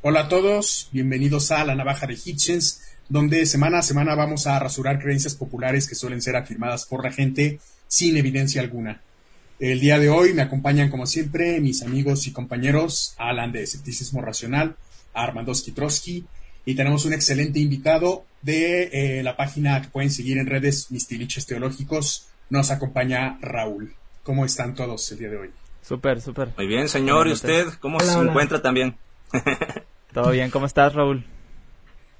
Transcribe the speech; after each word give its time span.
Hola 0.00 0.20
a 0.20 0.28
todos, 0.28 0.88
bienvenidos 0.92 1.50
a 1.50 1.64
La 1.64 1.74
Navaja 1.74 2.06
de 2.06 2.14
Hitchens, 2.14 2.82
donde 3.08 3.44
semana 3.46 3.80
a 3.80 3.82
semana 3.82 4.14
vamos 4.14 4.46
a 4.46 4.56
rasurar 4.60 5.00
creencias 5.00 5.34
populares 5.34 5.88
que 5.88 5.96
suelen 5.96 6.22
ser 6.22 6.36
afirmadas 6.36 6.86
por 6.86 7.02
la 7.02 7.10
gente 7.10 7.58
sin 7.88 8.16
evidencia 8.16 8.60
alguna. 8.60 9.00
El 9.58 9.80
día 9.80 9.98
de 9.98 10.08
hoy 10.08 10.34
me 10.34 10.42
acompañan, 10.42 10.88
como 10.88 11.04
siempre, 11.04 11.60
mis 11.60 11.82
amigos 11.82 12.28
y 12.28 12.32
compañeros 12.32 13.16
Alan 13.18 13.50
de 13.50 13.64
Escepticismo 13.64 14.20
Racional, 14.22 14.76
Armando 15.14 15.52
Skitrowski, 15.52 16.24
y 16.64 16.74
tenemos 16.76 17.04
un 17.04 17.12
excelente 17.12 17.58
invitado 17.58 18.24
de 18.42 18.90
eh, 18.92 19.22
la 19.24 19.36
página 19.36 19.82
que 19.82 19.88
pueden 19.88 20.12
seguir 20.12 20.38
en 20.38 20.46
redes 20.46 20.92
Mis 20.92 21.08
Tiliches 21.08 21.44
Teológicos. 21.44 22.28
Nos 22.50 22.70
acompaña 22.70 23.36
Raúl. 23.40 23.94
¿Cómo 24.22 24.44
están 24.44 24.76
todos 24.76 25.10
el 25.10 25.18
día 25.18 25.28
de 25.30 25.38
hoy? 25.38 25.50
Súper, 25.82 26.20
súper. 26.20 26.50
Muy 26.56 26.68
bien, 26.68 26.88
señor. 26.88 27.26
¿Y 27.26 27.32
usted 27.32 27.66
cómo 27.80 27.98
se 27.98 28.12
encuentra 28.12 28.62
también? 28.62 28.94
Todo 30.12 30.30
bien, 30.30 30.50
¿cómo 30.50 30.66
estás, 30.66 30.94
Raúl? 30.94 31.24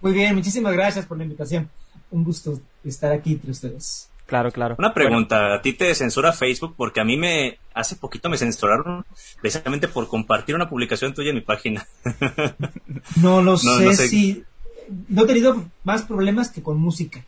Muy 0.00 0.12
bien, 0.12 0.34
muchísimas 0.34 0.72
gracias 0.72 1.06
por 1.06 1.18
la 1.18 1.24
invitación. 1.24 1.70
Un 2.10 2.24
gusto 2.24 2.60
estar 2.84 3.12
aquí 3.12 3.32
entre 3.32 3.50
ustedes. 3.50 4.08
Claro, 4.26 4.52
claro. 4.52 4.76
Una 4.78 4.92
pregunta, 4.92 5.54
¿a 5.54 5.62
ti 5.62 5.72
te 5.72 5.94
censura 5.94 6.34
Facebook? 6.34 6.74
Porque 6.76 7.00
a 7.00 7.04
mí 7.04 7.16
me, 7.16 7.58
hace 7.72 7.96
poquito 7.96 8.28
me 8.28 8.36
censuraron 8.36 9.06
precisamente 9.40 9.88
por 9.88 10.06
compartir 10.06 10.54
una 10.54 10.68
publicación 10.68 11.14
tuya 11.14 11.30
en 11.30 11.36
mi 11.36 11.40
página. 11.40 11.86
no 13.16 13.40
lo 13.40 13.56
sé, 13.56 13.94
si, 13.96 14.44
no 15.08 15.24
he 15.24 15.26
tenido 15.26 15.64
más 15.82 16.02
problemas 16.02 16.50
que 16.50 16.62
con 16.62 16.78
música. 16.78 17.24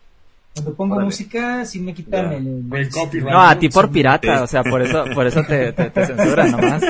Cuando 0.53 0.75
pongo 0.75 1.01
música, 1.01 1.65
sí 1.65 1.79
me 1.79 1.95
quitan 1.95 2.33
el, 2.33 2.91
copyright. 2.91 3.33
No, 3.33 3.41
a 3.41 3.57
ti 3.57 3.69
por 3.69 3.89
pirata, 3.89 4.43
o 4.43 4.49
sea, 4.49 4.65
por 4.65 4.83
eso, 4.83 5.05
por 5.15 5.25
eso 5.25 5.45
te, 5.45 5.73
te, 5.73 5.91
censuran 6.05 6.51
nomás. 6.51 6.83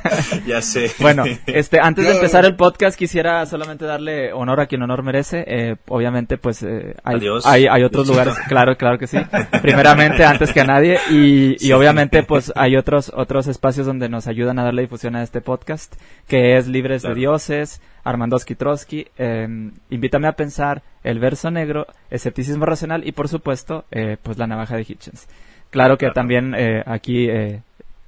ya 0.46 0.62
sé. 0.62 0.90
Bueno, 1.00 1.24
este, 1.46 1.80
antes 1.80 2.06
de 2.06 2.12
empezar 2.12 2.44
el 2.44 2.54
podcast, 2.54 2.96
quisiera 2.96 3.44
solamente 3.46 3.84
darle 3.86 4.32
honor 4.32 4.60
a 4.60 4.66
quien 4.66 4.82
honor 4.82 5.02
merece. 5.02 5.44
Eh, 5.48 5.76
obviamente, 5.88 6.38
pues, 6.38 6.62
eh, 6.62 6.94
hay, 7.02 7.20
hay, 7.44 7.66
hay, 7.66 7.82
otros 7.82 8.06
lugares, 8.06 8.34
claro, 8.46 8.76
claro 8.76 8.98
que 8.98 9.08
sí. 9.08 9.18
Primeramente, 9.62 10.24
antes 10.24 10.52
que 10.52 10.60
a 10.60 10.64
nadie, 10.64 10.98
y, 11.10 11.56
y 11.66 11.72
obviamente, 11.72 12.22
pues, 12.22 12.52
hay 12.54 12.76
otros, 12.76 13.10
otros 13.14 13.48
espacios 13.48 13.86
donde 13.86 14.08
nos 14.08 14.28
ayudan 14.28 14.60
a 14.60 14.64
darle 14.64 14.82
difusión 14.82 15.16
a 15.16 15.22
este 15.22 15.40
podcast, 15.40 15.94
que 16.28 16.56
es 16.56 16.68
Libres 16.68 17.02
de 17.02 17.14
Dioses, 17.14 17.80
Armando 18.08 18.38
Trotsky, 18.38 19.06
em, 19.18 19.72
Invítame 19.90 20.28
a 20.28 20.32
pensar, 20.32 20.82
El 21.04 21.18
verso 21.18 21.50
negro, 21.50 21.86
Escepticismo 22.10 22.64
racional 22.64 23.06
y 23.06 23.12
por 23.12 23.28
supuesto, 23.28 23.84
eh, 23.90 24.16
pues 24.22 24.38
la 24.38 24.46
navaja 24.46 24.76
de 24.76 24.82
Hitchens. 24.82 25.28
Claro 25.70 25.98
que 25.98 26.10
también 26.10 26.54
eh, 26.56 26.82
aquí 26.86 27.28
eh, 27.28 27.60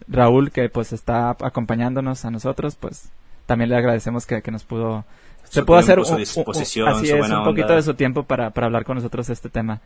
Raúl, 0.08 0.50
que 0.50 0.70
pues 0.70 0.94
está 0.94 1.30
acompañándonos 1.30 2.24
a 2.24 2.30
nosotros, 2.30 2.76
pues 2.76 3.10
también 3.44 3.68
le 3.68 3.76
agradecemos 3.76 4.24
que, 4.24 4.42
nos 4.50 4.64
pudo 4.64 5.04
se 5.44 5.62
pudo 5.64 5.76
hacer 5.76 5.98
un, 5.98 6.04
así 6.04 7.10
es, 7.10 7.30
un 7.30 7.44
poquito 7.44 7.74
de 7.74 7.82
su 7.82 7.92
tiempo 7.92 8.22
para, 8.22 8.52
hablar 8.54 8.84
con 8.84 8.96
nosotros 8.96 9.28
este 9.28 9.50
tema. 9.50 9.80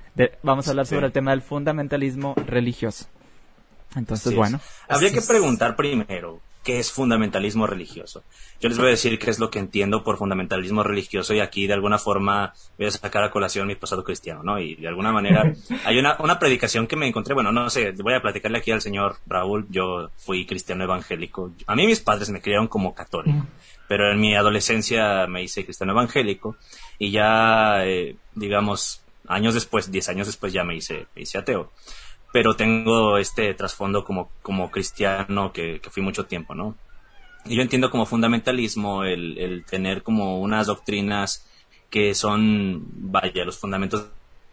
vamos 0.45 0.69
a 0.69 0.71
hablar 0.71 0.87
sobre 0.87 1.07
el 1.07 1.13
tema 1.13 1.33
del 1.33 1.43
fundamentalismo 1.43 2.35
religioso. 2.47 3.07
Entonces, 3.97 4.35
bueno. 4.35 4.61
Habría 4.89 5.13
que 5.13 5.23
preguntar 5.23 5.75
primero, 5.75 6.41
qué 6.65 6.79
es 6.79 6.91
fundamentalismo 6.91 7.67
religioso. 7.67 8.25
Yo 8.59 8.69
les 8.69 8.79
voy 8.79 8.89
a 8.89 8.91
decir 8.91 9.19
qué 9.19 9.31
es 9.31 9.39
lo 9.39 9.51
que 9.51 9.59
entiendo 9.59 10.03
por 10.03 10.17
fundamentalismo 10.17 10.83
religioso 10.83 11.35
y 11.35 11.41
aquí 11.41 11.67
de 11.67 11.75
alguna 11.75 11.99
forma 11.99 12.55
voy 12.79 12.87
a 12.87 12.91
sacar 12.91 13.23
a 13.23 13.31
colación 13.31 13.69
mi 13.69 13.75
pasado 13.75 14.03
cristiano, 14.03 14.43
¿no? 14.43 14.59
Y 14.59 14.75
de 14.77 14.89
alguna 14.89 15.13
manera 15.13 15.53
hay 15.85 15.99
una, 15.99 16.17
una 16.19 16.39
predicación 16.39 16.87
que 16.87 16.97
me 16.97 17.07
encontré, 17.07 17.35
bueno, 17.35 17.53
no 17.53 17.69
sé, 17.69 17.93
voy 17.93 18.15
a 18.15 18.23
platicarle 18.23 18.59
aquí 18.59 18.73
al 18.73 18.81
señor 18.81 19.19
Raúl, 19.27 19.67
yo 19.69 20.11
fui 20.17 20.47
cristiano 20.47 20.85
evangélico. 20.85 21.53
A 21.67 21.77
mí 21.77 21.87
mis 21.87 22.01
padres 22.01 22.31
me 22.31 22.41
criaron 22.41 22.67
como 22.67 22.95
católico, 22.95 23.39
mm. 23.39 23.49
pero 23.87 24.11
en 24.11 24.19
mi 24.19 24.35
adolescencia 24.35 25.27
me 25.27 25.43
hice 25.43 25.65
cristiano 25.65 25.93
evangélico 25.93 26.57
y 26.99 27.11
ya, 27.11 27.85
eh, 27.85 28.17
digamos, 28.35 29.03
años 29.29 29.53
después, 29.53 29.93
diez 29.93 30.09
años 30.09 30.27
después 30.27 30.53
ya 30.53 30.65
me 30.65 30.77
hice, 30.77 31.07
me 31.15 31.23
hice 31.23 31.39
ateo 31.39 31.71
pero 32.35 32.57
tengo 32.57 33.17
este 33.17 33.55
trasfondo 33.55 34.05
como, 34.05 34.29
como 34.43 34.69
cristiano 34.69 35.53
que, 35.53 35.81
fui 35.89 36.03
mucho 36.03 36.27
tiempo, 36.27 36.53
¿no? 36.57 36.75
Y 37.45 37.55
yo 37.55 37.63
entiendo 37.63 37.93
como 37.93 38.07
fundamentalismo 38.07 39.05
el, 39.05 39.39
el 39.39 39.65
tener 39.65 40.03
como 40.03 40.41
unas 40.41 40.67
doctrinas 40.67 41.49
que 41.91 42.13
son, 42.13 42.87
vaya, 43.13 43.45
los 43.45 43.57
fundamentos 43.61 44.09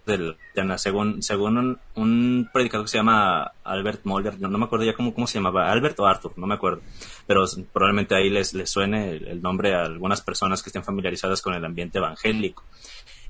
del 0.05 0.37
según 0.77 1.23
según 1.23 1.79
un, 1.95 2.49
predicador 2.53 2.85
que 2.85 2.91
se 2.91 2.97
llama 2.99 3.51
Albert 3.63 4.01
Moller, 4.03 4.39
no, 4.39 4.55
me 4.59 4.65
acuerdo 4.65 4.85
ya 4.85 4.93
cómo, 4.93 5.11
cómo 5.15 5.25
se 5.25 5.39
llamaba, 5.39 5.71
Albert 5.71 5.99
o 6.01 6.05
Arthur, 6.05 6.33
no 6.37 6.45
me 6.45 6.53
acuerdo, 6.53 6.81
pero 7.25 7.45
probablemente 7.73 8.13
ahí 8.13 8.29
les, 8.29 8.53
les 8.53 8.69
suene 8.69 9.09
el, 9.13 9.41
nombre 9.41 9.73
a 9.73 9.85
algunas 9.85 10.21
personas 10.21 10.61
que 10.61 10.69
estén 10.69 10.83
familiarizadas 10.83 11.41
con 11.41 11.55
el 11.55 11.65
ambiente 11.65 11.97
evangélico. 11.97 12.63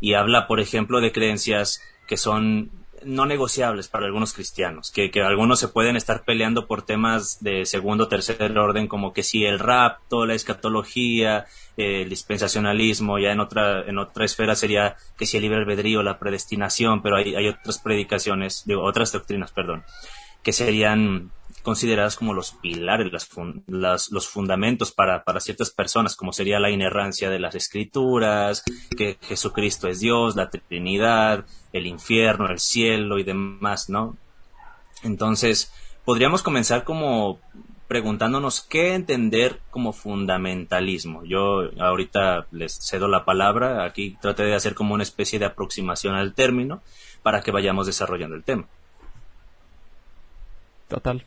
Y 0.02 0.16
habla, 0.16 0.46
por 0.46 0.60
ejemplo, 0.60 1.00
de 1.00 1.14
creencias 1.14 1.82
que 2.06 2.18
son 2.18 2.81
no 3.04 3.26
negociables 3.26 3.88
para 3.88 4.06
algunos 4.06 4.34
cristianos, 4.34 4.92
que, 4.92 5.12
que, 5.12 5.22
algunos 5.22 5.60
se 5.60 5.68
pueden 5.68 5.96
estar 5.96 6.24
peleando 6.24 6.68
por 6.68 6.84
temas 6.84 7.42
de 7.42 7.66
segundo 7.66 8.06
o 8.06 8.08
tercer 8.08 8.58
orden, 8.58 8.88
como 8.88 9.14
que 9.14 9.24
si 9.24 9.46
el 9.46 9.60
rapto, 9.60 10.26
la 10.26 10.34
escatología, 10.34 11.46
el 11.78 12.10
dispensacionalismo, 12.10 13.20
ya 13.20 13.32
en 13.32 13.40
otra, 13.40 13.82
en 13.88 13.98
otra 13.98 14.26
esfera 14.26 14.56
sería 14.56 14.96
que 15.18 15.26
si 15.26 15.38
el 15.38 15.44
libre 15.44 15.60
albedrío, 15.60 16.04
la 16.04 16.20
predestinación, 16.20 17.02
pero 17.02 17.18
hay, 17.18 17.36
hay 17.36 17.48
otras 17.48 17.80
predicaciones, 17.80 18.64
digo, 18.66 18.84
otras 18.84 19.12
doctrinas, 19.12 19.52
perdón, 19.52 19.84
que 20.44 20.54
serían 20.54 21.32
consideradas 21.62 22.16
como 22.16 22.34
los 22.34 22.52
pilares, 22.54 23.12
las, 23.68 24.12
los 24.12 24.28
fundamentos 24.28 24.92
para, 24.92 25.24
para, 25.24 25.40
ciertas 25.40 25.70
personas, 25.70 26.16
como 26.16 26.34
sería 26.34 26.60
la 26.60 26.70
inerrancia 26.70 27.30
de 27.30 27.40
las 27.40 27.56
escrituras, 27.56 28.64
que 28.98 29.18
Jesucristo 29.22 29.88
es 29.88 30.00
Dios, 30.00 30.36
la 30.36 30.50
Trinidad, 30.50 31.46
el 31.74 31.88
infierno, 31.88 32.50
el 32.50 32.60
cielo 32.60 33.20
y 33.20 33.24
demás, 33.24 33.90
¿no? 33.90 34.18
Entonces, 35.04 35.72
podríamos 36.06 36.42
comenzar 36.42 36.84
como 36.84 37.40
preguntándonos 37.88 38.62
qué 38.62 38.94
entender 38.94 39.60
como 39.70 39.92
fundamentalismo. 39.92 41.26
Yo 41.26 41.70
ahorita 41.78 42.48
les 42.52 42.80
cedo 42.80 43.10
la 43.10 43.26
palabra, 43.26 43.84
aquí 43.84 44.18
traté 44.22 44.44
de 44.44 44.56
hacer 44.56 44.76
como 44.76 44.94
una 44.94 45.04
especie 45.04 45.40
de 45.40 45.46
aproximación 45.46 46.16
al 46.16 46.34
término 46.34 46.82
para 47.22 47.42
que 47.42 47.52
vayamos 47.52 47.88
desarrollando 47.88 48.36
el 48.36 48.44
tema. 48.44 48.66
Total. 50.88 51.26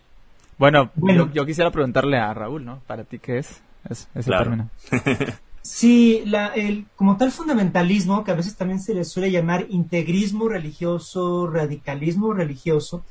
Bueno, 0.58 0.90
Yo, 1.32 1.46
quisiera 1.46 1.70
preguntarle 1.70 2.18
a 2.18 2.32
Raúl, 2.32 2.64
¿no? 2.64 2.80
Para 2.86 3.04
ti, 3.04 3.18
¿qué 3.18 3.38
es, 3.38 3.62
es 3.88 4.08
ese 4.14 4.30
término? 4.30 4.70
sí, 5.62 6.22
la, 6.26 6.48
el, 6.48 6.86
como 6.96 7.16
tal 7.16 7.32
fundamentalismo, 7.32 8.24
que 8.24 8.30
a 8.30 8.34
veces 8.36 8.56
también 8.56 8.80
se 8.80 8.94
le 8.94 9.04
suele 9.04 9.30
llamar 9.30 9.66
integrismo 9.70 10.48
religioso, 10.48 11.48
radicalismo 11.48 12.32
religioso, 12.32 13.04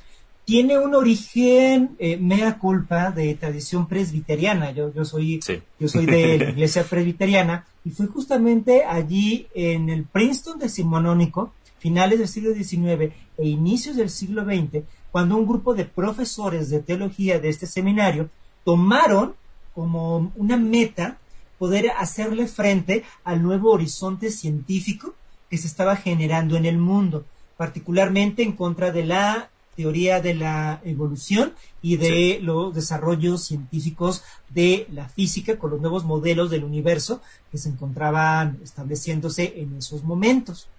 tiene 0.46 0.78
un 0.78 0.94
origen 0.94 1.96
eh, 2.00 2.18
mea 2.18 2.58
culpa 2.58 3.12
de 3.12 3.34
tradición 3.36 3.88
presbiteriana. 3.88 4.72
Yo, 4.72 4.94
yo 4.94 5.06
soy, 5.06 5.40
yo 5.80 5.88
soy 5.88 6.06
de 6.06 6.38
la 6.38 6.50
iglesia 6.50 6.84
presbiteriana 6.84 7.66
y 7.86 7.92
fui 7.92 8.08
justamente 8.08 8.84
allí 8.84 9.48
en 9.54 9.90
el 9.90 10.04
Princeton 10.04 10.60
decimonónico, 10.60 11.54
finales 11.80 12.20
del 12.20 12.28
siglo 12.28 12.54
XIX 12.54 13.14
e 13.38 13.48
inicios 13.48 13.96
del 13.96 14.10
siglo 14.10 14.44
XX, 14.44 14.84
cuando 15.14 15.38
un 15.38 15.46
grupo 15.46 15.76
de 15.76 15.86
profesores 15.86 16.72
de 16.72 16.80
teología 16.80 17.40
de 17.40 17.50
este 17.50 17.68
seminario 17.68 18.32
tomaron 18.66 19.36
como 19.76 20.32
una 20.36 20.58
meta 20.58 21.20
poder 21.60 21.92
hacerle 21.92 22.48
frente 22.48 23.04
al 23.24 23.44
nuevo 23.44 23.72
horizonte 23.72 24.32
científico 24.32 25.14
que 25.52 25.60
se 25.60 25.68
estaba 25.68 25.98
generando 25.98 26.58
en 26.58 26.66
el 26.66 26.80
mundo, 26.80 27.26
particularmente 27.58 28.42
en 28.42 28.54
contra 28.54 28.92
de 28.92 29.06
la 29.06 29.52
teoría 29.76 30.20
de 30.20 30.34
la 30.34 30.82
evolución 30.84 31.54
y 31.84 31.98
de 31.98 32.40
los 32.42 32.74
desarrollos 32.74 33.44
científicos 33.44 34.24
de 34.50 34.88
la 34.92 35.08
física 35.10 35.60
con 35.60 35.70
los 35.70 35.80
nuevos 35.80 36.06
modelos 36.06 36.50
del 36.50 36.64
universo 36.64 37.22
que 37.52 37.60
se 37.60 37.70
encontraban 37.70 38.60
estableciéndose 38.64 39.54
en 39.58 39.78
esos 39.78 40.04
momentos. 40.04 40.70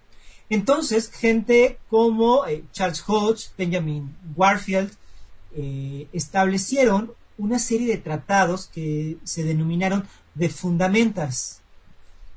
Entonces, 0.49 1.09
gente 1.11 1.77
como 1.89 2.45
eh, 2.45 2.63
Charles 2.71 3.03
Hodge, 3.07 3.49
Benjamin 3.57 4.15
Warfield, 4.35 4.91
eh, 5.55 6.07
establecieron 6.13 7.13
una 7.37 7.59
serie 7.59 7.87
de 7.87 7.97
tratados 7.97 8.67
que 8.67 9.17
se 9.23 9.43
denominaron 9.43 10.07
de 10.35 10.49
fundamentas, 10.49 11.61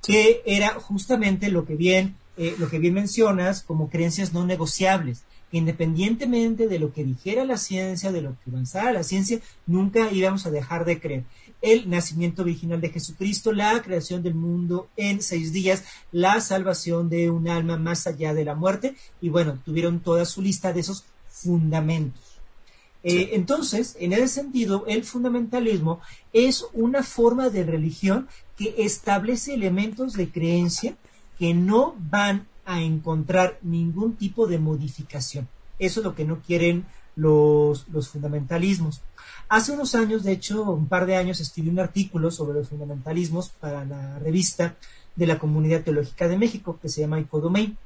que 0.03 0.43
era 0.47 0.75
justamente 0.75 1.51
lo 1.51 1.67
que 1.67 1.77
bien, 1.77 2.17
eh, 2.37 2.55
lo 2.59 2.69
que 2.69 2.79
bien 2.79 2.95
mencionas 2.95 3.63
como 3.63 3.91
creencias 3.91 4.33
no 4.33 4.45
negociables 4.45 5.25
independientemente 5.53 6.69
de 6.69 6.79
lo 6.79 6.93
que 6.93 7.05
dijera 7.05 7.45
la 7.45 7.57
ciencia, 7.57 8.13
de 8.13 8.23
lo 8.23 8.37
que 8.45 8.51
avanzara 8.51 8.93
la 8.93 9.03
ciencia, 9.03 9.41
nunca 9.67 10.11
íbamos 10.11 10.47
a 10.47 10.51
dejar 10.51 10.85
de 10.85 11.01
creer. 11.01 11.25
El 11.61 11.91
nacimiento 11.91 12.43
original 12.43 12.81
de 12.81 12.91
Jesucristo, 12.91 13.53
la 13.53 13.83
creación 13.83 14.23
del 14.23 14.35
mundo 14.35 14.89
en 14.97 15.23
seis 15.23 15.53
días, 15.53 15.85
la 16.13 16.41
salvación 16.41 17.09
de 17.09 17.31
un 17.31 17.49
alma 17.49 17.77
más 17.77 18.07
allá 18.07 18.33
de 18.35 18.45
la 18.45 18.55
muerte, 18.55 18.95
y 19.21 19.29
bueno, 19.29 19.59
tuvieron 19.65 20.01
toda 20.01 20.25
su 20.25 20.41
lista 20.41 20.73
de 20.73 20.81
esos 20.81 21.05
fundamentos. 21.31 22.29
Eh, 23.03 23.31
entonces, 23.35 23.97
en 24.01 24.13
ese 24.13 24.29
sentido, 24.29 24.85
el 24.87 25.05
fundamentalismo 25.05 26.01
es 26.33 26.65
una 26.73 27.03
forma 27.03 27.49
de 27.49 27.65
religión 27.65 28.29
que 28.57 28.75
establece 28.79 29.55
elementos 29.55 30.15
de 30.15 30.31
creencia 30.31 30.97
que 31.39 31.55
no 31.55 31.95
van 31.99 32.49
a 32.67 32.83
encontrar 32.83 33.59
ningún 33.63 34.17
tipo 34.17 34.47
de 34.47 34.59
modificación. 34.59 35.49
Eso 35.79 36.01
es 36.01 36.05
lo 36.05 36.15
que 36.15 36.25
no 36.25 36.41
quieren 36.41 36.87
los, 37.15 37.89
los 37.89 38.09
fundamentalismos. 38.09 39.01
Hace 39.49 39.73
unos 39.73 39.95
años, 39.95 40.25
de 40.25 40.33
hecho, 40.33 40.63
un 40.63 40.89
par 40.89 41.07
de 41.07 41.17
años, 41.17 41.41
escribí 41.41 41.71
un 41.71 41.81
artículo 41.81 42.31
sobre 42.31 42.59
los 42.59 42.69
fundamentalismos 42.69 43.49
para 43.49 43.85
la 43.85 44.19
revista 44.19 44.77
de 45.17 45.27
la 45.27 45.39
Comunidad 45.39 45.83
Teológica 45.83 46.29
de 46.29 46.37
México, 46.37 46.79
que 46.81 46.91
se 46.91 47.01
llama 47.01 47.19
Icodomain. 47.19 47.77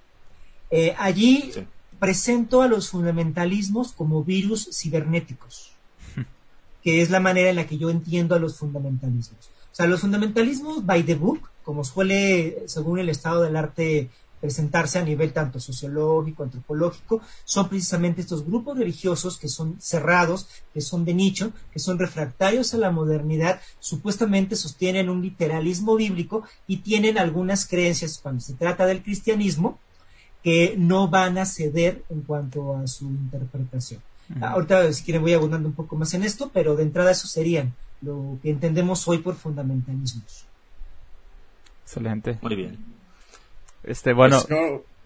Eh, 0.71 0.95
allí 0.99 1.53
presento 2.01 2.63
a 2.63 2.67
los 2.67 2.89
fundamentalismos 2.91 3.93
como 3.93 4.25
virus 4.25 4.71
cibernéticos, 4.73 5.71
que 6.83 7.01
es 7.01 7.11
la 7.11 7.21
manera 7.21 7.51
en 7.51 7.57
la 7.57 7.67
que 7.67 7.79
yo 7.79 7.91
entiendo 7.91 8.35
a 8.35 8.41
los 8.41 8.59
fundamentalismos. 8.59 9.47
O 9.71 9.75
sea, 9.75 9.87
los 9.87 10.01
fundamentalismos 10.01 10.85
by 10.85 11.05
the 11.05 11.15
book, 11.15 11.49
como 11.63 11.85
suele, 11.85 12.65
según 12.67 12.99
el 12.99 13.09
estado 13.09 13.43
del 13.43 13.57
arte, 13.57 14.11
presentarse 14.43 14.99
a 14.99 15.05
nivel 15.05 15.33
tanto 15.33 15.61
sociológico, 15.61 16.43
antropológico, 16.43 17.23
son 17.45 17.69
precisamente 17.69 18.23
estos 18.23 18.45
grupos 18.45 18.77
religiosos 18.77 19.39
que 19.39 19.49
son 19.49 19.81
cerrados, 19.81 20.49
que 20.75 20.81
son 20.81 21.05
de 21.05 21.15
nicho, 21.15 21.53
que 21.73 21.79
son 21.79 21.97
refractarios 21.97 22.75
a 22.75 22.79
la 22.79 22.91
modernidad, 22.91 23.61
supuestamente 23.79 24.57
sostienen 24.57 25.09
un 25.09 25.23
literalismo 25.23 25.95
bíblico 25.95 26.43
y 26.67 26.79
tienen 26.79 27.19
algunas 27.19 27.67
creencias 27.67 28.19
cuando 28.21 28.41
se 28.41 28.55
trata 28.55 28.85
del 28.85 29.05
cristianismo 29.05 29.79
que 30.43 30.75
no 30.77 31.07
van 31.07 31.39
a 31.39 31.47
ceder 31.47 32.03
en 32.11 32.23
cuanto 32.23 32.77
a 32.77 32.89
su 32.89 33.07
interpretación. 33.07 34.03
Ahorita, 34.41 34.93
si 34.93 35.05
quieren, 35.05 35.23
voy 35.23 35.35
abundando 35.35 35.69
un 35.69 35.75
poco 35.75 35.95
más 35.95 36.15
en 36.15 36.25
esto, 36.25 36.51
pero 36.53 36.75
de 36.75 36.83
entrada 36.83 37.13
eso 37.13 37.29
serían 37.29 37.75
lo 38.01 38.39
que 38.43 38.51
entendemos 38.51 39.07
hoy 39.07 39.19
por 39.19 39.37
fundamentalismos. 39.37 40.47
Excelente. 41.85 42.39
Muy 42.43 42.57
bien. 42.57 43.02
Este, 43.85 44.13
bueno. 44.13 44.43
Pues 44.47 44.59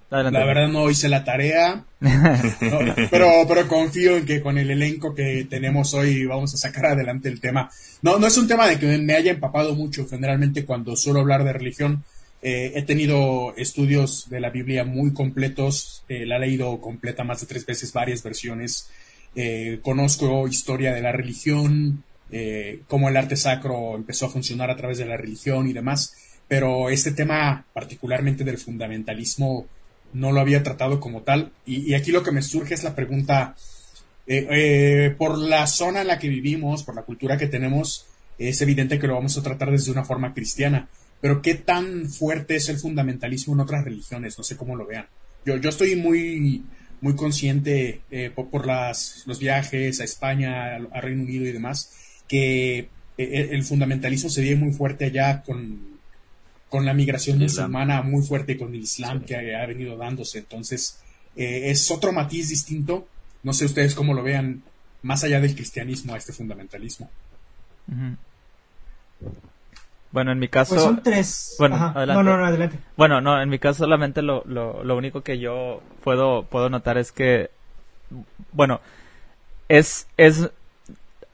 la 0.08 0.44
verdad 0.44 0.68
no 0.68 0.88
hice 0.88 1.08
la 1.08 1.24
tarea, 1.24 1.84
pero, 3.10 3.28
pero 3.48 3.66
confío 3.66 4.16
en 4.16 4.24
que 4.24 4.40
con 4.40 4.56
el 4.56 4.70
elenco 4.70 5.14
que 5.14 5.46
tenemos 5.50 5.94
hoy 5.94 6.24
vamos 6.26 6.54
a 6.54 6.58
sacar 6.58 6.86
adelante 6.86 7.28
el 7.28 7.40
tema. 7.40 7.70
No, 8.02 8.18
no 8.18 8.28
es 8.28 8.38
un 8.38 8.46
tema 8.46 8.68
de 8.68 8.78
que 8.78 8.98
me 8.98 9.14
haya 9.14 9.32
empapado 9.32 9.74
mucho. 9.74 10.06
Generalmente 10.08 10.64
cuando 10.64 10.94
suelo 10.94 11.20
hablar 11.20 11.42
de 11.42 11.52
religión, 11.52 12.04
eh, 12.40 12.72
he 12.76 12.82
tenido 12.82 13.52
estudios 13.56 14.30
de 14.30 14.38
la 14.38 14.50
Biblia 14.50 14.84
muy 14.84 15.12
completos, 15.12 16.04
eh, 16.08 16.24
la 16.24 16.36
he 16.36 16.40
leído 16.40 16.80
completa 16.80 17.24
más 17.24 17.40
de 17.40 17.48
tres 17.48 17.66
veces, 17.66 17.92
varias 17.92 18.22
versiones. 18.22 18.88
Eh, 19.34 19.80
conozco 19.82 20.46
historia 20.46 20.94
de 20.94 21.02
la 21.02 21.10
religión, 21.10 22.04
cómo 22.86 23.08
el 23.08 23.16
arte 23.16 23.36
sacro 23.36 23.94
empezó 23.96 24.26
a 24.26 24.30
funcionar 24.30 24.70
a 24.70 24.76
través 24.76 24.98
de 24.98 25.06
la 25.06 25.16
religión 25.16 25.68
y 25.68 25.72
demás 25.72 26.14
pero 26.48 26.90
este 26.90 27.12
tema 27.12 27.64
particularmente 27.72 28.44
del 28.44 28.58
fundamentalismo 28.58 29.66
no 30.12 30.32
lo 30.32 30.40
había 30.40 30.62
tratado 30.62 31.00
como 31.00 31.22
tal. 31.22 31.52
Y, 31.66 31.94
aquí 31.94 32.12
lo 32.12 32.22
que 32.22 32.32
me 32.32 32.42
surge 32.42 32.74
es 32.74 32.84
la 32.84 32.94
pregunta, 32.94 33.56
eh, 34.26 34.46
eh, 34.50 35.14
por 35.16 35.38
la 35.38 35.66
zona 35.66 36.02
en 36.02 36.08
la 36.08 36.18
que 36.18 36.28
vivimos, 36.28 36.82
por 36.82 36.94
la 36.94 37.02
cultura 37.02 37.36
que 37.36 37.48
tenemos, 37.48 38.06
es 38.38 38.60
evidente 38.60 38.98
que 38.98 39.06
lo 39.06 39.14
vamos 39.14 39.36
a 39.36 39.42
tratar 39.42 39.70
desde 39.70 39.92
una 39.92 40.04
forma 40.04 40.34
cristiana, 40.34 40.88
pero 41.20 41.40
¿qué 41.42 41.54
tan 41.54 42.08
fuerte 42.08 42.56
es 42.56 42.68
el 42.68 42.78
fundamentalismo 42.78 43.54
en 43.54 43.60
otras 43.60 43.84
religiones? 43.84 44.36
No 44.36 44.44
sé 44.44 44.56
cómo 44.56 44.76
lo 44.76 44.86
vean. 44.86 45.06
Yo, 45.44 45.56
yo 45.56 45.70
estoy 45.70 45.96
muy, 45.96 46.64
muy 47.00 47.16
consciente 47.16 48.02
eh, 48.10 48.30
por, 48.30 48.66
las, 48.66 49.22
los 49.26 49.38
viajes 49.38 50.00
a 50.00 50.04
España, 50.04 50.76
a, 50.76 51.00
Reino 51.00 51.22
Unido 51.22 51.46
y 51.46 51.52
demás, 51.52 51.92
que 52.28 52.88
el 53.16 53.64
fundamentalismo 53.64 54.28
se 54.28 54.42
ve 54.42 54.56
muy 54.56 54.72
fuerte 54.74 55.06
allá 55.06 55.42
con 55.42 55.95
con 56.68 56.84
la 56.84 56.94
migración 56.94 57.38
musulmana 57.38 58.02
muy 58.02 58.24
fuerte 58.24 58.56
con 58.56 58.74
el 58.74 58.80
Islam 58.80 59.22
que 59.22 59.54
ha, 59.54 59.66
venido 59.66 59.96
dándose. 59.96 60.38
Entonces, 60.38 61.00
eh, 61.36 61.70
es 61.70 61.90
otro 61.90 62.12
matiz 62.12 62.48
distinto. 62.48 63.06
No 63.42 63.52
sé 63.52 63.66
ustedes 63.66 63.94
cómo 63.94 64.14
lo 64.14 64.22
vean, 64.22 64.62
más 65.02 65.22
allá 65.24 65.40
del 65.40 65.54
cristianismo, 65.54 66.14
a 66.14 66.18
este 66.18 66.32
fundamentalismo. 66.32 67.08
Bueno, 70.10 70.32
en 70.32 70.38
mi 70.38 70.48
caso... 70.48 70.74
Pues 70.74 70.84
son 70.84 71.02
tres. 71.02 71.54
Bueno, 71.58 71.76
adelante. 71.76 72.14
No, 72.14 72.22
no, 72.22 72.36
no, 72.38 72.46
adelante. 72.46 72.78
Bueno, 72.96 73.20
no, 73.20 73.40
en 73.40 73.48
mi 73.48 73.58
caso 73.58 73.84
solamente 73.84 74.22
lo, 74.22 74.42
lo, 74.46 74.82
lo 74.82 74.96
único 74.96 75.22
que 75.22 75.38
yo 75.38 75.82
puedo, 76.02 76.44
puedo 76.44 76.68
notar 76.68 76.98
es 76.98 77.12
que, 77.12 77.50
bueno, 78.52 78.80
es, 79.68 80.06
es 80.16 80.50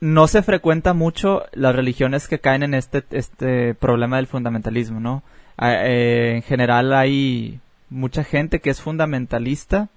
no 0.03 0.27
se 0.27 0.43
frecuenta 0.43 0.93
mucho 0.93 1.45
las 1.53 1.73
religiones 1.73 2.27
que 2.27 2.39
caen 2.39 2.63
en 2.63 2.73
este, 2.73 3.05
este 3.11 3.73
problema 3.73 4.17
del 4.17 4.27
fundamentalismo, 4.27 4.99
¿no? 4.99 5.23
Eh, 5.61 6.33
en 6.35 6.41
general 6.41 6.93
hay 6.93 7.61
mucha 7.89 8.25
gente 8.25 8.59
que 8.59 8.69
es 8.69 8.81
fundamentalista. 8.81 9.87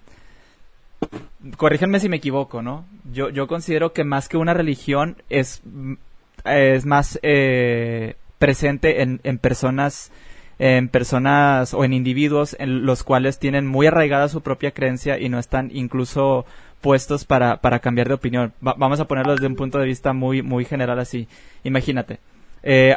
Corrígenme 1.57 1.99
si 1.99 2.09
me 2.09 2.19
equivoco, 2.19 2.63
¿no? 2.63 2.85
Yo, 3.13 3.31
yo 3.31 3.49
considero 3.49 3.93
que 3.93 4.05
más 4.05 4.29
que 4.29 4.37
una 4.37 4.55
religión 4.55 5.17
es, 5.29 5.63
es 6.45 6.87
más 6.87 7.19
eh, 7.25 8.15
presente 8.39 9.03
en, 9.03 9.21
en 9.25 9.39
personas 9.39 10.13
en 10.59 10.89
personas 10.89 11.75
o 11.75 11.85
en 11.85 11.93
individuos 11.93 12.57
en 12.59 12.87
los 12.87 13.03
cuales 13.03 13.39
tienen 13.39 13.67
muy 13.67 13.89
arraigada 13.89 14.29
su 14.29 14.41
propia 14.41 14.71
creencia 14.71 15.19
y 15.19 15.29
no 15.29 15.39
están 15.39 15.71
incluso 15.75 16.47
puestos 16.81 17.25
para, 17.25 17.59
para 17.59 17.81
cambiar 17.81 18.09
de 18.09 18.15
opinión. 18.15 18.53
vamos 18.61 19.01
a 19.01 19.07
ponerlo 19.07 19.33
desde 19.33 19.47
un 19.47 19.57
punto 19.57 19.79
de 19.79 19.87
vista 19.87 20.13
muy, 20.13 20.43
muy 20.43 20.65
general 20.65 20.99
así. 20.99 21.29
Imagínate. 21.65 22.19
Eh, 22.63 22.97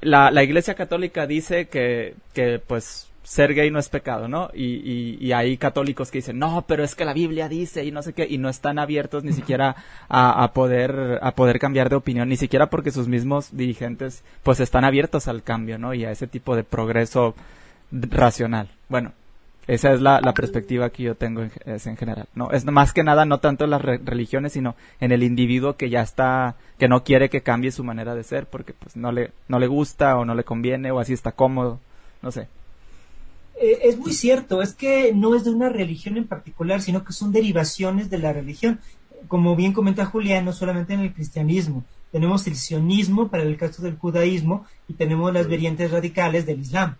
la, 0.00 0.30
la 0.30 0.42
Iglesia 0.42 0.74
Católica 0.74 1.26
dice 1.26 1.66
que, 1.66 2.14
que 2.32 2.60
pues 2.64 3.08
ser 3.24 3.54
gay 3.54 3.70
no 3.70 3.78
es 3.78 3.88
pecado, 3.88 4.28
¿no? 4.28 4.50
Y, 4.54 5.16
y, 5.18 5.32
hay 5.32 5.56
católicos 5.56 6.10
que 6.10 6.18
dicen, 6.18 6.38
no, 6.38 6.64
pero 6.68 6.84
es 6.84 6.94
que 6.94 7.06
la 7.06 7.14
Biblia 7.14 7.48
dice 7.48 7.82
y 7.84 7.90
no 7.90 8.02
sé 8.02 8.12
qué, 8.12 8.26
y 8.28 8.36
no 8.36 8.50
están 8.50 8.78
abiertos 8.78 9.24
ni 9.24 9.32
siquiera 9.32 9.76
a, 10.08 10.44
a, 10.44 10.52
poder, 10.52 11.18
a 11.22 11.34
poder 11.34 11.58
cambiar 11.58 11.88
de 11.88 11.96
opinión, 11.96 12.28
ni 12.28 12.36
siquiera 12.36 12.68
porque 12.68 12.90
sus 12.90 13.08
mismos 13.08 13.56
dirigentes 13.56 14.22
pues 14.42 14.60
están 14.60 14.84
abiertos 14.84 15.26
al 15.26 15.42
cambio, 15.42 15.78
¿no? 15.78 15.94
Y 15.94 16.04
a 16.04 16.10
ese 16.10 16.26
tipo 16.26 16.54
de 16.54 16.64
progreso 16.64 17.34
racional. 17.90 18.68
Bueno, 18.90 19.12
esa 19.66 19.92
es 19.92 20.00
la, 20.00 20.20
perspectiva 20.34 20.90
que 20.90 21.04
yo 21.04 21.14
tengo 21.14 21.42
en, 21.42 21.52
en, 21.64 21.96
general. 21.96 22.28
No, 22.34 22.50
es 22.50 22.64
más 22.66 22.92
que 22.92 23.02
nada 23.02 23.24
no 23.24 23.38
tanto 23.40 23.64
en 23.64 23.70
las 23.70 23.82
religiones, 23.82 24.52
sino 24.52 24.76
en 25.00 25.12
el 25.12 25.22
individuo 25.22 25.76
que 25.76 25.90
ya 25.90 26.02
está, 26.02 26.56
que 26.78 26.88
no 26.88 27.02
quiere 27.02 27.30
que 27.30 27.42
cambie 27.42 27.70
su 27.70 27.84
manera 27.84 28.14
de 28.14 28.24
ser 28.24 28.46
porque 28.46 28.74
pues 28.74 28.96
no 28.96 29.12
le, 29.12 29.32
no 29.48 29.58
le 29.58 29.66
gusta 29.66 30.16
o 30.18 30.24
no 30.24 30.34
le 30.34 30.44
conviene 30.44 30.90
o 30.90 30.98
así 30.98 31.12
está 31.12 31.32
cómodo, 31.32 31.80
no 32.20 32.30
sé. 32.30 32.48
Eh, 33.60 33.78
es 33.84 33.98
muy 33.98 34.12
cierto, 34.12 34.60
es 34.60 34.74
que 34.74 35.12
no 35.14 35.34
es 35.34 35.44
de 35.44 35.50
una 35.50 35.68
religión 35.68 36.16
en 36.16 36.26
particular, 36.26 36.82
sino 36.82 37.04
que 37.04 37.12
son 37.12 37.32
derivaciones 37.32 38.10
de 38.10 38.18
la 38.18 38.32
religión. 38.32 38.80
Como 39.28 39.56
bien 39.56 39.72
comenta 39.72 40.04
Julián, 40.04 40.44
no 40.44 40.52
solamente 40.52 40.92
en 40.92 41.00
el 41.00 41.14
cristianismo, 41.14 41.84
tenemos 42.12 42.46
el 42.46 42.56
sionismo 42.56 43.28
para 43.28 43.44
el 43.44 43.56
caso 43.56 43.82
del 43.82 43.96
judaísmo 43.96 44.66
y 44.88 44.94
tenemos 44.94 45.32
las 45.32 45.48
variantes 45.48 45.90
radicales 45.90 46.44
del 46.44 46.60
islam 46.60 46.96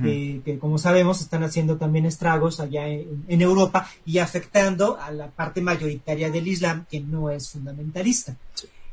que 0.00 0.58
como 0.58 0.78
sabemos 0.78 1.20
están 1.20 1.42
haciendo 1.42 1.76
también 1.76 2.06
estragos 2.06 2.60
allá 2.60 2.88
en, 2.88 3.42
Europa 3.42 3.88
y 4.06 4.18
afectando 4.18 4.98
a 4.98 5.10
la 5.10 5.30
parte 5.30 5.60
mayoritaria 5.60 6.30
del 6.30 6.48
Islam 6.48 6.86
que 6.90 7.00
no 7.00 7.30
es 7.30 7.50
fundamentalista. 7.50 8.36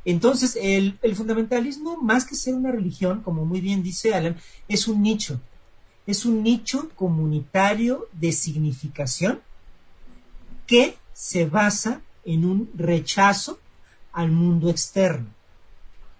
Entonces, 0.03 0.57
el, 0.61 0.97
fundamentalismo, 1.15 1.97
más 1.97 2.25
que 2.25 2.35
ser 2.35 2.55
una 2.55 2.71
religión, 2.71 3.21
como 3.21 3.45
muy 3.45 3.61
bien 3.61 3.83
dice 3.83 4.13
Alan, 4.13 4.37
es 4.67 4.87
un 4.87 5.01
nicho. 5.01 5.39
Es 6.05 6.25
un 6.25 6.43
nicho 6.43 6.89
comunitario 6.95 8.07
de 8.13 8.31
significación 8.31 9.41
que 10.65 10.97
se 11.13 11.45
basa 11.45 12.01
en 12.25 12.45
un 12.45 12.69
rechazo 12.75 13.59
al 14.11 14.31
mundo 14.31 14.69
externo. 14.69 15.27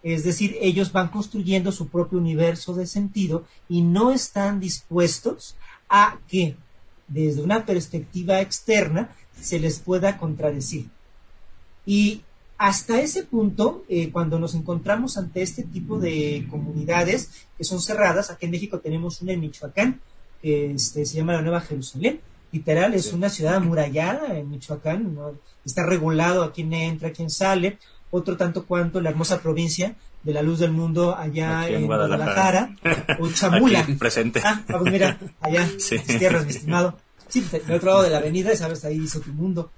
Es 0.02 0.24
decir, 0.24 0.58
ellos 0.62 0.92
van 0.92 1.10
construyendo 1.10 1.72
su 1.72 1.90
propio 1.90 2.20
universo 2.20 2.74
de 2.74 2.88
sentido 2.88 3.46
y 3.68 3.82
no 3.82 4.12
están 4.12 4.60
dispuestos 4.60 5.56
a 5.90 6.20
que 6.28 6.56
desde 7.08 7.42
una 7.42 7.66
perspectiva 7.66 8.40
externa 8.40 9.10
se 9.40 9.60
les 9.60 9.80
pueda 9.80 10.18
contradecir. 10.18 10.90
Y 11.86 12.22
hasta 12.58 13.02
ese 13.02 13.24
punto, 13.24 13.84
eh, 13.90 14.12
cuando 14.12 14.38
nos 14.38 14.54
encontramos 14.54 15.18
ante 15.18 15.42
este 15.42 15.64
tipo 15.64 15.98
de 15.98 16.46
comunidades 16.50 17.48
que 17.58 17.64
son 17.64 17.82
cerradas, 17.82 18.30
aquí 18.30 18.46
en 18.46 18.52
México 18.52 18.80
tenemos 18.80 19.22
una 19.22 19.34
en 19.34 19.40
Michoacán, 19.40 20.02
que 20.42 20.72
este, 20.72 21.06
se 21.06 21.18
llama 21.18 21.34
la 21.34 21.42
Nueva 21.42 21.62
Jerusalén, 21.62 22.20
literal, 22.52 22.94
es 22.94 23.14
una 23.14 23.30
ciudad 23.30 23.56
amurallada 23.56 24.38
en 24.38 24.50
Michoacán, 24.50 25.18
está 25.66 25.86
regulado 25.86 26.44
a 26.44 26.52
quién 26.52 26.74
entra, 26.74 27.10
a 27.10 27.14
quién 27.14 27.30
sale, 27.30 27.78
otro 28.12 28.38
tanto 28.38 28.66
cuanto 28.66 29.02
la 29.02 29.10
hermosa 29.10 29.42
provincia 29.42 29.96
de 30.24 30.34
la 30.34 30.42
luz 30.42 30.60
del 30.60 30.72
mundo 30.72 31.16
allá 31.16 31.70
en, 31.70 31.86
Guadalajara, 31.86 32.76
o 33.20 33.30
Chamula. 33.30 33.88
presente. 33.98 34.42
Ah, 34.44 34.64
pues 34.68 34.92
mira, 34.92 35.18
allá, 35.40 35.70
tierras, 36.18 36.46
mi 36.46 36.52
estimado. 36.52 36.98
Sí, 37.28 37.42
del 37.42 37.76
otro 37.76 37.92
lado 37.92 38.04
de 38.04 38.10
la 38.10 38.18
avenida, 38.18 38.56
sabes, 38.56 38.84
ahí 38.86 38.98
hizo 38.98 39.20
tu 39.22 39.32
mundo. 39.32 39.72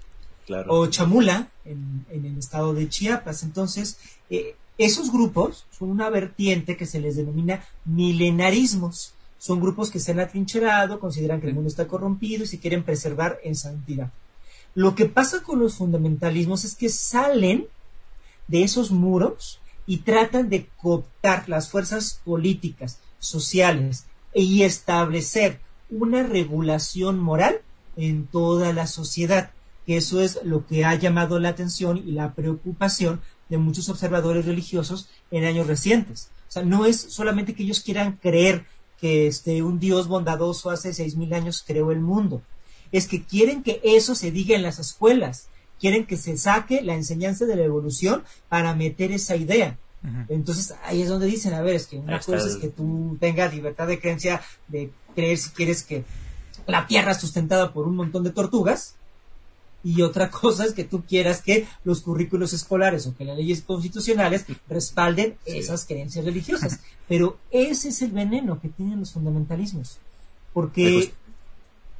o 0.67 0.87
Chamula 0.87 1.49
en, 1.65 2.05
el 2.09 2.37
estado 2.37 2.73
de 2.73 2.87
Chiapas. 2.89 3.43
Entonces, 3.43 3.99
eh, 4.29 4.55
esos 4.77 5.11
grupos 5.11 5.65
son 5.77 5.91
una 5.91 6.09
vertiente 6.09 6.77
que 6.77 6.85
se 6.85 6.99
les 6.99 7.17
denomina 7.17 7.63
milenarismos. 7.85 9.13
Son 9.37 9.59
grupos 9.59 9.91
que 9.91 9.99
se 9.99 10.11
han 10.11 10.19
atrincherado, 10.19 10.99
consideran 10.99 11.41
que 11.41 11.47
el 11.47 11.53
mundo 11.53 11.67
está 11.67 11.87
corrompido 11.87 12.43
y 12.43 12.47
se 12.47 12.59
quieren 12.59 12.83
preservar 12.83 13.39
en 13.43 13.55
santidad. 13.55 14.11
Lo 14.73 14.95
que 14.95 15.05
pasa 15.05 15.43
con 15.43 15.59
los 15.59 15.75
fundamentalismos 15.75 16.63
es 16.63 16.75
que 16.75 16.89
salen 16.89 17.67
de 18.47 18.63
esos 18.63 18.91
muros 18.91 19.59
y 19.85 19.97
tratan 19.97 20.49
de 20.49 20.67
cooptar 20.77 21.49
las 21.49 21.69
fuerzas 21.69 22.21
políticas, 22.23 22.99
sociales 23.19 24.05
y 24.33 24.63
establecer 24.63 25.59
una 25.89 26.23
regulación 26.23 27.19
moral 27.19 27.61
en 27.97 28.25
toda 28.27 28.73
la 28.73 28.87
sociedad, 28.87 29.51
que 29.85 29.97
eso 29.97 30.21
es 30.21 30.39
lo 30.43 30.65
que 30.65 30.85
ha 30.85 30.95
llamado 30.95 31.39
la 31.39 31.49
atención 31.49 31.97
y 31.97 32.11
la 32.11 32.33
preocupación 32.33 33.21
de 33.49 33.57
muchos 33.57 33.89
observadores 33.89 34.45
religiosos 34.45 35.09
en 35.29 35.43
años 35.43 35.67
recientes. 35.67 36.29
O 36.47 36.51
sea, 36.51 36.63
no 36.63 36.85
es 36.85 36.99
solamente 36.99 37.53
que 37.53 37.63
ellos 37.63 37.81
quieran 37.81 38.17
creer 38.21 38.65
que 38.99 39.27
este, 39.27 39.63
un 39.63 39.79
Dios 39.79 40.07
bondadoso 40.07 40.69
hace 40.69 40.93
seis 40.93 41.15
mil 41.15 41.33
años 41.33 41.63
creó 41.65 41.91
el 41.91 41.99
mundo, 41.99 42.41
es 42.91 43.07
que 43.07 43.23
quieren 43.23 43.63
que 43.63 43.81
eso 43.83 44.15
se 44.15 44.31
diga 44.31 44.55
en 44.55 44.63
las 44.63 44.79
escuelas, 44.79 45.47
quieren 45.81 46.05
que 46.05 46.15
se 46.15 46.37
saque 46.37 46.81
la 46.81 46.93
enseñanza 46.93 47.45
de 47.45 47.55
la 47.55 47.63
evolución 47.63 48.23
para 48.47 48.75
meter 48.75 49.11
esa 49.11 49.35
idea. 49.35 49.77
Entonces 50.29 50.73
ahí 50.83 51.01
es 51.01 51.09
donde 51.09 51.27
dicen, 51.27 51.53
a 51.53 51.61
ver, 51.61 51.75
es 51.75 51.85
que 51.87 51.97
una 51.97 52.19
cosa 52.19 52.47
es 52.47 52.55
que 52.55 52.69
tú 52.69 53.17
tengas 53.19 53.53
libertad 53.53 53.87
de 53.87 53.99
creencia, 53.99 54.41
de 54.67 54.91
creer 55.13 55.37
si 55.37 55.49
quieres 55.51 55.83
que 55.83 56.03
la 56.65 56.87
tierra 56.87 57.11
es 57.11 57.19
sustentada 57.19 57.71
por 57.73 57.87
un 57.87 57.95
montón 57.95 58.23
de 58.23 58.31
tortugas, 58.31 58.95
y 59.83 60.01
otra 60.01 60.29
cosa 60.31 60.65
es 60.65 60.73
que 60.73 60.83
tú 60.83 61.03
quieras 61.03 61.41
que 61.41 61.67
los 61.83 62.01
currículos 62.01 62.53
escolares 62.53 63.05
o 63.07 63.15
que 63.15 63.25
las 63.25 63.37
leyes 63.37 63.61
constitucionales 63.61 64.45
respalden 64.67 65.37
esas 65.45 65.85
creencias 65.85 66.25
religiosas. 66.25 66.79
Pero 67.07 67.37
ese 67.51 67.89
es 67.89 68.01
el 68.01 68.11
veneno 68.11 68.59
que 68.59 68.69
tienen 68.69 68.99
los 68.99 69.11
fundamentalismos. 69.11 69.99
Porque... 70.53 71.11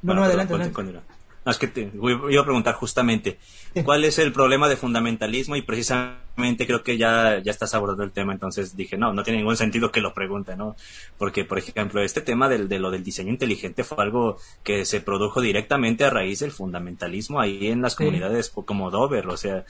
no, 0.01 0.13
no, 0.13 0.23
adelante, 0.23 0.53
adelante. 0.53 1.01
No, 1.43 1.51
es 1.51 1.57
que 1.57 1.67
te 1.67 1.91
iba 1.91 2.41
a 2.41 2.45
preguntar 2.45 2.75
justamente, 2.75 3.39
¿cuál 3.83 4.03
es 4.03 4.19
el 4.19 4.31
problema 4.31 4.69
de 4.69 4.75
fundamentalismo? 4.75 5.55
Y 5.55 5.63
precisamente 5.63 6.67
creo 6.67 6.83
que 6.83 6.99
ya, 6.99 7.41
ya 7.43 7.51
estás 7.51 7.73
abordando 7.73 8.03
el 8.03 8.11
tema, 8.11 8.31
entonces 8.31 8.75
dije, 8.75 8.95
no, 8.95 9.11
no 9.11 9.23
tiene 9.23 9.39
ningún 9.39 9.57
sentido 9.57 9.91
que 9.91 10.01
lo 10.01 10.13
pregunte, 10.13 10.55
¿no? 10.55 10.75
Porque, 11.17 11.43
por 11.43 11.57
ejemplo, 11.57 12.03
este 12.03 12.21
tema 12.21 12.47
del, 12.47 12.69
de 12.69 12.77
lo 12.77 12.91
del 12.91 13.03
diseño 13.03 13.31
inteligente 13.31 13.83
fue 13.83 14.03
algo 14.03 14.37
que 14.63 14.85
se 14.85 15.01
produjo 15.01 15.41
directamente 15.41 16.05
a 16.05 16.11
raíz 16.11 16.41
del 16.41 16.51
fundamentalismo 16.51 17.39
ahí 17.39 17.67
en 17.67 17.81
las 17.81 17.95
comunidades 17.95 18.51
como 18.51 18.91
Dover, 18.91 19.27
o 19.27 19.37
sea, 19.37 19.65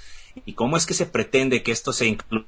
¿y 0.46 0.54
cómo 0.54 0.76
es 0.76 0.86
que 0.86 0.94
se 0.94 1.06
pretende 1.06 1.64
que 1.64 1.72
esto 1.72 1.94
se 1.94 2.08
incluya? 2.08 2.46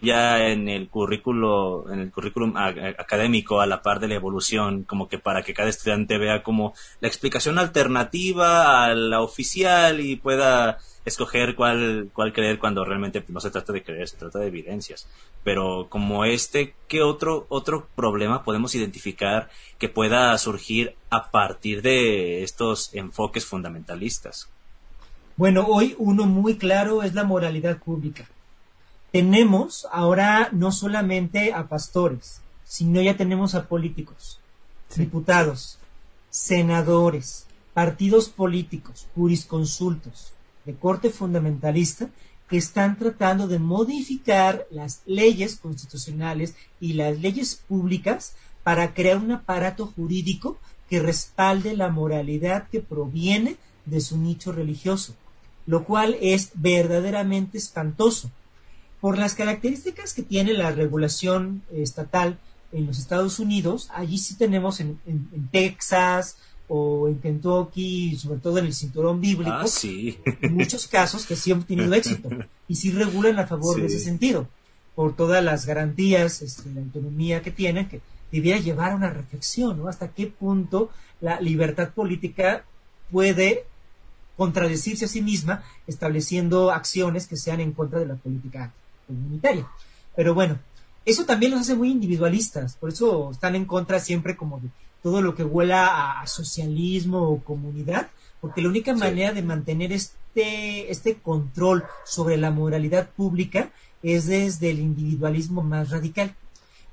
Ya 0.00 0.46
en 0.46 0.68
el 0.68 0.88
currículo, 0.88 1.92
en 1.92 2.00
el 2.00 2.10
currículum 2.12 2.56
académico 2.56 3.60
a 3.60 3.66
la 3.66 3.82
par 3.82 4.00
de 4.00 4.08
la 4.08 4.14
evolución, 4.14 4.84
como 4.84 5.08
que 5.08 5.18
para 5.18 5.42
que 5.42 5.54
cada 5.54 5.68
estudiante 5.68 6.18
vea 6.18 6.42
como 6.42 6.74
la 7.00 7.08
explicación 7.08 7.58
alternativa 7.58 8.84
a 8.84 8.94
la 8.94 9.20
oficial 9.20 10.00
y 10.00 10.16
pueda 10.16 10.78
escoger 11.04 11.54
cuál, 11.54 12.10
cuál 12.12 12.32
creer 12.32 12.58
cuando 12.58 12.84
realmente 12.84 13.24
no 13.28 13.40
se 13.40 13.50
trata 13.50 13.72
de 13.72 13.82
creer, 13.82 14.08
se 14.08 14.16
trata 14.16 14.38
de 14.38 14.48
evidencias. 14.48 15.08
Pero 15.42 15.86
como 15.88 16.24
este, 16.24 16.74
¿qué 16.88 17.02
otro, 17.02 17.46
otro 17.48 17.88
problema 17.94 18.44
podemos 18.44 18.74
identificar 18.74 19.48
que 19.78 19.88
pueda 19.88 20.36
surgir 20.38 20.94
a 21.10 21.30
partir 21.30 21.82
de 21.82 22.42
estos 22.42 22.94
enfoques 22.94 23.44
fundamentalistas? 23.44 24.48
Bueno, 25.36 25.66
hoy 25.68 25.94
uno 25.98 26.26
muy 26.26 26.56
claro 26.56 27.02
es 27.02 27.14
la 27.14 27.24
moralidad 27.24 27.78
pública 27.78 28.26
tenemos 29.16 29.86
ahora 29.92 30.50
no 30.52 30.70
solamente 30.70 31.54
a 31.54 31.68
pastores, 31.68 32.42
sino 32.64 33.00
ya 33.00 33.16
tenemos 33.16 33.54
a 33.54 33.66
políticos, 33.66 34.40
diputados, 34.94 35.78
senadores, 36.28 37.46
partidos 37.72 38.28
políticos, 38.28 39.08
jurisconsultos 39.14 40.34
de 40.66 40.74
corte 40.74 41.08
fundamentalista 41.08 42.10
que 42.46 42.58
están 42.58 42.98
tratando 42.98 43.48
de 43.48 43.58
modificar 43.58 44.66
las 44.70 45.00
leyes 45.06 45.56
constitucionales 45.56 46.54
y 46.78 46.92
las 46.92 47.18
leyes 47.18 47.56
públicas 47.66 48.34
para 48.64 48.92
crear 48.92 49.16
un 49.16 49.32
aparato 49.32 49.86
jurídico 49.86 50.58
que 50.90 51.00
respalde 51.00 51.74
la 51.74 51.88
moralidad 51.88 52.68
que 52.68 52.80
proviene 52.80 53.56
de 53.86 54.02
su 54.02 54.18
nicho 54.18 54.52
religioso, 54.52 55.14
lo 55.64 55.84
cual 55.84 56.18
es 56.20 56.50
verdaderamente 56.54 57.56
espantoso 57.56 58.30
por 59.00 59.18
las 59.18 59.34
características 59.34 60.14
que 60.14 60.22
tiene 60.22 60.52
la 60.54 60.70
regulación 60.70 61.62
estatal 61.72 62.38
en 62.72 62.86
los 62.86 62.98
Estados 62.98 63.38
Unidos, 63.38 63.88
allí 63.94 64.18
sí 64.18 64.36
tenemos 64.36 64.80
en, 64.80 64.98
Texas 65.50 66.36
o 66.68 67.08
en 67.08 67.18
Kentucky, 67.20 68.16
sobre 68.16 68.40
todo 68.40 68.58
en 68.58 68.66
el 68.66 68.74
cinturón 68.74 69.20
bíblico, 69.20 69.52
ah, 69.52 69.66
sí. 69.66 70.18
muchos 70.50 70.86
casos 70.86 71.24
que 71.26 71.36
sí 71.36 71.52
han 71.52 71.62
tenido 71.62 71.94
éxito 71.94 72.28
y 72.68 72.74
sí 72.74 72.90
regulan 72.90 73.38
a 73.38 73.46
favor 73.46 73.80
de 73.80 73.86
ese 73.86 74.00
sentido, 74.00 74.48
por 74.94 75.14
todas 75.14 75.44
las 75.44 75.66
garantías 75.66 76.42
este, 76.42 76.70
de 76.70 76.80
autonomía 76.80 77.42
que 77.42 77.50
tienen, 77.50 77.88
que 77.88 78.00
debiera 78.32 78.58
llevar 78.58 78.92
a 78.92 78.96
una 78.96 79.10
reflexión, 79.10 79.78
¿no? 79.78 79.88
Hasta 79.88 80.08
qué 80.08 80.26
punto 80.26 80.90
la 81.20 81.40
libertad 81.40 81.90
política 81.90 82.64
puede 83.10 83.64
contradecirse 84.36 85.04
a 85.04 85.08
sí 85.08 85.22
misma 85.22 85.62
estableciendo 85.86 86.70
acciones 86.70 87.26
que 87.26 87.36
sean 87.36 87.60
en 87.60 87.72
contra 87.72 88.00
de 88.00 88.06
la 88.06 88.16
política 88.16 88.72
comunitaria. 89.06 89.66
Pero 90.14 90.34
bueno, 90.34 90.58
eso 91.04 91.24
también 91.24 91.52
los 91.52 91.60
hace 91.60 91.76
muy 91.76 91.90
individualistas, 91.90 92.76
por 92.76 92.90
eso 92.90 93.30
están 93.30 93.54
en 93.54 93.64
contra 93.64 94.00
siempre 94.00 94.36
como 94.36 94.58
de 94.58 94.68
todo 95.02 95.22
lo 95.22 95.36
que 95.36 95.44
huela 95.44 96.20
a 96.20 96.26
socialismo 96.26 97.22
o 97.22 97.40
comunidad, 97.40 98.10
porque 98.40 98.60
la 98.60 98.68
única 98.68 98.92
manera 98.92 99.32
de 99.32 99.42
mantener 99.42 99.92
este, 99.92 100.90
este 100.90 101.14
control 101.14 101.84
sobre 102.04 102.36
la 102.36 102.50
moralidad 102.50 103.08
pública 103.10 103.70
es 104.02 104.26
desde 104.26 104.70
el 104.70 104.80
individualismo 104.80 105.62
más 105.62 105.90
radical. 105.90 106.34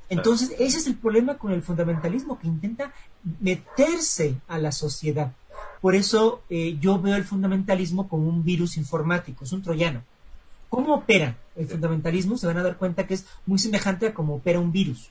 Entonces, 0.10 0.52
ese 0.60 0.78
es 0.78 0.86
el 0.86 0.96
problema 0.96 1.40
con 1.40 1.52
el 1.52 1.64
fundamentalismo, 1.64 2.38
que 2.38 2.48
intenta 2.48 2.94
meterse 3.40 4.36
a 4.48 4.60
la 4.60 4.72
sociedad. 4.72 5.34
Por 5.82 5.96
eso 5.96 6.44
eh, 6.52 6.78
yo 6.80 7.00
veo 7.00 7.16
el 7.16 7.24
fundamentalismo 7.24 8.08
como 8.08 8.30
un 8.30 8.44
virus 8.44 8.78
informático, 8.78 9.44
es 9.44 9.52
un 9.52 9.64
troyano. 9.64 10.04
¿Cómo 10.70 10.94
opera 10.94 11.36
el 11.56 11.68
fundamentalismo? 11.68 12.38
Se 12.38 12.48
van 12.48 12.58
a 12.58 12.64
dar 12.64 12.78
cuenta 12.78 13.06
que 13.06 13.16
es 13.16 13.26
muy 13.46 13.60
semejante 13.60 14.08
a 14.08 14.14
cómo 14.14 14.36
opera 14.36 14.60
un 14.60 14.72
virus. 14.72 15.10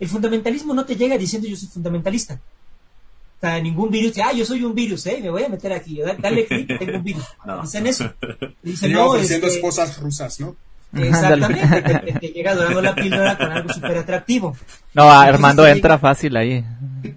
El 0.00 0.08
fundamentalismo 0.08 0.74
no 0.74 0.84
te 0.84 0.96
llega 0.96 1.18
diciendo 1.18 1.48
yo 1.48 1.56
soy 1.56 1.68
fundamentalista. 1.68 2.34
O 2.34 3.40
sea, 3.40 3.60
ningún 3.60 3.90
virus 3.90 4.12
dice, 4.12 4.22
ah, 4.22 4.32
yo 4.32 4.44
soy 4.44 4.62
un 4.62 4.74
virus, 4.74 5.04
¿eh? 5.06 5.18
Me 5.20 5.28
voy 5.28 5.42
a 5.42 5.48
meter 5.48 5.72
aquí, 5.72 6.00
dale 6.00 6.46
clic, 6.46 6.68
tengo 6.78 6.98
un 6.98 7.04
virus. 7.04 7.24
Dicen 7.62 7.86
eso. 7.86 8.12
Dicen, 8.62 8.92
no, 8.92 9.06
ofreciendo 9.06 9.48
este, 9.48 9.58
esposas 9.58 9.98
rusas, 9.98 10.38
¿no? 10.40 10.54
Exactamente, 10.94 12.18
te, 12.20 12.28
llega 12.28 12.54
dorando 12.54 12.82
la 12.82 12.94
píldora 12.94 13.36
con 13.38 13.50
algo 13.50 13.72
súper 13.72 13.98
atractivo. 13.98 14.54
No, 14.92 15.10
Armando 15.10 15.66
entra 15.66 15.98
fácil 15.98 16.36
ahí. 16.36 16.62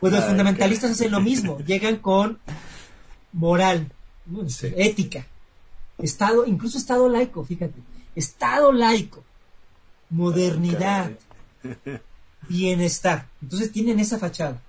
pues 0.00 0.12
los 0.12 0.24
fundamentalistas 0.24 0.90
hacen 0.90 1.12
lo 1.12 1.20
mismo, 1.20 1.58
llegan 1.60 1.96
con 1.96 2.40
moral, 3.32 3.92
ética, 4.76 5.24
Estado, 5.98 6.46
incluso 6.46 6.78
Estado 6.78 7.08
laico, 7.08 7.44
fíjate, 7.44 7.80
Estado 8.14 8.72
laico, 8.72 9.24
modernidad, 10.10 11.12
bienestar. 12.48 13.26
Entonces 13.42 13.72
tienen 13.72 14.00
esa 14.00 14.18
fachada. 14.18 14.62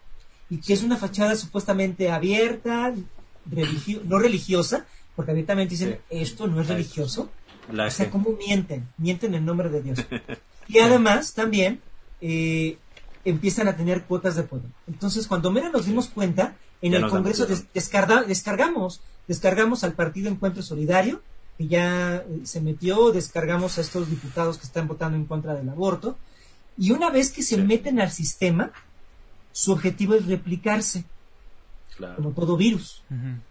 Y 0.50 0.58
que 0.58 0.74
es 0.74 0.82
una 0.84 0.98
fachada 0.98 1.36
supuestamente 1.36 2.10
abierta, 2.10 2.94
no 4.06 4.20
religiosa, 4.20 4.86
porque 5.16 5.32
abiertamente 5.32 5.76
dicen, 5.76 6.00
esto 6.10 6.48
no 6.48 6.62
es 6.62 6.68
religioso. 6.68 7.30
o 7.72 7.90
sea, 7.92 8.10
¿cómo 8.10 8.32
mienten? 8.32 8.88
Mienten 8.98 9.36
en 9.36 9.46
nombre 9.46 9.70
de 9.70 9.82
Dios. 9.82 10.00
Y 10.72 10.78
además, 10.78 11.34
también, 11.34 11.82
eh, 12.22 12.78
empiezan 13.26 13.68
a 13.68 13.76
tener 13.76 14.04
cuotas 14.04 14.36
de 14.36 14.44
poder. 14.44 14.70
Entonces, 14.88 15.26
cuando 15.26 15.50
menos 15.50 15.74
nos 15.74 15.88
dimos 15.88 16.10
cuenta, 16.10 16.58
en 16.82 16.94
el 16.94 17.08
Congreso 17.10 17.48
descargamos 17.74 19.02
descargamos 19.30 19.84
al 19.84 19.94
Partido 19.94 20.28
Encuentro 20.30 20.64
Solidario, 20.64 21.22
que 21.58 21.68
ya 21.68 22.16
eh, 22.16 22.42
se 22.44 22.60
metió, 22.62 23.12
descargamos 23.12 23.78
a 23.78 23.82
estos 23.82 24.10
diputados 24.10 24.58
que 24.58 24.66
están 24.66 24.88
votando 24.88 25.18
en 25.18 25.26
contra 25.26 25.54
del 25.54 25.70
aborto, 25.70 26.18
y 26.78 26.92
una 26.92 27.12
vez 27.12 27.32
que 27.32 27.44
se 27.44 27.58
meten 27.58 28.02
al 28.02 28.12
sistema, 28.12 28.72
su 29.52 29.72
objetivo 29.72 30.16
es 30.16 30.26
replicarse, 30.26 31.04
como 32.16 32.32
todo 32.32 32.58
virus. 32.58 33.04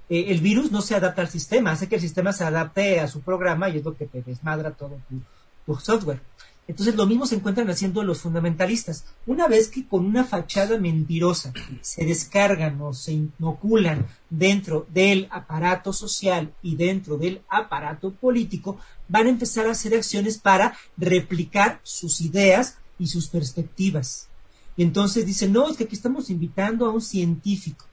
Eh, 0.08 0.24
el 0.28 0.40
virus 0.40 0.72
no 0.72 0.82
se 0.82 0.96
adapta 0.96 1.22
al 1.22 1.28
sistema, 1.28 1.70
hace 1.70 1.86
que 1.86 1.94
el 1.94 2.00
sistema 2.00 2.32
se 2.32 2.42
adapte 2.42 2.98
a 2.98 3.06
su 3.06 3.20
programa 3.20 3.68
y 3.68 3.78
es 3.78 3.84
lo 3.84 3.96
que 3.96 4.06
te 4.06 4.22
desmadra 4.22 4.72
todo 4.72 4.98
tu, 5.66 5.76
software. 5.76 6.20
Entonces 6.68 6.96
lo 6.96 7.06
mismo 7.06 7.26
se 7.26 7.34
encuentran 7.34 7.70
haciendo 7.70 8.04
los 8.04 8.20
fundamentalistas. 8.20 9.06
Una 9.26 9.48
vez 9.48 9.68
que 9.68 9.88
con 9.88 10.04
una 10.04 10.24
fachada 10.24 10.76
mentirosa 10.76 11.54
se 11.80 12.04
descargan 12.04 12.78
o 12.82 12.92
se 12.92 13.12
inoculan 13.14 14.06
dentro 14.28 14.86
del 14.90 15.28
aparato 15.30 15.94
social 15.94 16.52
y 16.62 16.76
dentro 16.76 17.16
del 17.16 17.40
aparato 17.48 18.12
político, 18.12 18.78
van 19.08 19.26
a 19.26 19.30
empezar 19.30 19.66
a 19.66 19.70
hacer 19.70 19.94
acciones 19.94 20.36
para 20.36 20.76
replicar 20.98 21.80
sus 21.82 22.20
ideas 22.20 22.76
y 22.98 23.06
sus 23.06 23.28
perspectivas. 23.28 24.28
Y 24.76 24.82
entonces 24.82 25.24
dicen, 25.24 25.54
no, 25.54 25.70
es 25.70 25.76
que 25.78 25.84
aquí 25.84 25.96
estamos 25.96 26.28
invitando 26.28 26.84
a 26.84 26.90
un 26.90 27.00
científico. 27.00 27.86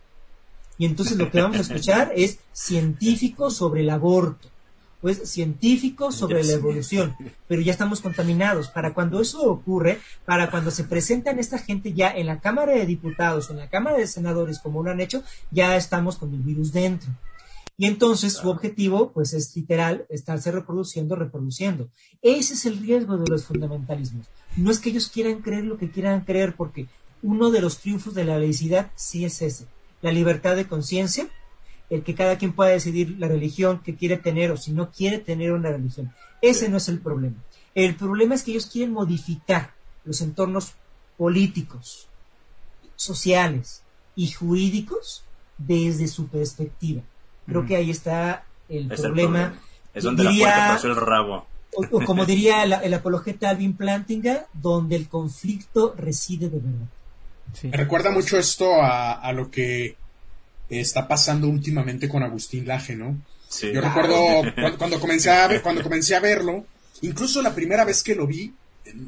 Y 0.78 0.86
entonces 0.86 1.16
lo 1.18 1.32
que 1.32 1.42
vamos 1.42 1.58
a 1.58 1.62
escuchar 1.62 2.12
es 2.14 2.40
científico 2.52 3.50
sobre 3.50 3.82
el 3.82 3.90
aborto 3.90 4.50
pues 5.02 5.30
científicos 5.30 6.16
sobre 6.16 6.44
la 6.44 6.54
evolución, 6.54 7.16
pero 7.48 7.62
ya 7.62 7.72
estamos 7.72 8.02
contaminados. 8.02 8.70
Para 8.70 8.94
cuando 8.94 9.22
eso 9.22 9.44
ocurre, 9.44 10.00
para 10.26 10.50
cuando 10.50 10.72
se 10.72 10.84
presentan 10.84 11.40
esta 11.40 11.60
gente 11.60 11.94
ya 11.94 12.12
en 12.12 12.28
la 12.28 12.40
Cámara 12.40 12.74
de 12.74 12.86
Diputados 12.86 13.50
o 13.50 13.54
en 13.54 13.60
la 13.60 13.70
Cámara 13.70 13.98
de 13.98 14.08
Senadores, 14.08 14.60
como 14.60 14.84
lo 14.84 14.92
han 14.92 15.02
hecho, 15.02 15.24
ya 15.52 15.76
estamos 15.76 16.18
con 16.18 16.34
el 16.34 16.42
virus 16.42 16.74
dentro. 16.74 17.10
Y 17.78 17.88
entonces 17.88 18.34
su 18.34 18.50
objetivo, 18.50 19.12
pues 19.12 19.34
es 19.34 19.56
literal, 19.56 20.06
estarse 20.10 20.52
reproduciendo, 20.52 21.16
reproduciendo. 21.16 21.90
Ese 22.22 22.54
es 22.54 22.66
el 22.66 22.80
riesgo 22.80 23.18
de 23.18 23.30
los 23.30 23.46
fundamentalismos. 23.46 24.28
No 24.56 24.72
es 24.72 24.80
que 24.80 24.90
ellos 24.90 25.10
quieran 25.10 25.42
creer 25.42 25.66
lo 25.66 25.78
que 25.78 25.92
quieran 25.92 26.22
creer, 26.22 26.56
porque 26.56 26.88
uno 27.22 27.52
de 27.52 27.62
los 27.62 27.80
triunfos 27.80 28.14
de 28.14 28.24
la 28.24 28.40
laicidad 28.40 28.92
sí 28.96 29.26
es 29.26 29.42
ese, 29.42 29.66
la 30.02 30.12
libertad 30.12 30.56
de 30.56 30.68
conciencia 30.68 31.28
el 31.90 32.04
que 32.04 32.16
cada 32.16 32.38
quien 32.38 32.54
pueda 32.54 32.72
decidir 32.72 33.16
la 33.20 33.28
religión 33.28 33.80
que 33.80 33.96
quiere 33.96 34.18
tener 34.18 34.52
o 34.52 34.58
si 34.58 34.72
no 34.72 34.92
quiere 34.92 35.20
tener 35.20 35.52
una 35.52 35.70
religión. 35.70 36.14
Ese 36.42 36.70
no 36.70 36.78
es 36.78 36.90
el 36.90 37.00
problema. 37.00 37.36
El 37.74 37.96
problema 37.96 38.36
es 38.36 38.44
que 38.44 38.52
ellos 38.52 38.68
quieren 38.68 38.94
modificar 38.94 39.74
los 40.04 40.22
entornos 40.22 40.74
políticos, 41.18 42.08
sociales 42.96 43.82
y 44.16 44.32
jurídicos 44.32 45.24
desde 45.58 46.08
su 46.08 46.28
perspectiva. 46.28 47.02
Creo 47.46 47.66
que 47.66 47.76
ahí 47.76 47.92
está 47.92 48.46
el, 48.70 48.88
problema. 48.88 49.54
Es 49.94 50.04
donde 50.04 50.24
la 50.24 50.32
puerta 50.32 50.88
el 50.88 50.96
rabo. 50.96 51.46
O, 51.76 52.02
como 52.02 52.26
diría 52.26 52.64
el, 52.64 52.94
apologeta 52.94 53.50
Alvin 53.50 53.76
Plantinga, 53.76 54.48
donde 54.54 54.96
el 54.96 55.08
conflicto 55.08 55.94
reside 55.98 56.50
de 56.50 56.60
verdad. 56.60 56.88
Me 57.64 57.78
recuerda 57.78 58.10
mucho 58.10 58.38
esto 58.38 58.68
a 58.82 59.32
lo 59.34 59.52
que 59.52 59.98
está 60.70 61.08
pasando 61.08 61.48
últimamente 61.48 62.10
con 62.10 62.24
Agustín 62.24 62.68
Laje, 62.68 62.96
¿no? 62.96 63.18
Sí. 63.50 63.72
Yo 63.74 63.82
recuerdo 63.82 64.16
cuando, 64.78 65.00
comencé 65.00 65.30
a 65.30 65.48
ver, 65.48 65.62
cuando 65.62 65.84
comencé 65.84 66.16
a 66.16 66.20
verlo, 66.20 66.66
incluso 67.02 67.42
la 67.42 67.54
primera 67.54 67.86
vez 67.86 68.04
que 68.04 68.16
lo 68.16 68.28
vi, 68.28 68.54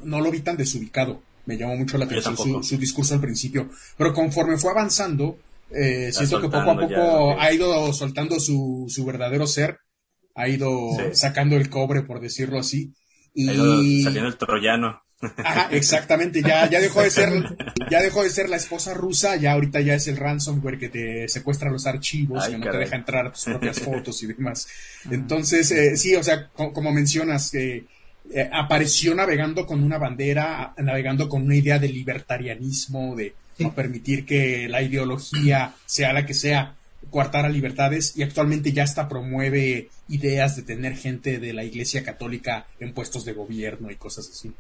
no 0.04 0.22
lo 0.22 0.32
vi 0.32 0.42
tan 0.42 0.58
desubicado. 0.58 1.22
Me 1.46 1.58
llamó 1.58 1.78
mucho 1.78 1.98
la 1.98 2.06
atención 2.06 2.64
su, 2.64 2.78
discurso 2.78 3.14
al 3.14 3.22
principio. 3.22 3.70
Pero 3.98 4.14
conforme 4.14 4.58
fue 4.58 4.72
avanzando, 4.72 5.40
eh, 5.72 6.12
siento 6.12 6.42
que 6.42 6.50
poco 6.50 6.72
a 6.72 6.78
poco 6.78 7.40
ha 7.40 7.54
ido 7.54 7.94
soltando 7.94 8.40
su, 8.40 8.88
su 8.90 9.06
verdadero 9.06 9.48
ser, 9.48 9.80
ha 10.36 10.50
ido 10.50 10.90
sacando 11.14 11.56
el 11.56 11.70
cobre, 11.70 12.04
por 12.04 12.20
decirlo 12.20 12.60
así. 12.60 12.94
Y... 13.34 13.48
Ha 13.48 13.54
ido 13.54 14.04
saliendo 14.04 14.28
el 14.28 14.38
troyano. 14.38 15.02
Ajá, 15.20 15.70
exactamente, 15.72 16.44
ya, 16.44 16.70
ya 16.70 16.80
dejó 16.80 17.02
de 17.02 17.10
ser, 17.10 17.30
ya 17.90 18.02
dejó 18.02 18.22
de 18.22 18.30
ser 18.30 18.50
la 18.50 18.58
esposa 18.58 18.94
rusa, 18.94 19.36
ya 19.36 19.54
ahorita 19.54 19.82
ya 19.82 19.96
es 19.96 20.08
el 20.08 20.18
ransomware 20.18 20.78
que 20.78 20.90
te 20.90 21.28
secuestra 21.28 21.72
los 21.72 21.88
archivos, 21.88 22.48
que 22.48 22.58
no 22.58 22.70
te 22.70 22.78
deja 22.78 22.98
entrar 22.98 23.32
tus 23.32 23.46
propias 23.46 23.80
fotos 23.80 24.22
y 24.22 24.28
demás. 24.28 24.68
Entonces, 25.10 25.72
eh, 25.72 25.98
sí, 25.98 26.16
o 26.16 26.22
sea, 26.22 26.50
como 26.50 26.92
mencionas, 26.92 27.50
que 27.50 27.86
eh, 28.32 28.50
apareció 28.54 29.16
navegando 29.16 29.66
con 29.66 29.84
una 29.84 29.98
bandera, 29.98 30.74
navegando 30.78 31.28
con 31.28 31.42
una 31.44 31.56
idea 31.56 31.80
de 31.80 31.90
libertarianismo, 31.90 33.16
de 33.16 33.34
no 33.58 33.74
permitir 33.74 34.24
que 34.24 34.68
la 34.70 34.84
ideología 34.84 35.74
sea 35.88 36.14
la 36.14 36.28
que 36.28 36.36
sea, 36.36 36.76
coartara 37.10 37.50
libertades, 37.50 38.16
y 38.16 38.22
actualmente 38.22 38.72
ya 38.72 38.84
hasta 38.84 39.10
promueve 39.10 39.90
ideas 40.10 40.56
de 40.58 40.62
tener 40.62 40.96
gente 40.96 41.40
de 41.40 41.54
la 41.54 41.64
iglesia 41.64 42.04
católica 42.04 42.68
en 42.80 42.94
puestos 42.94 43.26
de 43.26 43.34
gobierno 43.34 43.90
y 43.90 43.96
cosas 43.96 44.30
así. 44.30 44.54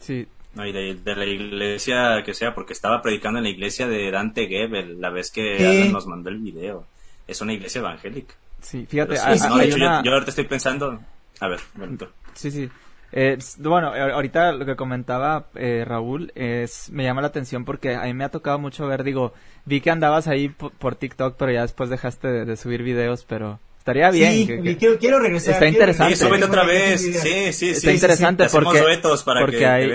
Sí. 0.00 0.26
No, 0.54 0.66
y 0.66 0.72
de, 0.72 1.14
la 1.14 1.24
iglesia 1.24 2.22
que 2.24 2.34
sea, 2.34 2.54
porque 2.54 2.72
estaba 2.72 3.00
predicando 3.02 3.38
en 3.38 3.44
la 3.44 3.50
iglesia 3.50 3.86
de 3.86 4.10
Dante 4.10 4.48
Gebel 4.48 5.00
la 5.00 5.10
vez 5.10 5.30
que 5.30 5.88
nos 5.92 6.06
mandó 6.06 6.30
el 6.30 6.38
video. 6.38 6.86
Es 7.28 7.40
una 7.40 7.52
iglesia 7.52 7.78
evangélica. 7.78 8.34
Sí, 8.60 8.84
fíjate. 8.86 9.14
yo, 9.14 10.12
ahorita 10.12 10.30
estoy 10.30 10.44
pensando. 10.44 11.00
A 11.38 11.48
ver, 11.48 11.60
bonito. 11.74 12.10
Sí, 12.34 12.50
sí. 12.50 12.68
Eh, 13.12 13.38
bueno, 13.58 13.88
ahorita 13.88 14.52
lo 14.52 14.64
que 14.64 14.76
comentaba 14.76 15.46
eh, 15.56 15.84
Raúl 15.84 16.30
es 16.36 16.90
me 16.90 17.02
llama 17.02 17.22
la 17.22 17.28
atención 17.28 17.64
porque 17.64 17.96
a 17.96 18.02
mí 18.04 18.14
me 18.14 18.22
ha 18.22 18.28
tocado 18.28 18.58
mucho 18.60 18.86
ver, 18.86 19.02
digo, 19.02 19.32
vi 19.64 19.80
que 19.80 19.90
andabas 19.90 20.28
ahí 20.28 20.48
por, 20.48 20.94
TikTok, 20.94 21.36
pero 21.36 21.50
ya 21.50 21.62
después 21.62 21.90
dejaste 21.90 22.44
de 22.44 22.56
subir 22.56 22.84
videos, 22.84 23.24
pero 23.24 23.58
Estaría 23.80 24.10
bien. 24.10 24.46
Sí, 24.46 24.76
Quiero, 24.98 25.18
regresar. 25.18 25.54
Está 25.54 25.66
interesante. 25.66 26.14
Sí, 26.14 26.24
otra 26.26 26.64
vez. 26.64 27.00
Sí, 27.00 27.52
sí, 27.54 27.70
Está 27.70 27.92
interesante 27.92 28.46
porque, 28.52 28.84
para 29.24 29.40
porque 29.40 29.66
hay, 29.66 29.90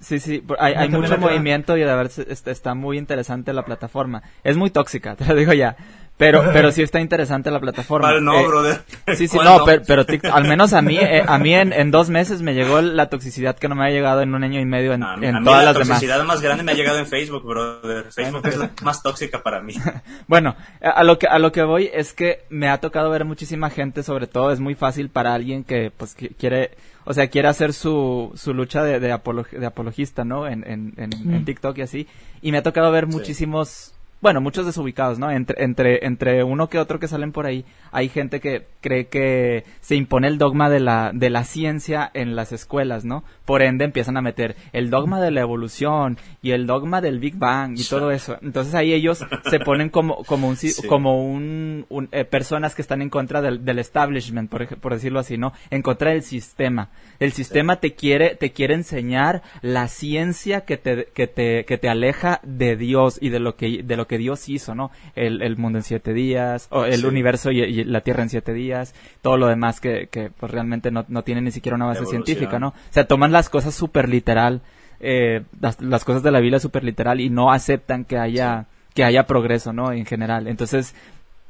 sí, 0.00 0.18
sí, 0.18 0.42
hay, 0.58 0.74
hay 0.74 0.88
mucho 0.88 1.16
movimiento 1.18 1.76
y 1.76 1.82
de 1.82 1.94
ver 1.94 2.10
está 2.26 2.74
muy 2.74 2.98
interesante 2.98 3.52
la 3.52 3.64
plataforma. 3.64 4.24
Es 4.42 4.56
muy 4.56 4.70
tóxica, 4.70 5.14
te 5.16 5.24
lo 5.24 5.36
digo 5.36 5.52
ya. 5.52 5.76
Pero, 6.22 6.44
pero 6.52 6.70
sí 6.70 6.82
está 6.82 7.00
interesante 7.00 7.50
la 7.50 7.58
plataforma. 7.58 8.20
no, 8.20 8.38
eh, 8.38 8.46
brother. 8.46 8.82
Sí, 9.16 9.26
sí, 9.26 9.38
no, 9.42 9.64
pero, 9.86 10.04
al 10.32 10.44
menos 10.44 10.72
a 10.72 10.80
mí, 10.80 10.96
eh, 10.96 11.24
a 11.26 11.38
mí 11.38 11.52
en, 11.54 11.90
dos 11.90 12.10
meses 12.10 12.42
me 12.42 12.54
llegó 12.54 12.80
la 12.80 13.08
toxicidad 13.08 13.58
que 13.58 13.68
no 13.68 13.74
me 13.74 13.84
ha 13.84 13.90
llegado 13.90 14.22
en 14.22 14.34
un 14.34 14.44
año 14.44 14.60
y 14.60 14.64
medio 14.64 14.92
en, 14.92 15.02
en 15.02 15.44
todas 15.44 15.64
las 15.64 15.74
demás. 15.74 15.88
La 15.88 15.94
toxicidad 15.94 16.24
más 16.24 16.40
grande 16.40 16.62
me 16.62 16.72
ha 16.72 16.74
llegado 16.74 16.98
en 16.98 17.06
Facebook, 17.06 17.44
brother. 17.44 18.12
Facebook 18.12 18.46
es 18.46 18.56
la 18.56 18.70
más 18.82 19.02
tóxica 19.02 19.42
para 19.42 19.60
mí. 19.60 19.74
bueno, 20.28 20.54
a 20.80 21.02
lo 21.02 21.18
que, 21.18 21.26
a 21.26 21.38
lo 21.38 21.50
que 21.50 21.62
voy 21.62 21.90
es 21.92 22.12
que 22.12 22.44
me 22.50 22.68
ha 22.68 22.78
tocado 22.78 23.10
ver 23.10 23.24
muchísima 23.24 23.68
gente, 23.70 24.04
sobre 24.04 24.28
todo 24.28 24.52
es 24.52 24.60
muy 24.60 24.76
fácil 24.76 25.10
para 25.10 25.34
alguien 25.34 25.64
que, 25.64 25.90
pues, 25.90 26.14
quiere, 26.38 26.76
o 27.04 27.14
sea, 27.14 27.28
quiere 27.28 27.48
hacer 27.48 27.72
su, 27.72 28.32
su 28.36 28.54
lucha 28.54 28.84
de, 28.84 29.00
de, 29.00 29.12
apologista, 29.12 30.24
¿no? 30.24 30.46
En, 30.46 30.64
en, 30.66 30.94
en, 30.96 31.44
TikTok 31.44 31.78
y 31.78 31.82
así. 31.82 32.06
Y 32.40 32.52
me 32.52 32.58
ha 32.58 32.62
tocado 32.62 32.92
ver 32.92 33.06
muchísimos 33.06 33.94
bueno, 34.22 34.40
muchos 34.40 34.64
desubicados, 34.64 35.18
¿no? 35.18 35.30
Entre, 35.32 35.64
entre, 35.64 36.06
entre 36.06 36.44
uno 36.44 36.68
que 36.68 36.78
otro 36.78 37.00
que 37.00 37.08
salen 37.08 37.32
por 37.32 37.44
ahí, 37.44 37.64
hay 37.90 38.08
gente 38.08 38.38
que 38.38 38.66
cree 38.80 39.08
que 39.08 39.64
se 39.80 39.96
impone 39.96 40.28
el 40.28 40.38
dogma 40.38 40.70
de 40.70 40.78
la, 40.78 41.10
de 41.12 41.28
la 41.28 41.42
ciencia 41.42 42.08
en 42.14 42.36
las 42.36 42.52
escuelas, 42.52 43.04
¿no? 43.04 43.24
Por 43.44 43.62
ende 43.62 43.84
empiezan 43.84 44.16
a 44.16 44.22
meter 44.22 44.54
el 44.72 44.90
dogma 44.90 45.20
de 45.20 45.32
la 45.32 45.40
evolución 45.40 46.18
y 46.40 46.52
el 46.52 46.68
dogma 46.68 47.00
del 47.00 47.18
Big 47.18 47.36
Bang 47.36 47.76
y 47.76 47.84
todo 47.84 48.12
eso. 48.12 48.38
Entonces 48.42 48.74
ahí 48.74 48.92
ellos 48.92 49.26
se 49.50 49.58
ponen 49.58 49.90
como, 49.90 50.22
como 50.24 50.48
un, 50.48 50.56
como 50.88 51.20
un, 51.20 51.86
eh, 52.12 52.24
personas 52.24 52.76
que 52.76 52.82
están 52.82 53.02
en 53.02 53.10
contra 53.10 53.42
del, 53.42 53.64
del 53.64 53.80
establishment, 53.80 54.48
por, 54.48 54.66
por 54.78 54.94
decirlo 54.94 55.18
así, 55.18 55.36
¿no? 55.36 55.52
En 55.70 55.82
contra 55.82 56.12
del 56.12 56.22
sistema. 56.22 56.90
El 57.18 57.32
sistema 57.32 57.76
te 57.76 57.94
quiere, 57.94 58.36
te 58.36 58.52
quiere 58.52 58.74
enseñar 58.74 59.42
la 59.62 59.88
ciencia 59.88 60.60
que 60.60 60.76
te, 60.76 61.08
que 61.12 61.26
te, 61.26 61.64
que 61.64 61.78
te 61.78 61.88
aleja 61.88 62.40
de 62.44 62.76
Dios 62.76 63.18
y 63.20 63.30
de 63.30 63.40
lo 63.40 63.56
que, 63.56 63.82
de 63.82 63.96
lo 63.96 64.06
que 64.06 64.11
que 64.12 64.18
Dios 64.18 64.46
hizo, 64.50 64.74
¿no? 64.74 64.90
El, 65.14 65.56
mundo 65.56 65.78
en 65.78 65.84
siete 65.84 66.12
días, 66.12 66.66
o 66.68 66.84
el 66.84 67.06
universo 67.06 67.50
y, 67.50 67.82
la 67.84 68.02
Tierra 68.02 68.22
en 68.22 68.28
siete 68.28 68.52
días, 68.52 68.94
todo 69.22 69.38
lo 69.38 69.46
demás 69.46 69.80
que, 69.80 70.08
que 70.10 70.28
pues 70.28 70.52
realmente 70.52 70.90
no, 70.90 71.06
no 71.08 71.24
tiene 71.24 71.40
ni 71.40 71.50
siquiera 71.50 71.76
una 71.76 71.86
base 71.86 72.04
científica, 72.04 72.58
¿no? 72.58 72.68
O 72.68 72.74
sea, 72.90 73.06
toman 73.06 73.32
las 73.32 73.48
cosas 73.48 73.74
súper 73.74 74.10
literal, 74.10 74.60
eh, 75.00 75.44
las, 75.60 76.04
cosas 76.04 76.22
de 76.22 76.30
la 76.30 76.40
Biblia 76.40 76.60
súper 76.60 76.84
literal 76.84 77.22
y 77.22 77.30
no 77.30 77.52
aceptan 77.52 78.04
que 78.04 78.18
haya, 78.18 78.66
que 78.92 79.02
haya 79.02 79.24
progreso, 79.24 79.72
¿no? 79.72 79.92
En 79.92 80.04
general. 80.04 80.46
Entonces, 80.46 80.94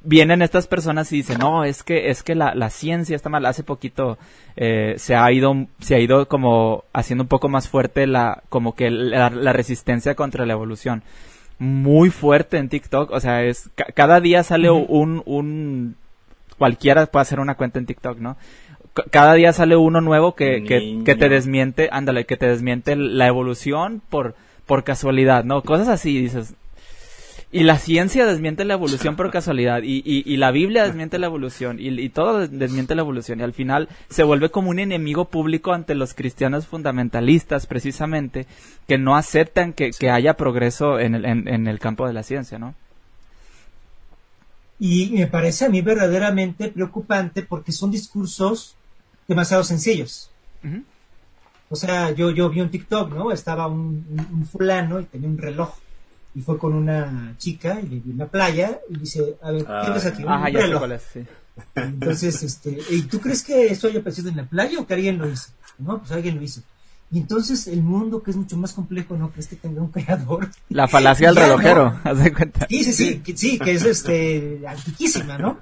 vienen 0.05 0.41
estas 0.41 0.69
personas 0.69 1.11
y 1.13 1.17
dicen, 1.17 1.39
no, 1.41 1.65
es 1.65 1.83
que, 1.83 2.11
es 2.11 2.23
que 2.23 2.37
la, 2.37 2.55
la 2.55 2.71
ciencia 2.71 3.17
está 3.17 3.29
mal. 3.29 3.45
Hace 3.45 3.65
poquito 3.65 4.19
eh, 4.55 4.95
se 4.99 5.17
ha 5.17 5.33
ido, 5.33 5.67
se 5.81 5.97
ha 5.97 5.99
ido 5.99 6.29
como 6.29 6.85
haciendo 6.93 7.25
un 7.25 7.29
poco 7.29 7.49
más 7.49 7.69
fuerte 7.69 8.07
la, 8.07 8.45
como 8.49 8.77
que 8.77 8.89
la, 8.89 9.31
la 9.31 9.53
resistencia 9.53 10.15
contra 10.15 10.47
la 10.47 10.53
evolución 10.53 11.03
muy 11.63 12.11
fuerte 12.11 12.59
en 12.59 12.69
TikTok. 12.69 13.13
O 13.13 13.21
sea, 13.21 13.45
es 13.45 13.71
cada 13.95 14.21
día 14.21 14.43
sale 14.43 14.71
un, 14.71 15.23
un 15.25 15.97
cualquiera 16.59 17.07
puede 17.07 17.23
hacer 17.23 17.41
una 17.41 17.55
cuenta 17.55 17.79
en 17.79 17.87
TikTok, 17.87 18.19
¿no? 18.19 18.37
cada 19.11 19.35
día 19.35 19.53
sale 19.53 19.75
uno 19.77 20.01
nuevo 20.01 20.35
que, 20.35 20.65
que, 20.65 21.03
que, 21.05 21.15
te 21.15 21.31
desmiente, 21.31 21.89
ándale, 21.93 22.27
que 22.27 22.37
te 22.37 22.47
desmiente 22.47 22.95
la 22.95 23.27
evolución 23.27 24.03
por, 24.11 24.35
por 24.67 24.85
casualidad, 24.85 25.45
¿no? 25.45 25.63
Cosas 25.63 25.89
así, 25.89 26.21
dices, 26.21 26.55
y 27.53 27.65
la 27.65 27.79
ciencia 27.79 28.27
desmiente 28.27 28.65
la 28.65 28.75
evolución 28.75 29.15
por 29.15 29.31
casualidad, 29.31 29.83
y, 29.83 30.03
y, 30.05 30.37
la 30.39 30.51
Biblia 30.51 30.85
desmiente 30.85 31.19
la 31.19 31.27
evolución, 31.27 31.77
y, 31.79 32.09
todo 32.09 32.49
desmiente 32.49 32.95
la 32.95 33.03
evolución, 33.03 33.41
y 33.41 33.43
al 33.43 33.53
final 33.53 33.89
se 34.09 34.25
vuelve 34.25 34.51
como 34.51 34.71
un 34.71 34.79
enemigo 34.79 35.27
público 35.27 35.73
ante 35.73 35.95
los 35.95 36.15
cristianos 36.15 36.67
fundamentalistas, 36.67 37.67
precisamente, 37.67 38.47
que 38.89 38.99
no 38.99 39.17
aceptan 39.17 39.75
que, 39.75 39.93
haya 40.11 40.35
progreso 40.35 40.99
en 40.99 41.15
el, 41.15 41.25
en, 41.25 41.67
el 41.69 41.79
campo 41.79 42.07
de 42.07 42.13
la 42.15 42.23
ciencia, 42.23 42.59
¿no? 42.59 42.75
Y 44.79 45.11
me 45.11 45.29
parece 45.29 45.67
a 45.67 45.69
mí 45.69 45.81
verdaderamente 45.81 46.69
preocupante 46.69 47.43
porque 47.43 47.71
son 47.71 47.91
discursos 47.91 48.75
demasiado 49.29 49.63
sencillos. 49.63 50.31
O 51.69 51.77
sea, 51.77 52.11
yo, 52.11 52.31
yo 52.31 52.51
vi 52.51 52.61
un 52.61 52.71
TikTok, 52.71 53.15
¿no? 53.15 53.33
Estaba 53.33 53.67
un, 53.67 54.47
fulano 54.51 55.01
y 55.01 55.05
tenía 55.05 55.29
un 55.29 55.39
reloj. 55.39 55.75
Y 56.35 56.41
fue 56.41 56.59
con 56.59 56.75
una 56.75 57.35
chica 57.37 57.79
y 57.81 57.89
le 57.89 58.01
vi 58.01 58.11
una 58.11 58.27
playa 58.27 58.81
y 58.89 58.99
dice, 58.99 59.37
a 59.43 59.51
ver, 59.51 59.67
¿qué 59.67 59.91
ves 59.91 60.07
aquí? 60.07 60.23
Un 60.23 60.31
ah, 60.31 60.47
reloj. 60.47 60.83
Entonces, 61.75 62.43
este, 62.43 62.79
¿y 62.91 63.03
tú 63.03 63.21
crees 63.21 63.43
que 63.43 63.67
eso 63.67 63.89
haya 63.89 64.01
aparecido 64.01 64.31
en 64.31 64.39
la 64.39 64.45
playa 64.45 64.81
o 64.81 64.87
que 64.87 64.95
alguien 64.95 65.19
lo 65.19 65.29
hizo? 65.29 65.51
No, 65.79 65.99
pues 65.99 66.13
alguien 66.13 66.37
lo 66.37 66.43
hizo. 66.43 66.63
Y 67.11 67.19
entonces 67.19 67.67
el 67.67 67.83
mundo, 67.83 68.23
que 68.23 68.31
es 68.31 68.37
mucho 68.39 68.57
más 68.57 68.73
complejo, 68.73 69.17
¿no 69.19 69.31
crees 69.31 69.49
que 69.49 69.57
tenga 69.57 69.83
un 69.83 69.89
creador? 69.89 70.49
La 70.71 70.89
falacia 70.89 71.29
del 71.29 71.37
relojero, 71.37 72.01
haz 72.05 72.19
de 72.19 72.33
cuenta. 72.33 72.67
Sí, 72.71 72.85
sí, 72.85 72.93
sí, 72.93 73.19
que, 73.19 73.37
sí, 73.37 73.59
que 73.59 73.73
es 73.73 73.85
este, 73.85 74.63
antiquísima, 74.67 75.37
¿no? 75.37 75.61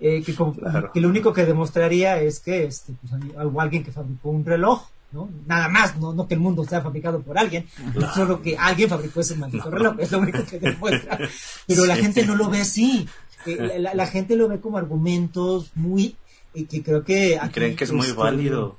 Eh, 0.00 0.22
que, 0.22 0.34
que, 0.34 1.00
lo 1.00 1.08
único 1.08 1.34
que 1.34 1.44
demostraría 1.44 2.20
es 2.20 2.40
que 2.40 2.64
este, 2.64 2.94
pues, 2.94 3.12
alguien 3.58 3.84
que 3.84 3.92
fabricó 3.92 4.30
un 4.30 4.44
reloj, 4.44 4.86
¿no? 5.12 5.30
Nada 5.46 5.68
más, 5.68 5.96
no, 5.98 6.12
no 6.12 6.26
que 6.26 6.34
el 6.34 6.40
mundo 6.40 6.64
sea 6.64 6.82
fabricado 6.82 7.20
por 7.20 7.38
alguien, 7.38 7.66
solo 8.14 8.42
que 8.42 8.56
alguien 8.56 8.88
fabricó 8.88 9.20
ese 9.20 9.36
maldito 9.36 9.70
reloj, 9.70 9.96
es 9.98 10.12
lo 10.12 10.18
único 10.18 10.44
que 10.44 10.58
demuestra. 10.58 11.18
Pero 11.66 11.86
la 11.86 11.96
gente 11.96 12.24
no 12.26 12.34
lo 12.34 12.48
ve 12.50 12.60
así. 12.60 13.08
Eh, 13.46 13.78
la, 13.78 14.06
gente 14.06 14.34
lo 14.34 14.48
ve 14.48 14.60
como 14.60 14.76
argumentos 14.76 15.70
muy, 15.76 16.16
eh, 16.54 16.64
que 16.64 16.82
creo 16.82 17.04
que... 17.04 17.38
creen 17.52 17.76
que 17.76 17.84
es 17.84 17.92
muy 17.92 18.06
este, 18.06 18.18
válido 18.18 18.76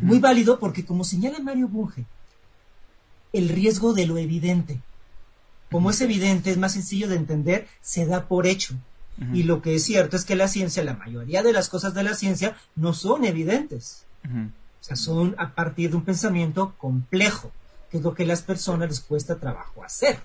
muy 0.00 0.18
válido 0.18 0.58
porque, 0.58 0.84
como 0.84 1.04
señala 1.04 1.38
Mario 1.38 1.68
Bunge, 1.68 2.04
el 3.32 3.48
riesgo 3.48 3.92
de 3.92 4.06
lo 4.06 4.18
evidente. 4.18 4.80
Como 5.70 5.90
es 5.90 6.00
evidente, 6.00 6.50
es 6.50 6.58
más 6.58 6.72
sencillo 6.72 7.08
de 7.08 7.16
entender, 7.16 7.66
se 7.80 8.06
da 8.06 8.28
por 8.28 8.46
hecho. 8.46 8.74
Y 9.32 9.44
lo 9.44 9.62
que 9.62 9.74
es 9.74 9.84
cierto 9.84 10.16
es 10.16 10.26
que 10.26 10.36
la 10.36 10.46
ciencia, 10.46 10.84
la 10.84 10.92
mayoría 10.92 11.42
de 11.42 11.54
las 11.54 11.70
cosas 11.70 11.94
de 11.94 12.02
la 12.02 12.14
ciencia 12.14 12.54
no 12.74 12.92
son 12.92 13.24
evidentes. 13.24 14.04
Sea, 14.86 14.94
son 14.94 15.34
a 15.36 15.52
partir 15.52 15.90
de 15.90 15.96
un 15.96 16.04
pensamiento 16.04 16.74
complejo, 16.78 17.50
que 17.90 17.96
es 17.96 18.04
lo 18.04 18.14
que 18.14 18.22
a 18.22 18.26
las 18.26 18.42
personas 18.42 18.88
les 18.88 19.00
cuesta 19.00 19.34
trabajo 19.34 19.82
hacer. 19.82 20.20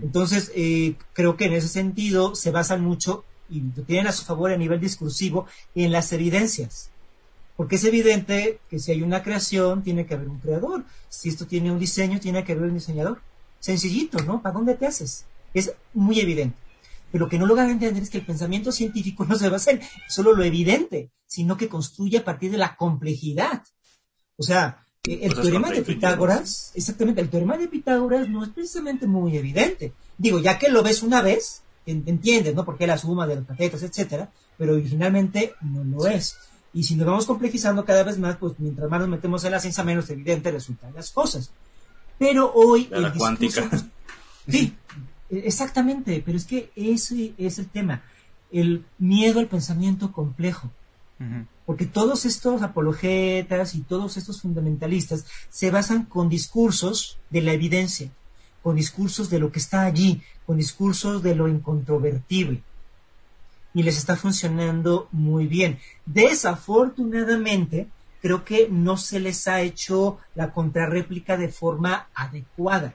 Entonces, 0.00 0.52
eh, 0.54 0.94
creo 1.12 1.36
que 1.36 1.46
en 1.46 1.54
ese 1.54 1.66
sentido 1.66 2.36
se 2.36 2.52
basan 2.52 2.84
mucho 2.84 3.24
y 3.48 3.60
lo 3.60 3.82
tienen 3.82 4.06
a 4.06 4.12
su 4.12 4.24
favor 4.24 4.52
a 4.52 4.56
nivel 4.56 4.78
discursivo 4.78 5.46
en 5.74 5.90
las 5.90 6.12
evidencias. 6.12 6.90
Porque 7.56 7.76
es 7.76 7.84
evidente 7.84 8.60
que 8.70 8.78
si 8.78 8.92
hay 8.92 9.02
una 9.02 9.24
creación, 9.24 9.82
tiene 9.82 10.06
que 10.06 10.14
haber 10.14 10.28
un 10.28 10.38
creador. 10.38 10.84
Si 11.08 11.28
esto 11.28 11.48
tiene 11.48 11.72
un 11.72 11.80
diseño, 11.80 12.20
tiene 12.20 12.44
que 12.44 12.52
haber 12.52 12.66
un 12.66 12.74
diseñador. 12.74 13.20
Sencillito, 13.58 14.22
¿no? 14.22 14.40
¿Para 14.40 14.54
dónde 14.54 14.74
te 14.74 14.86
haces? 14.86 15.24
Es 15.52 15.72
muy 15.94 16.20
evidente. 16.20 16.56
Pero 17.10 17.24
lo 17.24 17.28
que 17.28 17.40
no 17.40 17.46
logran 17.46 17.70
entender 17.70 18.04
es 18.04 18.10
que 18.10 18.18
el 18.18 18.24
pensamiento 18.24 18.70
científico 18.70 19.24
no 19.28 19.34
se 19.34 19.48
basa 19.48 19.72
en 19.72 19.80
solo 20.08 20.32
lo 20.32 20.44
evidente, 20.44 21.10
sino 21.26 21.56
que 21.56 21.68
construye 21.68 22.18
a 22.18 22.24
partir 22.24 22.52
de 22.52 22.58
la 22.58 22.76
complejidad. 22.76 23.64
O 24.40 24.42
sea, 24.42 24.86
eh, 25.06 25.20
el 25.22 25.34
teorema 25.34 25.70
de 25.70 25.82
Pitágoras, 25.82 26.72
exactamente, 26.74 27.20
el 27.20 27.28
teorema 27.28 27.58
de 27.58 27.68
Pitágoras 27.68 28.26
no 28.26 28.42
es 28.42 28.48
precisamente 28.48 29.06
muy 29.06 29.36
evidente. 29.36 29.92
Digo, 30.16 30.40
ya 30.40 30.58
que 30.58 30.70
lo 30.70 30.82
ves 30.82 31.02
una 31.02 31.20
vez, 31.20 31.62
entiendes, 31.84 32.54
¿no? 32.54 32.64
Porque 32.64 32.86
la 32.86 32.96
suma 32.96 33.26
de 33.26 33.36
los 33.36 33.46
catetos, 33.46 33.82
etcétera, 33.82 34.30
pero 34.56 34.72
originalmente 34.72 35.54
no 35.60 35.84
lo 35.84 36.06
es. 36.06 36.38
Y 36.72 36.84
si 36.84 36.94
nos 36.94 37.06
vamos 37.06 37.26
complejizando 37.26 37.84
cada 37.84 38.02
vez 38.02 38.18
más, 38.18 38.38
pues 38.38 38.54
mientras 38.58 38.88
más 38.88 39.00
nos 39.00 39.10
metemos 39.10 39.44
en 39.44 39.52
la 39.52 39.60
ciencia, 39.60 39.84
menos 39.84 40.08
evidente 40.08 40.50
resultan 40.50 40.94
las 40.94 41.10
cosas. 41.10 41.50
Pero 42.18 42.50
hoy... 42.54 42.88
la 42.90 43.12
cuántica. 43.12 43.68
Sí, 44.48 44.74
exactamente, 45.28 46.22
pero 46.24 46.36
es 46.36 46.44
que 46.44 46.72
ese 46.74 47.34
es 47.38 47.58
el 47.60 47.68
tema. 47.68 48.02
El 48.50 48.84
miedo 48.98 49.38
al 49.38 49.46
pensamiento 49.46 50.10
complejo. 50.10 50.72
Porque 51.66 51.84
todos 51.84 52.24
estos 52.24 52.62
apologetas 52.62 53.74
y 53.74 53.82
todos 53.82 54.16
estos 54.16 54.40
fundamentalistas 54.40 55.26
se 55.50 55.70
basan 55.70 56.04
con 56.06 56.28
discursos 56.28 57.18
de 57.28 57.42
la 57.42 57.52
evidencia, 57.52 58.10
con 58.62 58.76
discursos 58.76 59.28
de 59.28 59.38
lo 59.38 59.52
que 59.52 59.58
está 59.58 59.84
allí, 59.84 60.22
con 60.46 60.56
discursos 60.56 61.22
de 61.22 61.34
lo 61.34 61.46
incontrovertible 61.46 62.62
y 63.74 63.82
les 63.82 63.98
está 63.98 64.16
funcionando 64.16 65.08
muy 65.12 65.46
bien. 65.46 65.78
Desafortunadamente, 66.06 67.88
creo 68.20 68.44
que 68.44 68.68
no 68.68 68.96
se 68.96 69.20
les 69.20 69.46
ha 69.48 69.60
hecho 69.60 70.18
la 70.34 70.52
contrarréplica 70.52 71.36
de 71.36 71.48
forma 71.48 72.08
adecuada. 72.14 72.94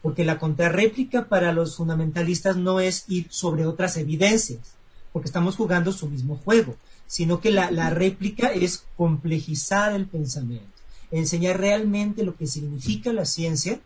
Porque 0.00 0.24
la 0.24 0.38
contrarréplica 0.38 1.28
para 1.28 1.52
los 1.52 1.76
fundamentalistas 1.76 2.56
no 2.56 2.80
es 2.80 3.04
ir 3.08 3.26
sobre 3.30 3.66
otras 3.66 3.96
evidencias, 3.96 4.74
porque 5.12 5.26
estamos 5.26 5.56
jugando 5.56 5.92
su 5.92 6.08
mismo 6.08 6.36
juego, 6.38 6.74
sino 7.12 7.42
que 7.42 7.50
la, 7.50 7.70
la 7.70 7.90
réplica 7.90 8.54
es 8.54 8.84
complejizar 8.96 9.92
el 9.92 10.06
pensamiento, 10.06 10.72
enseñar 11.10 11.60
realmente 11.60 12.24
lo 12.24 12.36
que 12.36 12.46
significa 12.46 13.12
la 13.12 13.26
ciencia, 13.26 13.80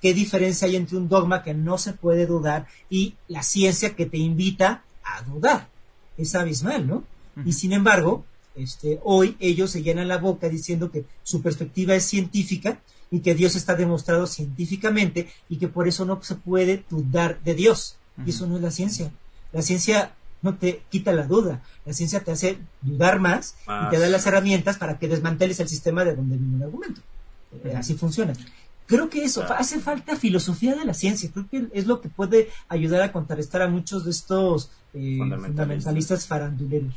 qué 0.00 0.14
diferencia 0.14 0.68
hay 0.68 0.76
entre 0.76 0.96
un 0.96 1.08
dogma 1.08 1.42
que 1.42 1.54
no 1.54 1.76
se 1.76 1.92
puede 1.92 2.24
dudar 2.24 2.68
y 2.88 3.14
la 3.26 3.42
ciencia 3.42 3.96
que 3.96 4.06
te 4.06 4.18
invita 4.18 4.84
a 5.02 5.22
dudar. 5.22 5.68
Es 6.16 6.36
abismal, 6.36 6.86
¿no? 6.86 7.02
Y 7.44 7.54
sin 7.54 7.72
embargo, 7.72 8.24
este, 8.54 9.00
hoy 9.02 9.36
ellos 9.40 9.72
se 9.72 9.82
llenan 9.82 10.06
la 10.06 10.18
boca 10.18 10.48
diciendo 10.48 10.92
que 10.92 11.04
su 11.24 11.42
perspectiva 11.42 11.96
es 11.96 12.04
científica 12.04 12.80
y 13.10 13.20
que 13.20 13.34
Dios 13.34 13.56
está 13.56 13.74
demostrado 13.74 14.28
científicamente 14.28 15.26
y 15.48 15.56
que 15.56 15.66
por 15.66 15.88
eso 15.88 16.04
no 16.04 16.22
se 16.22 16.36
puede 16.36 16.84
dudar 16.88 17.40
de 17.42 17.54
Dios. 17.56 17.96
Y 18.24 18.30
eso 18.30 18.46
no 18.46 18.54
es 18.54 18.62
la 18.62 18.70
ciencia. 18.70 19.10
La 19.52 19.62
ciencia 19.62 20.12
no 20.42 20.56
te 20.56 20.82
quita 20.90 21.12
la 21.12 21.26
duda. 21.26 21.62
La 21.84 21.92
ciencia 21.92 22.20
te 22.20 22.30
hace 22.30 22.58
dudar 22.80 23.20
más, 23.20 23.56
y 23.62 23.90
te 23.90 23.98
da 23.98 24.08
las 24.08 24.26
herramientas 24.26 24.78
para 24.78 24.98
que 24.98 25.08
desmanteles 25.08 25.60
el 25.60 25.68
sistema 25.68 26.04
de 26.04 26.14
donde 26.14 26.36
viene 26.36 26.56
el 26.56 26.62
argumento. 26.64 27.00
Eh, 27.64 27.74
así 27.76 27.94
funciona. 27.94 28.34
Creo 28.86 29.10
que 29.10 29.22
eso, 29.22 29.44
hace 29.52 29.80
falta 29.80 30.16
filosofía 30.16 30.74
de 30.74 30.84
la 30.86 30.94
ciencia, 30.94 31.30
creo 31.30 31.46
que 31.50 31.68
es 31.74 31.86
lo 31.86 32.00
que 32.00 32.08
puede 32.08 32.48
ayudar 32.68 33.02
a 33.02 33.12
contrarrestar 33.12 33.60
a 33.60 33.68
muchos 33.68 34.04
de 34.04 34.10
estos 34.10 34.70
eh, 34.94 35.16
fundamentalistas 35.18 36.26
faranduleros. 36.26 36.94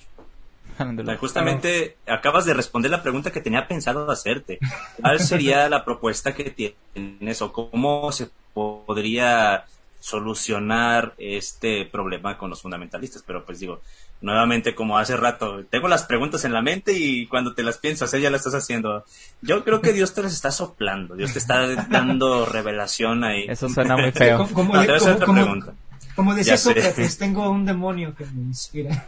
Justamente 1.19 1.97
acabas 2.07 2.45
de 2.45 2.53
responder 2.53 2.89
la 2.89 3.03
pregunta 3.03 3.31
que 3.31 3.41
tenía 3.41 3.67
pensado 3.67 4.09
hacerte. 4.09 4.59
¿Cuál 5.01 5.19
sería 5.19 5.67
la 5.69 5.83
propuesta 5.83 6.33
que 6.33 6.49
tienes 6.95 7.41
o 7.41 7.51
cómo 7.51 8.11
se 8.11 8.29
podría 8.53 9.65
solucionar 10.01 11.13
este 11.17 11.85
problema 11.85 12.37
con 12.37 12.49
los 12.49 12.61
fundamentalistas? 12.61 13.23
Pero 13.25 13.45
pues 13.45 13.59
digo, 13.59 13.81
nuevamente 14.19 14.75
como 14.75 14.97
hace 14.97 15.15
rato, 15.15 15.63
tengo 15.69 15.87
las 15.87 16.03
preguntas 16.03 16.43
en 16.43 16.53
la 16.53 16.61
mente 16.61 16.93
y 16.93 17.27
cuando 17.27 17.53
te 17.53 17.63
las 17.63 17.77
piensas, 17.77 18.13
ella 18.13 18.29
la 18.29 18.37
estás 18.37 18.55
haciendo. 18.55 19.05
Yo 19.41 19.63
creo 19.63 19.81
que 19.81 19.93
Dios 19.93 20.13
te 20.13 20.23
las 20.23 20.33
está 20.33 20.51
soplando, 20.51 21.15
Dios 21.15 21.33
te 21.33 21.39
está 21.39 21.67
dando 21.89 22.45
revelación 22.45 23.23
ahí. 23.23 23.45
Eso 23.47 23.69
suena 23.69 23.95
muy 23.95 24.11
feo. 24.11 24.49
¿Cómo, 24.53 24.73
pregunta. 24.73 25.73
como 26.15 26.35
decía 26.35 26.57
Sócrates, 26.57 27.17
tengo 27.17 27.49
un 27.49 27.65
demonio 27.65 28.15
que 28.15 28.25
me 28.25 28.41
inspira. 28.41 29.07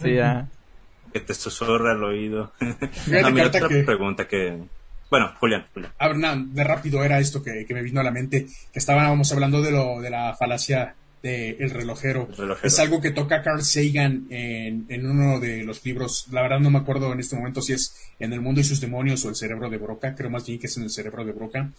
Sí, 0.00 0.14
ya. 0.14 0.48
Que 1.12 1.20
te 1.20 1.34
susurra 1.34 1.92
al 1.92 2.02
oído. 2.02 2.52
A 3.24 3.30
mí 3.30 3.40
otra 3.40 3.68
pregunta 3.68 4.26
que... 4.26 4.58
Bueno, 5.10 5.32
Julián. 5.40 5.66
Julián. 5.74 5.92
A 5.98 6.08
ver, 6.08 6.38
de 6.46 6.64
rápido 6.64 7.04
era 7.04 7.18
esto 7.18 7.42
que, 7.42 7.66
que, 7.66 7.74
me 7.74 7.82
vino 7.82 8.00
a 8.00 8.04
la 8.04 8.12
mente, 8.12 8.46
que 8.72 8.78
estábamos 8.78 9.32
hablando 9.32 9.60
de 9.60 9.72
lo 9.72 10.00
de 10.00 10.08
la 10.08 10.36
falacia 10.36 10.94
de 11.22 11.50
El 11.58 11.70
relojero. 11.70 12.28
Es 12.62 12.78
algo 12.78 13.00
que 13.00 13.10
toca 13.10 13.42
Carl 13.42 13.62
Sagan 13.62 14.26
en, 14.30 14.86
en, 14.88 15.06
uno 15.06 15.40
de 15.40 15.64
los 15.64 15.84
libros. 15.84 16.26
La 16.30 16.42
verdad 16.42 16.60
no 16.60 16.70
me 16.70 16.78
acuerdo 16.78 17.12
en 17.12 17.20
este 17.20 17.36
momento 17.36 17.60
si 17.60 17.72
es 17.72 17.94
En 18.18 18.32
el 18.32 18.40
mundo 18.40 18.60
y 18.60 18.64
sus 18.64 18.80
demonios 18.80 19.24
o 19.24 19.28
El 19.28 19.34
cerebro 19.34 19.68
de 19.68 19.78
Broca. 19.78 20.14
Creo 20.14 20.30
más 20.30 20.46
bien 20.46 20.60
que 20.60 20.68
es 20.68 20.76
en 20.76 20.84
El 20.84 20.90
cerebro 20.90 21.24
de 21.24 21.32
Broca. 21.32 21.70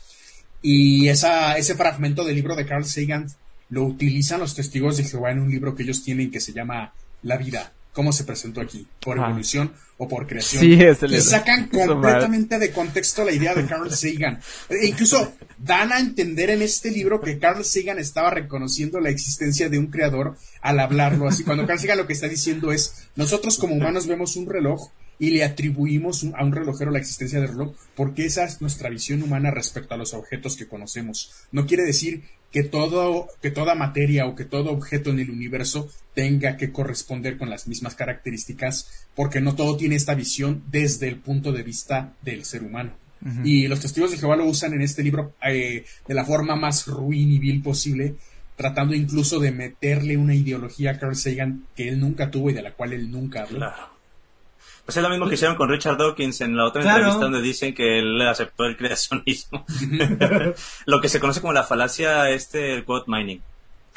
Y 0.62 1.08
esa, 1.08 1.58
ese 1.58 1.76
fragmento 1.76 2.24
del 2.24 2.36
libro 2.36 2.56
de 2.56 2.66
Carl 2.66 2.86
Sagan 2.86 3.28
lo 3.70 3.86
utilizan 3.86 4.42
los 4.42 4.54
testigos 4.54 4.98
de 4.98 5.06
Jehová 5.06 5.32
en 5.32 5.40
un 5.40 5.50
libro 5.50 5.74
que 5.74 5.84
ellos 5.84 6.04
tienen 6.04 6.30
que 6.30 6.42
se 6.42 6.52
llama 6.52 6.94
La 7.24 7.38
vida 7.38 7.72
cómo 7.94 8.14
se 8.14 8.24
presentó 8.24 8.62
aquí, 8.62 8.88
por 9.00 9.18
evolución 9.18 9.74
o 9.98 10.08
por 10.08 10.28
creación. 10.28 10.62
Sí, 10.62 10.80
y 11.16 11.22
sacan 11.22 11.68
completamente 11.68 12.58
de 12.58 12.72
contexto 12.72 13.24
la 13.24 13.32
idea 13.32 13.54
de 13.54 13.66
Carl 13.66 13.92
Sagan. 13.92 14.40
E 14.70 14.88
incluso 14.88 15.34
dan 15.58 15.92
a 15.92 16.00
entender 16.00 16.50
en 16.50 16.62
este 16.62 16.90
libro 16.92 17.22
que 17.22 17.38
Carl 17.38 17.64
Sagan 17.64 18.00
estaba 18.00 18.32
reconociendo 18.32 19.00
la 19.00 19.10
existencia 19.10 19.70
de 19.70 19.78
un 19.78 19.88
creador 19.88 20.38
al 20.62 20.80
hablarlo 20.80 21.28
así. 21.28 21.44
Cuando 21.44 21.68
Carl 21.68 21.80
Sagan 21.80 21.98
lo 21.98 22.08
que 22.08 22.14
está 22.14 22.28
diciendo 22.28 22.72
es, 22.72 23.10
nosotros 23.16 23.58
como 23.58 23.76
humanos 23.76 24.08
vemos 24.08 24.36
un 24.36 24.48
reloj 24.48 24.90
y 25.20 25.30
le 25.30 25.44
atribuimos 25.44 26.26
a 26.36 26.44
un 26.44 26.52
relojero 26.52 26.90
la 26.90 26.98
existencia 26.98 27.40
del 27.40 27.50
reloj 27.50 27.76
porque 27.96 28.26
esa 28.26 28.44
es 28.44 28.60
nuestra 28.60 28.90
visión 28.90 29.22
humana 29.22 29.52
respecto 29.52 29.94
a 29.94 29.98
los 29.98 30.16
objetos 30.16 30.56
que 30.56 30.68
conocemos. 30.68 31.32
No 31.52 31.68
quiere 31.68 31.84
decir 31.84 32.24
que 32.52 32.64
todo 32.64 33.28
que 33.42 33.52
toda 33.52 33.76
materia 33.76 34.26
o 34.28 34.36
que 34.36 34.46
todo 34.46 34.72
objeto 34.72 35.10
en 35.10 35.20
el 35.20 35.32
universo 35.32 35.90
tenga 36.14 36.58
que 36.58 36.72
corresponder 36.72 37.38
con 37.38 37.50
las 37.50 37.68
mismas 37.68 37.96
características 37.96 39.08
porque 39.16 39.42
no 39.42 39.56
todo 39.56 39.78
tiene 39.78 39.96
esta 39.96 40.16
visión 40.16 40.64
desde 40.70 41.08
el 41.08 41.18
punto 41.18 41.52
de 41.52 41.64
vista 41.64 42.14
del 42.22 42.44
ser 42.44 42.64
humano. 42.64 42.92
Y 43.44 43.68
los 43.68 43.80
testigos 43.80 44.10
de 44.10 44.18
Jehová 44.18 44.36
lo 44.36 44.46
usan 44.46 44.74
en 44.74 44.82
este 44.82 45.04
libro 45.04 45.36
eh, 45.48 45.86
de 46.08 46.14
la 46.16 46.26
forma 46.26 46.56
más 46.56 46.88
ruin 46.88 47.32
y 47.32 47.38
vil 47.38 47.62
posible, 47.62 48.16
tratando 48.56 48.96
incluso 48.96 49.40
de 49.40 49.52
meterle 49.52 50.18
una 50.18 50.34
ideología 50.34 50.92
a 50.92 50.98
Carl 50.98 51.16
Sagan 51.16 51.66
que 51.76 51.88
él 51.88 52.00
nunca 52.00 52.32
tuvo 52.32 52.50
y 52.50 52.54
de 52.54 52.64
la 52.64 52.74
cual 52.74 52.94
él 52.94 53.12
nunca 53.12 53.44
habló. 53.44 53.72
Pues 54.92 54.98
es 54.98 55.04
lo 55.04 55.10
mismo 55.10 55.30
que 55.30 55.36
hicieron 55.36 55.56
con 55.56 55.70
Richard 55.70 55.96
Dawkins 55.96 56.42
en 56.42 56.58
la 56.58 56.66
otra 56.66 56.82
entrevista 56.82 57.22
donde 57.22 57.42
dicen 57.42 57.74
que 57.74 58.00
él 58.00 58.22
aceptó 58.24 58.66
el 58.66 58.76
creacionismo. 58.76 59.66
lo 60.86 61.00
que 61.00 61.08
se 61.08 61.22
conoce 61.22 61.40
como 61.40 61.54
la 61.54 61.64
falacia 61.64 62.30
este 62.30 62.74
el 62.74 62.84
quote 62.84 63.06
mining. 63.08 63.40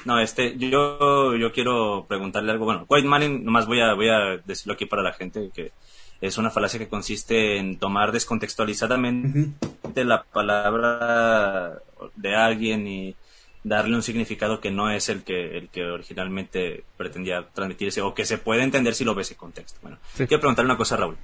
No, 0.05 0.21
este, 0.21 0.57
yo, 0.57 1.35
yo 1.35 1.51
quiero 1.51 2.07
preguntarle 2.07 2.53
algo. 2.53 2.65
Bueno, 2.65 2.87
quote 2.87 3.09
mining, 3.09 3.45
nomás 3.45 3.67
voy 3.67 3.81
a, 3.81 3.95
voy 3.95 4.09
a 4.09 4.37
decirlo 4.45 4.75
aquí 4.75 4.87
para 4.87 5.03
la 5.03 5.13
gente 5.13 5.51
que 5.53 5.73
es 6.21 6.39
una 6.39 6.53
falacia 6.53 6.79
que 6.79 6.87
consiste 6.87 7.57
en 7.57 7.77
tomar 7.81 8.13
descontextualizadamente 8.13 10.05
la 10.05 10.23
palabra 10.23 11.81
de 12.15 12.37
alguien 12.37 12.87
y 12.87 13.17
darle 13.65 13.97
un 13.97 14.03
significado 14.03 14.61
que 14.61 14.71
no 14.71 14.91
es 14.91 15.09
el 15.09 15.25
que, 15.25 15.57
el 15.57 15.69
que 15.71 15.85
originalmente 15.85 16.85
pretendía 16.97 17.49
transmitirse 17.53 18.03
o 18.03 18.15
que 18.15 18.27
se 18.27 18.39
puede 18.39 18.63
entender 18.63 18.95
si 18.95 19.05
lo 19.05 19.15
ves 19.15 19.31
en 19.33 19.39
contexto. 19.39 19.79
Bueno, 19.83 19.99
quiero 20.17 20.39
preguntarle 20.39 20.71
una 20.71 20.79
cosa, 20.79 20.97
Raúl. 20.97 21.17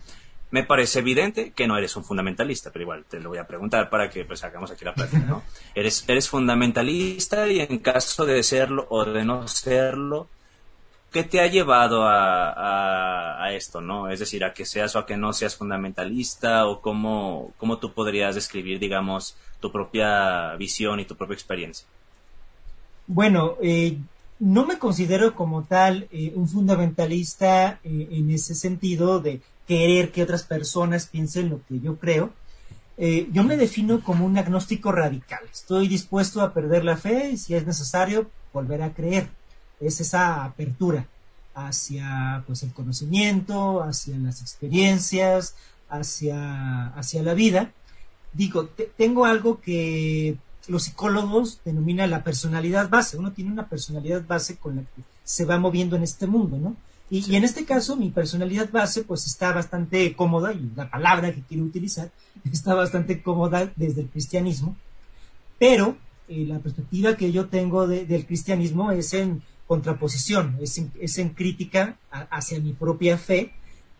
Me 0.50 0.64
parece 0.64 0.98
evidente 0.98 1.52
que 1.52 1.68
no 1.68 1.78
eres 1.78 1.94
un 1.94 2.02
fundamentalista, 2.02 2.72
pero 2.72 2.82
igual 2.82 3.04
te 3.04 3.20
lo 3.20 3.28
voy 3.28 3.38
a 3.38 3.46
preguntar 3.46 3.88
para 3.88 4.10
que 4.10 4.24
pues 4.24 4.42
hagamos 4.42 4.70
aquí 4.70 4.84
la 4.84 4.94
plática, 4.94 5.18
¿no? 5.18 5.44
eres, 5.76 6.04
eres 6.08 6.28
fundamentalista 6.28 7.46
y 7.46 7.60
en 7.60 7.78
caso 7.78 8.26
de 8.26 8.42
serlo 8.42 8.86
o 8.90 9.04
de 9.04 9.24
no 9.24 9.46
serlo, 9.46 10.28
¿qué 11.12 11.22
te 11.22 11.40
ha 11.40 11.46
llevado 11.46 12.04
a, 12.04 13.44
a, 13.44 13.52
esto, 13.52 13.80
no? 13.80 14.10
Es 14.10 14.18
decir, 14.18 14.44
a 14.44 14.52
que 14.52 14.64
seas 14.64 14.96
o 14.96 15.00
a 15.00 15.06
que 15.06 15.16
no 15.16 15.32
seas 15.32 15.56
fundamentalista 15.56 16.66
o 16.66 16.80
cómo, 16.80 17.52
cómo 17.58 17.78
tú 17.78 17.92
podrías 17.92 18.34
describir, 18.34 18.80
digamos, 18.80 19.36
tu 19.60 19.70
propia 19.70 20.56
visión 20.56 20.98
y 20.98 21.04
tu 21.04 21.16
propia 21.16 21.34
experiencia. 21.34 21.86
Bueno, 23.12 23.56
eh, 23.60 23.98
no 24.38 24.64
me 24.66 24.78
considero 24.78 25.34
como 25.34 25.64
tal 25.64 26.06
eh, 26.12 26.32
un 26.36 26.46
fundamentalista 26.46 27.80
eh, 27.82 28.08
en 28.12 28.30
ese 28.30 28.54
sentido 28.54 29.18
de 29.18 29.40
querer 29.66 30.12
que 30.12 30.22
otras 30.22 30.44
personas 30.44 31.08
piensen 31.08 31.50
lo 31.50 31.60
que 31.66 31.80
yo 31.80 31.96
creo. 31.96 32.30
yo 33.32 33.42
me 33.42 33.56
defino 33.56 34.00
como 34.04 34.24
un 34.24 34.38
agnóstico 34.38 34.92
radical. 34.92 35.40
Estoy 35.50 35.88
dispuesto 35.88 36.40
a 36.40 36.52
perder 36.52 36.84
la 36.84 36.96
fe 36.96 37.30
y 37.32 37.36
si 37.36 37.54
es 37.56 37.66
necesario 37.66 38.30
volver 38.52 38.82
a 38.82 38.92
creer. 38.92 39.28
Es 39.80 40.00
esa 40.00 40.44
apertura 40.44 41.04
hacia 41.54 42.44
pues 42.46 42.62
el 42.62 42.72
conocimiento, 42.72 43.82
hacia 43.82 44.16
las 44.18 44.40
experiencias, 44.40 45.56
hacia, 45.88 46.88
hacia 46.88 47.24
la 47.24 47.34
vida. 47.34 47.72
Digo, 48.32 48.68
tengo 48.96 49.24
algo 49.24 49.60
que 49.60 50.36
los 50.70 50.84
psicólogos 50.84 51.60
denominan 51.64 52.10
la 52.10 52.22
personalidad 52.22 52.88
base. 52.88 53.18
Uno 53.18 53.32
tiene 53.32 53.52
una 53.52 53.68
personalidad 53.68 54.24
base 54.26 54.56
con 54.56 54.76
la 54.76 54.82
que 54.82 55.02
se 55.24 55.44
va 55.44 55.58
moviendo 55.58 55.96
en 55.96 56.02
este 56.02 56.26
mundo, 56.26 56.58
¿no? 56.58 56.76
Y, 57.10 57.34
en 57.34 57.42
este 57.42 57.64
caso, 57.64 57.96
mi 57.96 58.10
personalidad 58.10 58.70
base, 58.70 59.02
pues 59.02 59.26
está 59.26 59.52
bastante 59.52 60.14
cómoda, 60.14 60.52
y 60.52 60.70
la 60.76 60.88
palabra 60.88 61.34
que 61.34 61.42
quiero 61.42 61.64
utilizar 61.64 62.10
está 62.52 62.74
bastante 62.74 63.20
cómoda 63.20 63.72
desde 63.74 64.02
el 64.02 64.08
cristianismo, 64.08 64.76
pero 65.58 65.96
eh, 66.28 66.44
la 66.46 66.60
perspectiva 66.60 67.16
que 67.16 67.32
yo 67.32 67.48
tengo 67.48 67.88
del 67.88 68.26
cristianismo 68.26 68.92
es 68.92 69.12
en 69.14 69.42
contraposición, 69.66 70.56
es 70.60 71.18
en, 71.18 71.28
crítica 71.30 71.96
hacia 72.10 72.60
mi 72.60 72.72
propia 72.72 73.18
fe, 73.18 73.52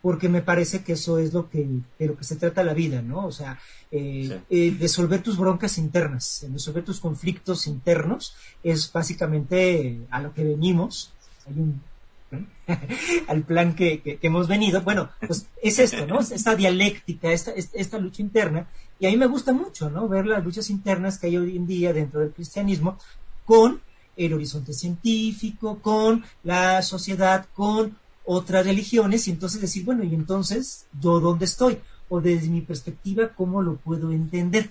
porque 0.02 0.28
me 0.28 0.42
parece 0.42 0.82
que 0.82 0.92
eso 0.92 1.18
es 1.18 1.32
lo 1.32 1.50
que, 1.50 1.66
de 1.98 2.06
lo 2.06 2.16
que 2.16 2.24
se 2.24 2.36
trata 2.36 2.64
la 2.64 2.74
vida, 2.74 3.02
¿no? 3.02 3.26
O 3.26 3.32
sea, 3.32 3.58
eh, 3.90 4.40
eh, 4.48 4.76
resolver 4.78 5.22
tus 5.22 5.36
broncas 5.36 5.78
internas, 5.78 6.46
resolver 6.52 6.84
tus 6.84 7.00
conflictos 7.00 7.66
internos, 7.66 8.34
es 8.62 8.90
básicamente 8.92 10.00
a 10.10 10.20
lo 10.20 10.32
que 10.32 10.44
venimos. 10.44 11.12
Hay 11.46 11.54
un 11.54 11.82
al 13.26 13.42
plan 13.42 13.74
que, 13.74 14.18
hemos 14.22 14.48
venido. 14.48 14.82
Bueno, 14.82 15.10
pues 15.26 15.48
es 15.62 15.78
esto, 15.78 16.06
¿no? 16.06 16.20
Esta 16.20 16.54
dialéctica, 16.54 17.32
esta, 17.32 17.52
esta 17.52 17.98
lucha 17.98 18.22
interna. 18.22 18.68
Y 18.98 19.06
a 19.06 19.10
mí 19.10 19.16
me 19.16 19.26
gusta 19.26 19.52
mucho, 19.52 19.90
¿no? 19.90 20.08
Ver 20.08 20.26
las 20.26 20.44
luchas 20.44 20.70
internas 20.70 21.18
que 21.18 21.28
hay 21.28 21.36
hoy 21.36 21.56
en 21.56 21.66
día 21.66 21.92
dentro 21.92 22.20
del 22.20 22.32
cristianismo 22.32 22.98
con 23.44 23.80
el 24.16 24.34
horizonte 24.34 24.72
científico, 24.72 25.78
con 25.80 26.24
la 26.42 26.82
sociedad, 26.82 27.46
con 27.54 27.96
otras 28.32 28.64
religiones 28.64 29.26
y 29.26 29.32
entonces 29.32 29.60
decir, 29.60 29.84
bueno, 29.84 30.04
y 30.04 30.14
entonces, 30.14 30.86
¿yo 31.00 31.18
dónde 31.18 31.46
estoy? 31.46 31.80
O 32.08 32.20
desde 32.20 32.48
mi 32.48 32.60
perspectiva, 32.60 33.30
¿cómo 33.34 33.60
lo 33.60 33.74
puedo 33.74 34.12
entender? 34.12 34.70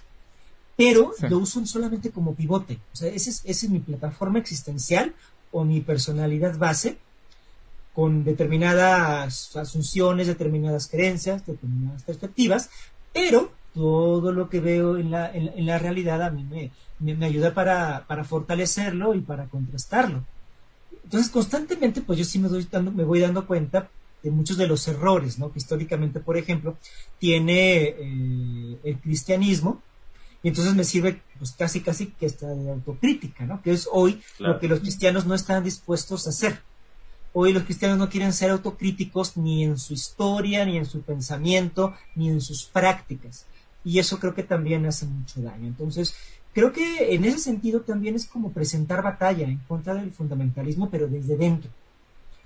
Pero 0.78 1.12
lo 1.28 1.39
uso 1.39 1.65
solamente 1.65 2.10
como 2.10 2.36
pivote. 2.36 2.80
O 2.93 2.95
sea, 2.95 3.10
esa 3.10 3.30
es, 3.30 3.41
esa 3.43 3.65
es 3.65 3.69
mi 3.69 3.80
plataforma 3.80 4.39
existencial 4.39 5.13
o 5.52 5.65
mi 5.65 5.82
personalidad 5.82 6.58
base 6.58 7.00
con 7.93 8.24
determinadas 8.24 9.54
asunciones, 9.58 10.28
determinadas 10.28 10.88
creencias, 10.88 11.45
determinadas 11.45 12.04
perspectivas, 12.04 12.69
pero 13.12 13.52
todo 13.74 14.32
lo 14.32 14.48
que 14.48 14.62
veo 14.62 14.98
en 14.98 15.12
la, 15.12 15.30
en, 15.34 15.65
la 15.65 15.80
realidad 15.80 16.22
a 16.22 16.30
mí 16.30 16.45
me, 16.45 16.72
me, 17.13 17.26
ayuda 17.26 17.54
para, 17.54 18.06
para 18.08 18.24
fortalecerlo 18.24 19.15
y 19.15 19.19
para 19.19 19.48
contrastarlo. 19.48 20.24
Entonces, 21.10 21.32
constantemente, 21.32 22.02
pues 22.02 22.19
yo 22.19 22.24
sí 22.24 22.38
me, 22.38 22.50
doy 22.50 22.67
dando, 22.69 22.91
me 22.91 23.04
voy 23.04 23.19
dando 23.19 23.48
cuenta 23.48 23.89
de 24.22 24.30
muchos 24.30 24.58
de 24.58 24.67
los 24.67 24.88
errores, 24.88 25.39
¿no? 25.39 25.52
Que 25.52 25.58
históricamente, 25.58 26.19
por 26.19 26.38
ejemplo, 26.38 26.78
tiene 27.17 27.95
eh, 27.98 28.78
el 28.84 29.00
cristianismo, 29.00 29.82
y 30.43 30.50
entonces 30.50 30.76
me 30.76 30.84
sirve, 30.84 31.19
pues 31.39 31.54
casi, 31.54 31.82
casi 31.82 32.12
que 32.12 32.28
esta 32.28 32.50
de 32.50 32.69
autocrítica, 32.69 33.43
¿no? 33.48 33.60
Que 33.63 33.72
es 33.72 33.89
hoy 33.91 34.22
lo 34.38 34.60
que 34.60 34.67
los 34.67 34.82
cristianos 34.82 35.26
no 35.26 35.34
están 35.34 35.63
dispuestos 35.63 36.28
a 36.28 36.30
hacer. 36.30 36.62
Hoy 37.34 37.54
los 37.54 37.63
cristianos 37.63 37.98
no 37.98 38.08
quieren 38.08 38.32
ser 38.32 38.52
autocríticos 38.52 39.36
ni 39.36 39.63
en 39.63 39.80
su 39.80 39.93
historia, 39.93 40.63
ni 40.63 40.78
en 40.78 40.86
su 40.86 41.02
pensamiento, 41.02 41.95
ni 42.13 42.30
en 42.30 42.39
sus 42.39 42.65
prácticas. 42.65 43.48
Y 43.84 43.98
eso 43.98 44.19
creo 44.19 44.36
que 44.36 44.43
también 44.43 44.86
hace 44.86 45.08
mucho 45.08 45.41
daño. 45.41 45.65
Entonces, 45.65 46.13
creo 46.60 46.74
que 46.74 47.15
en 47.15 47.24
ese 47.24 47.39
sentido 47.39 47.82
también 47.82 48.15
es 48.15 48.26
como 48.26 48.52
presentar 48.52 49.02
batalla 49.02 49.45
en 49.48 49.60
contra 49.60 49.93
del 49.93 50.12
fundamentalismo, 50.12 50.89
pero 50.89 51.08
desde 51.08 51.38
dentro. 51.38 51.69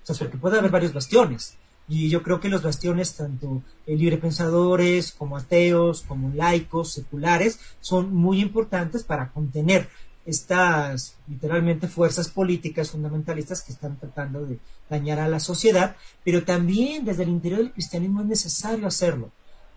O 0.03 0.05
sea, 0.05 0.15
porque 0.15 0.37
puede 0.37 0.59
haber 0.59 0.71
varios 0.71 0.93
bastiones. 0.93 1.55
Y 1.87 2.09
yo 2.09 2.21
creo 2.21 2.39
que 2.39 2.47
los 2.47 2.61
bastiones, 2.61 3.15
tanto 3.15 3.63
librepensadores 3.87 5.11
como 5.11 5.37
ateos, 5.37 6.01
como 6.03 6.29
laicos, 6.33 6.93
seculares, 6.93 7.59
son 7.81 8.13
muy 8.13 8.39
importantes 8.39 9.03
para 9.03 9.29
contener 9.29 9.89
estas 10.25 11.17
literalmente 11.27 11.87
fuerzas 11.87 12.29
políticas 12.29 12.91
fundamentalistas 12.91 13.61
que 13.61 13.73
están 13.73 13.97
tratando 13.97 14.45
de 14.45 14.59
dañar 14.89 15.19
a 15.19 15.27
la 15.27 15.39
sociedad, 15.39 15.95
pero 16.23 16.43
también 16.43 17.03
desde 17.03 17.23
el 17.23 17.29
interior 17.29 17.59
del 17.59 17.73
cristianismo 17.73 18.21
es 18.21 18.27
necesario 18.27 18.87
hacerlo 18.87 19.31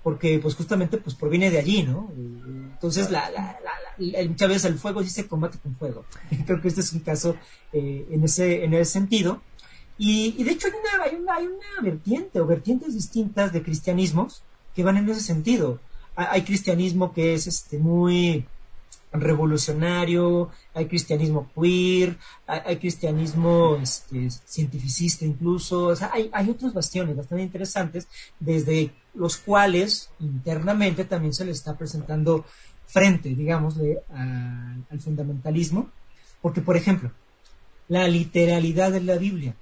porque 0.07 0.39
pues 0.39 0.55
justamente 0.55 0.99
pues 0.99 1.17
proviene 1.17 1.51
de 1.51 1.59
allí, 1.59 1.83
¿no? 1.83 2.13
Entonces 2.17 3.11
la, 3.11 3.29
la, 3.29 3.59
la, 3.99 4.29
muchas 4.29 4.49
veces 4.49 4.65
el 4.67 4.79
fuego 4.79 5.03
dice 5.03 5.27
combate 5.27 5.59
con 5.59 5.75
fuego. 5.75 6.05
Creo 6.47 6.63
que 6.63 6.69
este 6.69 6.83
es 6.83 6.93
un 6.93 7.01
caso 7.01 7.35
eh, 7.73 8.07
en, 8.09 8.23
ese, 8.23 8.63
en 8.63 8.73
ese 8.75 8.93
sentido. 8.93 9.43
Y, 9.99 10.37
y 10.39 10.45
de 10.45 10.53
hecho 10.53 10.69
hay 10.69 10.75
una, 10.75 11.03
hay, 11.03 11.17
una, 11.17 11.35
hay 11.35 11.47
una 11.47 11.83
vertiente 11.83 12.39
o 12.39 12.47
vertientes 12.47 12.95
distintas 12.95 13.53
de 13.53 13.65
cristianismos 13.65 14.45
que 14.77 14.85
van 14.85 14.97
en 14.97 15.11
ese 15.11 15.23
sentido. 15.23 15.81
Hay, 16.15 16.27
hay 16.31 16.43
cristianismo 16.43 17.13
que 17.13 17.35
es 17.35 17.49
este 17.49 17.79
muy 17.79 18.47
revolucionario, 19.13 20.51
hay 20.75 20.87
cristianismo 20.87 21.51
queer, 21.55 22.17
hay, 22.47 22.77
cristianismo 22.77 23.77
este, 23.83 24.31
cientificista 24.31 25.25
incluso, 25.25 25.87
o 25.87 25.97
sea, 25.97 26.11
hay, 26.13 26.31
hay 26.33 26.51
otros 26.51 26.73
bastiones 26.73 27.17
bastante 27.17 27.43
interesantes 27.43 28.09
desde 28.39 28.93
los 29.17 29.37
cuales 29.37 30.11
internamente 30.21 31.05
también 31.05 31.35
se 31.35 31.45
le 31.45 31.53
está 31.53 31.77
presentando 31.77 32.45
frente, 32.87 33.31
digamos, 33.31 33.77
al 34.13 35.01
fundamentalismo, 35.01 35.91
porque 36.41 36.61
por 36.61 36.77
ejemplo, 36.77 37.11
la 37.89 38.09
literalidad 38.09 38.93
de 38.93 39.01
la 39.01 39.17
Biblia. 39.17 39.55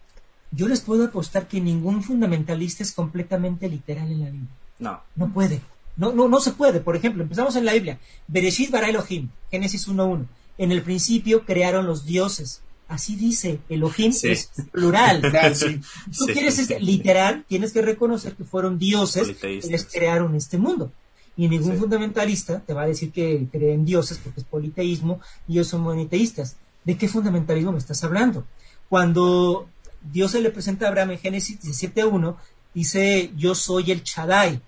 Yo 0.51 0.69
les 0.69 0.81
puedo 0.81 1.05
apostar 1.05 1.49
que 1.49 1.61
ningún 1.61 2.03
fundamentalista 2.03 2.83
es 2.83 2.93
completamente 2.93 3.69
literal 3.69 4.11
en 4.11 4.21
la 4.21 4.31
Biblia. 4.31 4.51
No. 4.79 5.01
No 5.17 5.33
puede. 5.33 5.61
No, 5.97 6.13
no, 6.13 6.29
no 6.29 6.41
se 6.41 6.53
puede. 6.53 6.81
Por 6.81 6.97
ejemplo, 6.97 7.23
empezamos 7.23 7.57
en 7.57 7.65
la 7.65 7.73
Biblia. 7.73 7.99
Bereshit 8.29 8.71
bara 8.71 8.89
Elohim, 8.89 9.31
Génesis 9.51 9.89
1.1. 9.89 10.27
En 10.59 10.73
el 10.73 10.83
principio 10.83 11.45
crearon 11.45 11.87
los 11.87 12.05
dioses. 12.05 12.63
Así 12.87 13.17
dice, 13.17 13.61
Elohim 13.69 14.13
es 14.23 14.51
plural. 14.71 15.23
Si 15.55 15.81
tú 16.19 16.27
quieres 16.27 16.55
ser 16.55 16.83
literal, 16.83 17.45
tienes 17.49 17.73
que 17.73 17.83
reconocer 17.83 18.35
que 18.35 18.45
fueron 18.45 18.79
dioses 18.79 19.37
que 19.37 19.61
crearon 19.93 20.35
este 20.35 20.59
mundo. 20.59 20.93
Y 21.37 21.49
ningún 21.49 21.77
fundamentalista 21.77 22.61
te 22.61 22.75
va 22.75 22.83
a 22.83 22.87
decir 22.87 23.11
que 23.11 23.49
creen 23.51 23.85
dioses 23.85 24.19
porque 24.23 24.41
es 24.41 24.47
politeísmo 24.47 25.21
y 25.49 25.55
ellos 25.55 25.69
son 25.69 25.81
moniteístas. 25.81 26.57
¿De 26.85 26.97
qué 26.97 27.09
fundamentalismo 27.09 27.73
me 27.73 27.79
estás 27.79 28.05
hablando? 28.05 28.47
Cuando 28.89 29.69
Dios 30.13 30.31
se 30.31 30.41
le 30.41 30.51
presenta 30.51 30.87
a 30.87 30.89
Abraham 30.91 31.13
en 31.13 31.19
Génesis 31.19 31.61
17.1, 31.61 32.37
dice, 32.75 33.33
yo 33.37 33.55
soy 33.55 33.91
el 33.91 34.03
Chadai 34.03 34.61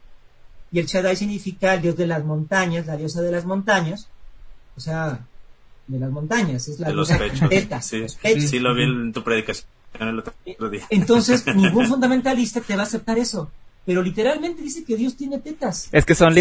y 0.73 0.79
el 0.79 0.87
Shaddai 0.87 1.17
significa 1.17 1.75
el 1.75 1.83
dios 1.83 1.97
de 1.97 2.07
las 2.07 2.25
montañas, 2.25 2.87
la 2.87 2.97
diosa 2.97 3.23
de 3.23 3.31
las 3.31 3.45
montañas, 3.45 4.09
o 4.77 4.81
sea, 4.81 5.27
de 5.87 5.99
las 5.99 6.11
montañas, 6.11 6.69
es 6.69 6.81
la 6.81 6.89
de 6.89 6.95
los 6.95 7.11
pechos. 7.11 8.19
sí, 8.49 8.59
lo 8.59 8.75
vi 8.75 8.85
en 8.85 9.13
tu 9.13 9.23
predicación 9.23 9.69
el 10.01 10.19
otro 10.19 10.35
día. 10.71 10.83
Entonces, 10.91 11.45
ningún 11.55 11.87
fundamentalista 11.87 12.61
te 12.61 12.75
va 12.77 12.83
a 12.83 12.87
aceptar 12.87 13.19
eso. 13.19 13.51
pero 13.85 14.03
literalmente 14.03 14.63
dice 14.63 14.85
que 14.85 14.97
Dios 14.97 15.17
tiene 15.17 15.39
tetas. 15.39 15.89
Es 15.93 16.05
que 16.05 16.15
son, 16.15 16.35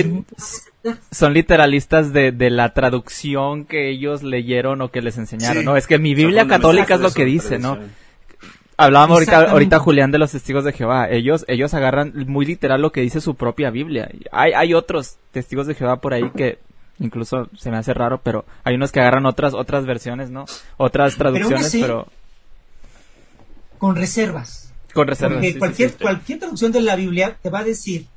son 1.12 1.34
literalistas 1.34 2.12
de, 2.12 2.32
de, 2.32 2.50
la 2.50 2.74
traducción 2.74 3.66
que 3.66 3.90
ellos 3.90 4.24
leyeron 4.24 4.82
o 4.82 4.90
que 4.90 5.02
les 5.02 5.18
enseñaron, 5.18 5.64
¿no? 5.64 5.78
Es 5.78 5.88
que 5.88 6.00
mi 6.00 6.16
Biblia 6.16 6.48
católica 6.48 6.96
es 6.96 7.02
lo 7.02 7.12
que 7.12 7.26
dice, 7.26 7.60
¿no? 7.60 7.78
Hablábamos 8.78 9.16
ahorita, 9.16 9.52
ahorita 9.52 9.80
Julián 9.80 10.12
de 10.12 10.18
los 10.18 10.32
testigos 10.32 10.66
de 10.66 10.74
Jehová. 10.74 11.10
Ellos, 11.10 11.46
ellos 11.48 11.74
agarran 11.74 12.12
muy 12.28 12.46
literal 12.46 12.82
lo 12.82 12.92
que 12.92 13.02
dice 13.02 13.22
su 13.22 13.36
propia 13.36 13.70
Biblia. 13.70 14.10
Hay, 14.34 14.52
hay 14.52 14.74
otros 14.74 15.16
testigos 15.32 15.66
de 15.68 15.76
Jehová 15.76 16.02
por 16.02 16.14
ahí 16.14 16.30
que 16.36 16.60
incluso 17.00 17.50
se 17.58 17.72
me 17.72 17.78
hace 17.78 17.94
raro, 17.94 18.22
pero 18.24 18.46
hay 18.64 18.76
unos 18.76 18.92
que 18.92 19.00
agarran 19.00 19.26
otras, 19.26 19.54
otras 19.54 19.86
versiones, 19.86 20.30
¿no? 20.30 20.46
Otras 20.78 21.16
traducciones, 21.16 21.72
pero 21.72 22.08
con 23.78 23.96
reservas. 23.96 24.74
Con 24.94 25.08
reservas. 25.08 25.38
Porque 25.38 25.60
cualquier, 25.60 25.94
cualquier 25.96 26.40
traducción 26.40 26.72
de 26.72 26.82
la 26.82 26.96
Biblia 26.96 27.38
te 27.42 27.50
va 27.50 27.60
a 27.60 27.64
decir 27.64 28.08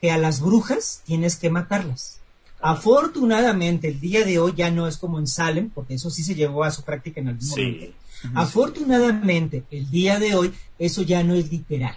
que 0.00 0.10
a 0.10 0.18
las 0.18 0.40
brujas 0.40 1.02
tienes 1.06 1.36
que 1.36 1.50
matarlas. 1.50 2.20
Afortunadamente, 2.60 3.88
el 3.88 4.00
día 4.00 4.24
de 4.24 4.38
hoy 4.38 4.54
ya 4.56 4.70
no 4.70 4.88
es 4.88 4.96
como 4.96 5.18
en 5.18 5.26
Salem, 5.26 5.70
porque 5.70 5.94
eso 5.94 6.10
sí 6.10 6.22
se 6.22 6.34
llevó 6.34 6.64
a 6.64 6.70
su 6.70 6.82
práctica 6.82 7.20
en 7.20 7.28
algún 7.28 7.48
momento. 7.48 7.96
Afortunadamente, 8.34 9.64
el 9.70 9.90
día 9.90 10.18
de 10.18 10.34
hoy, 10.34 10.52
eso 10.78 11.02
ya 11.02 11.22
no 11.22 11.34
es 11.34 11.50
literal. 11.50 11.96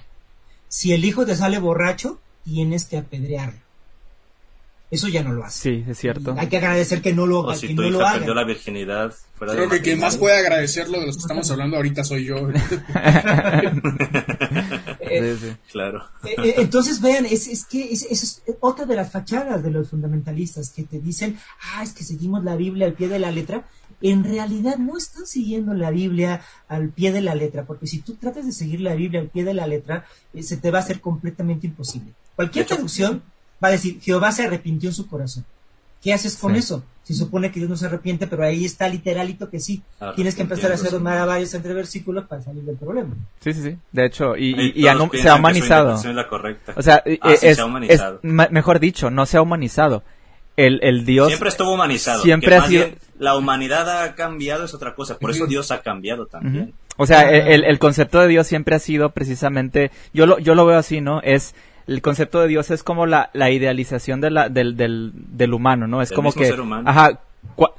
Si 0.67 0.91
el 0.91 1.05
hijo 1.05 1.25
te 1.25 1.35
sale 1.35 1.57
borracho, 1.59 2.19
tienes 2.43 2.85
que 2.85 2.97
apedrearlo. 2.97 3.59
Eso 4.89 5.09
ya 5.09 5.21
no 5.21 5.33
lo 5.33 5.43
hace. 5.43 5.59
Sí, 5.59 5.85
es 5.85 5.97
cierto. 5.97 6.33
Hay 6.37 6.47
que 6.47 6.57
agradecer 6.57 7.01
que 7.01 7.13
no 7.13 7.25
lo, 7.25 7.41
o 7.41 7.53
si 7.53 7.67
que 7.67 7.75
tu 7.75 7.81
no 7.81 7.87
hija 7.89 7.97
lo 7.97 8.05
haga. 8.05 8.17
perdió 8.19 8.33
la 8.33 8.45
virginidad 8.45 9.13
fuera 9.33 9.53
Creo 9.53 9.67
de 9.67 9.77
que 9.77 9.83
quien 9.83 9.99
más 9.99 10.15
puede 10.15 10.37
agradecerlo 10.37 11.01
de 11.01 11.07
los 11.07 11.17
que 11.17 11.21
estamos 11.21 11.51
hablando 11.51 11.75
ahorita 11.75 12.03
soy 12.03 12.25
yo. 12.25 12.47
Eh, 15.09 15.55
claro. 15.71 16.05
Eh, 16.25 16.35
eh, 16.37 16.55
entonces, 16.57 16.99
vean, 16.99 17.25
es, 17.25 17.47
es 17.47 17.65
que 17.65 17.93
es, 17.93 18.03
es, 18.03 18.43
otra 18.59 18.85
de 18.85 18.93
las 18.95 19.09
fachadas 19.09 19.63
de 19.63 19.71
los 19.71 19.89
fundamentalistas 19.89 20.69
que 20.69 20.83
te 20.83 20.99
dicen, 20.99 21.39
ah, 21.73 21.81
es 21.81 21.93
que 21.93 22.03
seguimos 22.03 22.43
la 22.43 22.57
Biblia 22.57 22.87
al 22.87 22.93
pie 22.93 23.07
de 23.07 23.17
la 23.17 23.31
letra. 23.31 23.65
En 24.01 24.25
realidad 24.25 24.77
no 24.77 24.97
están 24.97 25.25
siguiendo 25.25 25.73
la 25.73 25.91
Biblia 25.91 26.41
al 26.67 26.89
pie 26.89 27.13
de 27.13 27.21
la 27.21 27.35
letra, 27.35 27.65
porque 27.65 27.87
si 27.87 27.99
tú 28.01 28.15
tratas 28.15 28.45
de 28.45 28.51
seguir 28.51 28.81
la 28.81 28.95
Biblia 28.95 29.21
al 29.21 29.29
pie 29.29 29.45
de 29.45 29.53
la 29.53 29.65
letra, 29.65 30.05
se 30.41 30.57
te 30.57 30.71
va 30.71 30.79
a 30.79 30.81
hacer 30.81 30.99
completamente 30.99 31.67
imposible. 31.67 32.11
Cualquier 32.35 32.65
traducción 32.65 33.23
va 33.63 33.69
a 33.69 33.71
decir, 33.71 33.99
Jehová 34.01 34.31
se 34.31 34.43
arrepintió 34.43 34.89
en 34.89 34.95
su 34.95 35.07
corazón. 35.07 35.45
¿Qué 36.01 36.13
haces 36.13 36.37
con 36.37 36.55
eso? 36.55 36.83
Se 37.03 37.13
supone 37.13 37.51
que 37.51 37.59
Dios 37.59 37.69
no 37.69 37.77
se 37.77 37.85
arrepiente, 37.85 38.27
pero 38.27 38.43
ahí 38.43 38.65
está 38.65 38.87
literalito 38.87 39.49
que 39.49 39.59
sí. 39.59 39.81
Tienes 40.15 40.35
que 40.35 40.41
empezar 40.41 40.71
a 40.71 40.75
hacer 40.75 40.99
varios 40.99 41.53
entre 41.53 41.73
versículos 41.73 42.25
para 42.25 42.41
salir 42.41 42.63
del 42.63 42.75
problema. 42.75 43.15
Sí, 43.39 43.53
sí, 43.53 43.63
sí. 43.63 43.77
De 43.91 44.05
hecho, 44.05 44.35
y, 44.35 44.73
se 45.13 45.29
ha 45.29 45.35
humanizado. 45.35 45.95
O 46.75 46.81
sea, 46.81 47.03
ah, 47.21 47.33
es, 47.41 47.57
mejor 48.21 48.79
dicho, 48.79 49.09
no 49.09 49.25
se 49.25 49.37
ha 49.37 49.41
humanizado. 49.41 50.03
El, 50.57 50.79
el 50.81 51.05
Dios... 51.05 51.27
Siempre 51.27 51.49
estuvo 51.49 51.73
humanizado. 51.73 52.23
Siempre 52.23 52.55
ha 52.55 52.67
sido... 52.67 52.87
la 53.19 53.37
humanidad 53.37 54.03
ha 54.03 54.15
cambiado, 54.15 54.65
es 54.65 54.73
otra 54.73 54.93
cosa. 54.93 55.17
Por 55.17 55.31
eso 55.31 55.45
Dios 55.45 55.71
ha 55.71 55.81
cambiado 55.81 56.25
también. 56.25 56.73
O 56.97 57.05
sea, 57.05 57.29
el, 57.29 57.63
el, 57.63 57.79
concepto 57.79 58.19
de 58.19 58.27
Dios 58.27 58.47
siempre 58.47 58.75
ha 58.75 58.79
sido 58.79 59.11
precisamente... 59.11 59.91
Yo 60.13 60.25
lo, 60.25 60.39
yo 60.39 60.55
lo 60.55 60.65
veo 60.65 60.77
así, 60.77 60.99
¿no? 60.99 61.21
Es 61.21 61.53
el 61.87 62.01
concepto 62.01 62.41
de 62.41 62.47
Dios 62.47 62.69
es 62.71 62.83
como 62.83 63.05
la, 63.05 63.29
la 63.33 63.49
idealización 63.49 64.21
de 64.21 64.29
la, 64.29 64.49
del, 64.49 64.75
del, 64.75 65.11
del 65.13 65.53
humano, 65.53 65.87
¿no? 65.87 66.01
Es 66.01 66.11
como 66.11 66.33
que, 66.33 66.53
ajá, 66.85 67.19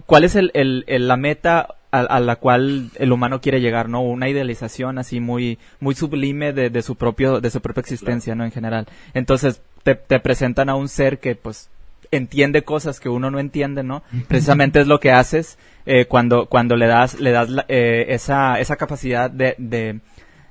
¿cuál 0.07 0.25
es 0.25 0.35
el, 0.35 0.51
el, 0.55 1.09
la 1.09 1.17
meta 1.17 1.75
a, 1.91 2.21
la 2.21 2.37
cual 2.37 2.91
el 2.97 3.13
humano 3.13 3.41
quiere 3.41 3.61
llegar, 3.61 3.89
¿no? 3.89 4.03
Una 4.03 4.29
idealización 4.29 4.99
así 4.99 5.21
muy, 5.21 5.59
muy 5.81 5.95
sublime 5.95 6.53
de, 6.53 6.71
de 6.71 6.83
su 6.83 6.97
propio, 6.97 7.41
de 7.41 7.51
su 7.51 7.61
propia 7.61 7.81
existencia, 7.81 8.35
¿no? 8.35 8.45
En 8.45 8.53
general. 8.53 8.87
Entonces, 9.15 9.61
te, 9.83 9.95
te 9.95 10.21
presentan 10.21 10.69
a 10.69 10.75
un 10.75 10.89
ser 10.89 11.19
que, 11.19 11.35
pues, 11.35 11.71
entiende 12.11 12.63
cosas 12.63 13.01
que 13.01 13.09
uno 13.09 13.31
no 13.31 13.39
entiende, 13.39 13.83
¿no? 13.83 14.03
Precisamente 14.29 14.81
es 14.81 14.87
lo 14.87 15.01
que 15.01 15.13
haces 15.13 15.59
eh, 15.87 16.07
cuando, 16.07 16.47
cuando 16.47 16.77
le 16.77 16.87
das, 16.87 17.19
le 17.21 17.31
das 17.31 17.49
eh, 17.69 18.07
esa, 18.09 18.59
esa 18.61 18.77
capacidad 18.77 19.31
de, 19.31 19.55
de 19.59 20.01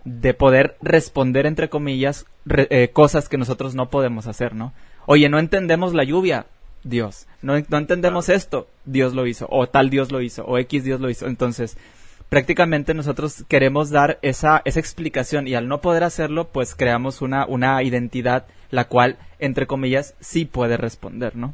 de 0.08 0.34
poder 0.34 0.78
responder, 0.82 1.46
entre 1.46 1.68
comillas, 1.68 2.26
eh, 2.50 2.90
cosas 2.94 3.28
que 3.28 3.38
nosotros 3.38 3.76
no 3.76 3.90
podemos 3.90 4.26
hacer, 4.26 4.56
¿no? 4.56 4.72
Oye, 5.06 5.28
no 5.28 5.38
entendemos 5.38 5.94
la 5.94 6.06
lluvia, 6.06 6.46
Dios. 6.84 7.28
No, 7.42 7.56
no 7.68 7.78
entendemos 7.78 8.30
esto, 8.30 8.70
Dios 8.86 9.14
lo 9.14 9.28
hizo. 9.28 9.48
O 9.52 9.68
tal 9.68 9.90
Dios 9.90 10.14
lo 10.14 10.22
hizo, 10.22 10.46
o 10.46 10.58
X 10.60 10.86
Dios 10.86 11.02
lo 11.02 11.10
hizo. 11.10 11.28
Entonces, 11.28 11.78
prácticamente 12.30 12.94
nosotros 12.94 13.44
queremos 13.50 13.90
dar 13.90 14.18
esa, 14.22 14.62
esa 14.64 14.80
explicación 14.80 15.46
y 15.46 15.56
al 15.56 15.68
no 15.68 15.82
poder 15.82 16.06
hacerlo, 16.06 16.48
pues 16.48 16.74
creamos 16.74 17.22
una, 17.22 17.46
una 17.46 17.84
identidad 17.84 18.46
la 18.70 18.86
cual, 18.88 19.18
entre 19.40 19.68
comillas, 19.68 20.16
sí 20.22 20.46
puede 20.46 20.78
responder, 20.78 21.36
¿no? 21.36 21.54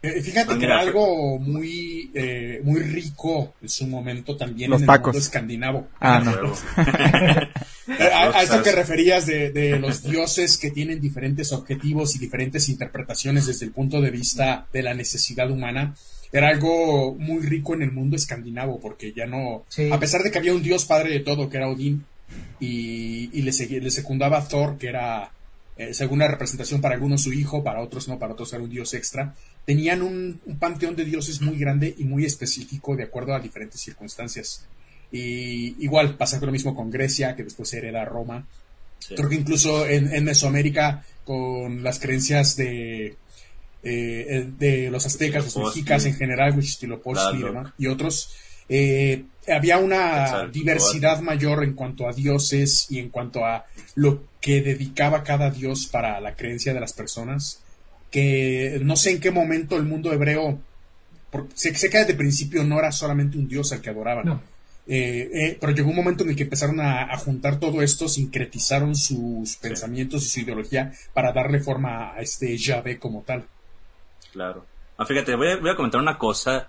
Eh, 0.00 0.22
fíjate 0.22 0.56
que 0.58 0.64
era 0.64 0.78
algo 0.78 1.40
muy, 1.40 2.10
eh, 2.14 2.60
muy 2.62 2.80
rico 2.82 3.54
en 3.60 3.68
su 3.68 3.86
momento 3.88 4.36
también 4.36 4.72
en 4.72 4.80
el 4.82 4.86
mundo 4.86 5.18
escandinavo. 5.18 5.88
Ah, 6.00 6.20
no. 6.20 6.32
Eh, 7.88 8.02
a, 8.12 8.42
esto 8.42 8.62
que 8.62 8.70
referías 8.70 9.24
de, 9.24 9.50
de, 9.50 9.78
los 9.78 10.02
dioses 10.02 10.58
que 10.58 10.70
tienen 10.70 11.00
diferentes 11.00 11.52
objetivos 11.52 12.14
y 12.14 12.18
diferentes 12.18 12.68
interpretaciones 12.68 13.46
desde 13.46 13.64
el 13.64 13.72
punto 13.72 14.02
de 14.02 14.10
vista 14.10 14.66
de 14.70 14.82
la 14.82 14.92
necesidad 14.92 15.50
humana, 15.50 15.94
era 16.30 16.48
algo 16.48 17.14
muy 17.14 17.40
rico 17.40 17.72
en 17.72 17.80
el 17.80 17.90
mundo 17.90 18.14
escandinavo, 18.16 18.78
porque 18.78 19.14
ya 19.14 19.24
no, 19.24 19.64
a 19.90 19.98
pesar 19.98 20.22
de 20.22 20.30
que 20.30 20.36
había 20.36 20.52
un 20.52 20.62
dios 20.62 20.84
padre 20.84 21.12
de 21.12 21.20
todo, 21.20 21.48
que 21.48 21.56
era 21.56 21.70
Odín, 21.70 22.04
y, 22.60 23.30
y 23.32 23.40
le, 23.40 23.52
le 23.80 23.90
secundaba 23.90 24.46
Thor, 24.46 24.76
que 24.76 24.88
era 24.88 25.30
eh, 25.78 25.94
según 25.94 26.18
la 26.18 26.28
representación 26.28 26.80
para 26.80 26.96
algunos 26.96 27.22
su 27.22 27.32
hijo, 27.32 27.62
para 27.62 27.80
otros 27.80 28.08
no, 28.08 28.18
para 28.18 28.32
otros 28.32 28.52
era 28.52 28.62
un 28.62 28.68
dios 28.68 28.94
extra, 28.94 29.34
tenían 29.68 30.00
un, 30.00 30.40
panteón 30.58 30.96
de 30.96 31.04
dioses 31.04 31.42
muy 31.42 31.58
grande 31.58 31.94
y 31.98 32.04
muy 32.04 32.24
específico 32.24 32.96
de 32.96 33.02
acuerdo 33.02 33.34
a 33.34 33.38
diferentes 33.38 33.78
circunstancias. 33.78 34.64
Y 35.12 35.84
igual 35.84 36.16
pasa 36.16 36.40
lo 36.40 36.50
mismo 36.50 36.74
con 36.74 36.90
Grecia, 36.90 37.36
que 37.36 37.44
después 37.44 37.70
hereda 37.74 38.02
Roma. 38.06 38.46
Creo 39.14 39.28
que 39.28 39.34
incluso 39.34 39.86
en, 39.86 40.24
Mesoamérica, 40.24 41.04
con 41.22 41.82
las 41.82 41.98
creencias 41.98 42.56
de, 42.56 43.16
eh, 43.82 44.48
de 44.58 44.90
los 44.90 45.04
aztecas, 45.04 45.44
los 45.44 45.58
mexicas 45.58 46.06
en 46.06 46.14
general, 46.14 46.56
Huichilopochtli 46.56 47.44
y, 47.76 47.84
y 47.84 47.86
otros, 47.88 48.30
eh, 48.70 49.22
había 49.48 49.76
una 49.76 50.46
diversidad 50.46 51.20
mayor 51.20 51.62
en 51.62 51.74
cuanto 51.74 52.08
a 52.08 52.14
dioses 52.14 52.86
y 52.88 53.00
en 53.00 53.10
cuanto 53.10 53.44
a 53.44 53.66
lo 53.96 54.22
que 54.40 54.62
dedicaba 54.62 55.22
cada 55.22 55.50
dios 55.50 55.88
para 55.88 56.18
la 56.22 56.34
creencia 56.36 56.72
de 56.72 56.80
las 56.80 56.94
personas, 56.94 57.60
que 58.10 58.80
no 58.82 58.96
sé 58.96 59.12
en 59.12 59.20
qué 59.20 59.30
momento 59.30 59.76
el 59.76 59.84
mundo 59.84 60.12
hebreo, 60.12 60.58
porque 61.30 61.52
sé, 61.54 61.72
que 61.72 61.98
desde 61.98 62.14
principio 62.14 62.64
no 62.64 62.78
era 62.78 62.92
solamente 62.92 63.38
un 63.38 63.48
dios 63.48 63.72
al 63.72 63.80
que 63.80 63.90
adoraban, 63.90 64.40
eh, 64.86 65.30
eh, 65.32 65.58
pero 65.60 65.72
llegó 65.72 65.90
un 65.90 65.96
momento 65.96 66.24
en 66.24 66.30
el 66.30 66.36
que 66.36 66.44
empezaron 66.44 66.80
a, 66.80 67.14
juntar 67.18 67.60
todo 67.60 67.82
esto, 67.82 68.08
sincretizaron 68.08 68.96
sus 68.96 69.56
pensamientos 69.56 70.24
y 70.24 70.28
su 70.28 70.40
ideología 70.40 70.92
para 71.12 71.32
darle 71.32 71.60
forma 71.60 72.14
a 72.14 72.20
este 72.20 72.56
Yahvé 72.56 72.98
como 72.98 73.22
tal. 73.22 73.44
Claro. 74.32 74.64
Ah, 74.96 75.04
fíjate, 75.04 75.34
voy 75.34 75.48
a, 75.48 75.56
voy 75.56 75.70
a 75.70 75.76
comentar 75.76 76.00
una 76.00 76.16
cosa 76.16 76.68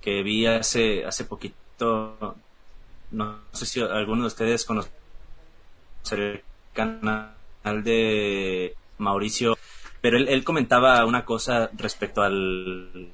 que 0.00 0.22
vi 0.22 0.46
hace, 0.46 1.04
hace 1.04 1.24
poquito, 1.24 2.36
no 3.12 3.38
sé 3.52 3.66
si 3.66 3.80
alguno 3.80 4.22
de 4.22 4.28
ustedes 4.28 4.64
conoce 4.64 4.90
el 6.12 6.42
canal 6.72 7.34
de 7.84 8.74
Mauricio, 8.98 9.56
pero 10.00 10.16
él, 10.16 10.44
comentaba 10.44 11.04
una 11.04 11.24
cosa 11.24 11.70
respecto 11.76 12.22
al... 12.22 13.08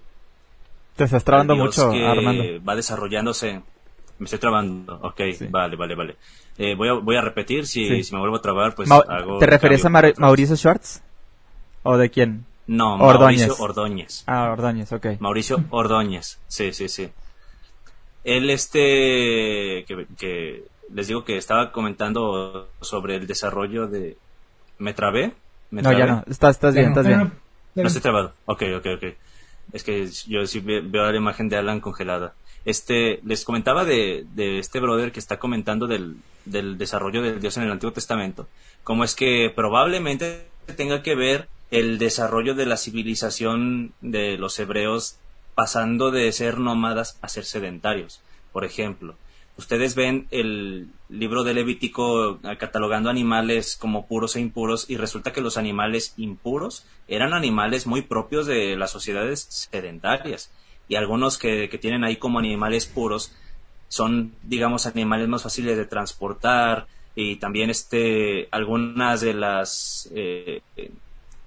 Te 0.97 1.05
estás 1.05 1.25
trabando 1.25 1.57
mucho, 1.57 1.91
Armando. 1.91 2.45
Va 2.67 2.75
desarrollándose. 2.75 3.61
Me 4.19 4.25
estoy 4.25 4.39
trabando. 4.39 4.99
Ok, 5.03 5.21
vale, 5.51 5.77
vale, 5.77 5.95
vale. 5.95 6.17
Eh, 6.57 6.75
voy, 6.75 6.89
a, 6.89 6.95
voy 6.95 7.17
a 7.17 7.21
repetir, 7.21 7.67
si, 7.67 8.03
si 8.03 8.15
me 8.15 8.21
vuelvo 8.21 8.37
a 8.37 8.41
trabar, 8.41 8.75
pues 8.75 8.91
hago... 8.91 9.39
¿Te 9.39 9.47
referías 9.47 9.85
a 9.85 9.91
Mauricio 9.91 10.57
Schwartz? 10.57 11.03
¿O 11.83 11.97
de 11.99 12.11
quién? 12.11 12.47
No, 12.67 12.97
Mauricio 12.97 13.55
Ordóñez. 13.59 14.25
Ah, 14.27 14.51
Ordóñez, 14.51 14.91
ok. 14.93 15.07
Mauricio 15.21 15.65
Ordóñez, 15.71 16.39
sí, 16.49 16.73
sí, 16.73 16.89
sí. 16.89 17.09
Él, 18.25 18.51
este, 18.51 19.85
que, 19.87 20.65
les 20.93 21.07
digo 21.07 21.25
que 21.25 21.37
estaba 21.37 21.71
comentando 21.71 22.69
sobre 22.81 23.17
el 23.17 23.27
desarrollo 23.27 23.87
de... 23.87 24.17
¿Me 24.79 24.95
trabé? 24.95 25.33
No, 25.71 25.93
ya 25.93 26.07
no, 26.07 26.25
estás, 26.29 26.57
estás 26.57 26.75
bien, 26.75 26.89
estás 26.89 27.07
bien. 27.07 27.33
No 27.75 27.87
estoy 27.87 28.03
trabado, 28.03 28.33
ok, 28.47 28.63
ok, 28.79 28.87
ok. 28.97 29.05
Es 29.73 29.83
que 29.83 30.09
yo 30.27 30.47
sí 30.47 30.61
veo 30.61 31.11
la 31.11 31.17
imagen 31.17 31.49
de 31.49 31.57
Alan 31.57 31.81
congelada. 31.81 32.35
Este, 32.65 33.21
les 33.25 33.45
comentaba 33.45 33.85
de, 33.85 34.27
de 34.35 34.59
este 34.59 34.81
brother 34.81 35.13
que 35.13 35.21
está 35.21 35.39
comentando 35.39 35.87
del, 35.87 36.17
del 36.45 36.79
desarrollo 36.79 37.23
de 37.23 37.39
Dios 37.39 37.57
en 37.57 37.65
el 37.65 37.73
Antiguo 37.73 37.93
Testamento. 37.93 38.49
Como 38.83 39.05
es 39.05 39.15
que 39.15 39.53
probablemente 39.55 40.47
tenga 40.77 41.03
que 41.03 41.15
ver 41.15 41.49
el 41.71 41.99
desarrollo 41.99 42.55
de 42.55 42.67
la 42.67 42.77
civilización 42.77 43.93
de 44.01 44.39
los 44.39 44.59
hebreos 44.59 45.17
pasando 45.55 46.11
de 46.11 46.31
ser 46.33 46.59
nómadas 46.59 47.19
a 47.23 47.29
ser 47.29 47.45
sedentarios. 47.45 48.21
Por 48.53 48.65
ejemplo, 48.65 49.17
ustedes 49.57 49.95
ven 49.95 50.27
el 50.31 50.89
libro 51.09 51.45
de 51.45 51.55
Levítico 51.55 52.39
eh, 52.43 52.57
catalogando 52.59 53.11
animales 53.11 53.77
como 53.77 54.07
puros 54.07 54.37
e 54.37 54.41
impuros 54.41 54.89
y 54.89 54.97
resulta 54.97 55.33
que 55.33 55.41
los 55.41 55.57
animales 55.57 56.15
impuros 56.17 56.85
eran 57.09 57.35
animales 57.35 57.87
muy 57.87 58.03
propios 58.03 58.47
de 58.47 58.77
las 58.77 58.91
sociedades 58.91 59.69
sedentarias. 59.71 60.51
Y 60.89 60.95
algunos 60.95 61.39
que, 61.39 61.69
tienen 61.81 62.05
ahí 62.05 62.17
como 62.17 62.39
animales 62.39 62.87
puros 62.87 63.33
son 63.89 64.35
digamos 64.43 64.87
animales 64.87 65.29
más 65.29 65.43
fáciles 65.43 65.77
de 65.77 65.87
transportar 65.87 66.87
y 67.15 67.37
también 67.37 67.71
este 67.71 68.49
algunas 68.51 69.21
de 69.21 69.33
las 69.33 70.11
eh, 70.13 70.61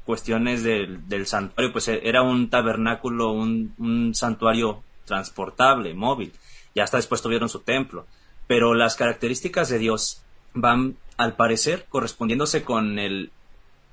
cuestiones 0.05 0.63
del, 0.63 1.25
santuario 1.25 1.73
pues 1.73 1.89
era 1.89 2.21
un 2.21 2.49
tabernáculo 2.49 3.33
un 3.33 4.13
santuario 4.15 4.83
transportable 5.05 5.93
móvil 5.93 6.31
y 6.73 6.79
hasta 6.79 6.97
después 6.97 7.21
tuvieron 7.21 7.49
su 7.49 7.59
templo. 7.59 8.05
Pero 8.47 8.73
las 8.73 8.95
características 8.95 9.69
de 9.69 9.79
Dios 9.79 10.21
van, 10.53 10.97
al 11.17 11.35
parecer, 11.35 11.85
correspondiéndose 11.89 12.63
con 12.63 12.99
el, 12.99 13.31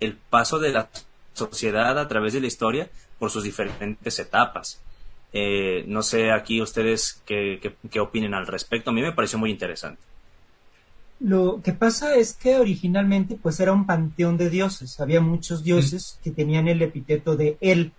el 0.01 0.17
paso 0.17 0.59
de 0.59 0.73
la 0.73 0.89
sociedad 1.35 1.99
a 1.99 2.09
través 2.09 2.33
de 2.33 2.41
la 2.41 2.47
historia 2.47 2.89
por 3.19 3.31
sus 3.31 3.45
diferentes 3.45 4.19
etapas. 4.19 4.81
Eh, 5.33 5.85
no 5.87 6.03
sé 6.03 6.31
aquí 6.33 6.63
ustedes 6.63 7.21
qué, 7.27 7.61
qué, 7.91 8.01
opinen 8.01 8.35
al 8.35 8.47
respecto. 8.47 8.91
A 8.91 8.93
mí 8.93 9.03
me 9.03 9.13
pareció 9.13 9.39
muy 9.39 9.51
interesante. 9.51 10.01
Lo 11.21 11.61
que 11.63 11.73
pasa 11.73 12.15
es 12.17 12.35
que 12.35 12.57
originalmente 12.57 13.39
pues 13.41 13.59
era 13.61 13.73
un 13.73 13.87
panteón 13.87 14.37
de 14.37 14.51
dioses. 14.51 15.01
Había 15.01 15.21
muchos 15.21 15.63
dioses 15.63 16.19
que 16.23 16.31
tenían 16.31 16.69
el 16.69 16.83
epíteto 16.83 17.37
de 17.37 17.57
él, 17.61 17.93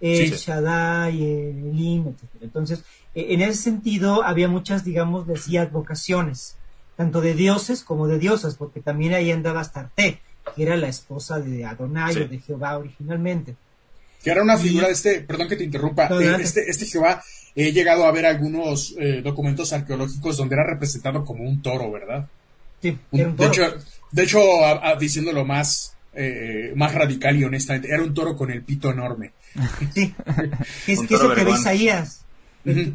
el 0.00 0.30
Shaddai, 0.30 1.22
el 1.22 1.66
Elim, 1.70 2.08
etc. 2.08 2.28
Entonces, 2.40 2.84
e, 3.14 3.34
en 3.34 3.42
ese 3.42 3.62
sentido, 3.62 4.22
había 4.22 4.48
muchas, 4.48 4.84
digamos, 4.84 5.26
decía, 5.26 5.66
vocaciones, 5.66 6.56
tanto 6.96 7.20
de 7.20 7.34
dioses 7.34 7.82
como 7.84 8.06
de 8.06 8.18
diosas, 8.18 8.54
porque 8.54 8.80
también 8.80 9.14
ahí 9.14 9.30
andaba 9.30 9.60
Astarte, 9.60 10.20
que 10.54 10.62
era 10.62 10.76
la 10.76 10.88
esposa 10.88 11.40
de 11.40 11.64
Adonai 11.64 12.16
o 12.22 12.28
de 12.28 12.38
Jehová 12.38 12.78
originalmente. 12.78 13.56
Que 14.22 14.30
era 14.30 14.42
una 14.42 14.58
figura 14.58 14.88
de 14.88 14.92
este, 14.94 15.20
perdón 15.20 15.48
que 15.48 15.56
te 15.56 15.64
interrumpa, 15.64 16.08
eh, 16.20 16.36
este, 16.40 16.68
este 16.68 16.86
Jehová, 16.86 17.22
he 17.54 17.72
llegado 17.72 18.04
a 18.04 18.12
ver 18.12 18.26
algunos 18.26 18.94
eh, 18.98 19.20
documentos 19.22 19.72
arqueológicos 19.72 20.36
donde 20.36 20.54
era 20.54 20.64
representado 20.64 21.24
como 21.24 21.44
un 21.44 21.62
toro, 21.62 21.90
¿verdad? 21.90 22.28
Sí, 22.82 22.98
era 23.12 23.28
un 23.28 23.36
toro. 23.36 23.48
De 23.48 23.54
hecho, 23.54 23.76
de 24.10 24.22
hecho 24.24 24.40
diciéndolo 24.98 25.44
más, 25.44 25.94
eh, 26.14 26.72
más 26.74 26.94
radical 26.94 27.36
y 27.36 27.44
honestamente, 27.44 27.88
era 27.88 28.02
un 28.02 28.14
toro 28.14 28.36
con 28.36 28.50
el 28.50 28.62
pito 28.62 28.90
enorme. 28.90 29.32
Sí, 29.94 30.14
es 30.86 31.00
que 31.00 31.14
eso 31.14 31.34
que 31.34 31.44
ve 31.44 31.52
Isaías. 31.52 32.24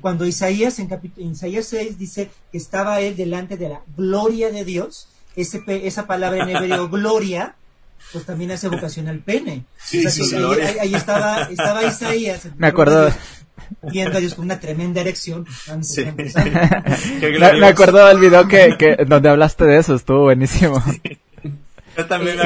Cuando 0.02 0.26
Isaías 0.26 0.78
en, 0.80 0.90
Isaías 1.18 1.66
6 1.68 1.98
dice 1.98 2.30
que 2.52 2.58
estaba 2.58 3.00
él 3.00 3.16
delante 3.16 3.58
de 3.58 3.70
la 3.70 3.82
gloria 3.98 4.52
de 4.52 4.64
Dios, 4.64 5.08
ese, 5.36 5.64
esa 5.68 6.06
palabra 6.06 6.44
en 6.44 6.50
hebreo 6.56 6.90
gloria, 6.92 7.56
pues 8.12 8.26
también 8.26 8.52
hace 8.52 8.68
vocación 8.68 9.08
al 9.08 9.20
pene. 9.20 9.66
ahí, 9.92 10.94
estaba, 10.94 11.44
estaba 11.44 11.84
Isaías. 11.84 12.48
Me 12.58 12.68
acuerdo. 12.68 13.12
Viendo 13.82 14.18
a 14.18 14.20
Dios 14.20 14.36
con 14.36 14.46
una 14.46 14.60
tremenda 14.60 15.02
erección. 15.02 15.46
Pues, 15.46 15.96
me, 17.60 17.68
acuerdo 17.68 18.06
del 18.08 18.20
video 18.20 18.48
que, 18.48 18.76
que, 18.78 19.06
donde 19.06 19.30
hablaste 19.30 19.66
de 19.66 19.78
eso, 19.78 19.96
estuvo 19.96 20.24
buenísimo. 20.24 20.84
Yo 21.98 22.08
también 22.08 22.38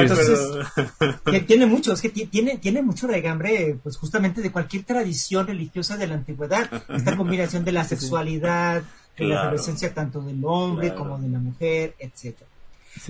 tiene 1.46 1.66
mucho, 1.66 1.92
es 1.92 2.02
que 2.02 2.08
tiene, 2.10 2.58
tiene 2.58 2.82
mucho 2.82 3.06
regambre, 3.06 3.78
pues 3.82 3.96
justamente 3.96 4.42
de 4.42 4.52
cualquier 4.52 4.84
tradición 4.84 5.46
religiosa 5.46 5.96
de 5.96 6.06
la 6.06 6.14
antigüedad. 6.14 6.70
Esta 6.88 7.16
combinación 7.16 7.64
de 7.64 7.72
la 7.72 7.84
sexualidad, 7.84 8.82
de 9.16 9.24
la 9.26 9.42
adolescencia 9.42 9.94
tanto 9.94 10.20
del 10.20 10.44
hombre 10.44 10.94
como 10.94 11.18
de 11.18 11.28
la 11.28 11.38
mujer, 11.38 11.94
etcétera. 11.98 12.48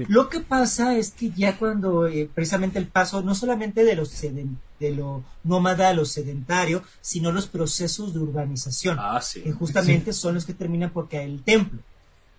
Lo 0.09 0.28
que 0.28 0.41
pasa 0.41 0.97
es 0.97 1.12
que 1.12 1.30
ya 1.30 1.57
cuando 1.57 2.07
eh, 2.07 2.28
precisamente 2.32 2.78
el 2.78 2.89
paso 2.89 3.22
no 3.22 3.34
solamente 3.34 3.84
de, 3.84 3.97
los 3.97 4.20
de 4.20 4.91
lo 4.95 5.24
nómada 5.45 5.89
a 5.89 5.95
lo 5.95 6.05
sedentario, 6.05 6.82
sino 7.01 7.32
los 7.32 7.47
procesos 7.47 8.12
de 8.12 8.20
urbanización, 8.20 8.97
ah, 8.99 9.20
que 9.32 9.53
justamente 9.53 10.12
son 10.12 10.34
los 10.34 10.45
que 10.45 10.55
terminan 10.55 10.91
por 10.91 11.09
caer 11.09 11.30
el 11.30 11.43
templo. 11.43 11.80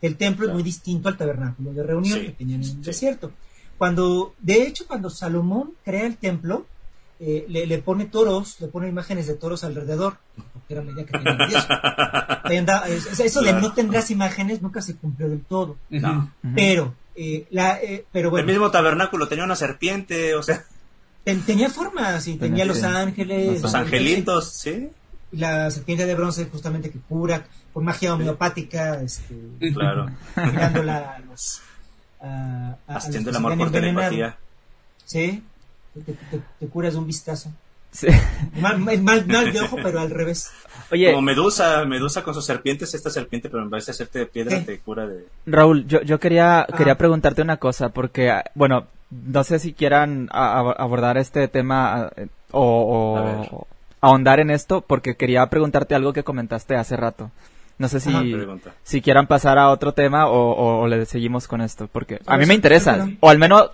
El 0.02 0.16
templo 0.16 0.48
es 0.48 0.54
muy 0.54 0.64
distinto 0.64 1.10
al 1.10 1.18
tabernáculo 1.18 1.74
de 1.74 1.84
reunión 1.84 2.22
que 2.22 2.32
tenían 2.32 2.64
en 2.64 2.70
el 2.70 2.82
desierto. 2.82 3.32
Cuando, 3.80 4.36
de 4.40 4.64
hecho, 4.64 4.86
cuando 4.86 5.10
Salomón 5.10 5.72
crea 5.86 6.06
el 6.06 6.18
templo, 6.18 6.66
eh, 7.22 7.46
le, 7.48 7.78
pone 7.78 8.08
toros, 8.08 8.60
le 8.60 8.68
pone 8.68 8.90
imágenes 8.90 9.26
de 9.26 9.36
toros 9.36 9.64
alrededor, 9.64 10.18
porque 10.54 10.74
era 10.74 10.82
medida 10.82 11.06
que 11.06 11.14
tenía 11.14 12.88
eso. 12.88 13.24
eso 13.24 13.42
de 13.42 13.54
no 13.54 13.72
tendrás 13.72 14.12
imágenes 14.12 14.62
nunca 14.62 14.82
se 14.82 14.98
cumplió 14.98 15.30
del 15.30 15.40
todo. 15.46 15.78
No. 15.92 16.30
Pero, 16.54 16.94
eh, 17.16 17.48
la, 17.52 17.82
eh, 17.82 18.04
pero 18.12 18.30
bueno. 18.30 18.46
El 18.46 18.54
mismo 18.54 18.70
tabernáculo 18.70 19.30
tenía 19.30 19.46
una 19.46 19.56
serpiente, 19.56 20.36
o 20.36 20.44
sea. 20.44 20.66
tenía 21.24 21.70
formas, 21.70 22.28
y 22.28 22.36
tenía 22.36 22.66
los 22.66 22.84
ángeles. 22.84 23.62
Los 23.62 23.76
angelitos, 23.76 24.52
sí. 24.56 24.90
La 25.32 25.72
serpiente 25.72 26.06
de 26.06 26.16
bronce, 26.16 26.50
justamente 26.52 26.92
que 26.92 27.00
cura, 27.00 27.48
con 27.72 27.86
magia 27.86 28.14
homeopática, 28.14 29.02
este, 29.02 29.36
claro. 29.74 30.08
mirando 30.36 30.84
la, 30.84 31.18
los 31.30 31.62
a, 32.22 32.78
Haciendo 32.88 33.30
el 33.30 33.36
amor 33.36 33.58
por 33.58 33.72
telepatía. 33.72 34.38
Sí, 35.06 35.44
te, 36.60 36.68
curas 36.68 36.94
de 36.94 37.00
un 37.00 37.08
vistazo. 37.08 37.52
Sí. 37.92 38.08
Mal, 38.62 38.78
mal, 38.80 39.28
de 39.28 39.62
ojo, 39.62 39.78
pero 39.82 40.00
al 40.00 40.12
revés. 40.12 40.52
Oye, 40.92 41.10
como 41.10 41.24
Medusa, 41.24 41.86
Medusa 41.86 42.24
con 42.24 42.36
sus 42.36 42.46
serpientes, 42.46 42.94
esta 42.94 43.10
serpiente, 43.10 43.50
pero 43.50 43.64
en 43.64 43.70
vez 43.72 43.88
de 43.88 43.92
hacerte 43.92 44.20
de 44.20 44.26
piedra, 44.28 44.64
te 44.64 44.80
cura 44.80 45.08
de. 45.08 45.26
Raúl, 45.48 45.88
yo, 45.88 46.02
yo 46.02 46.20
quería, 46.20 46.62
ah. 46.62 46.68
quería 46.78 46.98
preguntarte 46.98 47.42
una 47.42 47.58
cosa, 47.58 47.90
porque, 47.90 48.32
bueno, 48.54 48.86
no 49.10 49.44
sé 49.44 49.58
si 49.58 49.74
quieran 49.74 50.30
abordar 50.32 51.18
este 51.18 51.48
tema 51.48 52.12
eh, 52.16 52.28
o, 52.52 53.48
o 53.52 53.68
ahondar 54.02 54.40
en 54.40 54.52
esto, 54.52 54.82
porque 54.82 55.16
quería 55.16 55.46
preguntarte 55.48 55.96
algo 55.96 56.14
que 56.14 56.24
comentaste 56.24 56.76
hace 56.76 56.96
rato. 56.96 57.32
No 57.80 57.88
sé 57.88 58.02
si, 58.02 58.12
si 58.84 59.02
quieran 59.02 59.26
pasar 59.26 59.58
a 59.58 59.70
otro 59.70 59.94
tema 59.94 60.28
o, 60.28 60.86
le 60.88 61.06
seguimos 61.06 61.48
con 61.48 61.62
esto, 61.62 61.88
porque 61.88 62.20
a 62.26 62.38
mí 62.38 62.46
me 62.46 62.54
interesa, 62.54 63.10
o 63.22 63.30
al 63.30 63.40
menos 63.40 63.72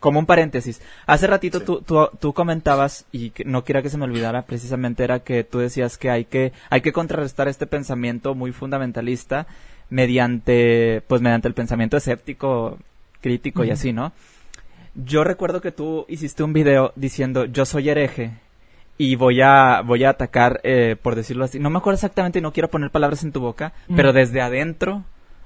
como 0.00 0.18
un 0.18 0.26
paréntesis. 0.26 0.80
Hace 1.06 1.26
ratito 1.26 1.60
tú, 1.60 1.82
tú, 1.82 2.32
comentabas, 2.32 3.04
y 3.12 3.32
no 3.44 3.62
quiera 3.62 3.82
que 3.82 3.90
se 3.90 3.98
me 3.98 4.04
olvidara, 4.04 4.42
precisamente 4.42 5.04
era 5.04 5.20
que 5.20 5.44
tú 5.44 5.58
decías 5.58 5.98
que 5.98 6.10
hay 6.10 6.24
que, 6.24 6.52
hay 6.70 6.80
que 6.80 6.92
contrarrestar 6.92 7.48
este 7.48 7.66
pensamiento 7.66 8.34
muy 8.34 8.52
fundamentalista 8.52 9.46
mediante, 9.90 11.02
pues 11.06 11.20
mediante 11.20 11.48
el 11.48 11.54
pensamiento 11.54 11.98
escéptico, 11.98 12.78
crítico 13.20 13.62
y 13.62 13.70
así, 13.70 13.92
¿no? 13.92 14.12
Yo 14.94 15.22
recuerdo 15.22 15.60
que 15.60 15.72
tú 15.72 16.06
hiciste 16.08 16.42
un 16.42 16.52
video 16.52 16.92
diciendo 16.96 17.44
yo 17.44 17.66
soy 17.66 17.90
hereje 17.90 18.32
y 18.96 19.16
voy 19.16 19.40
a 19.40 19.82
voy 19.82 20.04
a 20.04 20.10
atacar 20.10 20.60
eh, 20.62 20.96
por 21.00 21.14
decirlo 21.14 21.44
así. 21.44 21.58
No 21.58 21.70
me 21.70 21.78
acuerdo 21.78 21.96
exactamente 21.96 22.40
no 22.40 22.52
quiero 22.52 22.70
poner 22.70 22.90
palabras 22.90 23.24
en 23.24 23.32
tu 23.32 23.40
boca 23.40 23.72
pero 23.94 24.12
desde 24.12 24.40
adentro 24.40 25.04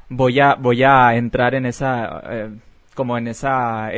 voy 0.09 0.41
a 0.41 0.55
voy 0.55 0.83
a 0.83 1.15
entrar 1.17 1.55
en 1.55 1.67
esa 1.67 2.23
eh, 2.31 2.51
como 2.95 3.17
en 3.17 3.29
esa 3.29 3.91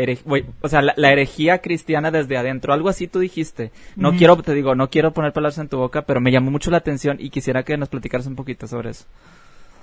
o 0.61 0.69
sea 0.69 0.83
la, 0.83 1.13
herejía 1.13 1.59
cristiana 1.59 2.11
desde 2.11 2.37
adentro. 2.37 2.73
Algo 2.73 2.89
así 2.89 3.09
tú 3.09 3.19
dijiste. 3.19 3.73
No 3.97 4.17
quiero 4.17 4.37
te 4.37 4.55
digo 4.55 4.75
no 4.75 4.91
quiero 4.91 5.13
poner 5.13 5.33
palabras 5.33 5.59
en 5.59 5.69
tu 5.69 5.79
boca 5.79 6.03
pero 6.03 6.21
me 6.21 6.31
llamó 6.31 6.51
mucho 6.51 6.71
la 6.71 6.79
atención 6.79 7.17
y 7.19 7.31
quisiera 7.31 7.65
que 7.65 7.77
nos 7.77 7.89
platicaras 7.89 8.27
un 8.27 8.37
poquito 8.37 8.69
sobre 8.69 8.91
eso. 8.91 9.05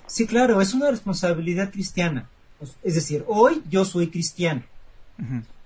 Sí 0.05 0.28
claro 0.28 0.61
es 0.61 0.74
una 0.74 0.89
responsabilidad 0.91 1.72
cristiana. 1.72 2.30
Es 2.84 2.95
decir 2.95 3.26
hoy 3.28 3.61
yo 3.70 3.84
soy 3.84 4.07
cristiano 4.07 4.63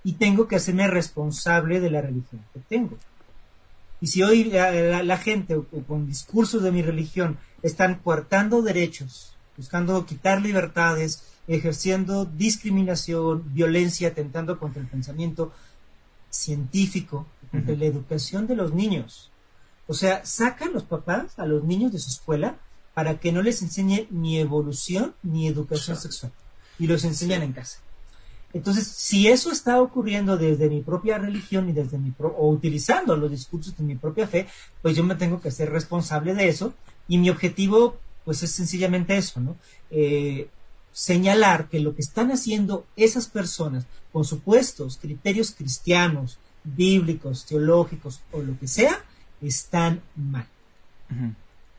y 0.02 0.14
tengo 0.14 0.48
que 0.48 0.56
hacerme 0.56 0.88
responsable 0.88 1.78
de 1.78 1.90
la 1.90 2.00
religión 2.00 2.40
que 2.52 2.60
tengo 2.68 2.98
y 4.02 4.08
si 4.08 4.20
hoy 4.24 4.44
la, 4.46 5.16
gente 5.16 5.56
con 5.86 6.08
discursos 6.08 6.60
de 6.64 6.72
mi 6.72 6.82
religión 6.82 7.38
están 7.62 8.00
coartando 8.00 8.60
derechos, 8.60 9.36
buscando 9.56 10.04
quitar 10.06 10.42
libertades, 10.42 11.28
ejerciendo 11.46 12.24
discriminación, 12.24 13.54
violencia, 13.54 14.08
atentando 14.08 14.58
contra 14.58 14.82
el 14.82 14.88
pensamiento 14.88 15.52
científico, 16.30 17.26
contra 17.52 17.76
la 17.76 17.84
educación 17.84 18.48
de 18.48 18.56
los 18.56 18.74
niños. 18.74 19.30
O 19.86 19.94
sea, 19.94 20.26
sacan 20.26 20.72
los 20.72 20.82
papás 20.82 21.38
a 21.38 21.46
los 21.46 21.62
niños 21.62 21.92
de 21.92 22.00
su 22.00 22.10
escuela 22.10 22.58
para 22.94 23.20
que 23.20 23.30
no 23.30 23.40
les 23.40 23.62
enseñe 23.62 24.08
ni 24.10 24.40
evolución 24.40 25.14
ni 25.22 25.46
educación 25.46 25.96
sexual. 25.96 26.32
Y 26.76 26.88
los 26.88 27.04
enseñan 27.04 27.42
en 27.42 27.52
casa. 27.52 27.78
Entonces, 28.54 28.86
si 28.86 29.28
eso 29.28 29.50
está 29.50 29.80
ocurriendo 29.80 30.36
desde 30.36 30.68
mi 30.68 30.82
propia 30.82 31.18
religión 31.18 31.68
y 31.68 31.72
desde 31.72 31.98
mi 31.98 32.12
o 32.18 32.48
utilizando 32.50 33.16
los 33.16 33.30
discursos 33.30 33.76
de 33.76 33.84
mi 33.84 33.94
propia 33.94 34.26
fe, 34.26 34.46
pues 34.82 34.96
yo 34.96 35.04
me 35.04 35.14
tengo 35.14 35.40
que 35.40 35.50
ser 35.50 35.70
responsable 35.70 36.34
de 36.34 36.48
eso 36.48 36.74
y 37.08 37.18
mi 37.18 37.30
objetivo, 37.30 37.96
pues 38.24 38.42
es 38.42 38.50
sencillamente 38.50 39.16
eso, 39.16 39.40
¿no? 39.40 39.56
Eh, 39.90 40.48
señalar 40.92 41.68
que 41.68 41.80
lo 41.80 41.94
que 41.94 42.02
están 42.02 42.30
haciendo 42.30 42.84
esas 42.96 43.26
personas 43.26 43.86
con 44.12 44.24
supuestos 44.24 44.98
criterios 45.00 45.52
cristianos, 45.52 46.38
bíblicos, 46.64 47.46
teológicos 47.46 48.20
o 48.30 48.42
lo 48.42 48.58
que 48.58 48.68
sea, 48.68 49.02
están 49.40 50.02
mal. 50.14 50.46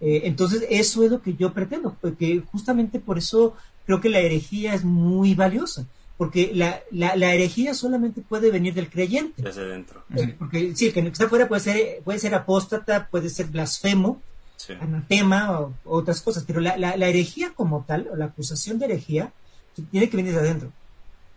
Eh, 0.02 0.22
entonces, 0.26 0.66
eso 0.70 1.04
es 1.04 1.12
lo 1.12 1.22
que 1.22 1.36
yo 1.36 1.54
pretendo, 1.54 1.96
porque 2.02 2.44
justamente 2.52 3.00
por 3.00 3.18
eso 3.18 3.56
creo 3.86 4.02
que 4.02 4.10
la 4.10 4.20
herejía 4.20 4.74
es 4.74 4.84
muy 4.84 5.34
valiosa, 5.36 5.86
porque 6.18 6.52
la, 6.54 6.82
la, 6.92 7.34
herejía 7.34 7.74
solamente 7.74 8.22
puede 8.22 8.52
venir 8.52 8.74
del 8.74 8.90
creyente. 8.90 9.42
Desde 9.42 9.66
dentro. 9.66 10.06
Porque 10.38 10.76
sí, 10.76 10.88
el 10.88 10.94
que 10.94 11.00
está 11.02 11.28
fuera 11.28 11.48
puede 11.48 11.62
ser, 11.62 12.02
puede 12.04 12.20
ser 12.20 12.36
apóstata, 12.36 13.08
puede 13.10 13.30
ser 13.30 13.48
blasfemo, 13.48 14.22
anatema 14.80 15.60
o 15.60 15.74
otras 15.84 16.22
cosas, 16.22 16.44
pero 16.46 16.62
la, 16.62 16.78
la, 16.78 17.08
herejía 17.08 17.54
como 17.54 17.84
tal, 17.88 18.08
o 18.12 18.16
la 18.16 18.26
acusación 18.26 18.80
de 18.80 18.86
herejía, 18.86 19.34
tiene 19.92 20.10
que 20.10 20.18
venir 20.18 20.34
de 20.34 20.40
adentro. 20.40 20.72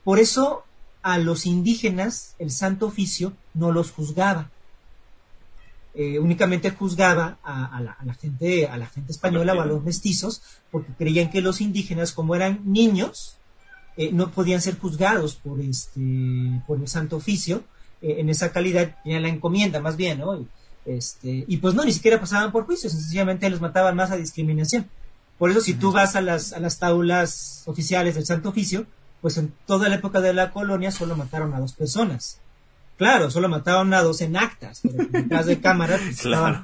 Por 0.04 0.18
eso 0.18 0.64
a 1.02 1.18
los 1.18 1.46
indígenas 1.46 2.34
el 2.38 2.50
santo 2.50 2.86
oficio 2.86 3.32
no 3.54 3.72
los 3.72 3.90
juzgaba. 3.92 4.50
Eh, 5.94 6.18
únicamente 6.18 6.70
juzgaba 6.70 7.38
a, 7.42 7.80
la, 7.80 8.14
gente, 8.14 8.66
a 8.66 8.76
la 8.76 8.86
gente 8.86 9.12
española 9.12 9.54
o 9.54 9.62
a 9.62 9.66
los 9.66 9.82
mestizos, 9.82 10.42
porque 10.70 10.92
creían 10.92 11.30
que 11.30 11.40
los 11.40 11.62
indígenas, 11.62 12.12
como 12.12 12.34
eran 12.34 12.60
niños, 12.64 13.35
eh, 13.96 14.10
no 14.12 14.30
podían 14.30 14.60
ser 14.60 14.78
juzgados 14.78 15.34
por 15.36 15.60
este, 15.60 16.00
por 16.66 16.78
el 16.78 16.88
santo 16.88 17.16
oficio. 17.16 17.64
Eh, 18.02 18.16
en 18.18 18.28
esa 18.28 18.52
calidad 18.52 18.96
tenían 19.02 19.22
la 19.22 19.28
encomienda, 19.28 19.80
más 19.80 19.96
bien, 19.96 20.18
¿no? 20.18 20.36
Y, 20.36 20.46
este, 20.84 21.44
y 21.48 21.56
pues 21.56 21.74
no, 21.74 21.84
ni 21.84 21.92
siquiera 21.92 22.20
pasaban 22.20 22.52
por 22.52 22.66
juicio, 22.66 22.88
sencillamente 22.88 23.50
los 23.50 23.60
mataban 23.60 23.96
más 23.96 24.10
a 24.10 24.16
discriminación. 24.16 24.88
Por 25.38 25.50
eso, 25.50 25.60
si 25.60 25.74
tú 25.74 25.92
vas 25.92 26.16
a 26.16 26.20
las, 26.20 26.52
a 26.52 26.60
las 26.60 26.78
taulas 26.78 27.62
oficiales 27.66 28.14
del 28.14 28.24
Santo 28.24 28.48
Oficio, 28.48 28.86
pues 29.20 29.36
en 29.36 29.52
toda 29.66 29.88
la 29.88 29.96
época 29.96 30.20
de 30.20 30.32
la 30.32 30.50
colonia 30.50 30.90
solo 30.90 31.16
mataron 31.16 31.52
a 31.54 31.60
dos 31.60 31.72
personas. 31.72 32.40
Claro, 32.96 33.30
solo 33.30 33.48
mataron 33.48 33.92
a 33.92 34.00
dos 34.00 34.22
en 34.22 34.36
actas, 34.36 34.80
pero 34.82 35.08
detrás 35.10 35.46
de 35.46 35.60
cámaras 35.60 36.00
pues, 36.00 36.12
estaban 36.24 36.62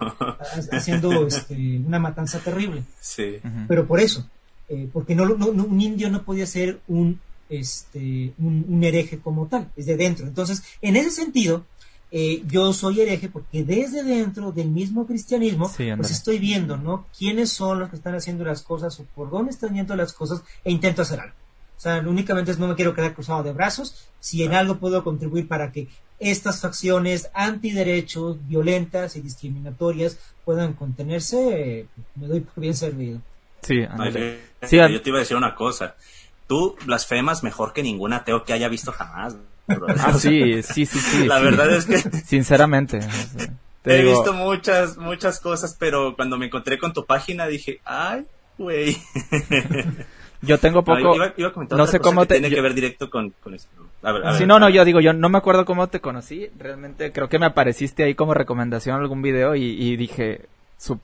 haciendo 0.73 1.27
este, 1.27 1.79
una 1.85 1.99
matanza 1.99 2.39
terrible. 2.39 2.85
Sí. 3.01 3.39
Pero 3.69 3.87
por 3.87 4.01
eso, 4.01 4.27
eh, 4.69 4.89
porque 4.93 5.15
no, 5.15 5.25
un 5.25 5.81
indio 5.81 6.11
no 6.11 6.23
podía 6.23 6.47
ser 6.47 6.81
un, 6.89 7.21
este, 7.49 8.33
un, 8.39 8.83
hereje 8.83 9.19
como 9.19 9.47
tal, 9.47 9.71
es 9.77 9.87
de 9.87 9.97
dentro. 9.97 10.27
Entonces, 10.27 10.63
en 10.81 10.97
ese 10.97 11.11
sentido, 11.11 11.65
eh, 12.11 12.43
yo 12.47 12.73
soy 12.73 13.01
hereje 13.01 13.29
porque 13.29 13.65
desde 13.65 14.03
dentro 14.03 14.53
del 14.53 14.69
mismo 14.69 15.07
cristianismo, 15.07 15.71
pues 15.97 16.11
estoy 16.11 16.39
viendo, 16.39 16.77
¿no? 16.77 17.07
¿Quiénes 17.19 17.51
son 17.51 17.81
los 17.81 17.91
que 17.91 17.97
están 17.97 18.15
haciendo 18.15 18.45
las 18.45 18.63
cosas 18.63 18.99
o 19.01 19.05
por 19.15 19.31
dónde 19.31 19.51
están 19.51 19.75
yendo 19.75 19.97
las 19.97 20.13
cosas 20.13 20.43
e 20.65 20.71
intento 20.71 21.03
hacer 21.03 21.21
algo. 21.21 21.35
O 21.77 21.81
sea, 21.83 21.99
únicamente 21.99 22.53
es 22.53 22.59
no 22.59 22.69
me 22.69 22.77
quiero 22.77 22.95
quedar 22.95 23.13
cruzado 23.13 23.43
de 23.43 23.53
brazos. 23.53 24.07
Si 24.21 24.45
en 24.45 24.55
algo 24.55 24.79
puedo 24.79 25.03
contribuir 25.03 25.49
para 25.49 25.73
que 25.73 25.89
estas 26.21 26.61
facciones 26.61 27.29
antiderechos, 27.35 28.39
violentas 28.47 29.17
y 29.17 29.21
discriminatorias 29.21 30.17
puedan 30.45 30.75
contenerse, 30.75 31.89
me 32.15 32.29
doy 32.29 32.41
por 32.41 32.61
bien 32.61 32.77
servido. 32.77 33.21
Sí, 33.63 33.87
sí 34.63 34.77
yo 34.77 35.03
te 35.03 35.11
iba 35.11 35.19
a 35.19 35.21
decir 35.21 35.37
una 35.37 35.55
cosa. 35.55 35.95
Tú 36.47 36.77
blasfemas 36.85 37.43
mejor 37.43 37.73
que 37.73 37.83
ningún 37.83 38.13
ateo 38.13 38.45
que 38.45 38.53
haya 38.53 38.69
visto 38.69 38.93
jamás. 38.93 39.37
Ah, 39.69 40.13
sí, 40.13 40.63
sí, 40.63 40.87
sí, 40.87 40.99
sí. 40.99 41.27
La 41.27 41.39
verdad 41.39 41.73
es 41.73 41.87
que... 41.87 41.99
Sinceramente. 41.99 43.01
he 43.85 44.03
visto 44.03 44.33
muchas, 44.35 44.99
muchas 44.99 45.41
cosas, 45.41 45.77
pero 45.79 46.15
cuando 46.15 46.37
me 46.37 46.47
encontré 46.47 46.79
con 46.79 46.93
tu 46.93 47.07
página 47.07 47.47
dije, 47.47 47.81
ay, 47.85 48.27
güey. 48.59 48.97
Yo 50.43 50.59
tengo 50.59 50.83
poco. 50.83 51.15
no 51.71 51.87
sé 51.87 52.01
cómo 52.01 52.27
te. 52.27 52.35
Tiene 52.35 52.55
que 52.55 52.61
ver 52.61 52.75
directo 52.75 53.09
con, 53.09 53.31
con 53.43 53.55
eso. 53.55 53.69
sí, 54.37 54.45
no, 54.45 54.59
no, 54.59 54.69
yo 54.69 54.85
digo, 54.85 55.01
yo 55.01 55.13
no 55.13 55.29
me 55.29 55.39
acuerdo 55.39 55.65
cómo 55.65 55.89
te 55.89 56.01
conocí. 56.01 56.51
Realmente 56.59 57.13
creo 57.13 57.29
que 57.29 57.39
me 57.39 57.47
apareciste 57.47 58.03
ahí 58.03 58.15
como 58.15 58.35
recomendación 58.35 58.97
en 58.97 59.03
algún 59.03 59.23
video 59.23 59.55
y, 59.55 59.97
dije. 59.97 60.47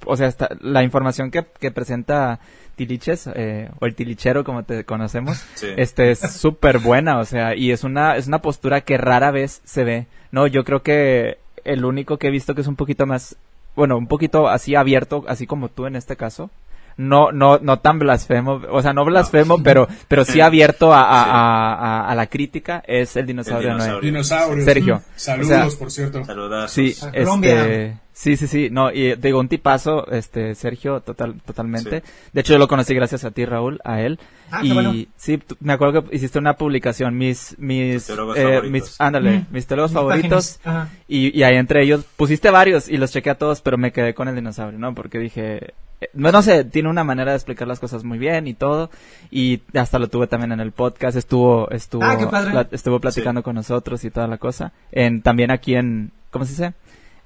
O 0.05 0.17
sea, 0.17 0.35
la 0.61 0.83
información 0.83 1.31
que, 1.31 1.45
que 1.59 1.71
presenta 1.71 2.41
Tiliches, 2.77 3.29
eh, 3.35 3.69
o 3.81 3.87
el 3.87 3.95
Tilichero 3.95 4.45
como 4.45 4.63
te 4.63 4.85
conocemos, 4.85 5.45
este 5.77 6.11
es 6.11 6.19
súper 6.33 6.79
buena, 6.79 7.19
o 7.19 7.25
sea, 7.25 7.55
y 7.55 7.73
es 7.73 7.85
una, 7.85 8.17
es 8.17 8.27
una 8.27 8.41
postura 8.41 8.81
que 8.83 8.97
rara 8.97 9.31
vez 9.31 9.61
se 9.65 9.85
ve. 9.85 10.07
No, 10.31 10.47
yo 10.47 10.65
creo 10.65 10.83
que 10.83 11.39
el 11.65 11.85
único 11.85 12.19
que 12.19 12.29
he 12.29 12.31
visto 12.31 12.55
que 12.55 12.61
es 12.61 12.67
un 12.67 12.77
poquito 12.77 13.05
más, 13.07 13.37
bueno, 13.75 13.99
un 13.99 14.07
poquito 14.07 14.49
así 14.49 14.75
abierto, 14.75 15.25
así 15.29 15.47
como 15.47 15.69
tú 15.69 15.87
en 15.87 15.97
este 15.97 16.17
caso, 16.17 16.51
no, 16.97 17.31
no, 17.33 17.59
no 17.59 17.79
tan 17.79 17.99
blasfemo, 17.99 18.61
o 18.71 18.83
sea, 18.83 18.93
no 18.93 19.05
blasfemo, 19.05 19.57
pero, 19.65 19.89
pero 20.09 20.25
sí 20.25 20.41
abierto 20.41 20.93
a, 20.93 21.03
a, 21.03 22.09
a, 22.09 22.15
la 22.15 22.27
crítica, 22.27 22.83
es 22.87 23.17
el 23.17 23.27
dinosaurio, 23.27 23.73
el 23.73 24.01
dinosaurio. 24.01 24.65
Sergio. 24.65 25.03
Saludos, 25.15 25.77
por 25.77 25.91
cierto. 25.91 26.25
Saludos. 26.25 26.71
Sí, 26.71 26.95
este, 27.13 27.97
Sí, 28.19 28.37
sí, 28.37 28.49
sí, 28.49 28.69
no, 28.69 28.91
y 28.91 29.15
digo, 29.15 29.39
un 29.39 29.47
tipazo, 29.47 30.11
este, 30.11 30.57
Sergio, 30.57 31.03
total, 31.03 31.41
totalmente. 31.47 32.03
De 32.33 32.41
hecho, 32.41 32.55
yo 32.55 32.59
lo 32.59 32.67
conocí 32.67 32.93
gracias 32.93 33.25
a 33.25 33.31
ti, 33.31 33.45
Raúl, 33.45 33.81
a 33.85 34.01
él. 34.01 34.19
Ah, 34.51 34.65
y 34.65 35.09
sí, 35.17 35.41
me 35.61 35.75
acuerdo 35.75 36.03
que 36.03 36.17
hiciste 36.17 36.37
una 36.37 36.55
publicación, 36.55 37.17
mis, 37.17 37.55
mis, 37.61 38.11
eh, 38.35 38.63
mis, 38.69 39.01
ándale, 39.01 39.47
mis 39.53 39.69
teólogos 39.69 39.93
favoritos. 39.93 40.59
Y, 41.07 41.39
y 41.39 41.45
ahí 41.45 41.55
entre 41.55 41.85
ellos 41.85 42.05
pusiste 42.17 42.51
varios 42.51 42.89
y 42.89 42.97
los 42.97 43.13
chequé 43.13 43.31
a 43.31 43.39
todos, 43.39 43.61
pero 43.61 43.79
me 43.79 43.93
quedé 43.93 44.15
con 44.15 44.27
el 44.27 44.35
dinosaurio, 44.35 44.81
¿no? 44.81 44.97
Porque 44.97 45.21
dije, 45.21 45.75
eh, 46.01 46.11
no, 46.13 46.43
sé, 46.43 46.65
tiene 46.65 46.89
una 46.89 47.05
manera 47.05 47.31
de 47.31 47.37
explicar 47.37 47.69
las 47.69 47.79
cosas 47.79 48.03
muy 48.03 48.19
bien 48.19 48.49
y 48.49 48.55
todo. 48.55 48.91
Y 49.31 49.63
hasta 49.75 50.01
lo 50.01 50.09
tuve 50.09 50.27
también 50.27 50.51
en 50.51 50.59
el 50.59 50.73
podcast, 50.73 51.17
estuvo, 51.17 51.71
estuvo, 51.71 52.03
ah, 52.03 52.67
estuvo 52.73 52.99
platicando 52.99 53.45
con 53.45 53.55
nosotros 53.55 54.05
y 54.05 54.11
toda 54.11 54.27
la 54.27 54.39
cosa. 54.39 54.73
En, 54.91 55.23
también 55.23 55.53
aquí 55.53 55.77
en, 55.77 56.11
¿cómo 56.33 56.45
se 56.45 56.51
dice? 56.51 56.75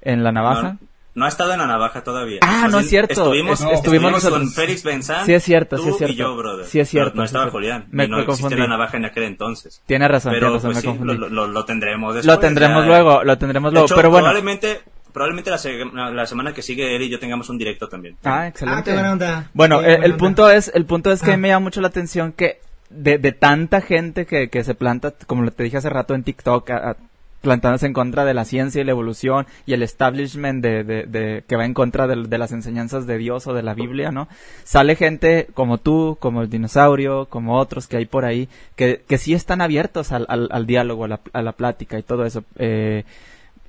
En 0.03 0.23
la 0.23 0.31
navaja. 0.31 0.77
No, 1.15 1.25
ha 1.25 1.27
estado 1.27 1.53
en 1.53 1.59
la 1.59 1.67
navaja 1.67 2.03
todavía. 2.03 2.39
Ah, 2.41 2.67
no 2.71 2.79
es 2.79 2.89
cierto. 2.89 3.13
Estuvimos, 3.13 3.61
estuvimos 3.61 4.27
con 4.27 4.49
Félix 4.49 4.83
Benzán. 4.83 5.25
Sí 5.27 5.33
es 5.33 5.43
cierto, 5.43 5.77
sí 5.77 5.89
es 5.89 5.97
cierto. 5.97 6.13
y 6.13 6.17
yo, 6.17 6.35
brother. 6.35 6.65
Sí 6.65 6.79
es 6.79 6.89
cierto. 6.89 7.15
No, 7.15 7.23
estaba 7.23 7.51
Julián. 7.51 7.85
Me, 7.91 8.07
no 8.07 8.19
existía 8.19 8.57
la 8.57 8.67
navaja 8.67 8.97
en 8.97 9.05
aquel 9.05 9.23
entonces. 9.23 9.81
Tiene 9.85 10.07
razón, 10.07 10.33
pero, 10.33 10.47
tiene 10.47 10.55
razón, 10.55 10.71
pues, 10.71 10.83
me 10.83 10.89
confundí. 10.89 11.35
Lo, 11.35 11.47
lo, 11.47 11.65
tendremos 11.65 12.15
después. 12.15 12.35
Lo 12.35 12.39
tendremos 12.39 12.87
luego, 12.87 13.23
lo 13.23 13.37
tendremos 13.37 13.73
luego, 13.73 13.87
pero 13.95 14.09
bueno. 14.09 14.25
Probablemente 14.25 14.81
probablemente 15.13 15.51
la, 15.51 16.09
la, 16.09 16.25
semana 16.25 16.53
que 16.53 16.63
sigue 16.63 16.95
él 16.95 17.03
y 17.03 17.09
yo 17.09 17.19
tengamos 17.19 17.47
un 17.49 17.59
directo 17.59 17.87
también. 17.87 18.17
Ah, 18.23 18.47
excelente. 18.47 18.79
Ah, 18.79 18.83
qué 18.83 18.93
buena 18.93 19.11
onda. 19.11 19.49
Bueno, 19.53 19.81
el, 19.81 20.15
punto 20.15 20.49
es, 20.49 20.71
el 20.73 20.85
punto 20.85 21.11
es 21.11 21.21
que 21.21 21.33
ah. 21.33 21.37
me 21.37 21.49
llama 21.49 21.65
mucho 21.65 21.81
la 21.81 21.89
atención 21.89 22.33
que 22.33 22.59
de, 22.89 23.19
de 23.19 23.31
tanta 23.31 23.81
gente 23.81 24.25
que, 24.25 24.49
que 24.49 24.63
se 24.63 24.73
planta, 24.73 25.13
como 25.27 25.49
te 25.51 25.63
dije 25.63 25.77
hace 25.77 25.89
rato 25.89 26.15
en 26.15 26.23
TikTok, 26.23 26.69
a, 26.71 26.97
plantándose 27.43 27.85
en 27.85 27.93
contra 27.93 28.23
de 28.23 28.33
la 28.33 28.45
ciencia 28.45 28.81
y 28.81 28.85
la 28.85 28.91
evolución 28.91 29.45
y 29.65 29.73
el 29.73 29.83
establishment 29.83 30.63
de, 30.63 30.83
de, 30.85 31.43
que 31.45 31.55
va 31.57 31.65
en 31.65 31.73
contra 31.73 32.07
de, 32.07 32.37
las 32.37 32.53
enseñanzas 32.53 33.05
de 33.05 33.17
Dios 33.17 33.45
o 33.47 33.53
de 33.53 33.61
la 33.61 33.73
Biblia, 33.73 34.11
¿no? 34.11 34.29
Sale 34.63 34.95
gente 34.95 35.47
como 35.53 35.77
tú, 35.77 36.17
como 36.21 36.41
el 36.41 36.49
dinosaurio, 36.49 37.25
como 37.25 37.59
otros 37.59 37.87
que 37.87 37.97
hay 37.97 38.05
por 38.05 38.23
ahí, 38.23 38.47
que, 38.77 39.03
que 39.05 39.17
sí 39.17 39.33
están 39.33 39.59
abiertos 39.59 40.13
al, 40.13 40.25
al, 40.29 40.65
diálogo, 40.65 41.03
a 41.03 41.09
la, 41.09 41.19
a 41.33 41.41
la, 41.41 41.51
plática 41.51 41.99
y 41.99 42.03
todo 42.03 42.25
eso. 42.25 42.45
Eh, 42.55 43.03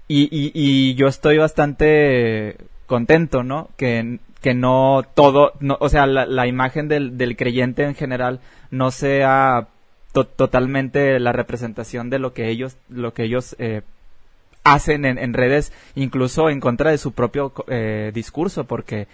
y, 0.07 0.23
y, 0.31 0.53
y 0.55 0.95
yo 0.95 1.09
estoy 1.09 1.39
bastante 1.39 2.57
contento, 2.87 3.43
¿no? 3.43 3.71
Que, 3.77 4.21
que 4.41 4.55
no 4.55 5.03
todo, 5.15 5.55
no, 5.59 5.77
o 5.81 5.89
sea, 5.89 6.07
la, 6.07 6.27
la 6.27 6.47
imagen 6.47 6.87
del, 6.87 7.19
del 7.19 7.37
creyente 7.37 7.83
en 7.83 7.97
general 7.97 8.39
no 8.71 8.93
totalmente 10.23 11.19
la 11.19 11.33
representación 11.33 12.09
de 12.09 12.21
lo 12.21 12.33
que 12.33 12.49
ellos, 12.49 12.77
lo 12.89 13.13
que 13.13 13.25
ellos 13.25 13.57
eh, 13.59 13.83
hacen 14.63 15.05
en, 15.05 15.19
en, 15.19 15.35
redes, 15.35 15.73
incluso 15.97 16.49
en 16.49 16.61
contra 16.61 16.93
de 16.93 16.99
su 16.99 17.13
propio 17.13 17.53
eh, 17.67 18.13
discurso, 18.15 18.65
porque 18.65 19.09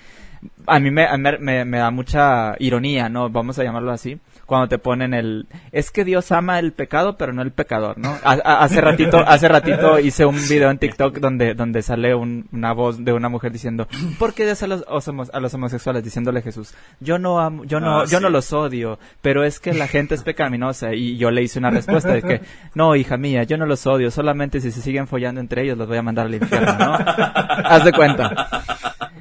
a 0.66 0.78
mí 0.78 0.90
me, 0.90 1.06
me, 1.18 1.64
me, 1.64 1.78
da 1.78 1.90
mucha 1.90 2.54
ironía, 2.58 3.08
¿no? 3.08 3.28
Vamos 3.28 3.58
a 3.58 3.64
llamarlo 3.64 3.92
así, 3.92 4.18
cuando 4.50 4.66
te 4.66 4.78
ponen 4.78 5.14
el 5.14 5.46
es 5.70 5.92
que 5.92 6.04
Dios 6.04 6.32
ama 6.32 6.58
el 6.58 6.72
pecado 6.72 7.16
pero 7.16 7.32
no 7.32 7.40
el 7.40 7.52
pecador 7.52 7.96
no 7.98 8.16
hace 8.24 8.80
ratito 8.80 9.18
hace 9.24 9.46
ratito 9.46 9.98
hice 10.00 10.26
un 10.26 10.36
video 10.48 10.70
en 10.70 10.78
TikTok 10.78 11.18
donde 11.18 11.54
donde 11.54 11.82
sale 11.82 12.16
una 12.16 12.72
voz 12.72 13.04
de 13.04 13.12
una 13.12 13.28
mujer 13.28 13.52
diciendo 13.52 13.86
¿por 14.18 14.34
qué 14.34 14.46
Dios 14.46 14.60
a 14.64 14.66
los, 14.66 14.84
a 15.32 15.38
los 15.38 15.54
homosexuales 15.54 16.02
diciéndole 16.02 16.40
a 16.40 16.42
Jesús 16.42 16.74
yo 16.98 17.16
no 17.20 17.38
amo, 17.38 17.62
yo 17.64 17.78
no 17.78 18.00
ah, 18.00 18.04
yo 18.06 18.18
no 18.18 18.28
los 18.28 18.52
odio 18.52 18.98
pero 19.22 19.44
es 19.44 19.60
que 19.60 19.72
la 19.72 19.86
gente 19.86 20.16
es 20.16 20.24
pecaminosa 20.24 20.94
y 20.94 21.16
yo 21.16 21.30
le 21.30 21.44
hice 21.44 21.60
una 21.60 21.70
respuesta 21.70 22.12
de 22.12 22.22
que 22.22 22.40
no 22.74 22.96
hija 22.96 23.16
mía 23.16 23.44
yo 23.44 23.56
no 23.56 23.66
los 23.66 23.86
odio 23.86 24.10
solamente 24.10 24.60
si 24.60 24.72
se 24.72 24.82
siguen 24.82 25.06
follando 25.06 25.40
entre 25.40 25.62
ellos 25.62 25.78
los 25.78 25.86
voy 25.86 25.98
a 25.98 26.02
mandar 26.02 26.26
al 26.26 26.34
infierno 26.34 26.76
no 26.76 26.94
haz 27.70 27.84
de 27.84 27.92
cuenta. 27.92 28.48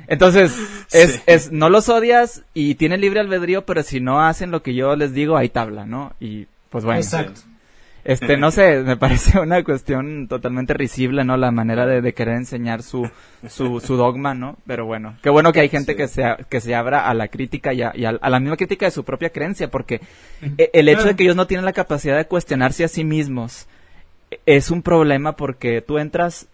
Entonces, 0.10 0.58
es, 0.92 1.09
es, 1.26 1.52
no 1.52 1.70
los 1.70 1.90
odias 1.90 2.44
y 2.54 2.76
tienen 2.76 3.02
libre 3.02 3.20
albedrío, 3.20 3.66
pero 3.66 3.84
si 3.84 4.00
no 4.00 4.22
hacen 4.22 4.52
lo 4.52 4.62
que 4.62 4.74
yo 4.74 4.96
les 4.96 5.14
digo, 5.14 5.38
hay 5.38 5.50
tabla, 5.50 5.86
¿no? 5.86 6.14
Y 6.20 6.48
pues 6.70 6.84
bueno. 6.84 7.00
Exacto. 7.00 7.42
Este, 8.06 8.38
no 8.38 8.50
sé, 8.50 8.82
me 8.82 8.98
parece 8.98 9.40
una 9.40 9.64
cuestión 9.64 10.28
totalmente 10.28 10.74
risible, 10.74 11.24
¿no? 11.24 11.38
La 11.38 11.52
manera 11.52 11.86
de, 11.86 12.14
querer 12.14 12.38
enseñar 12.38 12.82
su, 12.82 13.10
su, 13.48 13.80
su, 13.82 13.96
dogma, 13.98 14.34
¿no? 14.34 14.58
Pero 14.66 14.86
bueno, 14.86 15.18
qué 15.22 15.30
bueno 15.30 15.52
que 15.52 15.60
hay 15.60 15.70
gente 15.70 15.96
que, 15.96 16.08
se, 16.08 16.24
que 16.50 16.62
se 16.62 16.76
abra 16.76 17.10
a 17.10 17.14
la 17.14 17.28
crítica 17.28 17.74
y, 17.74 17.82
a, 17.82 17.92
a, 17.92 18.30
la 18.30 18.40
misma 18.40 18.58
crítica 18.58 18.86
de 18.86 18.92
su 18.92 19.04
propia 19.04 19.32
creencia, 19.32 19.70
porque 19.70 20.02
e, 20.58 20.70
el 20.74 20.88
hecho 20.88 21.04
de 21.04 21.16
que 21.16 21.24
ellos 21.24 21.36
no 21.36 21.46
tienen 21.46 21.66
la 21.66 21.74
capacidad 21.74 22.18
de 22.18 22.26
cuestionarse 22.26 22.84
a 22.84 22.88
sí 22.88 23.04
mismos 23.04 23.68
es 24.46 24.72
un 24.72 24.82
problema 24.82 25.34
porque 25.36 25.82
tú 25.82 25.98
entras 25.98 26.48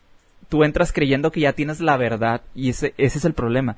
tú 0.49 0.63
entras 0.63 0.91
creyendo 0.91 1.31
que 1.31 1.41
ya 1.41 1.53
tienes 1.53 1.79
la 1.79 1.97
verdad 1.97 2.41
y 2.53 2.69
ese, 2.69 2.93
ese 2.97 3.17
es 3.17 3.25
el 3.25 3.33
problema. 3.33 3.77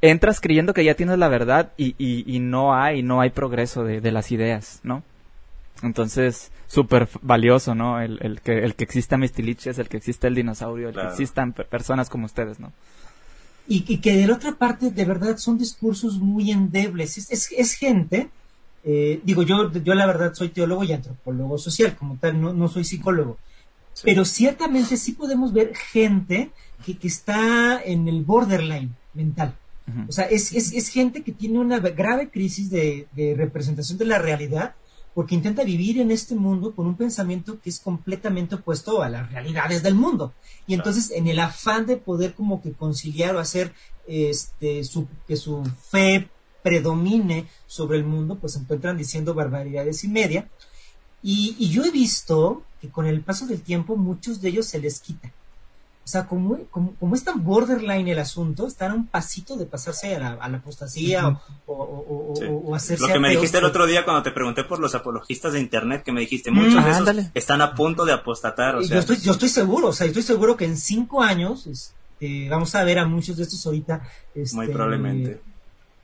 Entras 0.00 0.40
creyendo 0.40 0.74
que 0.74 0.84
ya 0.84 0.94
tienes 0.94 1.18
la 1.18 1.28
verdad 1.28 1.72
y, 1.76 1.94
y, 1.98 2.38
no 2.38 2.74
hay, 2.74 3.02
no 3.02 3.20
hay 3.20 3.30
progreso 3.30 3.84
de, 3.84 4.00
de 4.00 4.12
las 4.12 4.30
ideas, 4.30 4.80
¿no? 4.82 5.02
Entonces, 5.82 6.50
súper 6.66 7.08
valioso, 7.22 7.74
¿no? 7.74 8.00
El, 8.00 8.18
el, 8.22 8.40
que, 8.40 8.58
el 8.58 8.74
que 8.74 8.84
exista 8.84 9.16
Mistiliches, 9.16 9.78
el 9.78 9.88
que 9.88 9.96
exista 9.96 10.28
el 10.28 10.34
dinosaurio, 10.34 10.88
el 10.88 10.94
que 10.94 11.06
existan 11.06 11.52
personas 11.52 12.08
como 12.08 12.26
ustedes, 12.26 12.60
¿no? 12.60 12.72
Y, 13.66 13.98
que 13.98 14.16
de 14.16 14.26
la 14.26 14.34
otra 14.34 14.52
parte, 14.52 14.90
de 14.90 15.04
verdad, 15.04 15.36
son 15.36 15.58
discursos 15.58 16.18
muy 16.18 16.50
endebles. 16.50 17.18
Es, 17.18 17.52
es, 17.52 17.74
gente, 17.74 18.30
eh, 18.82 19.20
digo, 19.24 19.42
yo, 19.42 19.70
yo 19.70 19.94
la 19.94 20.06
verdad 20.06 20.32
soy 20.32 20.48
teólogo 20.48 20.84
y 20.84 20.92
antropólogo 20.92 21.58
social, 21.58 21.94
como 21.94 22.16
tal, 22.16 22.40
no, 22.40 22.54
no 22.54 22.68
soy 22.68 22.84
psicólogo. 22.84 23.36
Pero 24.04 24.24
ciertamente 24.24 24.96
sí 24.96 25.12
podemos 25.12 25.52
ver 25.52 25.74
gente 25.74 26.50
que, 26.86 26.96
que 26.96 27.08
está 27.08 27.82
en 27.82 28.08
el 28.08 28.22
borderline 28.22 28.94
mental. 29.12 29.54
O 30.08 30.12
sea, 30.12 30.24
es, 30.26 30.52
es, 30.52 30.72
es, 30.72 30.88
gente 30.88 31.22
que 31.22 31.32
tiene 31.32 31.58
una 31.58 31.78
grave 31.78 32.30
crisis 32.30 32.70
de, 32.70 33.08
de 33.16 33.34
representación 33.34 33.98
de 33.98 34.04
la 34.04 34.18
realidad 34.18 34.74
porque 35.18 35.34
intenta 35.34 35.64
vivir 35.64 35.98
en 35.98 36.12
este 36.12 36.36
mundo 36.36 36.74
con 36.74 36.86
un 36.86 36.96
pensamiento 36.96 37.60
que 37.60 37.70
es 37.70 37.80
completamente 37.80 38.54
opuesto 38.54 39.02
a 39.02 39.08
las 39.08 39.28
realidades 39.32 39.82
del 39.82 39.96
mundo. 39.96 40.32
Y 40.66 40.74
entonces, 40.74 41.10
en 41.10 41.26
el 41.26 41.40
afán 41.40 41.86
de 41.86 41.96
poder 41.96 42.34
como 42.34 42.62
que 42.62 42.72
conciliar 42.72 43.34
o 43.34 43.40
hacer 43.40 43.72
este, 44.06 44.84
su, 44.84 45.08
que 45.26 45.36
su 45.36 45.64
fe 45.90 46.28
predomine 46.62 47.46
sobre 47.66 47.98
el 47.98 48.04
mundo, 48.04 48.38
pues 48.38 48.52
se 48.52 48.60
encuentran 48.60 48.96
diciendo 48.96 49.34
barbaridades 49.34 50.04
y 50.04 50.08
media. 50.08 50.48
Y, 51.20 51.56
y 51.58 51.68
yo 51.70 51.84
he 51.84 51.90
visto 51.90 52.62
que 52.80 52.88
con 52.88 53.06
el 53.06 53.20
paso 53.22 53.46
del 53.46 53.60
tiempo 53.60 53.96
muchos 53.96 54.40
de 54.40 54.50
ellos 54.50 54.66
se 54.66 54.78
les 54.78 55.00
quita. 55.00 55.32
O 56.08 56.10
sea, 56.10 56.26
como, 56.26 56.56
como, 56.70 57.14
es 57.14 57.22
tan 57.22 57.44
borderline 57.44 58.08
el 58.08 58.18
asunto, 58.18 58.66
están 58.66 58.92
a 58.92 58.94
un 58.94 59.08
pasito 59.08 59.58
de 59.58 59.66
pasarse 59.66 60.16
a 60.16 60.18
la, 60.18 60.28
a 60.40 60.48
la 60.48 60.56
apostasía 60.56 61.28
o, 61.66 61.74
o, 61.74 62.32
o, 62.64 62.74
hacerse. 62.74 63.06
Lo 63.06 63.12
que 63.12 63.18
me 63.18 63.28
dijiste 63.28 63.58
el 63.58 63.64
otro 63.64 63.86
día 63.86 64.06
cuando 64.06 64.22
te 64.22 64.30
pregunté 64.30 64.64
por 64.64 64.78
los 64.78 64.94
apologistas 64.94 65.52
de 65.52 65.60
Internet, 65.60 66.04
que 66.04 66.12
me 66.12 66.22
dijiste, 66.22 66.50
muchos 66.50 66.82
de 66.82 66.90
esos 66.92 67.30
están 67.34 67.60
a 67.60 67.74
punto 67.74 68.06
de 68.06 68.14
apostatar. 68.14 68.76
O 68.76 68.82
sea, 68.82 68.94
yo, 68.94 69.00
estoy, 69.00 69.18
yo 69.18 69.32
estoy 69.32 69.50
seguro, 69.50 69.88
o 69.88 69.92
sea, 69.92 70.06
estoy 70.06 70.22
seguro 70.22 70.56
que 70.56 70.64
en 70.64 70.78
cinco 70.78 71.22
años 71.22 71.66
este, 71.66 72.48
vamos 72.48 72.74
a 72.74 72.84
ver 72.84 73.00
a 73.00 73.06
muchos 73.06 73.36
de 73.36 73.42
estos 73.42 73.66
ahorita. 73.66 74.00
Este, 74.34 74.56
Muy 74.56 74.68
probablemente 74.68 75.42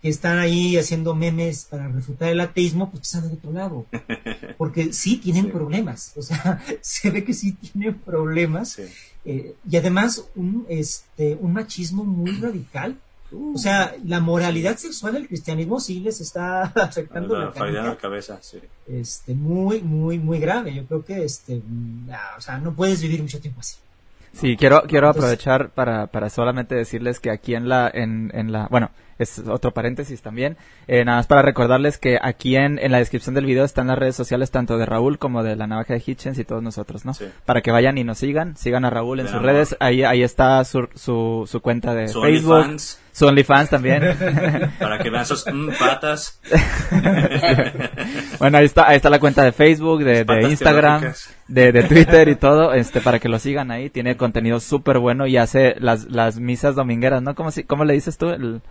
que 0.05 0.11
están 0.11 0.37
ahí 0.37 0.77
haciendo 0.77 1.15
memes 1.15 1.65
para 1.65 1.89
refutar 1.89 2.29
el 2.29 2.39
ateísmo, 2.39 2.91
pues 2.91 3.05
están 3.05 3.27
de 3.27 3.37
otro 3.37 3.53
lado. 3.53 3.87
Porque 4.59 4.93
sí 4.93 5.17
tienen 5.17 5.51
problemas, 5.51 6.13
o 6.15 6.21
sea, 6.21 6.63
se 6.83 7.09
ve 7.09 7.25
que 7.25 7.33
sí 7.33 7.53
tienen 7.55 7.95
problemas. 7.95 8.79
Eh, 9.25 9.55
y 9.67 9.77
además 9.79 10.29
un, 10.35 10.67
este, 10.69 11.39
un 11.41 11.55
machismo 11.55 12.05
muy 12.05 12.33
radical. 12.43 12.99
O 13.33 13.57
sea, 13.57 13.97
la 14.05 14.21
moralidad 14.21 14.77
sexual 14.77 15.15
del 15.15 15.27
cristianismo 15.27 15.81
sí 15.81 16.01
les 16.01 16.21
está 16.21 16.65
afectando 16.75 17.39
la, 17.39 17.51
la 17.55 17.97
cabeza, 17.97 18.39
sí. 18.43 18.59
Este, 18.87 19.33
muy, 19.33 19.81
muy, 19.81 20.19
muy 20.19 20.39
grave. 20.39 20.75
Yo 20.75 20.85
creo 20.85 21.03
que, 21.03 21.25
este, 21.25 21.63
o 22.37 22.41
sea, 22.43 22.59
no 22.59 22.75
puedes 22.75 23.01
vivir 23.01 23.23
mucho 23.23 23.41
tiempo 23.41 23.61
así. 23.61 23.77
Sí, 24.35 24.57
quiero, 24.59 24.83
quiero 24.87 25.09
aprovechar 25.09 25.71
para, 25.71 26.09
para 26.09 26.29
solamente 26.29 26.75
decirles 26.75 27.21
que 27.21 27.31
aquí 27.31 27.55
en 27.55 27.71
la, 27.71 27.91
en, 27.93 28.31
en 28.35 28.53
la, 28.53 28.67
bueno, 28.69 28.91
es 29.19 29.39
otro 29.47 29.73
paréntesis 29.73 30.23
también. 30.23 30.57
Eh, 30.87 31.05
nada 31.05 31.19
más 31.19 31.27
para 31.27 31.43
recordarles 31.43 31.99
que 31.99 32.19
aquí 32.21 32.57
en, 32.57 32.79
en 32.79 32.93
la 32.93 32.99
descripción 32.99 33.35
del 33.35 33.47
video 33.47 33.65
están 33.65 33.89
las 33.89 33.99
redes 33.99 34.17
sociales 34.17 34.51
tanto 34.51 34.79
de 34.79 34.87
Raúl 34.87 35.19
como 35.19 35.43
de 35.43 35.57
la 35.57 35.67
navaja 35.67 35.95
de 35.95 36.03
Hitchens 36.05 36.39
y 36.39 36.45
todos 36.45 36.63
nosotros, 36.63 37.05
¿no? 37.05 37.13
Para 37.45 37.61
que 37.61 37.71
vayan 37.71 37.99
y 37.99 38.05
nos 38.05 38.19
sigan, 38.19 38.57
sigan 38.57 38.85
a 38.85 38.91
Raúl 38.91 39.21
en 39.21 39.29
sus 39.29 39.43
redes, 39.43 39.77
ahí, 39.81 40.03
ahí 40.03 40.23
está 40.23 40.65
su, 40.65 40.89
su, 40.95 41.49
su 41.51 41.61
cuenta 41.61 41.95
de 41.95 42.09
Facebook. 42.09 42.81
Su 43.15 43.29
OnlyFans 43.29 43.71
también. 43.71 44.03
Para 44.81 44.99
que 44.99 45.09
vean 45.09 45.25
sus 45.25 45.47
mm, 45.47 45.69
patas. 45.79 46.41
bueno, 48.41 48.59
ahí 48.59 48.65
está, 48.65 48.89
ahí 48.89 48.97
está 48.97 49.09
la 49.09 49.21
cuenta 49.21 49.45
de 49.45 49.53
Facebook, 49.53 50.03
de, 50.03 50.25
de 50.25 50.43
Instagram, 50.43 51.13
de, 51.47 51.71
de, 51.71 51.85
Twitter 51.85 52.29
y 52.29 52.35
todo, 52.41 52.75
este, 52.75 53.01
para 53.01 53.21
que 53.21 53.29
lo 53.29 53.39
sigan 53.39 53.71
ahí. 53.71 53.89
Tiene 53.89 54.17
contenido 54.17 54.59
súper 54.59 54.99
bueno 54.99 55.29
y 55.29 55.37
hace 55.37 55.77
las, 55.79 56.07
las 56.07 56.41
misas 56.41 56.75
domingueras, 56.75 57.23
¿no? 57.23 57.37
¿Cómo, 57.37 57.53
si, 57.53 57.63
cómo 57.63 57.85
le 57.85 57.95
dices 57.95 58.19
tú? 58.19 58.31
El, 58.31 58.63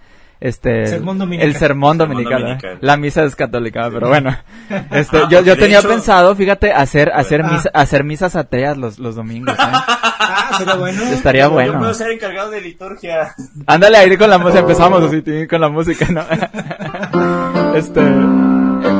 este 0.44 0.84
el 0.84 1.56
sermón 1.56 1.98
dominical, 1.98 2.60
¿eh? 2.62 2.78
la 2.82 2.98
misa 2.98 3.24
es 3.24 3.34
católica 3.34 3.90
pero 3.90 4.10
bueno. 4.10 4.36
Este 4.92 5.20
yo, 5.30 5.42
yo 5.42 5.56
tenía 5.56 5.82
pensado 5.82 6.36
fíjate 6.36 6.74
hacer 6.74 7.12
hacer 7.14 7.44
ah. 7.44 7.62
hacer 7.74 8.04
misas 8.04 8.36
ateas 8.36 8.78
los, 8.78 9.00
los 9.00 9.16
domingos 9.16 9.54
¿eh? 9.54 9.62
ah 9.62 10.52
sería 10.58 10.76
bueno. 10.76 11.04
Estaría 11.04 11.48
bueno. 11.48 11.74
yo 11.74 11.80
puedo 11.80 11.94
ser 11.94 12.12
encargado 12.12 12.52
de 12.52 12.60
liturgia. 12.60 13.34
Ándale 13.66 13.98
ahí 13.98 14.18
con 14.18 14.30
la 14.30 14.38
música 14.38 14.60
empezamos 14.60 15.04
así 15.04 15.48
con 15.48 15.62
la 15.62 15.70
música 15.70 16.08
no 16.10 16.24
este 17.76 18.02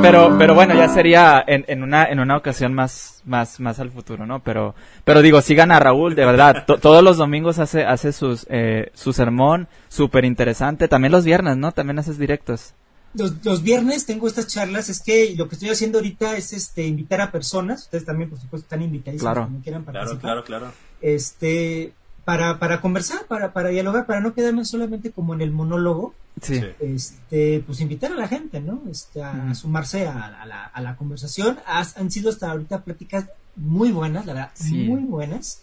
pero, 0.02 0.36
pero 0.38 0.54
bueno, 0.54 0.74
ya 0.74 0.88
sería 0.88 1.42
en, 1.46 1.64
en, 1.68 1.82
una, 1.82 2.04
en 2.06 2.20
una 2.20 2.36
ocasión 2.36 2.74
más, 2.74 3.22
más, 3.24 3.60
más 3.60 3.80
al 3.80 3.90
futuro, 3.90 4.26
¿no? 4.26 4.42
Pero, 4.42 4.74
pero 5.04 5.22
digo, 5.22 5.40
sigan 5.42 5.70
a 5.70 5.80
Raúl, 5.80 6.14
de 6.14 6.24
verdad. 6.24 6.64
todos 6.66 7.02
los 7.02 7.16
domingos 7.16 7.58
hace, 7.58 7.84
hace 7.84 8.12
sus, 8.12 8.46
eh, 8.50 8.90
su 8.94 9.12
sermón, 9.12 9.68
súper 9.88 10.24
interesante. 10.24 10.88
También 10.88 11.12
los 11.12 11.24
viernes, 11.24 11.56
¿no? 11.56 11.72
También 11.72 11.98
haces 11.98 12.18
directos. 12.18 12.74
Los, 13.14 13.44
los, 13.44 13.62
viernes 13.62 14.06
tengo 14.06 14.26
estas 14.26 14.48
charlas, 14.48 14.88
es 14.88 15.00
que 15.00 15.34
lo 15.36 15.48
que 15.48 15.54
estoy 15.54 15.70
haciendo 15.70 15.98
ahorita 15.98 16.36
es 16.36 16.52
este 16.52 16.84
invitar 16.84 17.20
a 17.20 17.30
personas, 17.30 17.84
ustedes 17.84 18.04
también 18.04 18.28
por 18.28 18.40
supuesto 18.40 18.64
están 18.64 18.82
invitadísimos 18.82 19.32
claro. 19.32 19.50
quieran 19.62 19.84
participar. 19.84 20.20
Claro, 20.20 20.44
claro, 20.44 20.64
claro. 20.66 20.74
Este, 21.00 21.92
para, 22.24 22.58
para 22.58 22.80
conversar, 22.80 23.26
para, 23.26 23.52
para 23.52 23.68
dialogar, 23.68 24.06
para 24.06 24.20
no 24.20 24.34
quedarme 24.34 24.64
solamente 24.64 25.10
como 25.10 25.34
en 25.34 25.42
el 25.42 25.50
monólogo. 25.50 26.14
Sí. 26.40 26.60
Este, 26.80 27.62
pues 27.64 27.80
invitar 27.80 28.12
a 28.12 28.16
la 28.16 28.28
gente, 28.28 28.60
¿no? 28.60 28.82
Este, 28.90 29.22
a, 29.22 29.54
sumarse 29.54 30.06
a, 30.06 30.44
la, 30.46 30.64
a 30.64 30.80
la 30.80 30.96
conversación. 30.96 31.58
han 31.66 32.10
sido 32.10 32.30
hasta 32.30 32.50
ahorita 32.50 32.82
pláticas 32.82 33.26
muy 33.56 33.92
buenas, 33.92 34.26
la 34.26 34.32
verdad, 34.34 34.50
muy 34.70 35.02
buenas. 35.02 35.62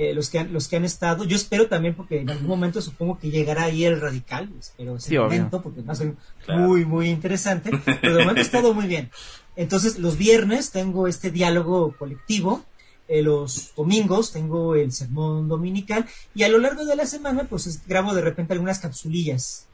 Eh, 0.00 0.14
los 0.14 0.30
que 0.30 0.38
han, 0.38 0.52
los 0.52 0.68
que 0.68 0.76
han 0.76 0.84
estado, 0.84 1.24
yo 1.24 1.34
espero 1.34 1.66
también 1.66 1.96
porque 1.96 2.20
en 2.20 2.30
algún 2.30 2.46
momento 2.46 2.80
supongo 2.80 3.18
que 3.18 3.32
llegará 3.32 3.64
ahí 3.64 3.84
el 3.84 4.00
radical, 4.00 4.48
espero 4.56 4.94
ese 4.94 5.18
momento 5.18 5.60
porque 5.60 5.82
va 5.82 5.92
a 5.92 5.96
ser 5.96 6.14
muy 6.46 6.84
muy 6.84 7.08
interesante, 7.08 7.72
pero 8.00 8.14
de 8.14 8.20
momento 8.20 8.38
ha 8.38 8.44
estado 8.44 8.74
muy 8.74 8.86
bien. 8.86 9.10
Entonces 9.56 9.98
los 9.98 10.16
viernes 10.16 10.70
tengo 10.70 11.08
este 11.08 11.32
diálogo 11.32 11.96
colectivo 11.98 12.64
eh, 13.08 13.22
los 13.22 13.72
domingos 13.74 14.32
tengo 14.32 14.74
el 14.74 14.92
sermón 14.92 15.48
dominical 15.48 16.06
y 16.34 16.42
a 16.42 16.48
lo 16.48 16.58
largo 16.58 16.84
de 16.84 16.94
la 16.94 17.06
semana 17.06 17.44
pues 17.48 17.80
grabo 17.86 18.14
de 18.14 18.20
repente 18.20 18.52
algunas 18.52 18.78
capsulillas. 18.78 19.64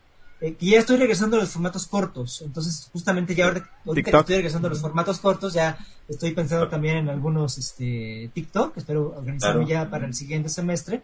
Eh, 0.41 0.55
que 0.55 0.67
ya 0.67 0.79
estoy 0.81 0.97
regresando 0.97 1.37
a 1.37 1.41
los 1.41 1.51
formatos 1.51 1.87
cortos, 1.87 2.43
entonces 2.45 2.89
justamente 2.93 3.35
ya 3.35 3.47
ahora, 3.47 3.71
que 3.95 4.01
estoy 4.01 4.37
regresando 4.37 4.67
a 4.67 4.71
los 4.71 4.81
formatos 4.81 5.21
cortos 5.21 5.55
ya 5.55 5.79
estoy 6.09 6.33
pensando 6.33 6.69
también 6.69 6.97
en 6.99 7.09
algunos 7.09 7.57
este 7.57 8.31
TikTok, 8.35 8.77
espero 8.77 9.15
organizarme 9.17 9.67
ya 9.67 9.89
para 9.89 10.07
el 10.07 10.15
siguiente 10.15 10.49
semestre, 10.49 11.03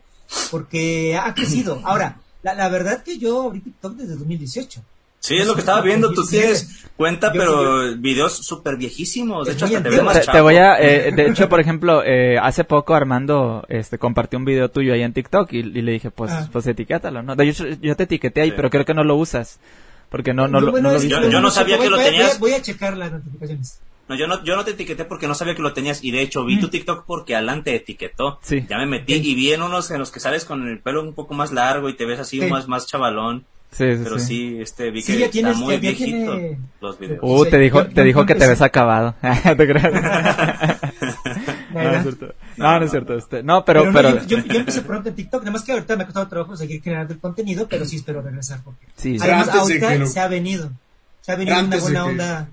porque 0.50 1.16
ha 1.16 1.32
crecido. 1.32 1.80
Ahora, 1.84 2.20
la, 2.42 2.54
la 2.54 2.68
verdad 2.68 3.02
que 3.02 3.18
yo 3.18 3.42
abrí 3.42 3.60
TikTok 3.60 3.94
desde 3.94 4.16
2018. 4.16 4.82
Sí, 5.20 5.36
es 5.36 5.46
lo 5.46 5.54
que 5.54 5.60
estaba 5.60 5.82
viendo. 5.82 6.12
Tú 6.12 6.26
tienes 6.26 6.86
cuenta, 6.96 7.30
pero 7.32 7.96
videos 7.96 8.38
súper 8.38 8.76
viejísimos. 8.76 9.46
De 9.46 9.52
hecho, 9.52 9.66
hasta 9.66 9.82
te 9.82 9.90
veo 9.90 10.02
más 10.02 10.26
Te 10.26 10.40
voy 10.40 10.56
a, 10.56 10.78
eh, 10.80 11.12
de 11.12 11.26
hecho, 11.28 11.48
por 11.48 11.60
ejemplo, 11.60 12.02
eh, 12.04 12.38
hace 12.38 12.64
poco 12.64 12.94
Armando 12.94 13.64
este, 13.68 13.98
compartió 13.98 14.38
un 14.38 14.46
video 14.46 14.70
tuyo 14.70 14.94
ahí 14.94 15.02
en 15.02 15.12
TikTok 15.12 15.52
y, 15.52 15.62
le 15.62 15.92
dije, 15.92 16.10
pues, 16.10 16.32
ah. 16.32 16.48
pues 16.50 16.66
etiquétalo, 16.66 17.22
¿no? 17.22 17.40
Yo, 17.42 17.66
yo 17.80 17.96
te 17.96 18.04
etiqueté 18.04 18.40
ahí, 18.40 18.52
pero 18.52 18.70
creo 18.70 18.84
que 18.84 18.94
no 18.94 19.04
lo 19.04 19.16
usas. 19.16 19.60
Porque 20.08 20.34
no, 20.34 20.48
no, 20.48 20.60
no, 20.60 20.72
lo, 20.72 21.00
Yo, 21.30 21.40
no 21.40 21.50
sabía 21.50 21.78
que 21.78 21.88
lo 21.88 21.96
tenías. 21.96 22.40
Voy 22.40 22.52
a, 22.52 22.60
checar 22.60 22.96
las 22.96 23.12
notificaciones. 23.12 23.80
No, 24.08 24.16
yo 24.16 24.26
no, 24.26 24.42
yo 24.42 24.56
no 24.56 24.64
te 24.64 24.72
etiqueté 24.72 25.04
porque 25.04 25.28
no 25.28 25.36
sabía 25.36 25.54
que 25.54 25.62
lo 25.62 25.72
tenías 25.72 26.02
y 26.02 26.10
de 26.10 26.20
hecho 26.20 26.44
vi 26.44 26.58
tu 26.58 26.66
mm. 26.66 26.70
TikTok 26.70 27.04
porque 27.06 27.36
Alan 27.36 27.62
te 27.62 27.76
etiquetó. 27.76 28.40
Sí. 28.42 28.66
Ya 28.68 28.76
me 28.76 28.86
metí 28.86 29.14
y 29.14 29.34
vi 29.36 29.52
en 29.52 29.62
unos 29.62 29.88
en 29.92 30.00
los 30.00 30.10
que 30.10 30.18
sales 30.18 30.44
con 30.44 30.66
el 30.66 30.80
pelo 30.80 31.00
un 31.00 31.14
poco 31.14 31.34
más 31.34 31.52
largo 31.52 31.88
y 31.88 31.94
te 31.94 32.06
ves 32.06 32.18
así 32.18 32.40
más, 32.40 32.66
más 32.66 32.88
chavalón. 32.88 33.46
Sí, 33.70 33.96
sí, 33.96 34.00
Pero 34.02 34.18
sí, 34.18 34.58
este, 34.60 34.90
vi 34.90 35.02
que 35.02 35.24
está 35.24 35.52
muy 35.54 35.78
viejito 35.78 36.36
los 36.80 36.98
videos. 36.98 37.20
Uh, 37.22 37.44
te 37.46 37.58
dijo, 37.58 37.86
te 37.86 38.02
dijo 38.02 38.26
que 38.26 38.34
te 38.34 38.48
ves 38.48 38.60
acabado. 38.62 39.14
¿Te 39.44 39.56
crees? 39.56 39.92
no, 41.72 41.82
no 41.82 41.92
es 41.92 42.02
cierto. 42.02 42.34
No, 42.56 42.78
no 42.78 42.84
es 42.84 42.90
cierto. 42.90 43.16
Este, 43.16 43.44
no, 43.44 43.64
pero, 43.64 43.92
pero, 43.92 44.24
yo, 44.26 44.38
yo, 44.38 44.58
empecé 44.58 44.82
pronto 44.82 45.08
en 45.08 45.14
TikTok, 45.14 45.42
además 45.42 45.62
que 45.62 45.70
ahorita 45.72 45.96
me 45.96 46.02
ha 46.02 46.06
costado 46.06 46.26
trabajo 46.26 46.56
seguir 46.56 46.82
generando 46.82 47.14
el 47.14 47.20
contenido, 47.20 47.68
pero 47.68 47.84
sí 47.84 47.96
espero 47.96 48.22
regresar 48.22 48.60
porque 48.64 48.86
sí, 48.96 49.18
además 49.20 49.48
ahorita 49.48 50.06
se 50.06 50.20
ha 50.20 50.26
venido. 50.26 50.72
Se 51.20 51.32
ha 51.32 51.36
venido 51.36 51.60
una 51.60 51.76
buena 51.76 52.04
onda. 52.04 52.48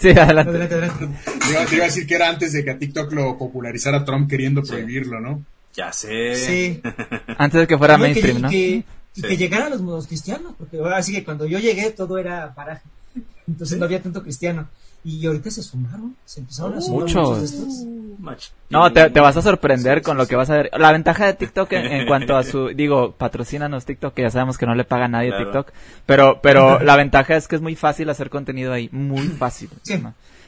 Sí, 0.00 0.10
adelante. 0.10 0.50
adelante, 0.50 0.74
adelante. 0.74 1.08
Yo 1.52 1.66
te 1.66 1.74
iba 1.76 1.84
a 1.84 1.88
decir 1.88 2.06
que 2.06 2.14
era 2.16 2.28
antes 2.28 2.52
de 2.52 2.64
que 2.64 2.70
a 2.72 2.78
TikTok 2.78 3.12
lo 3.12 3.38
popularizara 3.38 4.04
Trump 4.04 4.28
queriendo 4.28 4.62
prohibirlo, 4.62 5.20
¿no? 5.20 5.44
Ya 5.74 5.92
sé. 5.92 6.34
Sí. 6.34 6.82
Antes 7.38 7.60
de 7.60 7.66
que 7.66 7.78
fuera 7.78 7.96
mainstream, 7.98 8.42
¿no? 8.42 8.48
Que, 8.48 8.82
y 9.16 9.22
que 9.22 9.36
llegaran 9.36 9.70
los 9.70 9.80
modos 9.80 10.06
cristianos, 10.06 10.52
porque 10.58 10.78
ahora 10.78 11.02
sí 11.02 11.12
que 11.12 11.24
cuando 11.24 11.46
yo 11.46 11.58
llegué 11.58 11.90
todo 11.90 12.18
era 12.18 12.54
paraje, 12.54 12.88
entonces 13.48 13.78
no 13.78 13.84
había 13.84 14.02
tanto 14.02 14.22
cristiano. 14.22 14.68
Y 15.04 15.24
ahorita 15.24 15.52
se 15.52 15.62
sumaron, 15.62 16.16
se 16.24 16.40
empezaron 16.40 16.74
a 16.74 16.80
sumar 16.80 17.02
muchos. 17.02 17.86
No, 18.70 18.92
te, 18.92 19.08
vas 19.20 19.36
a 19.36 19.42
sorprender 19.42 20.02
con 20.02 20.16
lo 20.16 20.26
que 20.26 20.34
vas 20.34 20.50
a 20.50 20.56
ver. 20.56 20.70
La 20.76 20.90
ventaja 20.90 21.26
de 21.26 21.34
TikTok 21.34 21.72
en, 21.74 22.06
cuanto 22.08 22.36
a 22.36 22.42
su, 22.42 22.68
digo, 22.74 23.12
patrocínanos 23.12 23.84
TikTok, 23.84 24.14
que 24.14 24.22
ya 24.22 24.30
sabemos 24.30 24.58
que 24.58 24.66
no 24.66 24.74
le 24.74 24.82
paga 24.82 25.04
a 25.04 25.08
nadie 25.08 25.32
TikTok, 25.38 25.70
pero, 26.06 26.40
pero 26.42 26.80
la 26.80 26.96
ventaja 26.96 27.36
es 27.36 27.46
que 27.46 27.54
es 27.54 27.62
muy 27.62 27.76
fácil 27.76 28.10
hacer 28.10 28.30
contenido 28.30 28.72
ahí, 28.72 28.88
muy 28.90 29.28
fácil. 29.28 29.70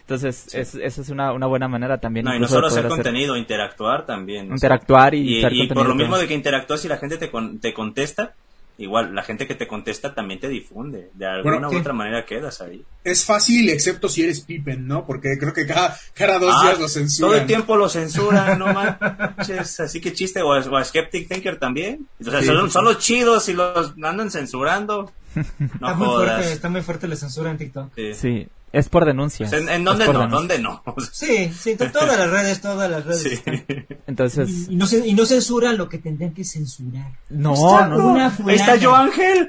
Entonces, 0.01 0.53
esa 0.55 1.03
es 1.03 1.09
una, 1.11 1.33
una, 1.33 1.47
buena 1.47 1.69
manera 1.69 1.99
también. 1.99 2.25
No, 2.25 2.35
y 2.35 2.41
no 2.41 2.49
solo 2.49 2.67
hacer 2.67 2.89
contenido, 2.89 3.37
interactuar 3.37 4.07
también. 4.07 4.51
Interactuar 4.51 5.15
y, 5.15 5.45
y, 5.47 5.69
por 5.69 5.87
lo 5.87 5.95
mismo 5.95 6.19
de 6.19 6.27
que 6.27 6.35
interactúas 6.35 6.85
y 6.85 6.89
la 6.89 6.97
gente 6.97 7.17
te, 7.17 7.31
te 7.61 7.75
contesta, 7.75 8.35
igual 8.79 9.15
la 9.15 9.23
gente 9.23 9.47
que 9.47 9.55
te 9.55 9.67
contesta 9.67 10.15
también 10.15 10.41
te 10.41 10.49
difunde. 10.49 11.11
De 11.15 11.27
alguna 11.27 11.69
u 11.69 11.77
otra 11.77 11.93
manera 11.93 12.25
quedas 12.25 12.61
ahí. 12.61 12.85
Es 13.05 13.25
fácil, 13.25 13.69
excepto 13.69 14.09
si 14.09 14.23
eres 14.23 14.41
Pippen, 14.41 14.87
¿no? 14.87 15.05
Porque 15.05 15.37
creo 15.39 15.53
que 15.53 15.67
cada, 15.67 15.97
cada 16.15 16.39
dos 16.39 16.55
ah, 16.57 16.63
días 16.65 16.81
lo 16.81 16.89
censuran. 16.89 17.31
Todo 17.31 17.41
el 17.41 17.47
tiempo 17.47 17.77
lo 17.77 17.89
censuran, 17.89 18.59
no 18.59 18.73
manches. 18.73 19.81
Así 19.81 20.01
que 20.01 20.13
chiste. 20.13 20.41
O, 20.43 20.51
o 20.51 20.85
Skeptic 20.85 21.29
Thinker 21.29 21.59
también. 21.59 22.09
son, 22.71 22.85
los 22.85 22.99
chidos 22.99 23.49
y 23.49 23.55
los 23.55 23.95
andan 24.03 24.31
censurando. 24.31 25.13
No 25.59 25.91
está, 25.91 25.95
muy 25.95 26.09
fuerte, 26.09 26.53
está 26.53 26.69
muy 26.69 26.83
fuerte 26.83 27.07
la 27.07 27.15
censura 27.15 27.51
en 27.51 27.59
TikTok. 27.59 27.93
sí. 28.15 28.49
Es 28.73 28.89
por 28.89 29.05
denuncia. 29.05 29.49
¿En, 29.51 29.85
dónde 29.85 30.07
no? 30.07 30.27
¿Dónde 30.29 30.59
no? 30.59 30.83
sí, 31.11 31.51
sí, 31.53 31.77
todas 31.77 32.19
las 32.19 32.31
redes, 32.31 32.61
todas 32.61 32.91
las 32.91 33.05
redes. 33.05 33.43
Entonces. 34.07 34.69
Y, 34.69 34.77
no, 34.77 34.87
y 35.05 35.15
no 35.15 35.25
censuran 35.25 35.77
lo 35.79 35.89
que 35.89 35.99
tendrían 35.99 36.35
que 36.35 36.45
censurar. 36.45 37.13
No, 37.31 37.55
no. 37.89 38.31
Ahí 38.47 38.57
está 38.57 38.77
yo, 38.77 38.95
Ángel. 38.95 39.49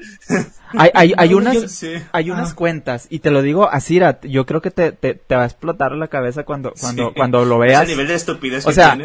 Hay, 0.72 0.90
hay, 0.94 1.12
hay 1.16 1.34
unas, 1.34 1.84
hay 2.12 2.30
unas 2.30 2.54
cuentas, 2.54 3.08
y 3.10 3.18
te 3.18 3.30
lo 3.30 3.42
digo 3.42 3.68
así, 3.68 4.00
yo 4.22 4.46
creo 4.46 4.62
que 4.62 4.70
te, 4.70 4.92
te, 4.92 5.14
te, 5.14 5.34
va 5.34 5.42
a 5.42 5.46
explotar 5.46 5.92
la 5.92 6.06
cabeza 6.06 6.44
cuando, 6.44 6.72
cuando, 6.80 7.12
cuando 7.12 7.44
lo 7.44 7.58
veas. 7.58 7.82
Ese 7.82 7.92
nivel 7.92 8.06
de 8.06 8.14
estupidez 8.14 8.66
o 8.66 8.72
sea, 8.72 8.96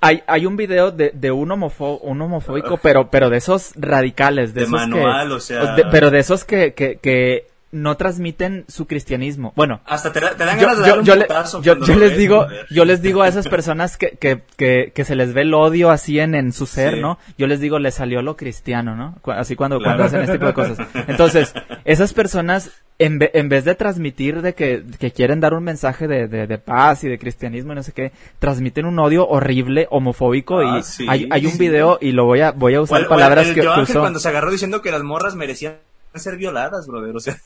hay, 0.00 0.22
hay 0.26 0.46
un 0.46 0.56
video 0.56 0.92
de, 0.92 1.10
de 1.14 1.30
un, 1.32 1.50
homofo, 1.50 1.98
un 1.98 2.20
homofóbico, 2.22 2.76
pero, 2.76 3.10
pero 3.10 3.30
de 3.30 3.38
esos 3.38 3.72
radicales, 3.76 4.54
de, 4.54 4.62
esos 4.62 4.72
manual, 4.72 5.32
o 5.32 5.40
sea... 5.40 5.74
pero 5.90 6.10
de 6.10 6.20
esos 6.20 6.44
que, 6.44 6.74
que, 6.74 6.98
que 7.02 7.48
no 7.72 7.96
transmiten 7.96 8.64
su 8.68 8.86
cristianismo. 8.86 9.52
Bueno, 9.56 9.80
hasta 9.84 10.12
te, 10.12 10.20
dan 10.20 10.36
ganas 10.38 10.78
de 10.78 10.86
yo, 10.86 10.96
un 10.98 11.62
yo, 11.62 11.96
les 11.96 12.16
digo, 12.16 12.46
yo 12.70 12.84
les 12.84 13.02
digo 13.02 13.22
a 13.22 13.28
esas 13.28 13.48
personas 13.48 13.96
que, 13.96 14.10
que, 14.10 14.42
que, 14.56 14.92
que, 14.94 15.04
se 15.04 15.16
les 15.16 15.34
ve 15.34 15.42
el 15.42 15.52
odio 15.52 15.90
así 15.90 16.20
en, 16.20 16.34
en 16.34 16.52
su 16.52 16.66
ser, 16.66 16.98
¿no? 16.98 17.18
Yo 17.36 17.46
les 17.46 17.60
digo, 17.60 17.78
les 17.78 17.94
salió 17.94 18.22
lo 18.22 18.36
cristiano, 18.36 18.94
¿no? 18.94 19.16
Así 19.32 19.56
cuando, 19.56 19.80
cuando 19.80 20.04
hacen 20.04 20.20
este 20.20 20.34
tipo 20.34 20.46
de 20.46 20.54
cosas. 20.54 20.78
Entonces, 21.08 21.52
esas 21.84 22.12
personas, 22.12 22.70
en, 22.98 23.18
en 23.20 23.48
vez 23.48 23.64
de 23.64 23.74
transmitir 23.74 24.42
de 24.42 24.54
que, 24.54 24.84
que 24.98 25.10
quieren 25.10 25.40
dar 25.40 25.52
un 25.52 25.64
mensaje 25.64 26.06
de, 26.06 26.28
de, 26.28 26.46
de, 26.46 26.58
paz 26.58 27.02
y 27.02 27.08
de 27.08 27.18
cristianismo 27.18 27.72
y 27.72 27.76
no 27.76 27.82
sé 27.82 27.92
qué, 27.92 28.12
transmiten 28.38 28.86
un 28.86 28.98
odio 29.00 29.26
horrible, 29.28 29.88
homofóbico 29.90 30.62
y 30.62 30.66
ah, 30.66 30.82
hay, 31.08 31.28
hay 31.30 31.46
un 31.46 31.58
video 31.58 31.98
y 32.00 32.12
lo 32.12 32.24
voy 32.24 32.40
a, 32.40 32.52
voy 32.52 32.74
a 32.74 32.80
usar 32.80 33.08
palabras 33.08 33.48
que, 33.48 33.60
que 33.60 33.92
cuando 33.92 34.20
se 34.20 34.28
agarró 34.28 34.50
diciendo 34.50 34.80
que 34.82 34.92
las 34.92 35.02
morras 35.02 35.34
merecían 35.34 35.74
ser 36.14 36.36
violadas, 36.36 36.86
brother, 36.86 37.14
o 37.14 37.20
sea. 37.20 37.36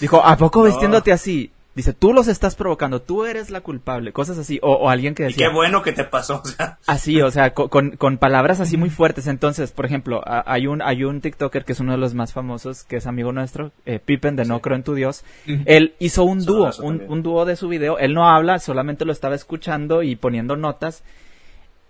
Dijo, 0.00 0.24
¿a 0.24 0.36
poco 0.36 0.62
vestiéndote 0.62 1.12
así? 1.12 1.52
Dice, 1.74 1.94
tú 1.94 2.12
los 2.12 2.28
estás 2.28 2.54
provocando, 2.54 3.00
tú 3.00 3.24
eres 3.24 3.48
la 3.48 3.62
culpable, 3.62 4.12
cosas 4.12 4.36
así. 4.36 4.58
O, 4.62 4.90
alguien 4.90 5.14
que 5.14 5.22
decía... 5.22 5.46
Y 5.46 5.48
qué 5.48 5.54
bueno 5.54 5.82
que 5.82 5.92
te 5.92 6.04
pasó, 6.04 6.42
o 6.44 6.46
sea. 6.46 6.78
Así, 6.86 7.22
o 7.22 7.30
sea, 7.30 7.54
con, 7.54 7.92
con, 7.96 8.18
palabras 8.18 8.60
así 8.60 8.76
muy 8.76 8.90
fuertes. 8.90 9.26
Entonces, 9.26 9.72
por 9.72 9.86
ejemplo, 9.86 10.22
hay 10.26 10.66
un, 10.66 10.82
hay 10.82 11.04
un 11.04 11.22
TikToker 11.22 11.64
que 11.64 11.72
es 11.72 11.80
uno 11.80 11.92
de 11.92 11.98
los 11.98 12.12
más 12.12 12.34
famosos, 12.34 12.84
que 12.84 12.96
es 12.96 13.06
amigo 13.06 13.32
nuestro, 13.32 13.72
eh, 13.86 13.98
Pippen 14.04 14.36
de 14.36 14.44
No 14.44 14.60
Creo 14.60 14.76
en 14.76 14.82
Tu 14.82 14.94
Dios. 14.94 15.24
Él 15.64 15.94
hizo 15.98 16.24
un 16.24 16.44
dúo, 16.44 16.70
un, 16.82 17.04
un 17.08 17.22
dúo 17.22 17.46
de 17.46 17.56
su 17.56 17.68
video. 17.68 17.98
Él 17.98 18.12
no 18.12 18.28
habla, 18.28 18.58
solamente 18.58 19.06
lo 19.06 19.12
estaba 19.12 19.34
escuchando 19.34 20.02
y 20.02 20.16
poniendo 20.16 20.56
notas. 20.56 21.02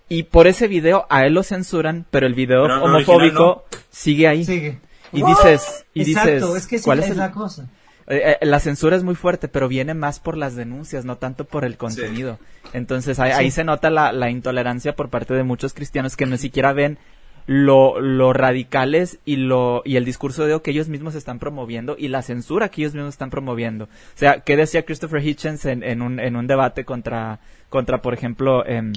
Y 0.09 0.25
por 0.25 0.47
ese 0.47 0.69
video 0.69 1.07
a 1.11 1.27
él 1.27 1.35
lo 1.35 1.43
censuran, 1.43 2.07
pero 2.11 2.29
el 2.29 2.35
video 2.35 2.65
homofóbico 2.65 3.65
sigue 3.91 4.29
ahí. 4.29 4.45
Sigue. 4.45 4.79
Y 5.13 5.25
dices, 5.25 5.85
y 5.93 6.03
Exacto, 6.03 6.57
es 6.57 6.67
que 6.69 6.77
es 6.77 7.17
la 7.17 7.33
cosa 7.33 7.69
eh, 8.07 8.37
eh, 8.41 8.47
la 8.47 8.61
censura 8.61 8.97
es 8.97 9.05
muy 9.05 9.15
fuerte, 9.15 9.49
pero 9.49 9.69
viene 9.69 9.95
más 9.95 10.21
por 10.21 10.37
las 10.37 10.57
denuncias, 10.57 11.05
no 11.05 11.17
tanto 11.17 11.45
por 11.45 11.65
el 11.65 11.77
contenido. 11.77 12.39
Entonces 12.73 13.19
ahí, 13.19 13.51
se 13.51 13.65
nota 13.65 13.91
la, 13.91 14.31
intolerancia 14.31 14.95
por 14.95 15.11
parte 15.11 15.35
de 15.35 15.43
muchos 15.43 15.75
cristianos 15.75 16.17
que 16.17 16.27
ni 16.27 16.39
siquiera 16.39 16.73
ven 16.73 16.99
lo, 17.47 18.01
lo 18.01 18.33
radicales 18.33 19.19
y 19.25 19.37
lo 19.37 19.83
y 19.85 19.97
el 19.97 20.05
discurso 20.05 20.47
de 20.47 20.63
que 20.63 20.71
ellos 20.71 20.89
mismos 20.89 21.17
están 21.17 21.41
promoviendo 21.41 21.97
y 21.99 22.07
la 22.07 22.23
censura 22.23 22.69
que 22.69 22.83
ellos 22.83 22.95
mismos 22.95 23.15
están 23.15 23.31
promoviendo. 23.31 23.85
O 23.85 23.89
sea, 24.15 24.41
¿qué 24.41 24.57
decía 24.57 24.85
Christopher 24.85 25.27
Hitchens 25.27 25.65
en, 25.65 25.83
en, 25.83 26.03
un, 26.03 26.21
en 26.21 26.37
un 26.37 26.47
debate 26.47 26.85
contra, 26.85 27.41
contra 27.69 28.01
por 28.01 28.15
ejemplo, 28.15 28.65
eh, 28.65 28.93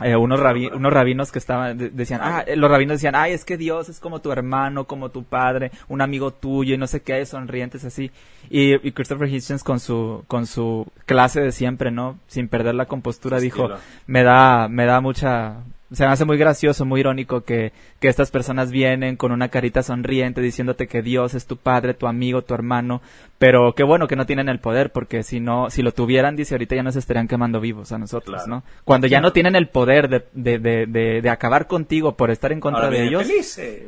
eh, 0.00 0.16
unos, 0.16 0.40
unos 0.74 0.92
rabinos 0.92 1.30
que 1.30 1.38
estaban, 1.38 1.76
decían, 1.94 2.20
ah, 2.22 2.44
los 2.56 2.70
rabinos 2.70 2.94
decían, 2.94 3.14
ay, 3.14 3.32
es 3.32 3.44
que 3.44 3.58
Dios 3.58 3.88
es 3.90 4.00
como 4.00 4.20
tu 4.20 4.32
hermano, 4.32 4.86
como 4.86 5.10
tu 5.10 5.22
padre, 5.24 5.70
un 5.88 6.00
amigo 6.00 6.32
tuyo 6.32 6.74
y 6.74 6.78
no 6.78 6.86
sé 6.86 7.02
qué, 7.02 7.24
sonrientes 7.26 7.84
así. 7.84 8.10
Y, 8.48 8.78
Christopher 8.92 9.28
Hitchens 9.28 9.62
con 9.62 9.80
su, 9.80 10.24
con 10.28 10.46
su 10.46 10.86
clase 11.04 11.40
de 11.40 11.52
siempre, 11.52 11.90
¿no? 11.90 12.18
Sin 12.26 12.48
perder 12.48 12.74
la 12.74 12.86
compostura, 12.86 13.38
dijo, 13.38 13.68
me 14.06 14.22
da, 14.22 14.68
me 14.68 14.86
da 14.86 15.00
mucha, 15.00 15.56
se 15.92 16.06
me 16.06 16.12
hace 16.12 16.24
muy 16.24 16.38
gracioso, 16.38 16.84
muy 16.84 17.00
irónico 17.00 17.42
que, 17.42 17.72
que 18.00 18.08
estas 18.08 18.30
personas 18.30 18.70
vienen 18.70 19.16
con 19.16 19.30
una 19.30 19.48
carita 19.48 19.82
sonriente 19.82 20.40
diciéndote 20.40 20.86
que 20.86 21.02
Dios 21.02 21.34
es 21.34 21.46
tu 21.46 21.56
padre, 21.56 21.94
tu 21.94 22.06
amigo, 22.06 22.42
tu 22.42 22.54
hermano, 22.54 23.02
pero 23.38 23.74
qué 23.74 23.82
bueno 23.82 24.08
que 24.08 24.16
no 24.16 24.24
tienen 24.24 24.48
el 24.48 24.58
poder, 24.58 24.90
porque 24.90 25.22
si 25.22 25.40
no, 25.40 25.68
si 25.70 25.82
lo 25.82 25.92
tuvieran, 25.92 26.34
dice, 26.34 26.54
ahorita 26.54 26.76
ya 26.76 26.82
nos 26.82 26.96
estarían 26.96 27.28
quemando 27.28 27.60
vivos 27.60 27.92
a 27.92 27.98
nosotros, 27.98 28.46
¿no? 28.46 28.62
Cuando 28.84 29.06
ya 29.06 29.20
no 29.20 29.32
tienen 29.32 29.54
el 29.54 29.68
poder 29.68 30.08
de, 30.08 30.24
de, 30.32 30.58
de, 30.58 31.20
de, 31.20 31.30
acabar 31.30 31.66
contigo 31.66 32.16
por 32.16 32.30
estar 32.30 32.52
en 32.52 32.60
contra 32.60 32.88
de 32.88 33.04
ellos. 33.04 33.26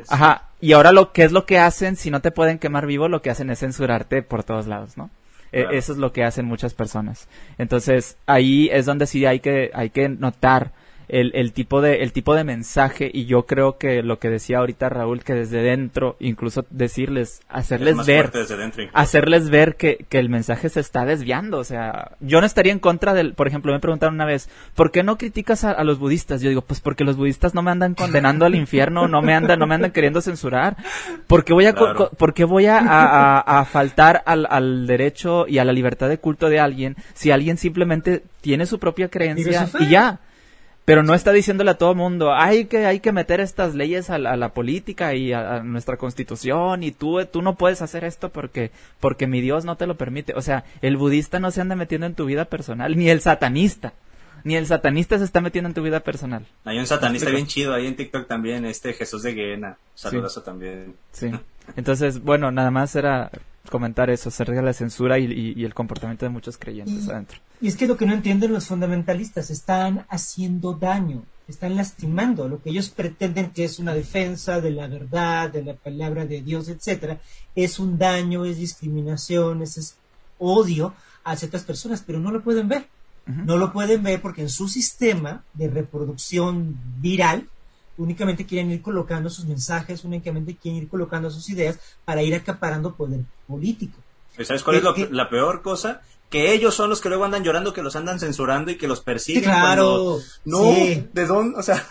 Ajá, 0.09 0.51
y 0.61 0.73
ahora 0.73 0.93
lo 0.93 1.13
que 1.13 1.25
es 1.25 1.33
lo 1.33 1.47
que 1.47 1.59
hacen, 1.59 1.97
si 1.97 2.11
no 2.11 2.21
te 2.21 2.31
pueden 2.31 2.59
quemar 2.59 2.87
vivo, 2.87 3.09
lo 3.09 3.23
que 3.23 3.31
hacen 3.31 3.51
es 3.51 3.61
censurarte 3.61 4.23
por 4.23 4.45
todos 4.45 4.67
lados, 4.67 4.97
¿no? 4.97 5.11
E, 5.53 5.67
eso 5.71 5.93
es 5.93 5.99
lo 5.99 6.13
que 6.13 6.25
hacen 6.25 6.45
muchas 6.45 6.75
personas. 6.75 7.29
Entonces, 7.57 8.19
ahí 8.27 8.69
es 8.73 8.87
donde 8.87 9.07
sí 9.07 9.25
hay 9.25 9.41
que, 9.41 9.71
hay 9.73 9.91
que 9.91 10.09
notar 10.09 10.73
el, 11.09 11.33
el, 11.35 11.53
tipo 11.53 11.81
de, 11.81 12.03
el 12.03 12.13
tipo 12.13 12.35
de 12.35 12.45
mensaje 12.45 13.11
y 13.13 13.27
yo 13.27 13.47
creo 13.47 13.79
que 13.79 14.03
lo 14.03 14.19
que 14.19 14.31
decía 14.31 14.59
ahorita 14.59 14.89
Raúl, 14.89 15.23
que 15.23 15.35
desde 15.35 15.63
dentro, 15.63 16.17
incluso 16.21 16.65
decirles, 16.71 17.41
hacerles 17.49 18.05
ver, 18.07 18.31
hacerles 18.93 19.51
ver 19.51 19.77
que, 19.77 20.07
que, 20.09 20.19
el 20.19 20.29
mensaje 20.29 20.69
se 20.69 20.81
está 20.81 21.05
desviando, 21.05 21.59
o 21.59 21.65
sea, 21.65 22.13
yo 22.21 22.41
no 22.41 22.47
estaría 22.47 22.73
en 22.73 22.79
contra 22.79 23.15
del, 23.15 23.35
por 23.35 23.49
ejemplo, 23.49 23.73
me 23.73 23.81
preguntaron 23.81 24.15
una 24.15 24.25
vez, 24.25 24.49
¿por 24.75 24.91
qué 24.91 25.03
no 25.03 25.19
criticas 25.19 25.65
a, 25.65 25.83
los 25.85 25.99
budistas? 25.99 26.41
Yo 26.41 26.49
digo, 26.49 26.63
pues 26.63 26.81
porque 26.81 27.05
los 27.05 27.17
budistas 27.17 27.55
no 27.55 27.63
me 27.63 27.71
andan 27.71 27.95
condenando 27.95 28.47
al 28.47 28.55
infierno, 28.55 29.09
no 29.09 29.23
me 29.23 29.35
andan, 29.35 29.59
no 29.59 29.67
me 29.67 29.75
andan 29.75 29.93
queriendo 29.93 30.21
censurar, 30.21 30.77
porque 31.27 31.53
voy 31.53 31.67
a, 31.67 31.75
porque 32.19 32.45
voy 32.45 32.67
a, 32.67 32.79
a, 32.79 33.61
a 33.61 33.65
faltar 33.65 34.23
al, 34.27 34.47
al 34.49 34.87
derecho 34.87 35.47
y 35.47 35.59
a 35.59 35.65
la 35.65 35.73
libertad 35.73 36.09
de 36.09 36.19
culto 36.19 36.49
de 36.49 36.61
alguien 36.61 36.97
si 37.15 37.31
alguien 37.31 37.57
simplemente 37.57 38.23
tiene 38.41 38.67
su 38.67 38.79
propia 38.79 39.09
creencia 39.09 39.69
y 39.81 39.89
ya 39.89 40.21
pero 40.85 41.03
no 41.03 41.15
está 41.15 41.33
diciéndole 41.33 41.71
a 41.71 41.79
todo 41.79 41.95
mundo, 41.95 42.35
hay 42.35 42.67
que, 42.67 42.87
hay 42.87 43.01
que 43.01 43.13
meter 43.13 43.41
estas 43.41 43.75
leyes 43.75 44.11
a 44.11 44.19
la, 44.19 44.49
política 44.51 45.15
y 45.15 45.33
a, 45.33 45.63
nuestra 45.63 45.97
constitución 45.97 46.83
y 46.83 46.93
tú, 46.93 47.25
tú 47.27 47.41
no 47.41 47.57
puedes 47.57 47.81
hacer 47.81 48.05
esto 48.05 48.29
porque, 48.29 48.71
porque 49.01 49.27
mi 49.27 49.41
Dios 49.41 49.65
no 49.65 49.77
te 49.77 49.87
lo 49.87 49.97
permite. 49.97 50.35
O 50.35 50.43
sea, 50.43 50.65
el 50.83 50.97
budista 50.97 51.41
no 51.41 51.51
se 51.51 51.63
anda 51.63 51.75
metiendo 51.75 52.07
en 52.07 52.15
tu 52.15 52.27
vida 52.27 52.45
personal, 52.45 52.97
ni 52.97 53.09
el 53.09 53.21
satanista. 53.21 53.95
Ni 54.45 54.57
el 54.57 54.67
satanista 54.67 55.17
se 55.17 55.25
está 55.25 55.41
metiendo 55.41 55.69
en 55.69 55.75
tu 55.75 55.83
vida 55.83 56.01
personal. 56.01 56.45
Hay 56.67 56.79
un 56.79 56.87
satanista 56.87 57.31
bien 57.31 57.47
chido 57.47 57.73
ahí 57.73 57.87
en 57.87 57.97
TikTok 57.97 58.27
también, 58.27 58.67
este 58.67 58.93
Jesús 58.93 59.23
de 59.23 59.33
Guiena. 59.33 59.79
Saludazo 59.95 60.43
también. 60.43 60.95
Sí. 61.13 61.31
Entonces, 61.77 62.23
bueno, 62.23 62.51
nada 62.53 62.71
más 62.71 62.95
era 62.95 63.31
comentar 63.71 64.11
eso, 64.11 64.29
acerca 64.29 64.53
de 64.53 64.63
la 64.63 64.75
censura 64.75 65.19
y, 65.19 65.65
el 65.65 65.73
comportamiento 65.73 66.27
de 66.27 66.31
muchos 66.31 66.59
creyentes 66.59 67.09
adentro. 67.09 67.39
Y 67.61 67.69
es 67.69 67.77
que 67.77 67.87
lo 67.87 67.97
que 67.97 68.07
no 68.07 68.15
entienden 68.15 68.53
los 68.53 68.67
fundamentalistas, 68.67 69.51
están 69.51 70.07
haciendo 70.09 70.75
daño, 70.75 71.25
están 71.49 71.77
lastimando 71.77 72.49
lo 72.49 72.63
que 72.63 72.71
ellos 72.71 72.89
pretenden 72.91 73.51
que 73.51 73.65
es 73.65 73.79
una 73.79 73.95
defensa 73.95 74.61
de 74.61 74.71
la 74.71 74.87
verdad, 74.87 75.51
de 75.51 75.63
la 75.63 75.75
palabra 75.75 76.27
de 76.27 76.43
Dios, 76.43 76.69
etcétera, 76.69 77.21
es 77.55 77.79
un 77.79 77.99
daño, 77.99 78.45
es 78.45 78.59
discriminación, 78.59 79.63
es, 79.63 79.97
odio 80.39 80.95
a 81.23 81.37
ciertas 81.37 81.63
personas, 81.65 82.03
pero 82.07 82.19
no 82.19 82.31
lo 82.31 82.43
pueden 82.43 82.69
ver. 82.69 82.87
No 83.27 83.57
lo 83.57 83.73
pueden 83.73 84.03
ver 84.03 84.21
porque 84.21 84.43
en 84.43 84.51
su 84.51 84.69
sistema 84.69 85.45
de 85.55 85.71
reproducción 85.71 86.79
viral 87.01 87.49
únicamente 87.97 88.45
quieren 88.45 88.71
ir 88.71 88.83
colocando 88.83 89.31
sus 89.31 89.47
mensajes, 89.47 90.05
únicamente 90.05 90.57
quieren 90.57 90.83
ir 90.83 90.89
colocando 90.89 91.31
sus 91.31 91.49
ideas 91.49 91.79
para 92.05 92.23
ir 92.23 92.35
acaparando 92.35 92.95
poder 92.95 93.21
político. 93.47 93.99
¿Sabes 94.43 94.63
cuál 94.63 94.77
es 94.77 95.11
la 95.11 95.31
peor 95.31 95.63
cosa? 95.63 96.03
Que 96.31 96.53
ellos 96.53 96.75
son 96.75 96.91
los 96.91 97.01
que 97.01 97.09
luego 97.09 97.25
andan 97.25 97.45
llorando, 97.45 97.73
que 97.73 97.83
los 97.83 97.97
andan 97.97 98.19
censurando 98.19 98.71
y 98.71 98.77
que 98.77 98.89
los 98.89 99.01
persiguen. 99.01 99.45
Claro. 99.45 100.19
No, 100.45 100.63
¿de 100.63 101.27
dónde? 101.27 101.59
O 101.59 101.63
sea... 101.63 101.87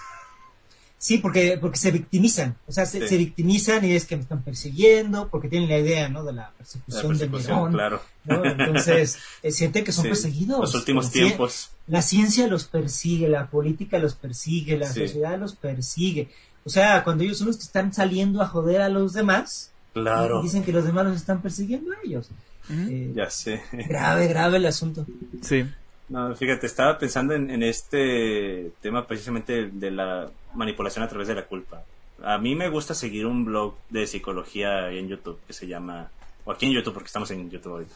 Sí, 1.03 1.17
porque, 1.17 1.57
porque 1.59 1.77
se 1.77 1.91
victimizan, 1.91 2.55
o 2.65 2.71
sea, 2.71 2.85
se, 2.85 3.17
victimizan 3.17 3.83
y 3.83 3.91
es 3.91 4.05
que 4.05 4.15
me 4.15 4.21
están 4.21 4.41
persiguiendo, 4.41 5.27
porque 5.27 5.49
tienen 5.49 5.67
la 5.67 5.77
idea, 5.77 6.07
¿no? 6.07 6.23
De 6.23 6.31
la 6.31 6.53
persecución, 6.57 7.17
de 7.17 7.27
Nerón, 7.27 7.73
claro. 7.73 8.01
¿no? 8.23 8.45
Entonces, 8.45 9.17
eh, 9.43 9.51
sienten 9.51 9.83
que 9.83 9.91
son 9.91 10.05
perseguidos. 10.05 10.61
Los 10.61 10.75
últimos 10.75 11.11
tiempos. 11.11 11.71
La 11.87 12.01
ciencia 12.01 12.47
los 12.47 12.63
persigue, 12.63 13.27
la 13.27 13.47
política 13.47 13.99
los 13.99 14.15
persigue, 14.15 14.77
la 14.77 14.87
sociedad 14.87 15.37
los 15.37 15.55
persigue. 15.55 16.29
O 16.63 16.69
sea, 16.69 17.03
cuando 17.03 17.25
ellos 17.25 17.37
son 17.37 17.47
los 17.47 17.57
que 17.57 17.63
están 17.63 17.91
saliendo 17.93 18.41
a 18.41 18.47
joder 18.47 18.79
a 18.79 18.87
los 18.87 19.11
demás, 19.11 19.71
claro. 19.91 20.41
dicen 20.41 20.63
que 20.63 20.71
los 20.71 20.85
demás 20.85 21.05
los 21.05 21.17
están 21.17 21.41
persiguiendo 21.41 21.91
a 21.91 21.95
ellos. 22.05 22.29
Eh, 22.69 23.11
ya 23.15 23.29
sé. 23.29 23.61
Grave, 23.71 24.27
grave 24.27 24.57
el 24.57 24.65
asunto. 24.65 25.05
Sí. 25.41 25.65
No, 26.09 26.35
fíjate, 26.35 26.67
estaba 26.67 26.97
pensando 26.97 27.33
en, 27.33 27.63
este 27.63 28.71
tema 28.81 29.07
precisamente 29.07 29.69
de 29.71 29.91
la 29.91 30.29
manipulación 30.53 31.03
a 31.03 31.07
través 31.07 31.27
de 31.27 31.35
la 31.35 31.45
culpa. 31.45 31.83
A 32.21 32.37
mí 32.37 32.55
me 32.55 32.69
gusta 32.69 32.93
seguir 32.93 33.25
un 33.25 33.45
blog 33.45 33.75
de 33.89 34.05
psicología 34.05 34.89
en 34.91 35.07
YouTube 35.07 35.39
que 35.47 35.53
se 35.53 35.65
llama, 35.65 36.11
o 36.45 36.51
aquí 36.51 36.65
en 36.65 36.73
YouTube 36.73 36.93
porque 36.93 37.07
estamos 37.07 37.31
en 37.31 37.49
YouTube 37.49 37.73
ahorita, 37.73 37.95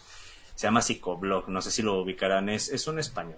se 0.56 0.68
llama 0.68 0.82
Psicoblog, 0.82 1.50
no 1.50 1.62
sé 1.62 1.70
si 1.70 1.82
lo 1.82 2.02
ubicarán, 2.02 2.50
es, 2.50 2.70
es 2.70 2.88
un 2.88 2.98
español. 2.98 3.38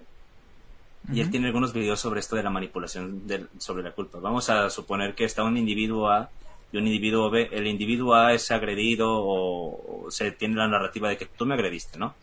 Y 1.12 1.20
él 1.20 1.30
tiene 1.30 1.46
algunos 1.46 1.72
videos 1.72 1.98
sobre 1.98 2.20
esto 2.20 2.36
de 2.36 2.42
la 2.42 2.50
manipulación 2.50 3.22
sobre 3.58 3.82
la 3.82 3.92
culpa. 3.92 4.18
Vamos 4.20 4.50
a 4.50 4.68
suponer 4.70 5.14
que 5.14 5.24
está 5.24 5.42
un 5.42 5.56
individuo 5.56 6.10
A 6.10 6.30
y 6.72 6.78
un 6.78 6.86
individuo 6.86 7.30
B. 7.30 7.48
El 7.52 7.66
individuo 7.66 8.14
A 8.14 8.32
es 8.32 8.50
agredido 8.50 9.12
o, 9.12 10.06
o 10.06 10.10
se 10.10 10.30
tiene 10.32 10.56
la 10.56 10.68
narrativa 10.68 11.08
de 11.08 11.16
que 11.16 11.26
tú 11.26 11.46
me 11.46 11.54
agrediste, 11.54 11.98
¿no? 11.98 12.14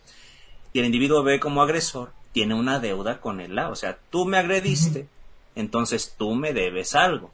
Y 0.72 0.80
el 0.80 0.86
individuo 0.86 1.22
B 1.22 1.40
como 1.40 1.62
agresor 1.62 2.12
tiene 2.32 2.54
una 2.54 2.78
deuda 2.78 3.20
con 3.20 3.40
el 3.40 3.58
A. 3.58 3.70
O 3.70 3.74
sea, 3.74 3.98
tú 4.10 4.24
me 4.24 4.38
agrediste, 4.38 5.08
entonces 5.54 6.14
tú 6.16 6.34
me 6.34 6.52
debes 6.52 6.94
algo. 6.94 7.30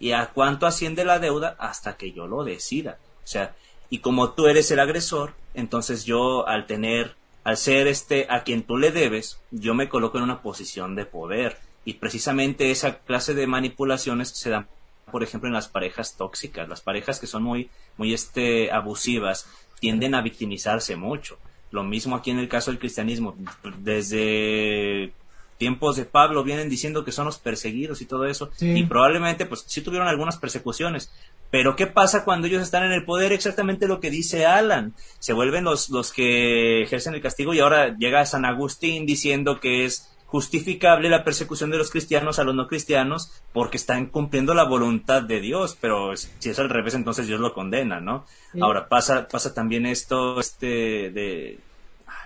¿Y 0.00 0.12
a 0.12 0.26
cuánto 0.26 0.66
asciende 0.66 1.04
la 1.04 1.18
deuda? 1.18 1.56
Hasta 1.58 1.96
que 1.96 2.12
yo 2.12 2.26
lo 2.26 2.44
decida. 2.44 2.98
O 3.24 3.26
sea, 3.26 3.54
y 3.90 3.98
como 3.98 4.32
tú 4.32 4.46
eres 4.46 4.70
el 4.70 4.80
agresor, 4.80 5.34
entonces 5.54 6.04
yo 6.04 6.46
al 6.46 6.66
tener, 6.66 7.14
al 7.44 7.56
ser 7.56 7.86
este 7.86 8.26
a 8.30 8.42
quien 8.42 8.62
tú 8.62 8.76
le 8.76 8.92
debes, 8.92 9.40
yo 9.50 9.74
me 9.74 9.88
coloco 9.88 10.18
en 10.18 10.24
una 10.24 10.42
posición 10.42 10.94
de 10.94 11.06
poder. 11.06 11.58
Y 11.84 11.94
precisamente 11.94 12.70
esa 12.70 12.98
clase 12.98 13.34
de 13.34 13.46
manipulaciones 13.46 14.30
se 14.30 14.50
dan, 14.50 14.68
por 15.10 15.22
ejemplo, 15.22 15.48
en 15.48 15.54
las 15.54 15.68
parejas 15.68 16.16
tóxicas. 16.16 16.68
Las 16.68 16.80
parejas 16.80 17.20
que 17.20 17.26
son 17.26 17.42
muy, 17.42 17.70
muy 17.96 18.14
este, 18.14 18.70
abusivas 18.70 19.48
tienden 19.80 20.14
a 20.14 20.22
victimizarse 20.22 20.96
mucho. 20.96 21.38
Lo 21.70 21.84
mismo 21.84 22.16
aquí 22.16 22.30
en 22.30 22.38
el 22.38 22.48
caso 22.48 22.70
del 22.70 22.80
cristianismo. 22.80 23.36
Desde 23.78 25.12
tiempos 25.58 25.96
de 25.96 26.04
Pablo 26.04 26.44
vienen 26.44 26.70
diciendo 26.70 27.04
que 27.04 27.12
son 27.12 27.26
los 27.26 27.38
perseguidos 27.38 28.00
y 28.00 28.06
todo 28.06 28.26
eso. 28.26 28.50
Y 28.60 28.84
probablemente, 28.84 29.44
pues 29.44 29.64
sí 29.66 29.82
tuvieron 29.82 30.08
algunas 30.08 30.38
persecuciones. 30.38 31.12
Pero 31.50 31.76
¿qué 31.76 31.86
pasa 31.86 32.24
cuando 32.24 32.46
ellos 32.46 32.62
están 32.62 32.84
en 32.84 32.92
el 32.92 33.04
poder? 33.04 33.32
Exactamente 33.32 33.88
lo 33.88 34.00
que 34.00 34.10
dice 34.10 34.46
Alan. 34.46 34.94
Se 35.18 35.32
vuelven 35.32 35.64
los, 35.64 35.90
los 35.90 36.12
que 36.12 36.82
ejercen 36.82 37.14
el 37.14 37.22
castigo 37.22 37.52
y 37.54 37.60
ahora 37.60 37.96
llega 37.98 38.24
San 38.24 38.44
Agustín 38.44 39.04
diciendo 39.04 39.60
que 39.60 39.84
es 39.84 40.08
justificable 40.28 41.08
la 41.08 41.24
persecución 41.24 41.70
de 41.70 41.78
los 41.78 41.90
cristianos 41.90 42.38
a 42.38 42.44
los 42.44 42.54
no 42.54 42.68
cristianos 42.68 43.32
porque 43.54 43.78
están 43.78 44.06
cumpliendo 44.06 44.52
la 44.52 44.64
voluntad 44.64 45.22
de 45.22 45.40
Dios, 45.40 45.76
pero 45.80 46.14
si 46.16 46.50
es 46.50 46.58
al 46.58 46.68
revés, 46.68 46.94
entonces 46.94 47.26
Dios 47.26 47.40
lo 47.40 47.54
condena, 47.54 48.00
¿no? 48.00 48.26
Ahora 48.60 48.88
pasa, 48.88 49.26
pasa 49.26 49.54
también 49.54 49.86
esto, 49.86 50.38
este, 50.38 51.10
de, 51.10 51.58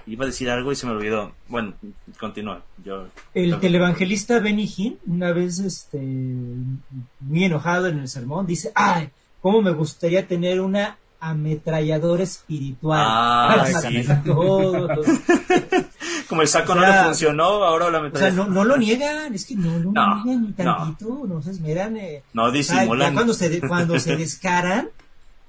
iba 0.07 0.25
a 0.25 0.27
decir 0.27 0.51
algo 0.51 0.73
y 0.73 0.77
se 0.77 0.87
me 0.87 0.93
olvidó. 0.93 1.33
Bueno, 1.47 1.75
continúa. 2.19 2.65
Yo, 2.85 3.07
el 3.35 3.59
televangelista 3.61 4.41
Benny 4.41 4.69
Hinn, 4.77 4.99
una 5.07 5.33
vez, 5.33 5.61
este, 5.61 5.99
muy 6.01 7.45
enojado 7.45 7.87
en 7.87 8.01
el 8.01 8.09
sermón, 8.09 8.49
dice, 8.49 8.73
ay, 8.75 9.11
cómo 9.41 9.63
me 9.63 9.71
gustaría 9.71 10.27
tener 10.27 10.61
una 10.61 10.99
ametralladora 11.23 12.25
espiritual. 12.25 13.01
Ah, 13.01 13.65
sí. 13.81 14.05
Como 16.29 16.43
el 16.43 16.49
saco 16.49 16.75
no 16.75 16.81
le 16.81 17.05
funcionó, 17.05 17.63
ahora 17.63 17.91
la 17.91 17.99
ametralladora. 17.99 18.43
O 18.43 18.45
sea, 18.45 18.53
no, 18.53 18.53
no 18.53 18.65
lo 18.65 18.77
niegan, 18.77 19.33
es 19.33 19.47
que 19.47 19.55
no 19.55 19.79
lo 19.79 19.93
niegan 19.93 20.43
ni 20.43 20.53
tantito, 20.53 21.25
no, 21.29 21.41
se 21.41 21.53
esmeran. 21.53 21.97
Eh, 21.97 22.25
no 22.33 22.51
disimulan. 22.51 23.15
cuando 23.15 23.35
se, 23.35 23.61
cuando 23.61 24.01
se 24.01 24.17
descaran, 24.17 24.89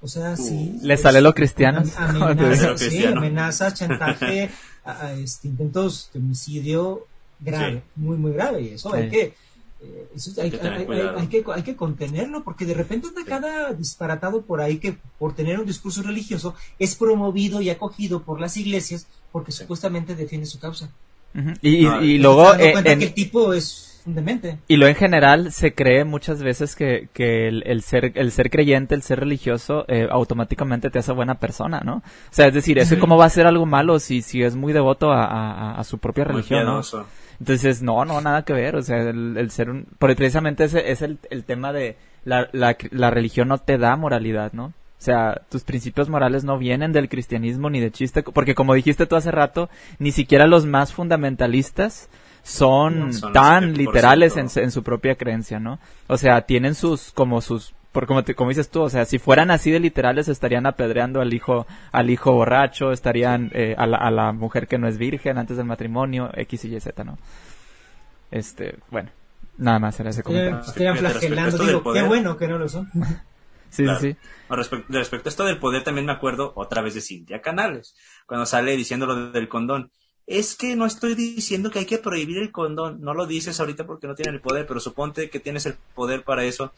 o 0.00 0.06
sea, 0.06 0.36
sí. 0.36 0.78
Le 0.80 0.96
sale 0.96 1.20
lo 1.20 1.34
cristiano. 1.34 1.82
Amenazas, 1.96 2.80
sí, 2.80 3.04
amenazas, 3.04 3.74
chantaje, 3.74 4.50
este, 5.18 5.48
intentos 5.48 6.08
de 6.14 6.20
homicidio 6.20 7.08
grave, 7.40 7.82
muy, 7.96 8.16
muy 8.16 8.32
grave. 8.32 8.62
Y 8.62 8.68
eso 8.74 8.94
hay 8.94 9.10
que 9.10 9.34
hay, 10.40 10.50
que, 11.28 11.44
hay, 11.52 11.62
que, 11.62 11.76
contenerlo 11.76 12.44
porque 12.44 12.66
de 12.66 12.74
repente 12.74 13.08
anda 13.08 13.24
cada 13.24 13.72
disparatado 13.72 14.42
por 14.42 14.60
ahí 14.60 14.78
que 14.78 14.96
por 15.18 15.34
tener 15.34 15.58
un 15.58 15.66
discurso 15.66 16.02
religioso 16.02 16.54
es 16.78 16.94
promovido 16.94 17.60
y 17.60 17.70
acogido 17.70 18.22
por 18.22 18.40
las 18.40 18.56
iglesias 18.56 19.06
porque 19.32 19.52
supuestamente 19.52 20.14
defiende 20.14 20.46
su 20.46 20.58
causa. 20.58 20.90
Y, 21.60 21.86
y, 21.86 22.18
luego... 22.18 22.54
Eh, 22.54 22.74
en, 22.84 22.98
que 22.98 23.06
el 23.06 23.14
tipo 23.14 23.52
es 23.52 24.00
demente. 24.04 24.58
Y 24.68 24.76
lo 24.76 24.86
en 24.86 24.94
general 24.94 25.52
se 25.52 25.74
cree 25.74 26.04
muchas 26.04 26.42
veces 26.42 26.76
que, 26.76 27.08
que 27.12 27.48
el, 27.48 27.82
ser, 27.82 28.12
el 28.14 28.30
ser 28.30 28.50
creyente, 28.50 28.94
el 28.94 29.02
ser 29.02 29.20
religioso, 29.20 29.84
eh, 29.88 30.06
automáticamente 30.10 30.90
te 30.90 30.98
hace 30.98 31.12
buena 31.12 31.36
persona, 31.36 31.80
¿no? 31.80 31.96
O 31.96 32.02
sea, 32.30 32.46
es 32.46 32.54
decir, 32.54 32.78
¿eso 32.78 32.98
cómo 32.98 33.16
va 33.16 33.24
a 33.24 33.30
ser 33.30 33.46
algo 33.46 33.66
malo 33.66 33.98
si, 33.98 34.22
si 34.22 34.42
es 34.42 34.54
muy 34.54 34.72
devoto 34.72 35.10
a, 35.10 35.74
a, 35.74 35.84
su 35.84 35.98
propia 35.98 36.24
religión, 36.24 36.64
¿no? 36.64 36.82
Entonces, 37.40 37.82
no, 37.82 38.04
no, 38.04 38.20
nada 38.20 38.44
que 38.44 38.52
ver. 38.52 38.76
O 38.76 38.82
sea, 38.82 38.98
el, 38.98 39.50
ser 39.50 39.70
un... 39.70 39.86
Porque 39.98 40.16
precisamente 40.16 40.64
ese 40.64 40.90
es 40.90 41.02
el, 41.02 41.18
el 41.30 41.44
tema 41.44 41.72
de 41.72 41.96
la, 42.24 42.48
la, 42.52 42.76
la 42.90 43.10
religión 43.10 43.48
no 43.48 43.58
te 43.58 43.78
da 43.78 43.96
moralidad, 43.96 44.52
¿no? 44.52 44.66
O 44.66 45.04
sea, 45.04 45.42
tus 45.50 45.64
principios 45.64 46.08
morales 46.08 46.44
no 46.44 46.56
vienen 46.56 46.92
del 46.92 47.10
cristianismo 47.10 47.68
ni 47.68 47.78
de 47.78 47.90
chiste, 47.90 48.22
porque 48.22 48.54
como 48.54 48.72
dijiste 48.72 49.04
tú 49.04 49.16
hace 49.16 49.30
rato, 49.30 49.68
ni 49.98 50.12
siquiera 50.12 50.46
los 50.46 50.64
más 50.64 50.94
fundamentalistas 50.94 52.08
son, 52.42 53.10
tan 53.34 53.74
literales 53.74 54.38
en, 54.38 54.48
en, 54.54 54.70
su 54.70 54.82
propia 54.82 55.16
creencia, 55.16 55.58
¿no? 55.60 55.78
O 56.06 56.16
sea, 56.16 56.42
tienen 56.42 56.74
sus, 56.74 57.10
como 57.10 57.42
sus, 57.42 57.74
por 57.94 58.08
como, 58.08 58.24
como 58.34 58.50
dices 58.50 58.70
tú, 58.70 58.82
o 58.82 58.90
sea, 58.90 59.04
si 59.04 59.20
fueran 59.20 59.52
así 59.52 59.70
de 59.70 59.78
literales 59.78 60.26
estarían 60.26 60.66
apedreando 60.66 61.20
al 61.20 61.32
hijo, 61.32 61.64
al 61.92 62.10
hijo 62.10 62.32
borracho, 62.32 62.90
estarían 62.90 63.52
eh, 63.54 63.76
a, 63.78 63.86
la, 63.86 63.98
a 63.98 64.10
la 64.10 64.32
mujer 64.32 64.66
que 64.66 64.78
no 64.78 64.88
es 64.88 64.98
virgen 64.98 65.38
antes 65.38 65.56
del 65.56 65.66
matrimonio, 65.66 66.28
X 66.34 66.64
y 66.64 66.74
Y, 66.74 66.80
Z, 66.80 67.04
¿no? 67.04 67.16
Este, 68.32 68.78
bueno, 68.90 69.10
nada 69.58 69.78
más 69.78 70.00
era 70.00 70.10
ese 70.10 70.24
comentario. 70.24 70.58
Estarían 70.58 70.96
flagelando, 70.96 71.56
digo, 71.56 71.92
qué 71.92 72.02
bueno 72.02 72.36
que 72.36 72.48
no 72.48 72.58
lo 72.58 72.68
son. 72.68 72.90
Sí, 73.70 73.86
sí. 74.00 74.16
Respecto, 74.48 74.92
respecto 74.92 75.28
a 75.28 75.30
esto 75.30 75.44
del 75.44 75.58
poder, 75.58 75.84
también 75.84 76.06
me 76.06 76.12
acuerdo 76.12 76.52
otra 76.56 76.82
vez 76.82 76.94
de 76.94 77.00
Cintia 77.00 77.40
Canales, 77.40 77.94
cuando 78.26 78.44
sale 78.44 78.76
diciendo 78.76 79.06
lo 79.06 79.30
del 79.30 79.48
condón. 79.48 79.92
Es 80.26 80.56
que 80.56 80.74
no 80.74 80.86
estoy 80.86 81.14
diciendo 81.14 81.70
que 81.70 81.80
hay 81.80 81.86
que 81.86 81.98
prohibir 81.98 82.38
el 82.38 82.50
condón, 82.50 83.00
no 83.02 83.14
lo 83.14 83.26
dices 83.26 83.60
ahorita 83.60 83.86
porque 83.86 84.06
no 84.06 84.14
tienen 84.14 84.34
el 84.34 84.40
poder, 84.40 84.66
pero 84.66 84.80
suponte 84.80 85.30
que 85.30 85.38
tienes 85.38 85.66
el 85.66 85.74
poder 85.94 86.24
para 86.24 86.44
eso. 86.44 86.72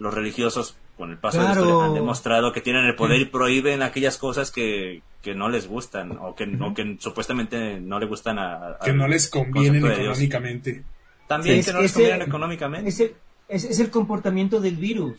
Los 0.00 0.12
religiosos, 0.12 0.76
con 0.96 1.12
el 1.12 1.18
paso 1.18 1.38
de 1.38 1.44
la 1.44 1.50
historia, 1.52 1.84
han 1.84 1.94
demostrado 1.94 2.52
que 2.52 2.60
tienen 2.60 2.86
el 2.86 2.96
poder 2.96 3.20
y 3.20 3.26
prohíben 3.26 3.82
aquellas 3.82 4.18
cosas 4.18 4.50
que, 4.50 5.02
que 5.22 5.34
no 5.34 5.48
les 5.48 5.68
gustan 5.68 6.18
o 6.20 6.34
que, 6.34 6.46
que 6.74 6.96
supuestamente 6.98 7.78
no 7.80 8.00
le 8.00 8.06
gustan 8.06 8.38
a. 8.38 8.78
que 8.82 8.92
no 8.92 9.06
les 9.06 9.28
convienen 9.28 9.86
económicamente. 9.86 10.82
También 11.28 11.62
que 11.62 11.72
no 11.72 11.82
les 11.82 11.92
convienen 11.92 12.22
económicamente. 12.22 12.88
Es 12.88 13.00
el, 13.00 13.14
es 13.48 13.78
el 13.78 13.90
comportamiento 13.90 14.60
del 14.60 14.76
virus. 14.76 15.18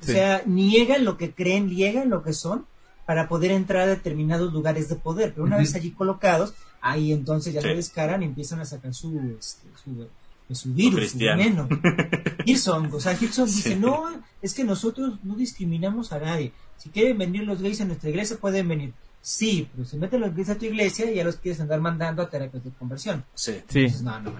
O 0.00 0.04
sea, 0.04 0.42
niegan 0.46 1.04
lo 1.04 1.18
que 1.18 1.32
creen, 1.32 1.68
niegan 1.68 2.08
lo 2.08 2.22
que 2.22 2.32
son 2.32 2.66
para 3.04 3.28
poder 3.28 3.50
entrar 3.50 3.82
a 3.82 3.86
determinados 3.86 4.52
lugares 4.52 4.88
de 4.88 4.96
poder. 4.96 5.32
Pero 5.32 5.44
una 5.44 5.56
vez 5.56 5.74
allí 5.74 5.90
colocados, 5.90 6.54
ahí 6.80 7.12
entonces 7.12 7.52
ya 7.52 7.60
se 7.60 7.74
descaran 7.74 8.22
y 8.22 8.26
empiezan 8.26 8.60
a 8.60 8.64
sacar 8.64 8.94
su, 8.94 9.36
este, 9.38 9.66
su, 9.82 10.08
su, 10.54 10.72
virus, 10.72 11.12
su 11.12 11.18
veneno. 11.18 11.68
Hillsong, 12.44 12.92
o 12.92 13.00
sea, 13.00 13.16
Hillsong 13.18 13.46
dice, 13.46 13.76
no, 13.76 14.04
es 14.42 14.54
que 14.54 14.64
nosotros 14.64 15.18
no 15.22 15.34
discriminamos 15.34 16.12
a 16.12 16.18
nadie. 16.18 16.52
Si 16.76 16.90
quieren 16.90 17.18
venir 17.18 17.44
los 17.44 17.60
gays 17.60 17.80
a 17.80 17.84
nuestra 17.84 18.10
iglesia, 18.10 18.36
pueden 18.40 18.68
venir. 18.68 18.92
Sí, 19.20 19.68
pero 19.72 19.86
si 19.86 19.98
meten 19.98 20.20
los 20.20 20.34
gays 20.34 20.48
a 20.50 20.56
tu 20.56 20.64
iglesia 20.64 21.10
ya 21.10 21.24
los 21.24 21.36
quieres 21.36 21.60
andar 21.60 21.80
mandando 21.80 22.22
a 22.22 22.30
terapias 22.30 22.64
de 22.64 22.70
conversión. 22.70 23.24
Sí. 23.34 23.60
sí. 23.68 23.88
no, 24.02 24.20
no, 24.20 24.32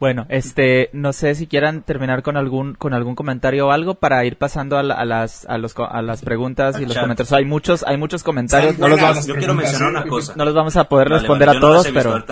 bueno, 0.00 0.26
este, 0.28 0.90
no 0.92 1.12
sé 1.12 1.34
si 1.34 1.48
quieran 1.48 1.82
terminar 1.82 2.22
con 2.22 2.36
algún 2.36 2.74
con 2.74 2.94
algún 2.94 3.16
comentario 3.16 3.66
o 3.66 3.70
algo 3.72 3.96
para 3.96 4.24
ir 4.24 4.36
pasando 4.36 4.78
a, 4.78 4.82
las 4.84 5.44
a 5.46 5.58
los 5.58 5.74
a 5.76 6.02
las 6.02 6.22
preguntas 6.22 6.80
y 6.80 6.86
los 6.86 6.96
comentarios. 6.96 7.32
Hay 7.32 7.44
muchos 7.44 7.82
hay 7.82 7.96
muchos 7.96 8.22
comentarios. 8.22 8.78
no 8.78 8.86
los 8.86 9.00
vamos, 9.00 9.26
yo 9.26 9.34
quiero 9.34 9.54
mencionar 9.54 9.90
una 9.90 10.06
cosa. 10.06 10.34
No 10.36 10.44
los 10.44 10.54
vamos 10.54 10.76
a 10.76 10.84
poder 10.84 11.08
responder 11.08 11.48
a 11.48 11.58
todos, 11.58 11.88
pero 11.92 12.24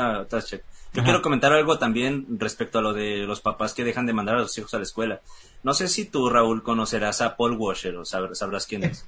yo 0.97 1.05
quiero 1.05 1.21
comentar 1.21 1.53
algo 1.53 1.79
también 1.79 2.27
respecto 2.39 2.79
a 2.79 2.83
lo 2.83 2.95
de 2.95 3.19
los 3.19 3.43
papás 3.43 3.75
que 3.75 3.85
dejan 3.85 4.07
de 4.07 4.15
mandar 4.15 4.37
a 4.37 4.41
los 4.41 4.57
hijos 4.57 4.73
a 4.73 4.79
la 4.79 4.85
escuela. 4.85 5.21
No 5.63 5.75
sé 5.75 5.89
si 5.89 6.07
tú, 6.07 6.31
Raúl, 6.31 6.63
conocerás 6.63 7.21
a 7.21 7.37
Paul 7.37 7.57
Washer 7.59 7.97
o 7.97 8.05
sabrás, 8.07 8.67
quién 8.67 8.85
es. 8.85 9.05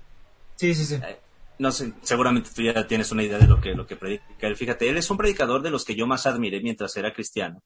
Sí, 0.56 0.74
sí, 0.74 0.84
sí. 0.84 0.96
Eh, 0.96 1.18
no 1.58 1.72
sé, 1.72 1.94
seguramente 2.02 2.50
tú 2.54 2.62
ya 2.62 2.86
tienes 2.86 3.10
una 3.10 3.22
idea 3.22 3.38
de 3.38 3.46
lo 3.46 3.60
que, 3.60 3.74
lo 3.74 3.86
que 3.86 3.96
predica 3.96 4.46
él. 4.46 4.56
Fíjate, 4.56 4.88
él 4.88 4.98
es 4.98 5.10
un 5.10 5.16
predicador 5.16 5.62
de 5.62 5.70
los 5.70 5.84
que 5.86 5.94
yo 5.94 6.06
más 6.06 6.26
admiré 6.26 6.60
mientras 6.60 6.94
era 6.96 7.14
cristiano 7.14 7.62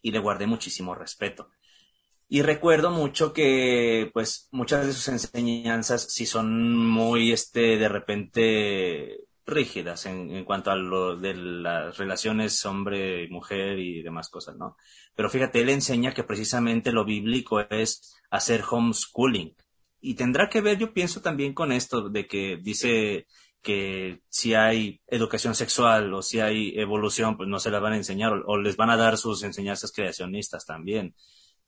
y 0.00 0.10
le 0.10 0.20
guardé 0.20 0.46
muchísimo 0.46 0.94
respeto. 0.94 1.50
Y 2.28 2.42
recuerdo 2.42 2.90
mucho 2.90 3.32
que, 3.32 4.10
pues, 4.14 4.48
muchas 4.50 4.86
de 4.86 4.92
sus 4.94 5.08
enseñanzas 5.08 6.06
sí 6.10 6.24
son 6.24 6.86
muy, 6.86 7.30
este, 7.30 7.76
de 7.76 7.88
repente 7.88 9.25
rígidas 9.46 10.06
en, 10.06 10.30
en 10.30 10.44
cuanto 10.44 10.70
a 10.70 10.76
lo 10.76 11.16
de 11.16 11.34
las 11.34 11.96
relaciones 11.96 12.64
hombre 12.66 13.24
y 13.24 13.28
mujer 13.28 13.78
y 13.78 14.02
demás 14.02 14.28
cosas, 14.28 14.56
¿no? 14.56 14.76
Pero 15.14 15.30
fíjate, 15.30 15.62
él 15.62 15.70
enseña 15.70 16.12
que 16.12 16.24
precisamente 16.24 16.92
lo 16.92 17.04
bíblico 17.04 17.60
es 17.60 18.16
hacer 18.30 18.62
homeschooling. 18.68 19.54
Y 20.00 20.14
tendrá 20.14 20.48
que 20.48 20.60
ver, 20.60 20.78
yo 20.78 20.92
pienso 20.92 21.20
también 21.22 21.54
con 21.54 21.72
esto, 21.72 22.08
de 22.08 22.26
que 22.26 22.58
dice 22.62 23.26
que 23.62 24.20
si 24.28 24.54
hay 24.54 25.00
educación 25.08 25.54
sexual 25.54 26.14
o 26.14 26.22
si 26.22 26.38
hay 26.38 26.78
evolución, 26.78 27.36
pues 27.36 27.48
no 27.48 27.58
se 27.58 27.70
la 27.70 27.80
van 27.80 27.94
a 27.94 27.96
enseñar 27.96 28.32
o, 28.46 28.58
les 28.58 28.76
van 28.76 28.90
a 28.90 28.96
dar 28.96 29.18
sus 29.18 29.42
enseñanzas 29.42 29.90
creacionistas 29.90 30.66
también. 30.66 31.14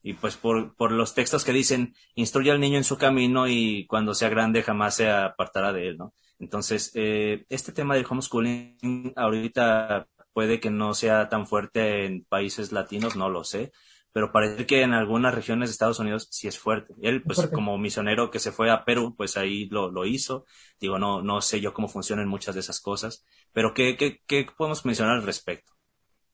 Y 0.01 0.13
pues 0.13 0.37
por, 0.37 0.75
por 0.75 0.93
los 0.93 1.13
textos 1.13 1.43
que 1.43 1.51
dicen, 1.51 1.95
instruye 2.15 2.51
al 2.51 2.61
niño 2.61 2.77
en 2.77 2.85
su 2.85 2.97
camino 2.97 3.49
y 3.49 3.85
cuando 3.87 4.13
sea 4.13 4.29
grande 4.29 4.63
jamás 4.63 4.95
se 4.95 5.09
apartará 5.09 5.73
de 5.73 5.89
él, 5.89 5.97
¿no? 5.97 6.13
Entonces, 6.39 6.91
eh, 6.95 7.45
este 7.49 7.71
tema 7.71 7.95
del 7.95 8.05
homeschooling 8.09 9.13
ahorita 9.15 10.07
puede 10.33 10.59
que 10.59 10.69
no 10.69 10.93
sea 10.93 11.27
tan 11.29 11.45
fuerte 11.45 12.05
en 12.05 12.23
países 12.23 12.71
latinos, 12.71 13.17
no 13.17 13.29
lo 13.29 13.43
sé, 13.43 13.71
pero 14.11 14.31
parece 14.31 14.65
que 14.65 14.81
en 14.81 14.93
algunas 14.93 15.35
regiones 15.35 15.69
de 15.69 15.73
Estados 15.73 15.99
Unidos 15.99 16.27
sí 16.31 16.47
es 16.47 16.57
fuerte. 16.57 16.93
Él, 17.01 17.21
pues 17.23 17.45
como 17.53 17.77
misionero 17.77 18.31
que 18.31 18.39
se 18.39 18.51
fue 18.51 18.71
a 18.71 18.85
Perú, 18.85 19.15
pues 19.15 19.37
ahí 19.37 19.67
lo, 19.67 19.91
lo 19.91 20.05
hizo. 20.05 20.45
Digo, 20.79 20.97
no, 20.97 21.21
no 21.21 21.41
sé 21.41 21.61
yo 21.61 21.73
cómo 21.73 21.87
funcionan 21.87 22.27
muchas 22.27 22.55
de 22.55 22.61
esas 22.61 22.79
cosas, 22.79 23.25
pero 23.51 23.73
¿qué, 23.73 23.97
qué, 23.97 24.21
qué 24.25 24.47
podemos 24.57 24.85
mencionar 24.85 25.17
al 25.17 25.23
respecto? 25.23 25.73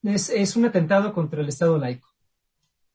Es, 0.02 0.30
es 0.30 0.56
un 0.56 0.64
atentado 0.64 1.12
contra 1.12 1.42
el 1.42 1.48
Estado 1.48 1.78
laico. 1.78 2.08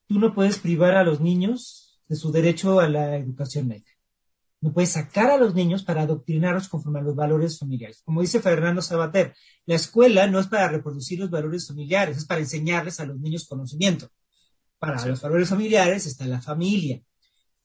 Tú 0.07 0.19
no 0.19 0.33
puedes 0.33 0.59
privar 0.59 0.95
a 0.95 1.03
los 1.03 1.19
niños 1.19 1.99
de 2.07 2.15
su 2.15 2.31
derecho 2.31 2.79
a 2.79 2.89
la 2.89 3.17
educación 3.17 3.69
laica. 3.69 3.90
No 4.61 4.71
puedes 4.71 4.91
sacar 4.91 5.31
a 5.31 5.37
los 5.37 5.55
niños 5.55 5.83
para 5.83 6.03
adoctrinarlos 6.03 6.69
conforme 6.69 6.99
a 6.99 7.01
los 7.01 7.15
valores 7.15 7.57
familiares. 7.57 8.03
Como 8.05 8.21
dice 8.21 8.39
Fernando 8.39 8.81
Sabater, 8.81 9.33
la 9.65 9.75
escuela 9.75 10.27
no 10.27 10.39
es 10.39 10.47
para 10.47 10.67
reproducir 10.67 11.19
los 11.19 11.31
valores 11.31 11.67
familiares, 11.67 12.17
es 12.17 12.25
para 12.25 12.41
enseñarles 12.41 12.99
a 12.99 13.05
los 13.05 13.19
niños 13.19 13.47
conocimiento. 13.47 14.09
Para 14.77 15.03
los 15.05 15.21
valores 15.21 15.49
familiares 15.49 16.05
está 16.05 16.25
la 16.25 16.41
familia. 16.41 17.01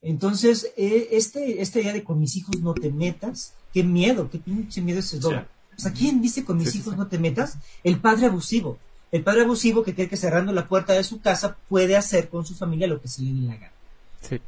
Entonces, 0.00 0.72
eh, 0.76 1.08
este, 1.12 1.60
este 1.60 1.80
idea 1.80 1.92
de 1.92 2.04
con 2.04 2.18
mis 2.18 2.36
hijos 2.36 2.60
no 2.60 2.74
te 2.74 2.90
metas, 2.90 3.54
qué 3.72 3.82
miedo, 3.82 4.30
qué 4.30 4.38
pinche 4.38 4.80
miedo 4.80 5.00
ese 5.00 5.18
doble. 5.18 5.46
O 5.76 5.80
sea, 5.80 5.92
¿quién 5.92 6.22
dice 6.22 6.44
con 6.44 6.56
mis 6.56 6.74
hijos 6.74 6.96
no 6.96 7.08
te 7.08 7.18
metas? 7.18 7.58
El 7.84 8.00
padre 8.00 8.26
abusivo. 8.26 8.78
El 9.12 9.22
padre 9.22 9.42
abusivo 9.42 9.84
que 9.84 9.94
cree 9.94 10.08
que 10.08 10.16
cerrando 10.16 10.52
la 10.52 10.68
puerta 10.68 10.94
de 10.94 11.04
su 11.04 11.20
casa 11.20 11.56
puede 11.68 11.96
hacer 11.96 12.28
con 12.28 12.46
su 12.46 12.54
familia 12.54 12.86
lo 12.86 13.00
que 13.00 13.08
se 13.08 13.22
le 13.22 13.32
dé 13.32 13.40
la 13.40 13.56
gana. 13.56 13.75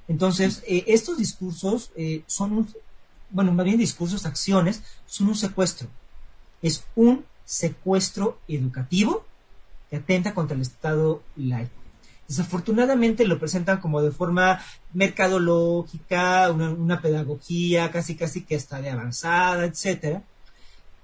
Entonces, 0.09 0.63
eh, 0.67 0.85
estos 0.87 1.19
discursos 1.19 1.91
eh, 1.97 2.23
son, 2.27 2.53
un, 2.53 2.75
bueno, 3.31 3.53
más 3.53 3.65
bien 3.65 3.79
discursos, 3.79 4.27
acciones, 4.27 4.83
son 5.07 5.29
un 5.29 5.37
secuestro. 5.37 5.89
Es 6.63 6.85
un 6.97 7.25
secuestro 7.45 8.39
educativo 8.49 9.25
que 9.91 9.97
atenta 9.97 10.35
contra 10.35 10.57
el 10.57 10.63
Estado 10.63 11.23
laico. 11.37 11.73
Desafortunadamente 12.27 13.25
lo 13.25 13.39
presentan 13.39 13.81
como 13.81 14.03
de 14.03 14.11
forma 14.11 14.61
mercadológica, 14.93 16.51
una, 16.53 16.71
una 16.71 17.01
pedagogía 17.01 17.91
casi 17.91 18.17
casi 18.17 18.43
que 18.43 18.55
está 18.55 18.83
de 18.83 18.91
avanzada, 18.91 19.65
etcétera. 19.65 20.23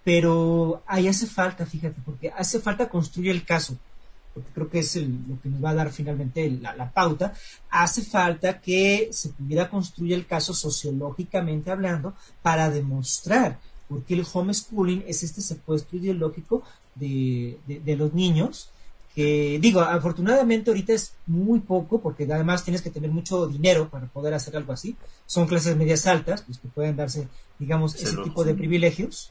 Pero 0.04 0.82
ahí 0.86 1.08
hace 1.08 1.26
falta, 1.26 1.64
fíjate, 1.64 1.98
porque 2.04 2.30
hace 2.36 2.60
falta 2.60 2.90
construir 2.90 3.30
el 3.30 3.44
caso 3.44 3.78
porque 4.34 4.50
creo 4.52 4.68
que 4.68 4.80
es 4.80 4.96
lo 4.96 5.40
que 5.40 5.48
nos 5.48 5.64
va 5.64 5.70
a 5.70 5.74
dar 5.74 5.92
finalmente 5.92 6.50
la, 6.50 6.90
pauta, 6.90 7.32
hace 7.70 8.02
falta 8.02 8.60
que 8.60 9.08
se 9.12 9.28
pudiera 9.30 9.70
construir 9.70 10.14
el 10.14 10.26
caso 10.26 10.52
sociológicamente 10.52 11.70
hablando 11.70 12.14
para 12.42 12.68
demostrar 12.68 13.60
por 13.88 14.02
qué 14.02 14.14
el 14.14 14.26
homeschooling 14.30 15.04
es 15.06 15.22
este 15.22 15.40
secuestro 15.40 15.98
ideológico 15.98 16.64
de, 16.96 17.58
los 17.96 18.12
niños 18.12 18.70
que 19.14 19.60
digo, 19.60 19.80
afortunadamente 19.80 20.70
ahorita 20.70 20.92
es 20.92 21.12
muy 21.28 21.60
poco, 21.60 22.00
porque 22.00 22.24
además 22.24 22.64
tienes 22.64 22.82
que 22.82 22.90
tener 22.90 23.12
mucho 23.12 23.46
dinero 23.46 23.88
para 23.88 24.06
poder 24.06 24.34
hacer 24.34 24.56
algo 24.56 24.72
así. 24.72 24.96
Son 25.24 25.46
clases 25.46 25.76
medias 25.76 26.08
altas, 26.08 26.42
pues 26.42 26.58
que 26.58 26.66
pueden 26.66 26.96
darse, 26.96 27.28
digamos, 27.60 27.94
ese 27.94 28.16
tipo 28.24 28.42
de 28.42 28.56
privilegios, 28.56 29.30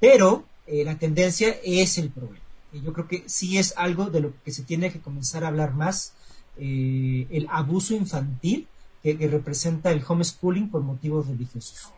pero 0.00 0.44
eh, 0.66 0.82
la 0.82 0.96
tendencia 0.96 1.54
es 1.62 1.98
el 1.98 2.08
problema 2.08 2.40
yo 2.80 2.92
creo 2.92 3.08
que 3.08 3.24
sí 3.26 3.58
es 3.58 3.74
algo 3.76 4.06
de 4.06 4.20
lo 4.20 4.32
que 4.44 4.52
se 4.52 4.62
tiene 4.62 4.92
que 4.92 5.00
comenzar 5.00 5.44
a 5.44 5.48
hablar 5.48 5.74
más, 5.74 6.14
eh, 6.56 7.26
el 7.30 7.46
abuso 7.50 7.94
infantil 7.94 8.66
que, 9.02 9.14
representa 9.28 9.90
el 9.90 10.02
homeschooling 10.06 10.70
por 10.70 10.82
motivos 10.82 11.26
religiosos. 11.26 11.92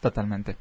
Totalmente. 0.00 0.56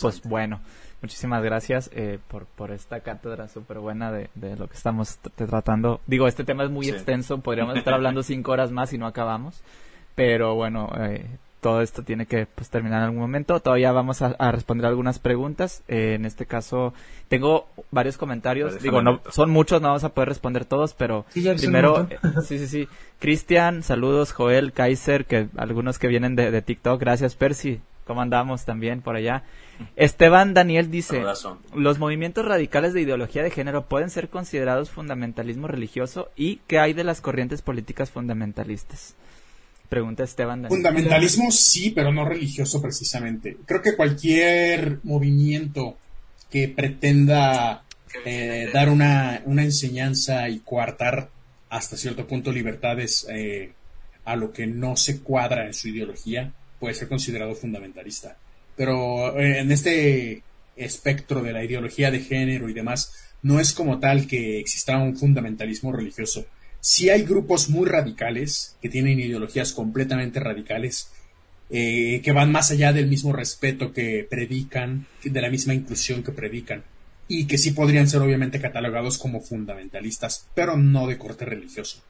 Pues 0.00 0.22
bueno, 0.22 0.60
muchísimas 1.00 1.42
gracias 1.42 1.88
eh, 1.92 2.18
por, 2.26 2.46
por 2.46 2.72
esta 2.72 2.98
cátedra 3.00 3.48
súper 3.48 3.78
buena 3.78 4.10
de, 4.10 4.28
de, 4.34 4.56
lo 4.56 4.66
que 4.66 4.74
estamos 4.74 5.18
tratando. 5.36 6.00
Digo, 6.06 6.26
este 6.26 6.42
tema 6.42 6.64
es 6.64 6.70
muy 6.70 6.88
extenso, 6.88 7.38
podríamos 7.38 7.76
estar 7.76 7.94
hablando 7.94 8.22
cinco 8.24 8.50
horas 8.50 8.72
más 8.72 8.92
y 8.92 8.98
no 8.98 9.06
acabamos, 9.06 9.62
pero 10.16 10.56
bueno, 10.56 10.90
eh, 10.98 11.26
todo 11.60 11.82
esto 11.82 12.02
tiene 12.02 12.26
que 12.26 12.46
pues, 12.46 12.70
terminar 12.70 12.98
en 12.98 13.04
algún 13.06 13.20
momento. 13.20 13.60
Todavía 13.60 13.92
vamos 13.92 14.22
a, 14.22 14.52
responder 14.52 14.86
algunas 14.86 15.18
preguntas. 15.18 15.82
Eh, 15.88 16.14
en 16.14 16.24
este 16.24 16.46
caso, 16.46 16.94
tengo 17.28 17.66
varios 17.90 18.16
comentarios. 18.16 18.80
Digo, 18.80 19.02
no 19.02 19.20
son 19.30 19.50
muchos, 19.50 19.82
no 19.82 19.88
vamos 19.88 20.04
a 20.04 20.10
poder 20.10 20.28
responder 20.28 20.64
todos, 20.64 20.94
pero 20.94 21.26
primero, 21.32 22.06
eh, 22.10 22.18
sí, 22.44 22.58
sí, 22.58 22.66
sí. 22.66 22.88
Cristian, 23.18 23.82
saludos, 23.82 24.32
Joel, 24.32 24.72
Kaiser, 24.72 25.24
que 25.24 25.48
algunos 25.56 25.98
que 25.98 26.08
vienen 26.08 26.36
de, 26.36 26.62
TikTok. 26.62 27.00
Gracias, 27.00 27.34
Percy. 27.34 27.80
¿Cómo 28.06 28.22
andamos 28.22 28.64
también 28.64 29.02
por 29.02 29.16
allá? 29.16 29.42
Esteban 29.94 30.54
Daniel 30.54 30.90
dice, 30.90 31.22
los 31.74 31.98
movimientos 31.98 32.44
radicales 32.44 32.94
de 32.94 33.02
ideología 33.02 33.42
de 33.42 33.50
género 33.50 33.84
pueden 33.84 34.08
ser 34.08 34.30
considerados 34.30 34.90
fundamentalismo 34.90 35.68
religioso 35.68 36.30
y 36.34 36.56
¿qué 36.66 36.78
hay 36.78 36.94
de 36.94 37.04
las 37.04 37.20
corrientes 37.20 37.60
políticas 37.60 38.10
fundamentalistas? 38.10 39.14
Pregunta 39.88 40.24
Esteban. 40.24 40.66
Fundamentalismo 40.68 41.50
sí, 41.50 41.90
pero 41.90 42.12
no 42.12 42.24
religioso 42.24 42.82
precisamente. 42.82 43.56
Creo 43.64 43.80
que 43.80 43.96
cualquier 43.96 45.00
movimiento 45.02 45.96
que 46.50 46.68
pretenda 46.68 47.84
eh, 48.24 48.68
dar 48.72 48.90
una, 48.90 49.42
enseñanza 49.46 50.48
y 50.48 50.60
coartar 50.60 51.30
hasta 51.70 51.96
cierto 51.96 52.26
punto 52.26 52.52
libertades 52.52 53.26
eh, 53.30 53.72
a 54.24 54.36
lo 54.36 54.52
que 54.52 54.66
no 54.66 54.96
se 54.96 55.20
cuadra 55.20 55.66
en 55.66 55.74
su 55.74 55.88
ideología 55.88 56.52
puede 56.78 56.94
ser 56.94 57.08
considerado 57.08 57.54
fundamentalista. 57.54 58.36
Pero 58.76 59.38
eh, 59.38 59.60
en 59.60 59.72
este 59.72 60.42
espectro 60.76 61.42
de 61.42 61.52
la 61.52 61.64
ideología 61.64 62.10
de 62.10 62.20
género 62.20 62.68
y 62.68 62.74
demás, 62.74 63.12
no 63.42 63.58
es 63.58 63.72
como 63.72 63.98
tal 63.98 64.26
que 64.26 64.60
exista 64.60 64.98
un 64.98 65.16
fundamentalismo 65.16 65.92
religioso 65.92 66.46
si 66.88 67.10
hay 67.10 67.24
grupos 67.24 67.68
muy 67.68 67.86
radicales 67.86 68.74
que 68.80 68.88
tienen 68.88 69.20
ideologías 69.20 69.74
completamente 69.74 70.40
radicales 70.40 71.10
eh, 71.68 72.22
que 72.24 72.32
van 72.32 72.50
más 72.50 72.70
allá 72.70 72.94
del 72.94 73.08
mismo 73.08 73.34
respeto 73.34 73.92
que 73.92 74.26
predican, 74.28 75.06
de 75.22 75.40
la 75.42 75.50
misma 75.50 75.74
inclusión 75.74 76.22
que 76.22 76.32
predican 76.32 76.82
y 77.28 77.46
que 77.46 77.58
sí 77.58 77.72
podrían 77.72 78.08
ser 78.08 78.22
obviamente 78.22 78.58
catalogados 78.58 79.18
como 79.18 79.42
fundamentalistas, 79.42 80.46
pero 80.54 80.78
no 80.78 81.06
de 81.06 81.18
corte 81.18 81.44
religioso. 81.44 82.00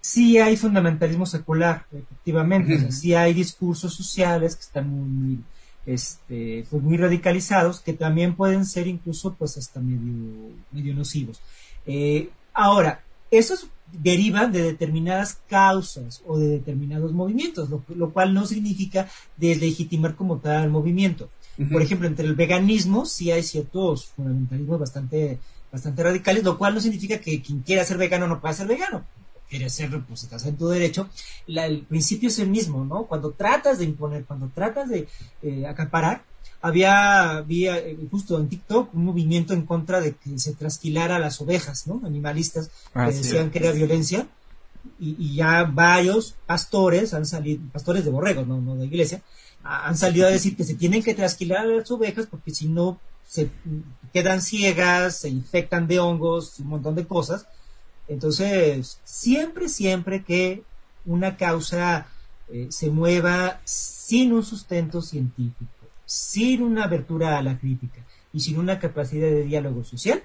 Sí 0.00 0.38
hay 0.38 0.56
fundamentalismo 0.56 1.24
secular, 1.24 1.86
efectivamente, 1.92 2.90
sí 2.90 3.14
hay 3.14 3.32
discursos 3.32 3.94
sociales 3.94 4.56
que 4.56 4.62
están 4.62 4.88
muy, 4.88 5.38
este, 5.86 6.66
pues 6.68 6.82
muy 6.82 6.96
radicalizados, 6.96 7.80
que 7.80 7.92
también 7.92 8.34
pueden 8.34 8.66
ser 8.66 8.88
incluso 8.88 9.36
pues 9.36 9.56
hasta 9.56 9.78
medio, 9.78 10.50
medio 10.72 10.94
nocivos. 10.94 11.40
Eh, 11.86 12.28
Ahora, 12.54 13.00
esos 13.38 13.68
derivan 13.92 14.52
de 14.52 14.62
determinadas 14.62 15.38
causas 15.48 16.22
o 16.26 16.38
de 16.38 16.48
determinados 16.48 17.12
movimientos, 17.12 17.68
lo, 17.70 18.10
cual 18.10 18.34
no 18.34 18.46
significa 18.46 19.08
deslegitimar 19.36 20.16
como 20.16 20.38
tal 20.38 20.64
el 20.64 20.70
movimiento. 20.70 21.28
Por 21.70 21.82
ejemplo, 21.82 22.08
entre 22.08 22.26
el 22.26 22.34
veganismo 22.34 23.06
sí 23.06 23.30
hay 23.30 23.44
ciertos 23.44 24.06
fundamentalismos 24.06 24.80
bastante, 24.80 25.38
bastante 25.70 26.02
radicales, 26.02 26.42
lo 26.42 26.58
cual 26.58 26.74
no 26.74 26.80
significa 26.80 27.20
que 27.20 27.40
quien 27.40 27.60
quiera 27.60 27.84
ser 27.84 27.96
vegano 27.96 28.26
no 28.26 28.40
pueda 28.40 28.54
ser 28.54 28.66
vegano. 28.66 29.04
Quiere 29.48 29.70
serlo, 29.70 30.04
pues 30.08 30.24
estás 30.24 30.44
en 30.46 30.56
tu 30.56 30.66
derecho. 30.68 31.08
el 31.46 31.82
principio 31.82 32.28
es 32.28 32.38
el 32.40 32.50
mismo, 32.50 32.84
¿no? 32.84 33.04
Cuando 33.04 33.30
tratas 33.30 33.78
de 33.78 33.84
imponer, 33.84 34.24
cuando 34.24 34.48
tratas 34.48 34.88
de 34.88 35.06
eh, 35.42 35.66
acaparar, 35.66 36.24
había, 36.64 37.36
había 37.36 37.76
eh, 37.76 37.98
justo 38.10 38.38
en 38.38 38.48
TikTok 38.48 38.94
un 38.94 39.04
movimiento 39.04 39.52
en 39.52 39.66
contra 39.66 40.00
de 40.00 40.14
que 40.14 40.38
se 40.38 40.54
trasquilara 40.54 41.16
a 41.16 41.18
las 41.18 41.38
ovejas, 41.42 41.86
¿no? 41.86 42.00
Animalistas 42.06 42.70
que 42.94 43.12
decían 43.12 43.50
que 43.50 43.58
era 43.58 43.70
violencia 43.70 44.26
y, 44.98 45.34
ya 45.34 45.64
varios 45.64 46.36
pastores 46.46 47.12
han 47.12 47.26
salido, 47.26 47.62
pastores 47.70 48.06
de 48.06 48.10
borregos, 48.10 48.46
no, 48.46 48.62
no 48.62 48.76
de 48.76 48.86
iglesia, 48.86 49.20
han 49.62 49.94
salido 49.98 50.26
a 50.26 50.30
decir 50.30 50.56
que 50.56 50.64
se 50.64 50.74
tienen 50.74 51.02
que 51.02 51.12
trasquilar 51.12 51.66
a 51.66 51.66
las 51.66 51.90
ovejas 51.90 52.26
porque 52.30 52.54
si 52.54 52.66
no 52.66 52.98
se 53.28 53.50
quedan 54.14 54.40
ciegas, 54.40 55.18
se 55.18 55.28
infectan 55.28 55.86
de 55.86 56.00
hongos, 56.00 56.60
un 56.60 56.68
montón 56.68 56.94
de 56.94 57.06
cosas. 57.06 57.46
Entonces, 58.08 59.00
siempre, 59.04 59.68
siempre 59.68 60.24
que 60.24 60.62
una 61.04 61.36
causa 61.36 62.06
eh, 62.48 62.68
se 62.70 62.88
mueva 62.88 63.60
sin 63.64 64.32
un 64.32 64.44
sustento 64.44 65.02
científico, 65.02 65.73
sin 66.14 66.62
una 66.62 66.84
abertura 66.84 67.38
a 67.38 67.42
la 67.42 67.58
crítica 67.58 68.00
y 68.32 68.38
sin 68.38 68.56
una 68.56 68.78
capacidad 68.78 69.26
de 69.26 69.42
diálogo 69.42 69.82
social, 69.82 70.22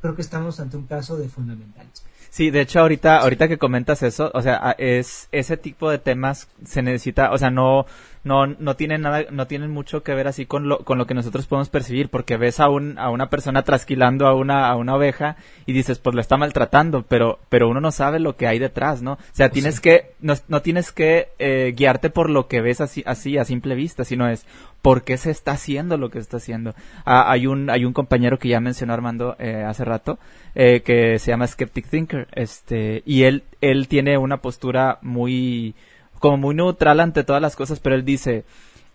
creo 0.00 0.16
que 0.16 0.22
estamos 0.22 0.58
ante 0.58 0.78
un 0.78 0.86
caso 0.86 1.18
de 1.18 1.28
fundamentalismo. 1.28 2.08
Sí, 2.30 2.50
de 2.50 2.62
hecho 2.62 2.80
ahorita, 2.80 3.18
ahorita 3.18 3.46
que 3.46 3.58
comentas 3.58 4.02
eso, 4.02 4.30
o 4.32 4.40
sea, 4.40 4.74
es 4.78 5.28
ese 5.30 5.58
tipo 5.58 5.90
de 5.90 5.98
temas 5.98 6.48
se 6.64 6.80
necesita, 6.80 7.30
o 7.30 7.36
sea, 7.36 7.50
no, 7.50 7.84
no, 8.28 8.46
no 8.46 8.76
tienen 8.76 9.00
nada, 9.00 9.24
no 9.30 9.46
tienen 9.46 9.70
mucho 9.70 10.02
que 10.02 10.14
ver 10.14 10.28
así 10.28 10.44
con 10.44 10.68
lo, 10.68 10.84
con 10.84 10.98
lo 10.98 11.06
que 11.06 11.14
nosotros 11.14 11.46
podemos 11.46 11.70
percibir, 11.70 12.10
porque 12.10 12.36
ves 12.36 12.60
a 12.60 12.68
un, 12.68 12.98
a 12.98 13.08
una 13.08 13.30
persona 13.30 13.62
trasquilando 13.62 14.26
a 14.26 14.34
una, 14.34 14.68
a 14.68 14.76
una 14.76 14.94
oveja 14.94 15.36
y 15.64 15.72
dices, 15.72 15.98
pues 15.98 16.14
lo 16.14 16.20
está 16.20 16.36
maltratando, 16.36 17.04
pero, 17.08 17.38
pero 17.48 17.70
uno 17.70 17.80
no 17.80 17.90
sabe 17.90 18.20
lo 18.20 18.36
que 18.36 18.46
hay 18.46 18.58
detrás, 18.58 19.00
¿no? 19.00 19.12
O 19.12 19.18
sea, 19.32 19.48
tienes 19.48 19.80
que, 19.80 20.12
no, 20.20 20.34
no, 20.46 20.60
tienes 20.60 20.92
que 20.92 21.28
eh, 21.38 21.72
guiarte 21.74 22.10
por 22.10 22.28
lo 22.28 22.48
que 22.48 22.60
ves 22.60 22.82
así, 22.82 23.02
así 23.06 23.38
a 23.38 23.46
simple 23.46 23.74
vista, 23.74 24.04
sino 24.04 24.28
es 24.28 24.46
por 24.82 25.04
qué 25.04 25.16
se 25.16 25.30
está 25.30 25.52
haciendo 25.52 25.96
lo 25.96 26.10
que 26.10 26.18
está 26.18 26.36
haciendo. 26.36 26.74
Ah, 27.06 27.32
hay 27.32 27.46
un, 27.46 27.70
hay 27.70 27.86
un 27.86 27.94
compañero 27.94 28.38
que 28.38 28.48
ya 28.48 28.60
mencionó 28.60 28.92
Armando 28.92 29.36
eh, 29.38 29.64
hace 29.66 29.86
rato, 29.86 30.18
eh, 30.54 30.82
que 30.82 31.18
se 31.18 31.30
llama 31.30 31.46
Skeptic 31.46 31.88
Thinker, 31.88 32.28
este, 32.32 33.02
y 33.06 33.22
él, 33.22 33.44
él 33.62 33.88
tiene 33.88 34.18
una 34.18 34.42
postura 34.42 34.98
muy, 35.00 35.74
como 36.18 36.36
muy 36.36 36.54
neutral 36.54 37.00
ante 37.00 37.24
todas 37.24 37.42
las 37.42 37.56
cosas, 37.56 37.80
pero 37.80 37.94
él 37.94 38.04
dice, 38.04 38.44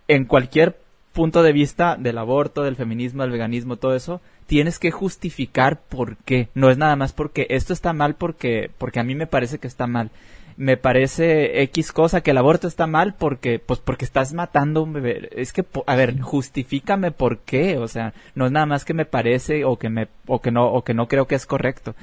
en 0.07 0.25
cualquier 0.25 0.77
punto 1.13 1.43
de 1.43 1.53
vista 1.53 1.95
del 1.97 2.17
aborto, 2.17 2.63
del 2.63 2.75
feminismo, 2.75 3.21
del 3.21 3.31
veganismo, 3.31 3.77
todo 3.77 3.95
eso, 3.95 4.21
tienes 4.47 4.79
que 4.79 4.91
justificar 4.91 5.79
por 5.79 6.17
qué. 6.17 6.49
No 6.55 6.69
es 6.69 6.77
nada 6.77 6.95
más 6.95 7.13
porque 7.13 7.47
esto 7.49 7.71
está 7.71 7.93
mal 7.93 8.15
porque, 8.15 8.71
porque 8.77 8.99
a 8.99 9.03
mí 9.03 9.15
me 9.15 9.27
parece 9.27 9.59
que 9.59 9.67
está 9.67 9.87
mal. 9.87 10.09
Me 10.55 10.77
parece 10.77 11.63
X 11.63 11.91
cosa 11.91 12.21
que 12.21 12.31
el 12.31 12.37
aborto 12.37 12.67
está 12.67 12.85
mal 12.85 13.15
porque, 13.15 13.59
pues 13.59 13.79
porque 13.79 14.05
estás 14.05 14.33
matando 14.33 14.81
a 14.81 14.83
un 14.83 14.93
bebé. 14.93 15.29
Es 15.31 15.53
que, 15.53 15.65
a 15.87 15.95
ver, 15.95 16.19
justifícame 16.19 17.11
por 17.11 17.39
qué. 17.39 17.77
O 17.77 17.87
sea, 17.87 18.13
no 18.35 18.45
es 18.45 18.51
nada 18.51 18.65
más 18.65 18.85
que 18.85 18.93
me 18.93 19.05
parece 19.05 19.65
o 19.65 19.77
que 19.77 19.89
me, 19.89 20.07
o 20.27 20.41
que 20.41 20.51
no, 20.51 20.67
o 20.71 20.83
que 20.83 20.93
no 20.93 21.07
creo 21.07 21.27
que 21.27 21.35
es 21.35 21.45
correcto 21.45 21.95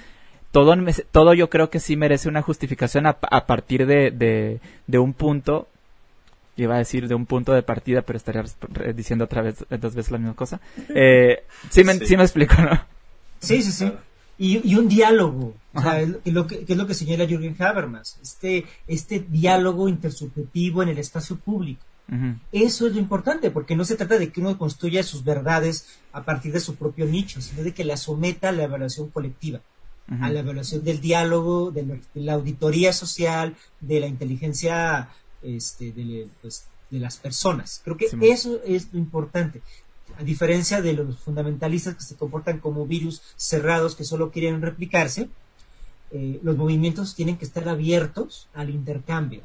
todo, 0.52 0.74
todo 1.12 1.34
yo 1.34 1.48
creo 1.48 1.70
que 1.70 1.80
sí 1.80 1.96
merece 1.96 2.28
una 2.28 2.42
justificación 2.42 3.06
a, 3.06 3.14
partir 3.46 3.86
de, 3.86 4.60
de, 4.86 4.98
un 4.98 5.12
punto, 5.12 5.68
iba 6.56 6.74
a 6.74 6.78
decir 6.78 7.08
de 7.08 7.14
un 7.14 7.26
punto 7.26 7.52
de 7.52 7.62
partida, 7.62 8.02
pero 8.02 8.16
estaría 8.16 8.44
diciendo 8.94 9.24
otra 9.24 9.42
vez, 9.42 9.64
dos 9.68 9.94
veces 9.94 10.10
la 10.10 10.18
misma 10.18 10.34
cosa. 10.34 10.60
Eh, 10.88 11.44
sí, 11.70 11.84
me, 11.84 11.94
sí. 11.94 12.16
me 12.16 12.24
explico, 12.24 12.54
¿no? 12.62 12.80
Sí, 13.40 13.62
sí, 13.62 13.72
sí. 13.72 13.92
Y, 14.38 14.74
un 14.74 14.88
diálogo, 14.88 15.54
o 15.74 15.82
sea, 15.82 16.02
lo 16.24 16.46
que, 16.46 16.64
es 16.66 16.76
lo 16.76 16.86
que 16.86 16.94
señala 16.94 17.26
Jürgen 17.26 17.54
Habermas, 17.58 18.18
este, 18.22 18.64
este 18.86 19.20
diálogo 19.20 19.86
intersubjetivo 19.88 20.82
en 20.82 20.88
el 20.88 20.98
espacio 20.98 21.36
público. 21.36 21.84
Eso 22.50 22.88
es 22.88 22.94
lo 22.94 22.98
importante, 22.98 23.52
porque 23.52 23.76
no 23.76 23.84
se 23.84 23.94
trata 23.94 24.18
de 24.18 24.32
que 24.32 24.40
uno 24.40 24.58
construya 24.58 25.04
sus 25.04 25.22
verdades 25.22 26.00
a 26.12 26.24
partir 26.24 26.52
de 26.52 26.58
su 26.58 26.74
propio 26.74 27.06
nicho, 27.06 27.40
sino 27.40 27.62
de 27.62 27.72
que 27.72 27.84
la 27.84 27.96
someta 27.96 28.48
a 28.48 28.52
la 28.52 28.64
evaluación 28.64 29.10
colectiva 29.10 29.60
a 30.20 30.28
la 30.30 30.40
evaluación 30.40 30.82
del 30.82 31.00
diálogo, 31.00 31.70
de, 31.70 32.00
la 32.14 32.34
auditoría 32.34 32.92
social, 32.92 33.56
de 33.80 34.00
la 34.00 34.06
inteligencia 34.06 35.08
este, 35.42 35.92
de, 35.92 36.28
pues, 36.42 36.64
de 36.90 36.98
las 36.98 37.16
personas. 37.16 37.80
Creo 37.84 37.96
que 37.96 38.08
eso 38.22 38.60
es 38.64 38.92
lo 38.92 38.98
importante. 38.98 39.62
A 40.18 40.24
diferencia 40.24 40.82
de 40.82 40.94
los 40.94 41.18
fundamentalistas 41.18 41.94
que 41.94 42.02
se 42.02 42.16
comportan 42.16 42.58
como 42.58 42.86
virus 42.86 43.22
cerrados 43.36 43.94
que 43.94 44.04
solo 44.04 44.30
quieren 44.30 44.60
replicarse, 44.60 45.28
eh, 46.10 46.40
los 46.42 46.56
movimientos 46.56 47.14
tienen 47.14 47.36
que 47.36 47.44
estar 47.44 47.68
abiertos 47.68 48.48
al 48.52 48.70
intercambio. 48.70 49.42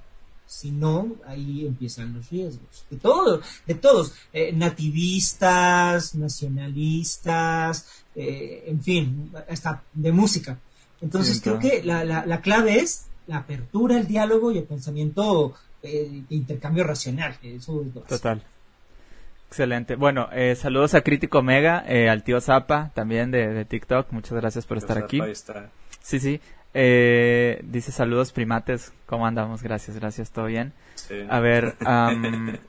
Si 0.47 0.71
no, 0.71 1.15
ahí 1.25 1.65
empiezan 1.65 2.13
los 2.13 2.29
riesgos. 2.29 2.85
De 2.89 2.97
todos, 2.97 3.43
de 3.65 3.73
todos. 3.75 4.13
Eh, 4.31 4.51
nativistas, 4.53 6.15
nacionalistas, 6.15 7.87
eh, 8.15 8.63
en 8.67 8.81
fin, 8.81 9.31
hasta 9.49 9.83
de 9.93 10.11
música. 10.11 10.57
Entonces 11.01 11.41
creo 11.41 11.59
que 11.59 11.83
la, 11.83 12.03
la, 12.03 12.41
clave 12.41 12.79
es 12.79 13.07
la 13.27 13.37
apertura, 13.37 13.97
el 13.97 14.07
diálogo 14.07 14.51
y 14.51 14.59
el 14.59 14.63
pensamiento 14.63 15.53
eh, 15.83 16.23
de 16.29 16.35
intercambio 16.35 16.83
racional. 16.83 17.37
Total. 18.07 18.43
Excelente. 19.47 19.95
Bueno, 19.95 20.29
eh, 20.31 20.55
saludos 20.55 20.93
a 20.93 21.01
Crítico 21.01 21.41
Mega, 21.41 21.79
al 22.09 22.23
tío 22.23 22.39
Zapa, 22.39 22.91
también 22.93 23.31
de, 23.31 23.65
TikTok. 23.65 24.11
Muchas 24.11 24.33
gracias 24.33 24.65
por 24.65 24.77
estar 24.77 24.97
aquí. 24.97 25.19
Sí, 26.01 26.19
sí. 26.19 26.39
Dice 26.75 27.91
saludos 27.91 28.31
primates. 28.31 28.91
¿Cómo 29.05 29.25
andamos? 29.25 29.63
Gracias, 29.63 29.97
gracias. 29.97 30.31
¿Todo 30.31 30.45
bien? 30.45 30.73
A 31.29 31.39
ver, 31.39 31.75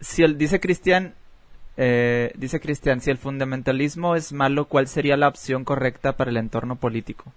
si 0.00 0.22
el, 0.22 0.38
dice 0.38 0.60
Cristian, 0.60 1.14
eh, 1.76 2.32
dice 2.36 2.60
Cristian, 2.60 3.00
si 3.00 3.10
el 3.10 3.18
fundamentalismo 3.18 4.16
es 4.16 4.32
malo, 4.32 4.66
¿cuál 4.66 4.88
sería 4.88 5.16
la 5.16 5.28
opción 5.28 5.64
correcta 5.64 6.16
para 6.16 6.30
el 6.30 6.36
entorno 6.36 6.76
político? 6.76 7.32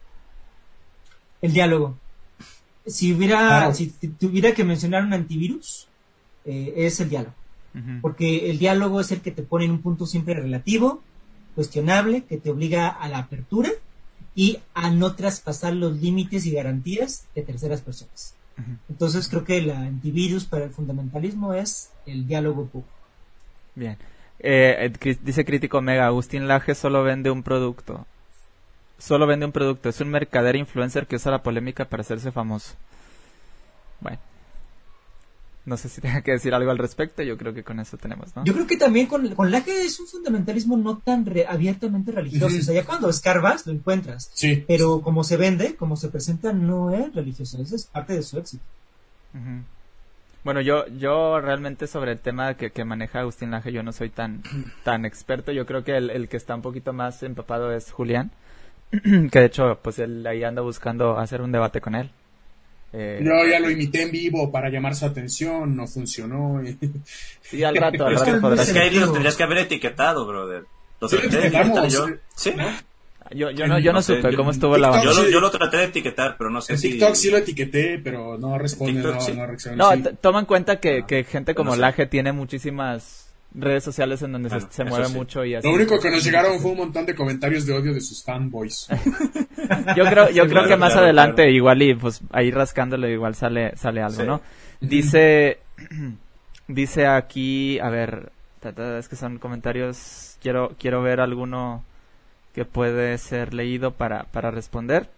El 1.41 1.53
diálogo. 1.53 1.97
Si 2.85 3.13
hubiera, 3.13 3.71
si 3.73 3.89
tuviera 3.89 4.53
que 4.53 4.63
mencionar 4.63 5.03
un 5.03 5.13
antivirus, 5.13 5.87
eh, 6.45 6.73
es 6.75 6.99
el 6.99 7.09
diálogo. 7.09 7.35
Porque 8.01 8.49
el 8.49 8.59
diálogo 8.59 8.99
es 8.99 9.13
el 9.13 9.21
que 9.21 9.31
te 9.31 9.43
pone 9.43 9.63
en 9.63 9.71
un 9.71 9.81
punto 9.81 10.05
siempre 10.05 10.33
relativo, 10.33 11.01
cuestionable, 11.55 12.23
que 12.23 12.37
te 12.37 12.49
obliga 12.49 12.89
a 12.89 13.07
la 13.07 13.19
apertura 13.19 13.69
y 14.35 14.59
a 14.73 14.89
no 14.89 15.15
traspasar 15.15 15.73
los 15.73 16.01
límites 16.01 16.45
y 16.45 16.51
garantías 16.51 17.25
de 17.35 17.41
terceras 17.41 17.81
personas. 17.81 18.35
Entonces 18.89 19.27
creo 19.27 19.43
que 19.43 19.57
el 19.57 19.71
antivirus 19.71 20.45
para 20.45 20.65
el 20.65 20.71
fundamentalismo 20.71 21.53
es 21.53 21.89
el 22.05 22.27
diálogo 22.27 22.67
público. 22.67 22.93
Bien. 23.75 23.97
Eh, 24.39 24.91
dice 25.23 25.45
crítico 25.45 25.81
Mega, 25.81 26.05
Agustín 26.05 26.47
Laje 26.47 26.75
solo 26.75 27.03
vende 27.03 27.31
un 27.31 27.43
producto. 27.43 28.05
Solo 28.99 29.25
vende 29.25 29.47
un 29.47 29.51
producto. 29.51 29.89
Es 29.89 29.99
un 29.99 30.09
mercader 30.09 30.55
influencer 30.55 31.07
que 31.07 31.15
usa 31.15 31.31
la 31.31 31.41
polémica 31.41 31.85
para 31.85 32.01
hacerse 32.01 32.31
famoso. 32.31 32.75
Bueno. 33.99 34.19
No 35.63 35.77
sé 35.77 35.89
si 35.89 36.01
tenga 36.01 36.21
que 36.21 36.31
decir 36.31 36.53
algo 36.53 36.71
al 36.71 36.77
respecto. 36.77 37.21
Yo 37.21 37.37
creo 37.37 37.53
que 37.53 37.63
con 37.63 37.79
eso 37.79 37.97
tenemos, 37.97 38.35
¿no? 38.35 38.43
Yo 38.45 38.53
creo 38.53 38.65
que 38.65 38.77
también 38.77 39.05
con, 39.05 39.35
con 39.35 39.51
Laje 39.51 39.83
es 39.83 39.99
un 39.99 40.07
fundamentalismo 40.07 40.75
no 40.75 40.97
tan 40.97 41.25
abiertamente 41.47 42.11
religioso. 42.11 42.57
O 42.57 42.61
sea, 42.61 42.73
ya 42.73 42.85
cuando 42.85 43.09
escarbas 43.09 43.67
lo 43.67 43.73
encuentras. 43.73 44.31
Sí. 44.33 44.63
Pero 44.67 45.01
como 45.01 45.23
se 45.23 45.37
vende, 45.37 45.75
como 45.75 45.95
se 45.97 46.09
presenta, 46.09 46.51
no 46.51 46.89
es 46.91 47.13
religioso. 47.13 47.61
Eso 47.61 47.75
es 47.75 47.85
parte 47.85 48.13
de 48.13 48.23
su 48.23 48.39
éxito. 48.39 48.63
Bueno, 50.43 50.61
yo, 50.61 50.87
yo 50.87 51.39
realmente 51.39 51.85
sobre 51.85 52.13
el 52.13 52.19
tema 52.19 52.55
que, 52.55 52.71
que 52.71 52.83
maneja 52.83 53.19
Agustín 53.19 53.51
Lange, 53.51 53.71
yo 53.71 53.83
no 53.83 53.91
soy 53.91 54.09
tan, 54.09 54.41
tan 54.83 55.05
experto. 55.05 55.51
Yo 55.51 55.67
creo 55.67 55.83
que 55.83 55.95
el, 55.95 56.09
el 56.09 56.27
que 56.27 56.37
está 56.37 56.55
un 56.55 56.63
poquito 56.63 56.93
más 56.93 57.21
empapado 57.21 57.71
es 57.71 57.91
Julián, 57.91 58.31
que 58.91 59.39
de 59.39 59.45
hecho, 59.45 59.79
pues 59.83 59.99
él 59.99 60.25
ahí 60.25 60.43
anda 60.43 60.63
buscando 60.63 61.19
hacer 61.19 61.41
un 61.41 61.51
debate 61.51 61.81
con 61.81 61.93
él. 61.93 62.09
Eh, 62.93 63.21
yo 63.23 63.47
ya 63.49 63.59
lo 63.59 63.69
imité 63.69 64.03
en 64.03 64.11
vivo 64.11 64.51
para 64.51 64.69
llamar 64.69 64.95
su 64.95 65.05
atención, 65.05 65.75
no 65.75 65.87
funcionó. 65.87 66.61
sí, 67.41 67.63
al 67.63 67.75
rato, 67.75 68.05
al 68.05 68.15
rato 68.15 68.41
podrás. 68.41 68.67
Es 68.67 68.73
que 68.73 68.79
ahí 68.79 68.89
lo 68.91 69.11
tendrías 69.11 69.35
que 69.35 69.43
haber 69.43 69.59
etiquetado, 69.59 70.25
brother. 70.25 70.65
Lo 70.99 71.07
sí, 71.07 71.17
yo. 71.89 72.07
¿Sí? 72.35 72.53
Yo, 73.33 73.49
yo 73.51 73.65
no, 73.65 73.79
yo 73.79 73.93
no, 73.93 74.01
supe 74.01 74.35
cómo 74.35 74.51
estuvo 74.51 74.77
la 74.77 75.01
yo 75.01 75.13
lo, 75.13 75.29
yo 75.29 75.39
lo 75.39 75.49
traté 75.49 75.77
de 75.77 75.83
etiquetar, 75.85 76.35
pero 76.37 76.49
no 76.49 76.59
sé 76.59 76.73
en 76.73 76.79
si... 76.79 76.89
TikTok 76.91 77.15
sí 77.15 77.31
lo 77.31 77.37
etiqueté, 77.37 77.97
pero 78.03 78.37
no 78.37 78.57
responde, 78.57 79.01
no, 79.01 79.13
no 79.13 79.47
reacciona. 79.47 79.95
No, 79.95 80.03
toma 80.19 80.39
en 80.39 80.45
cuenta 80.45 80.81
que, 80.81 81.05
que 81.07 81.23
gente 81.23 81.55
como 81.55 81.77
Laje 81.77 82.07
tiene 82.07 82.33
muchísimas 82.33 83.30
redes 83.53 83.83
sociales 83.83 84.21
en 84.21 84.31
donde 84.31 84.49
se, 84.69 84.83
mueve 84.83 85.09
mucho 85.09 85.43
y 85.43 85.55
así. 85.55 85.67
Lo 85.67 85.73
único 85.73 85.99
que 85.99 86.09
nos 86.09 86.23
llegaron 86.23 86.59
fue 86.59 86.71
un 86.71 86.77
montón 86.77 87.05
de 87.05 87.15
comentarios 87.15 87.65
de 87.65 87.73
odio 87.73 87.93
de 87.93 88.01
sus 88.01 88.23
fanboys. 88.23 88.87
yo 89.95 90.05
creo, 90.05 90.29
yo 90.29 90.47
creo 90.47 90.67
que 90.67 90.77
más 90.77 90.95
adelante 90.95 91.51
igual 91.51 91.81
y 91.81 91.95
pues 91.95 92.21
ahí 92.31 92.51
rascándole 92.51 93.11
igual 93.11 93.35
sale, 93.35 93.75
sale 93.75 94.01
algo, 94.01 94.23
¿no? 94.23 94.41
Dice, 94.79 95.59
dice 96.67 97.07
aquí, 97.07 97.79
a 97.79 97.89
ver, 97.89 98.31
es 98.97 99.07
que 99.07 99.15
son 99.15 99.39
comentarios, 99.39 100.37
quiero, 100.41 100.75
quiero 100.79 101.01
ver 101.01 101.19
alguno 101.19 101.83
que 102.53 102.65
puede 102.65 103.17
ser 103.17 103.53
leído 103.53 103.91
para, 103.91 104.23
para 104.23 104.51
responder. 104.51 105.09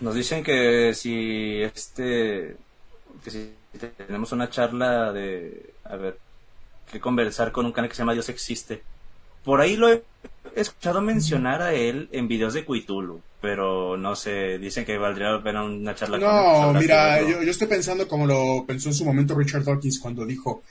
Nos 0.00 0.14
dicen 0.14 0.42
que 0.42 0.94
si 0.94 1.60
este 1.62 2.56
que 3.22 3.30
si 3.30 3.52
tenemos 3.96 4.32
una 4.32 4.48
charla 4.48 5.12
de 5.12 5.69
a 5.90 5.96
ver 5.96 6.18
que 6.90 7.00
conversar 7.00 7.52
con 7.52 7.66
un 7.66 7.72
canal 7.72 7.88
que 7.88 7.96
se 7.96 8.02
llama 8.02 8.14
Dios 8.14 8.28
existe. 8.28 8.82
Por 9.44 9.60
ahí 9.60 9.76
lo 9.76 9.88
he 9.88 10.02
escuchado 10.54 11.00
mencionar 11.00 11.62
a 11.62 11.72
él 11.72 12.08
en 12.12 12.28
videos 12.28 12.54
de 12.54 12.64
Cuitulu, 12.64 13.20
pero 13.40 13.96
no 13.96 14.16
sé, 14.16 14.58
dicen 14.58 14.84
que 14.84 14.98
valdría 14.98 15.30
la 15.30 15.42
pena 15.42 15.62
una 15.62 15.94
charla 15.94 16.18
no, 16.18 16.78
mira, 16.78 17.22
yo, 17.22 17.42
yo, 17.42 17.50
estoy 17.50 17.68
pensando 17.68 18.06
como 18.06 18.26
lo 18.26 18.64
pensó 18.66 18.88
en 18.88 18.94
su 18.94 19.04
momento 19.04 19.34
Richard 19.34 19.64
Dawkins 19.64 19.98
cuando 19.98 20.26
dijo, 20.26 20.62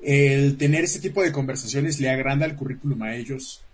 el 0.00 0.56
tener 0.56 0.84
ese 0.84 1.00
tipo 1.00 1.22
de 1.22 1.32
conversaciones 1.32 2.00
le 2.00 2.10
agranda 2.10 2.46
el 2.46 2.56
currículum 2.56 3.02
a 3.02 3.14
ellos 3.14 3.64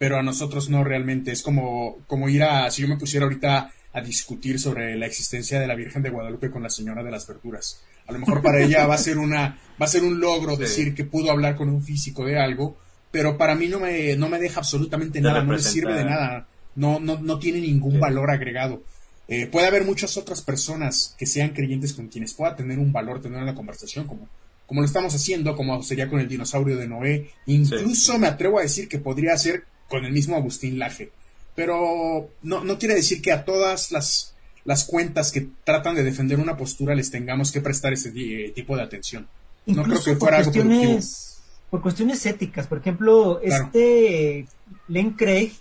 pero 0.00 0.16
a 0.16 0.22
nosotros 0.22 0.70
no 0.70 0.82
realmente. 0.82 1.30
Es 1.30 1.42
como, 1.42 1.98
como 2.06 2.30
ir 2.30 2.42
a, 2.42 2.70
si 2.70 2.80
yo 2.80 2.88
me 2.88 2.96
pusiera 2.96 3.26
ahorita 3.26 3.70
a 3.92 4.00
discutir 4.00 4.60
sobre 4.60 4.96
la 4.96 5.06
existencia 5.06 5.58
de 5.58 5.66
la 5.66 5.74
Virgen 5.74 6.02
de 6.02 6.10
Guadalupe 6.10 6.50
con 6.50 6.62
la 6.62 6.70
Señora 6.70 7.02
de 7.02 7.10
las 7.10 7.26
Verduras. 7.26 7.82
A 8.06 8.12
lo 8.12 8.18
mejor 8.18 8.42
para 8.42 8.60
ella 8.60 8.86
va 8.86 8.94
a 8.94 8.98
ser 8.98 9.18
una, 9.18 9.58
va 9.80 9.86
a 9.86 9.88
ser 9.88 10.02
un 10.02 10.20
logro 10.20 10.56
decir 10.56 10.94
que 10.94 11.04
pudo 11.04 11.30
hablar 11.30 11.56
con 11.56 11.68
un 11.68 11.82
físico 11.82 12.24
de 12.24 12.38
algo, 12.38 12.76
pero 13.10 13.36
para 13.36 13.54
mí 13.54 13.68
no 13.68 13.80
me, 13.80 14.16
no 14.16 14.28
me 14.28 14.38
deja 14.38 14.60
absolutamente 14.60 15.20
nada, 15.20 15.42
no 15.42 15.52
me 15.52 15.58
sirve 15.58 15.94
de 15.94 16.04
nada, 16.04 16.46
no, 16.76 17.00
no, 17.00 17.20
no 17.20 17.38
tiene 17.38 17.60
ningún 17.60 17.98
valor 17.98 18.30
agregado. 18.30 18.82
Eh, 19.28 19.46
puede 19.46 19.68
haber 19.68 19.84
muchas 19.84 20.16
otras 20.16 20.42
personas 20.42 21.14
que 21.16 21.24
sean 21.24 21.50
creyentes 21.50 21.92
con 21.92 22.08
quienes 22.08 22.34
pueda 22.34 22.56
tener 22.56 22.80
un 22.80 22.92
valor 22.92 23.20
tener 23.20 23.40
una 23.40 23.54
conversación, 23.54 24.06
como, 24.06 24.28
como 24.66 24.80
lo 24.80 24.86
estamos 24.86 25.14
haciendo, 25.14 25.54
como 25.54 25.82
sería 25.84 26.08
con 26.08 26.18
el 26.18 26.28
dinosaurio 26.28 26.76
de 26.76 26.88
Noé. 26.88 27.30
Incluso 27.46 28.18
me 28.18 28.26
atrevo 28.26 28.58
a 28.58 28.62
decir 28.62 28.88
que 28.88 28.98
podría 28.98 29.36
ser 29.38 29.64
con 29.88 30.04
el 30.04 30.12
mismo 30.12 30.34
Agustín 30.34 30.80
Laje. 30.80 31.12
Pero 31.60 32.30
no, 32.40 32.64
no 32.64 32.78
quiere 32.78 32.94
decir 32.94 33.20
que 33.20 33.32
a 33.32 33.44
todas 33.44 33.92
las, 33.92 34.34
las 34.64 34.84
cuentas 34.84 35.30
que 35.30 35.46
tratan 35.62 35.94
de 35.94 36.02
defender 36.02 36.40
una 36.40 36.56
postura 36.56 36.94
les 36.94 37.10
tengamos 37.10 37.52
que 37.52 37.60
prestar 37.60 37.92
ese 37.92 38.10
eh, 38.16 38.50
tipo 38.54 38.74
de 38.76 38.82
atención. 38.82 39.28
no 39.66 39.82
creo 39.82 40.02
que 40.02 40.16
fuera 40.16 40.38
algo 40.38 40.52
por 41.68 41.82
cuestiones 41.82 42.24
éticas. 42.24 42.66
Por 42.66 42.78
ejemplo, 42.78 43.42
este 43.42 44.46
Len 44.88 45.10
Craig 45.10 45.52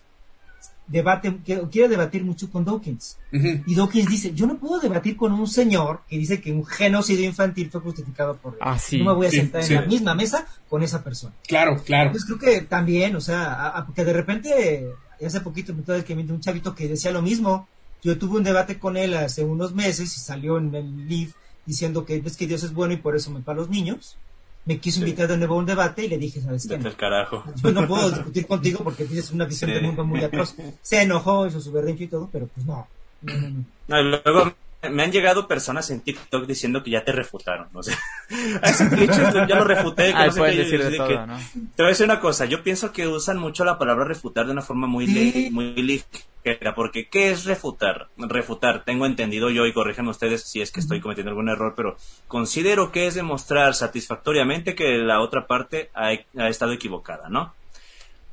debate, 0.88 1.38
quiere 1.44 1.90
debatir 1.90 2.24
mucho 2.24 2.50
con 2.50 2.64
Dawkins. 2.64 3.18
Y 3.34 3.76
Dawkins 3.76 4.08
dice, 4.08 4.34
yo 4.34 4.48
no 4.48 4.58
puedo 4.58 4.80
debatir 4.80 5.18
con 5.18 5.34
un 5.34 5.48
señor 5.48 6.04
que 6.08 6.18
dice 6.18 6.40
que 6.40 6.54
un 6.54 6.66
genocidio 6.66 7.26
infantil 7.26 7.70
fue 7.70 7.82
justificado 7.82 8.38
por 8.38 8.54
él. 8.54 8.60
Ah, 8.62 8.80
no 8.94 9.04
me 9.04 9.14
voy 9.16 9.28
a 9.28 9.32
sentar 9.32 9.66
en 9.66 9.76
la 9.76 9.82
misma 9.82 10.16
mesa 10.16 10.48
con 10.70 10.82
esa 10.82 11.04
persona. 11.04 11.36
Claro, 11.46 11.84
claro. 11.84 12.12
Entonces 12.12 12.26
creo 12.26 12.40
que 12.40 12.62
también, 12.62 13.18
o 13.18 13.22
sea, 13.22 13.84
porque 13.86 14.06
de 14.06 14.14
repente, 14.14 14.88
hace 15.26 15.42
poquito 15.42 15.74
me 15.74 16.04
que 16.04 16.14
un 16.14 16.42
chavito 16.42 16.76
que 16.76 16.88
decía 16.88 17.12
lo 17.12 17.22
mismo. 17.22 17.68
Yo 18.02 18.18
tuve 18.18 18.38
un 18.38 18.44
debate 18.44 18.80
con 18.80 18.96
él 18.96 19.14
hace 19.16 19.44
unos 19.44 19.74
meses 19.74 20.16
y 20.16 20.20
salió 20.20 20.58
en 20.58 20.74
el 20.74 21.08
live 21.08 21.34
diciendo 21.66 22.06
que 22.06 22.22
es 22.24 22.38
que 22.38 22.48
Dios 22.48 22.64
es 22.64 22.74
bueno 22.74 22.94
y 22.94 22.98
por 22.98 23.16
eso 23.16 23.30
me 23.30 23.42
para 23.42 23.58
los 23.58 23.70
niños 23.70 24.18
me 24.66 24.80
quiso 24.80 25.00
invitar 25.00 25.28
de 25.28 25.38
nuevo 25.38 25.56
a 25.56 25.58
un 25.58 25.66
debate 25.66 26.06
y 26.06 26.10
le 26.10 26.18
dije, 26.18 26.42
¿sabes 26.42 26.68
qué? 26.68 26.76
el 26.76 26.96
carajo. 26.96 27.44
Yo 27.56 27.72
no 27.72 27.88
puedo 27.88 28.10
discutir 28.12 28.46
contigo 28.46 28.84
porque 28.84 29.06
tienes 29.06 29.32
una 29.32 29.46
visión 29.46 29.72
del 29.72 29.84
mundo 29.84 30.06
muy 30.06 30.24
atroz. 30.24 30.56
Se 30.82 31.02
enojó, 31.02 31.48
hizo 31.48 31.60
su 31.60 31.72
berrinche 31.72 32.04
y 32.04 32.08
todo, 32.08 32.30
pero 32.32 32.48
pues 32.48 32.66
no. 32.66 32.88
No, 33.22 33.34
no, 33.34 33.50
no. 33.88 34.20
luego 34.24 34.54
me 34.90 35.04
han 35.04 35.12
llegado 35.12 35.48
personas 35.48 35.90
en 35.90 36.00
TikTok 36.00 36.46
diciendo 36.46 36.84
que 36.84 36.92
ya 36.92 37.04
te 37.04 37.12
refutaron. 37.12 37.68
O 37.74 37.84
sea, 37.84 37.98
ya 39.48 39.56
lo 39.56 39.66
refuté. 39.66 40.14
Que 40.14 40.26
no 40.26 40.32
sé 40.32 40.42
decir 40.42 40.84
de 40.84 40.98
todo, 40.98 41.28
¿no? 41.28 41.38
Te 41.38 41.84
voy 41.84 41.88
a 41.88 41.90
decir 41.90 42.06
una 42.06 42.20
cosa. 42.20 42.46
Yo 42.46 42.64
pienso 42.64 42.94
que 42.94 43.08
usan 43.08 43.38
mucho 43.38 43.66
la 43.66 43.78
palabra 43.78 44.06
refutar 44.06 44.46
de 44.46 44.54
una 44.54 44.62
forma 44.62 44.88
muy, 44.88 45.08
¿Sí? 45.08 45.50
muy 45.52 45.74
ligera. 45.74 46.74
Porque, 46.76 47.10
¿qué 47.10 47.30
es 47.30 47.44
refutar? 47.44 48.08
Refutar, 48.18 48.84
tengo 48.86 49.06
entendido 49.06 49.50
yo, 49.50 49.66
y 49.66 49.74
corríjanme 49.74 50.10
ustedes 50.10 50.44
si 50.44 50.62
es 50.62 50.72
que 50.72 50.80
estoy 50.80 51.02
cometiendo 51.02 51.30
algún 51.30 51.50
error, 51.50 51.74
pero 51.76 51.98
considero 52.28 52.92
que 52.92 53.06
es 53.06 53.14
demostrar 53.14 53.76
satisfactoriamente 53.76 54.74
que 54.74 54.98
la 54.98 55.20
otra 55.20 55.46
parte 55.46 55.92
ha, 55.94 56.08
ha 56.38 56.50
estado 56.50 56.72
equivocada, 56.72 57.30
¿no? 57.30 57.54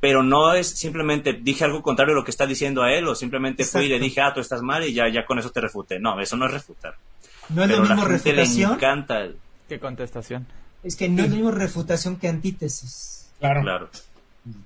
Pero 0.01 0.23
no 0.23 0.52
es 0.55 0.68
simplemente 0.68 1.32
dije 1.32 1.64
algo 1.64 1.82
contrario 1.82 2.14
a 2.14 2.18
lo 2.18 2.24
que 2.24 2.31
está 2.31 2.47
diciendo 2.47 2.82
a 2.82 2.93
él 2.93 3.06
o 3.09 3.14
simplemente 3.14 3.64
fui 3.64 3.86
y 3.86 3.89
le 3.89 3.98
dije, 3.98 4.20
ah, 4.20 4.32
tú 4.35 4.40
estás 4.40 4.62
mal 4.62 4.85
y 4.85 4.93
ya, 4.93 5.09
ya 5.09 5.24
con 5.24 5.39
eso 5.39 5.51
te 5.51 5.60
refute. 5.60 5.98
No, 5.98 6.20
eso 6.20 6.36
no 6.36 6.47
es 6.47 6.52
refutar. 6.52 6.94
No 7.48 7.64
es 7.64 7.70
lo 7.70 7.81
mismo 7.81 8.05
refutación. 8.05 8.70
Le 8.70 8.77
encanta. 8.77 9.28
¿Qué 9.68 9.78
contestación? 9.78 10.47
Es 10.82 10.97
que 10.97 11.09
no 11.09 11.24
es 11.24 11.31
lo 11.31 11.36
mismo 11.36 11.51
refutación 11.51 12.16
que 12.16 12.28
antítesis. 12.28 13.31
Claro. 13.39 13.62
Claro. 13.62 13.90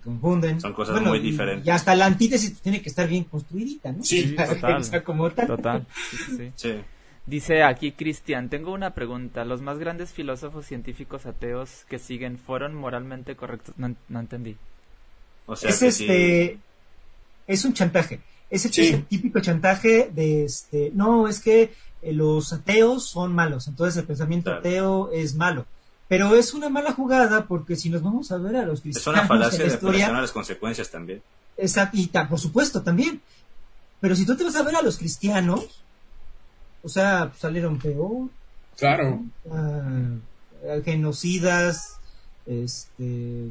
confunden. 0.04 0.60
Son 0.60 0.72
cosas 0.72 1.00
muy 1.00 1.20
diferentes. 1.20 1.66
Y 1.66 1.70
hasta 1.70 1.94
la 1.94 2.06
antítesis 2.06 2.60
tiene 2.60 2.82
que 2.82 2.88
estar 2.88 3.06
bien 3.06 3.24
construidita, 3.24 3.92
¿no? 3.92 4.02
Sí, 4.02 4.34
total. 4.36 5.04
como 5.04 5.30
tal. 5.30 5.46
Total. 5.46 5.86
sí. 6.56 6.74
Dice 7.26 7.62
aquí 7.62 7.92
Cristian, 7.92 8.48
tengo 8.48 8.72
una 8.72 8.90
pregunta. 8.94 9.44
¿Los 9.44 9.60
más 9.60 9.78
grandes 9.78 10.12
filósofos 10.12 10.66
científicos 10.66 11.26
ateos 11.26 11.84
que 11.88 12.00
siguen 12.00 12.38
fueron 12.38 12.74
moralmente 12.74 13.36
correctos? 13.36 13.76
no 13.76 14.20
entendí 14.20 14.56
es 15.54 15.82
este 15.82 16.58
es 17.46 17.64
un 17.64 17.74
chantaje. 17.74 18.20
Es 18.48 18.64
el, 18.78 19.04
típico 19.04 19.40
chantaje 19.40 20.10
de 20.12 20.44
este, 20.44 20.90
no, 20.94 21.28
es 21.28 21.40
que 21.40 21.72
eh, 22.02 22.12
los 22.12 22.52
ateos 22.52 23.06
son 23.06 23.32
malos, 23.32 23.68
entonces 23.68 23.96
el 23.96 24.06
pensamiento 24.06 24.52
ateo 24.52 25.10
es 25.12 25.34
malo. 25.34 25.66
Pero 26.08 26.34
es 26.34 26.54
una 26.54 26.68
mala 26.68 26.92
jugada 26.92 27.46
porque 27.46 27.76
si 27.76 27.88
nos 27.88 28.02
vamos 28.02 28.32
a 28.32 28.38
ver 28.38 28.56
a 28.56 28.64
los 28.64 28.80
cristianos. 28.80 29.06
Es 29.06 29.20
una 29.20 29.28
falacia 29.28 29.64
de 29.64 29.66
historia, 29.66 30.10
las 30.10 30.32
consecuencias 30.32 30.90
también. 30.90 31.22
Exacto, 31.56 31.96
y 31.96 32.06
por 32.08 32.40
supuesto 32.40 32.82
también. 32.82 33.20
Pero 34.00 34.16
si 34.16 34.26
tú 34.26 34.34
te 34.36 34.42
vas 34.42 34.56
a 34.56 34.62
ver 34.62 34.74
a 34.74 34.82
los 34.82 34.96
cristianos, 34.96 35.82
o 36.82 36.88
sea, 36.88 37.30
salieron 37.38 37.78
peor. 37.78 38.28
Claro. 38.76 39.22
Uh, 39.44 40.82
genocidas, 40.84 41.98
este, 42.46 43.50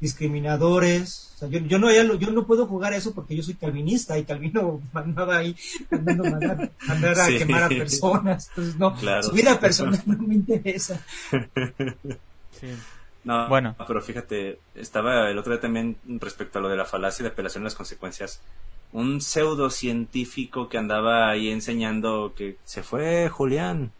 discriminadores. 0.00 1.32
O 1.34 1.38
sea, 1.38 1.48
yo, 1.48 1.58
yo, 1.60 1.78
no, 1.78 1.90
yo 1.90 2.30
no 2.30 2.46
puedo 2.46 2.66
jugar 2.66 2.92
eso 2.94 3.14
porque 3.14 3.36
yo 3.36 3.42
soy 3.42 3.54
calvinista 3.54 4.18
y 4.18 4.24
Calvino 4.24 4.80
mandaba 4.92 5.38
ahí 5.38 5.56
mandando 5.90 6.24
mandar, 6.24 6.70
mandar 6.86 7.20
a 7.20 7.26
quemar 7.28 7.64
a 7.64 7.68
personas. 7.68 8.48
Entonces, 8.50 8.76
no, 8.76 9.22
su 9.22 9.32
vida 9.32 9.58
personal 9.60 10.02
no 10.06 10.18
me 10.18 10.34
interesa. 10.34 11.00
Sí. 12.60 12.68
No, 13.24 13.48
bueno. 13.48 13.74
pero 13.86 14.00
fíjate, 14.00 14.60
estaba 14.76 15.28
el 15.28 15.36
otro 15.36 15.52
día 15.52 15.60
también 15.60 15.96
respecto 16.06 16.60
a 16.60 16.62
lo 16.62 16.68
de 16.68 16.76
la 16.76 16.84
falacia 16.84 17.24
de 17.24 17.30
apelación 17.30 17.64
a 17.64 17.66
las 17.66 17.74
consecuencias. 17.74 18.40
Un 18.92 19.20
pseudocientífico 19.20 20.68
que 20.68 20.78
andaba 20.78 21.28
ahí 21.28 21.50
enseñando 21.50 22.34
que 22.36 22.56
se 22.64 22.84
fue 22.84 23.28
Julián. 23.28 23.90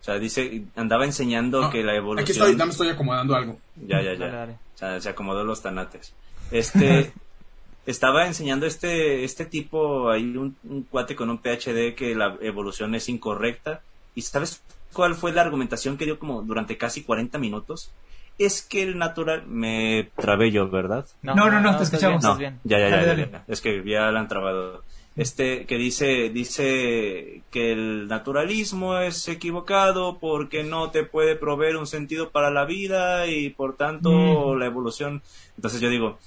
O 0.00 0.04
sea, 0.04 0.18
dice, 0.18 0.64
andaba 0.76 1.06
enseñando 1.06 1.70
que 1.70 1.82
la 1.82 1.96
evolución. 1.96 2.24
Aquí 2.24 2.32
estoy, 2.32 2.54
ya 2.54 2.64
me 2.66 2.70
estoy 2.70 2.88
acomodando 2.88 3.34
algo. 3.34 3.58
Ya, 3.76 4.02
ya, 4.02 4.14
ya 4.14 4.58
sea, 4.80 5.00
se 5.00 5.08
acomodó 5.08 5.44
los 5.44 5.62
tanates. 5.62 6.14
Este, 6.50 7.12
estaba 7.86 8.26
enseñando 8.26 8.66
este, 8.66 9.24
este 9.24 9.46
tipo, 9.46 10.10
hay 10.10 10.36
un, 10.36 10.56
cuate 10.90 11.14
con 11.14 11.30
un 11.30 11.38
PhD 11.38 11.94
que 11.94 12.14
la 12.14 12.36
evolución 12.40 12.94
es 12.94 13.08
incorrecta. 13.08 13.82
¿Y 14.14 14.22
sabes 14.22 14.62
cuál 14.92 15.14
fue 15.14 15.32
la 15.32 15.42
argumentación 15.42 15.96
que 15.96 16.04
dio 16.04 16.18
como 16.18 16.42
durante 16.42 16.76
casi 16.76 17.02
40 17.02 17.38
minutos? 17.38 17.92
Es 18.38 18.62
que 18.62 18.82
el 18.82 18.96
natural... 18.96 19.46
Me 19.46 20.10
trabé 20.16 20.50
yo, 20.50 20.68
¿verdad? 20.68 21.06
No, 21.22 21.34
no, 21.34 21.60
no, 21.60 21.76
te 21.76 21.84
escuchamos. 21.84 22.38
bien. 22.38 22.58
Ya, 22.64 22.78
ya, 22.78 22.88
ya, 22.88 23.14
ya, 23.14 23.44
Es 23.46 23.60
que 23.60 23.84
ya 23.84 24.10
la 24.10 24.20
han 24.20 24.28
trabado 24.28 24.82
este 25.20 25.66
que 25.66 25.76
dice 25.76 26.30
dice 26.30 27.42
que 27.50 27.72
el 27.72 28.08
naturalismo 28.08 28.96
es 28.96 29.28
equivocado 29.28 30.18
porque 30.18 30.62
no 30.64 30.90
te 30.90 31.04
puede 31.04 31.36
proveer 31.36 31.76
un 31.76 31.86
sentido 31.86 32.30
para 32.30 32.50
la 32.50 32.64
vida 32.64 33.26
y 33.26 33.50
por 33.50 33.76
tanto 33.76 34.56
la 34.56 34.64
evolución 34.64 35.20
entonces 35.56 35.80
yo 35.82 35.90
digo 35.90 36.18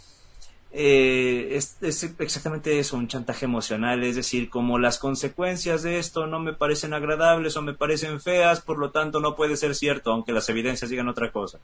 eh, 0.75 1.49
es, 1.51 1.77
exactamente 2.17 2.79
eso, 2.79 2.97
un 2.97 3.07
chantaje 3.07 3.45
emocional, 3.45 4.03
es 4.03 4.15
decir, 4.15 4.49
como 4.49 4.79
las 4.79 4.97
consecuencias 4.97 5.83
de 5.83 5.99
esto 5.99 6.25
no 6.25 6.39
me 6.39 6.53
parecen 6.53 6.95
agradables 6.95 7.55
o 7.57 7.61
me 7.61 7.75
parecen 7.75 8.19
feas, 8.19 8.59
por 8.59 8.79
lo 8.79 8.89
tanto 8.89 9.19
no 9.19 9.35
puede 9.35 9.55
ser 9.55 9.75
cierto, 9.75 10.11
aunque 10.11 10.31
las 10.31 10.49
evidencias 10.49 10.89
digan 10.89 11.07
otra 11.09 11.31
cosa. 11.31 11.59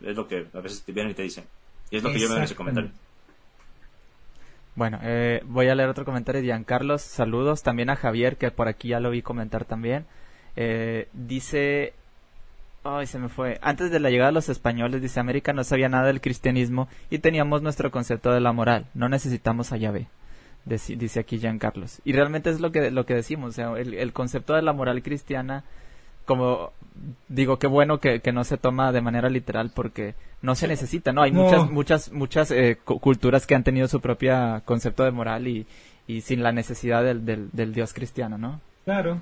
Es 0.00 0.16
lo 0.16 0.26
que 0.26 0.46
a 0.54 0.60
veces 0.60 0.82
te 0.82 0.92
vienen 0.92 1.12
y 1.12 1.14
te 1.14 1.24
dicen. 1.24 1.44
Y 1.90 1.98
es 1.98 2.02
lo 2.02 2.10
que 2.10 2.18
yo 2.18 2.26
veo 2.26 2.38
en 2.38 2.44
ese 2.44 2.54
comentario. 2.54 2.90
Bueno, 4.78 5.00
eh, 5.02 5.42
voy 5.44 5.66
a 5.66 5.74
leer 5.74 5.88
otro 5.88 6.04
comentario 6.04 6.40
de 6.40 6.46
Giancarlos. 6.46 7.02
Saludos 7.02 7.64
también 7.64 7.90
a 7.90 7.96
Javier, 7.96 8.36
que 8.36 8.52
por 8.52 8.68
aquí 8.68 8.90
ya 8.90 9.00
lo 9.00 9.10
vi 9.10 9.22
comentar 9.22 9.64
también. 9.64 10.06
Eh, 10.54 11.08
dice. 11.12 11.94
Ay, 12.84 13.06
se 13.08 13.18
me 13.18 13.28
fue. 13.28 13.58
Antes 13.60 13.90
de 13.90 13.98
la 13.98 14.08
llegada 14.08 14.30
de 14.30 14.34
los 14.34 14.48
españoles, 14.48 15.02
dice 15.02 15.18
América 15.18 15.52
no 15.52 15.64
sabía 15.64 15.88
nada 15.88 16.06
del 16.06 16.20
cristianismo 16.20 16.86
y 17.10 17.18
teníamos 17.18 17.60
nuestro 17.60 17.90
concepto 17.90 18.30
de 18.30 18.38
la 18.38 18.52
moral. 18.52 18.86
No 18.94 19.08
necesitamos 19.08 19.72
a 19.72 19.78
Yahvé. 19.78 20.06
Dice, 20.64 21.18
aquí 21.18 21.40
Giancarlos. 21.40 22.00
Y 22.04 22.12
realmente 22.12 22.50
es 22.50 22.60
lo 22.60 22.70
que, 22.70 22.92
lo 22.92 23.04
que 23.04 23.14
decimos. 23.14 23.48
O 23.48 23.52
sea, 23.52 23.72
el 23.76 24.12
concepto 24.12 24.54
de 24.54 24.62
la 24.62 24.72
moral 24.72 25.02
cristiana 25.02 25.64
como 26.28 26.72
digo, 27.28 27.58
qué 27.58 27.66
bueno 27.66 27.98
que, 27.98 28.20
no 28.32 28.44
se 28.44 28.58
toma 28.58 28.92
de 28.92 29.00
manera 29.00 29.30
literal 29.30 29.72
porque 29.74 30.14
no 30.42 30.54
se 30.54 30.68
necesita, 30.68 31.12
¿no? 31.12 31.22
Hay 31.22 31.32
muchas, 31.32 31.70
muchas, 31.70 32.12
muchas 32.12 32.50
eh, 32.50 32.78
culturas 32.84 33.46
que 33.46 33.54
han 33.54 33.64
tenido 33.64 33.88
su 33.88 34.00
propio 34.00 34.62
concepto 34.66 35.04
de 35.04 35.10
moral 35.10 35.48
y, 35.48 35.66
y 36.06 36.20
sin 36.20 36.42
la 36.42 36.52
necesidad 36.52 37.02
del, 37.02 37.24
del, 37.24 37.74
Dios 37.74 37.94
cristiano, 37.94 38.36
¿no? 38.36 38.60
Claro. 38.84 39.20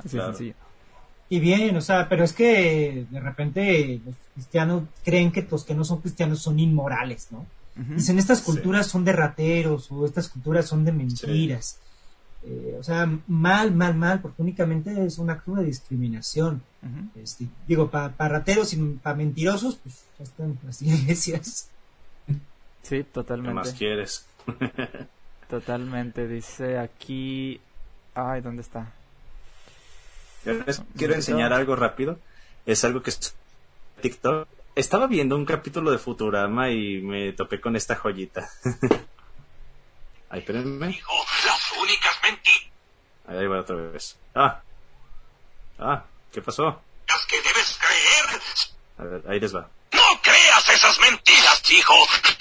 Y 1.28 1.40
bien, 1.40 1.76
o 1.76 1.80
sea, 1.80 2.08
pero 2.08 2.24
es 2.24 2.32
que 2.32 3.06
de 3.08 3.20
repente 3.20 4.00
los 4.04 4.14
cristianos 4.34 4.82
creen 5.04 5.30
que 5.30 5.46
los 5.48 5.64
que 5.64 5.74
no 5.74 5.84
son 5.84 6.00
cristianos 6.00 6.42
son 6.42 6.58
inmorales, 6.58 7.28
¿no? 7.30 7.46
Dicen, 7.76 8.18
estas 8.18 8.40
culturas 8.40 8.86
son 8.86 9.04
de 9.04 9.12
rateros 9.12 9.92
o 9.92 10.06
estas 10.06 10.28
culturas 10.28 10.66
son 10.66 10.84
de 10.84 10.92
mentiras. 10.92 11.78
Eh, 12.48 12.76
o 12.78 12.82
sea, 12.82 13.10
mal, 13.26 13.74
mal, 13.74 13.96
mal, 13.96 14.20
porque 14.20 14.40
únicamente 14.40 15.04
es 15.04 15.18
un 15.18 15.30
acto 15.30 15.54
de 15.54 15.64
discriminación. 15.64 16.62
este, 17.16 17.48
digo, 17.66 17.90
para 17.90 18.12
rateros 18.28 18.72
y 18.72 18.76
para 19.02 19.16
mentirosos, 19.16 19.76
pues 19.76 20.04
ya 20.18 20.24
están 20.24 20.58
las 20.64 20.80
iglesias. 20.82 21.68
Sí, 22.82 23.02
totalmente. 23.02 23.50
¿Qué 23.50 23.54
más 23.54 23.72
quieres? 23.72 24.26
totalmente. 25.50 26.28
Dice 26.28 26.78
aquí. 26.78 27.60
Ay, 28.14 28.40
¿dónde 28.40 28.62
está? 28.62 28.92
quiero 30.96 31.14
enseñar 31.14 31.52
algo 31.52 31.74
rápido. 31.74 32.20
Es 32.64 32.84
algo 32.84 33.02
que 33.02 33.10
es 33.10 33.34
TikTok. 34.00 34.48
Estaba 34.76 35.08
viendo 35.08 35.34
un 35.36 35.44
capítulo 35.44 35.90
de 35.90 35.98
Futurama 35.98 36.70
y 36.70 37.00
me 37.00 37.32
topé 37.32 37.60
con 37.60 37.74
esta 37.74 37.96
joyita. 37.96 38.48
Ay, 40.30 40.40
espérenme. 40.40 41.00
Mentiras. 42.26 42.70
Ahí 43.28 43.46
va 43.46 43.60
otra 43.60 43.76
vez. 43.76 44.16
Ah. 44.34 44.60
Ah, 45.78 46.02
¿qué 46.32 46.40
pasó? 46.42 46.82
Las 47.08 47.26
que 47.26 47.36
debes 47.42 47.78
creer. 47.78 48.40
A 48.98 49.04
ver, 49.04 49.22
ahí 49.30 49.40
les 49.40 49.54
va. 49.54 49.68
No 49.92 50.20
creas 50.22 50.68
esas 50.70 50.98
mentiras, 51.00 51.62
hijo. 51.70 51.94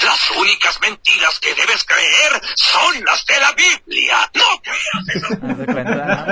Las 0.04 0.32
únicas 0.32 0.80
mentiras 0.82 1.40
que 1.40 1.54
debes 1.54 1.84
creer 1.84 2.42
son 2.56 3.04
las 3.06 3.26
de 3.26 3.40
la 3.40 3.52
Biblia. 3.54 4.32
No 4.34 4.62
creas 4.62 5.08
esas. 5.16 5.32
Haz 5.44 5.58
de 5.58 5.66
cuenta. 5.66 6.26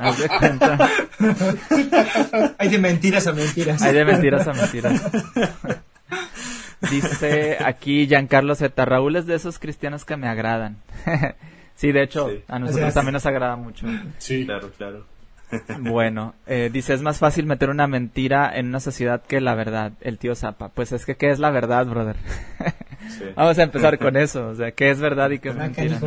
Haz 0.00 0.18
de 0.18 0.28
cuenta. 0.28 0.90
Hay 2.58 2.68
de 2.68 2.78
mentiras 2.78 3.26
a 3.26 3.32
mentiras. 3.32 3.82
Hay 3.82 3.94
de 3.94 4.04
mentiras 4.04 4.46
a 4.46 4.52
mentiras. 4.52 5.00
Dice 6.90 7.58
aquí 7.64 8.06
Giancarlo 8.06 8.54
Z. 8.54 8.84
Raúl 8.84 9.16
es 9.16 9.26
de 9.26 9.34
esos 9.34 9.58
cristianos 9.58 10.04
que 10.04 10.16
me 10.16 10.28
agradan. 10.28 10.76
sí, 11.74 11.92
de 11.92 12.02
hecho, 12.02 12.30
a 12.48 12.58
nosotros 12.58 12.94
también 12.94 13.14
nos 13.14 13.26
agrada 13.26 13.56
mucho. 13.56 13.86
Sí, 14.18 14.44
claro, 14.44 14.70
claro. 14.76 15.14
Bueno, 15.78 16.34
eh, 16.46 16.70
dice, 16.72 16.94
es 16.94 17.02
más 17.02 17.18
fácil 17.18 17.46
meter 17.46 17.70
una 17.70 17.86
mentira 17.86 18.50
en 18.54 18.68
una 18.68 18.80
sociedad 18.80 19.22
que 19.22 19.40
la 19.40 19.54
verdad, 19.54 19.92
el 20.00 20.18
tío 20.18 20.34
Zapa. 20.34 20.68
Pues 20.68 20.92
es 20.92 21.04
que, 21.06 21.16
¿qué 21.16 21.30
es 21.30 21.38
la 21.38 21.50
verdad, 21.50 21.86
brother? 21.86 22.16
Vamos 23.36 23.58
a 23.58 23.62
empezar 23.62 23.98
con 23.98 24.16
eso, 24.16 24.48
o 24.48 24.54
sea, 24.54 24.72
¿qué 24.72 24.90
es 24.90 24.98
verdad 24.98 25.30
y 25.30 25.38
qué 25.38 25.50
es 25.50 25.56
mentira? 25.56 26.00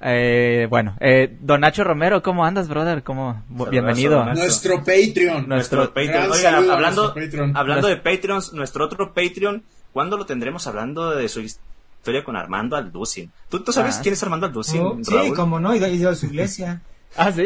Eh, 0.00 0.66
bueno, 0.68 0.96
eh, 1.00 1.36
Don 1.40 1.60
Nacho 1.60 1.84
Romero, 1.84 2.22
¿cómo 2.22 2.44
andas, 2.44 2.68
brother? 2.68 3.02
¿Cómo? 3.02 3.42
Bienvenido. 3.70 4.24
Nuestro 4.34 4.78
Patreon. 4.78 5.48
Nuestro, 5.48 5.92
Patreon. 5.92 6.30
Oiga, 6.30 6.56
hablando, 6.56 7.14
hablando 7.54 7.88
de 7.88 7.96
Patreons, 7.96 8.52
nuestro 8.52 8.84
otro 8.84 9.12
Patreon, 9.14 9.62
¿cuándo 9.92 10.16
lo 10.16 10.26
tendremos 10.26 10.66
hablando 10.66 11.10
de 11.10 11.28
su 11.28 11.40
historia 11.40 12.24
con 12.24 12.36
Armando 12.36 12.76
Alducin? 12.76 13.30
¿Tú, 13.48 13.60
tú 13.60 13.72
sabes 13.72 13.96
ah. 13.98 14.00
quién 14.02 14.12
es 14.12 14.22
Armando 14.22 14.46
Alducin? 14.46 14.82
Oh, 14.82 14.98
sí, 15.02 15.32
como 15.34 15.60
no, 15.60 15.74
y 15.74 15.78
de, 15.78 16.14
su 16.14 16.26
iglesia. 16.26 16.82
ah, 17.16 17.32
sí. 17.32 17.44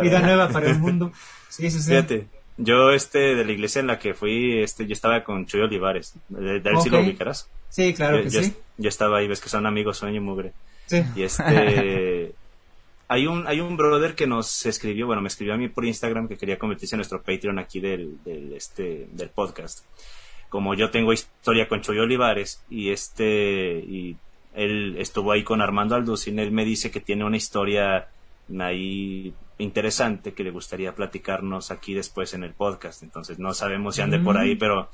vida 0.00 0.20
nueva 0.20 0.48
para 0.48 0.70
el 0.70 0.78
mundo. 0.78 1.12
Sí, 1.48 1.70
sí, 1.70 1.80
sí. 1.80 1.90
Fíjate, 1.90 2.28
yo 2.56 2.92
este 2.92 3.34
de 3.34 3.44
la 3.44 3.52
iglesia 3.52 3.80
en 3.80 3.88
la 3.88 3.98
que 3.98 4.14
fui, 4.14 4.62
este, 4.62 4.86
yo 4.86 4.92
estaba 4.92 5.24
con 5.24 5.46
Chuy 5.46 5.62
Olivares. 5.62 6.14
¿De, 6.28 6.60
de 6.60 6.70
okay. 6.74 6.90
lo 6.90 7.00
ubicarás? 7.00 7.48
Sí, 7.68 7.94
claro 7.94 8.22
que 8.22 8.30
sí. 8.30 8.54
Yo 8.78 8.88
estaba 8.88 9.18
ahí, 9.18 9.28
ves 9.28 9.40
que 9.40 9.48
son 9.48 9.66
amigos, 9.66 9.98
sueño 9.98 10.16
y 10.16 10.20
mugre. 10.20 10.52
Y 11.16 11.22
este... 11.22 12.34
hay 13.10 13.26
un, 13.26 13.44
hay 13.48 13.60
un 13.60 13.76
brother 13.76 14.14
que 14.14 14.28
nos 14.28 14.66
escribió, 14.66 15.06
bueno, 15.06 15.20
me 15.20 15.26
escribió 15.26 15.54
a 15.54 15.56
mí 15.56 15.68
por 15.68 15.84
Instagram 15.84 16.28
que 16.28 16.36
quería 16.36 16.60
convertirse 16.60 16.94
en 16.94 16.98
nuestro 16.98 17.20
Patreon 17.20 17.58
aquí 17.58 17.80
del, 17.80 18.20
este, 18.54 19.08
del 19.10 19.30
podcast. 19.30 19.84
Como 20.48 20.74
yo 20.74 20.92
tengo 20.92 21.12
historia 21.12 21.66
con 21.66 21.80
Choy 21.80 21.98
Olivares 21.98 22.62
y 22.70 22.90
este, 22.90 23.80
y 23.80 24.16
él 24.54 24.94
estuvo 24.96 25.32
ahí 25.32 25.42
con 25.42 25.60
Armando 25.60 25.96
Alducin, 25.96 26.38
él 26.38 26.52
me 26.52 26.64
dice 26.64 26.92
que 26.92 27.00
tiene 27.00 27.24
una 27.24 27.36
historia 27.36 28.06
ahí 28.60 29.34
interesante 29.58 30.32
que 30.32 30.44
le 30.44 30.52
gustaría 30.52 30.94
platicarnos 30.94 31.72
aquí 31.72 31.94
después 31.94 32.32
en 32.34 32.44
el 32.44 32.54
podcast. 32.54 33.02
Entonces 33.02 33.40
no 33.40 33.54
sabemos 33.54 33.96
si 33.96 34.02
ande 34.02 34.20
por 34.20 34.38
ahí, 34.38 34.54
mm. 34.54 34.58
pero 34.58 34.88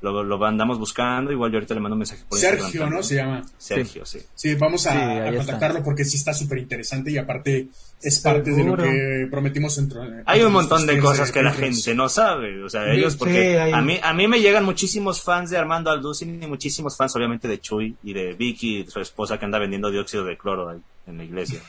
lo, 0.00 0.22
lo 0.22 0.44
andamos 0.44 0.78
buscando. 0.78 1.30
Igual 1.30 1.50
yo 1.52 1.58
ahorita 1.58 1.74
le 1.74 1.80
mando 1.80 1.94
un 1.94 2.00
mensaje 2.00 2.24
por 2.28 2.38
Sergio, 2.38 2.88
¿no? 2.88 3.02
Se 3.02 3.16
llama. 3.16 3.42
Sergio, 3.58 4.04
sí. 4.06 4.20
Sí, 4.34 4.54
vamos 4.54 4.86
a, 4.86 5.32
contactarlo 5.36 5.82
porque 5.82 6.04
sí 6.04 6.16
está 6.16 6.32
súper 6.32 6.58
interesante 6.58 7.10
y 7.10 7.18
aparte 7.18 7.68
es 8.02 8.20
parte 8.20 8.50
de 8.50 8.64
lo 8.64 8.76
que 8.76 9.28
prometimos. 9.30 9.76
Entre, 9.78 10.00
Hay 10.26 10.42
un 10.42 10.52
montón 10.52 10.86
de 10.86 10.98
cosas 10.98 11.30
que 11.30 11.42
la 11.42 11.52
gente 11.52 11.94
no 11.94 12.08
sabe. 12.08 12.62
O 12.62 12.68
sea, 12.68 12.90
ellos, 12.92 13.16
porque 13.16 13.60
a, 13.60 13.80
mí, 13.82 14.00
a 14.02 14.12
mí 14.14 14.26
me 14.26 14.40
llegan 14.40 14.64
muchísimos 14.64 15.22
fans 15.22 15.50
de 15.50 15.58
Armando 15.58 15.90
Alducin 15.90 16.42
y 16.42 16.46
muchísimos 16.46 16.96
fans, 16.96 17.14
obviamente, 17.16 17.48
de 17.48 17.60
Chuy 17.60 17.96
y 18.02 18.12
de 18.12 18.34
Vicky, 18.34 18.86
su 18.88 19.00
esposa 19.00 19.38
que 19.38 19.44
anda 19.44 19.58
vendiendo 19.58 19.90
dióxido 19.90 20.24
de 20.24 20.36
cloro 20.36 20.70
ahí 20.70 20.80
en 21.06 21.18
la 21.18 21.24
iglesia. 21.24 21.60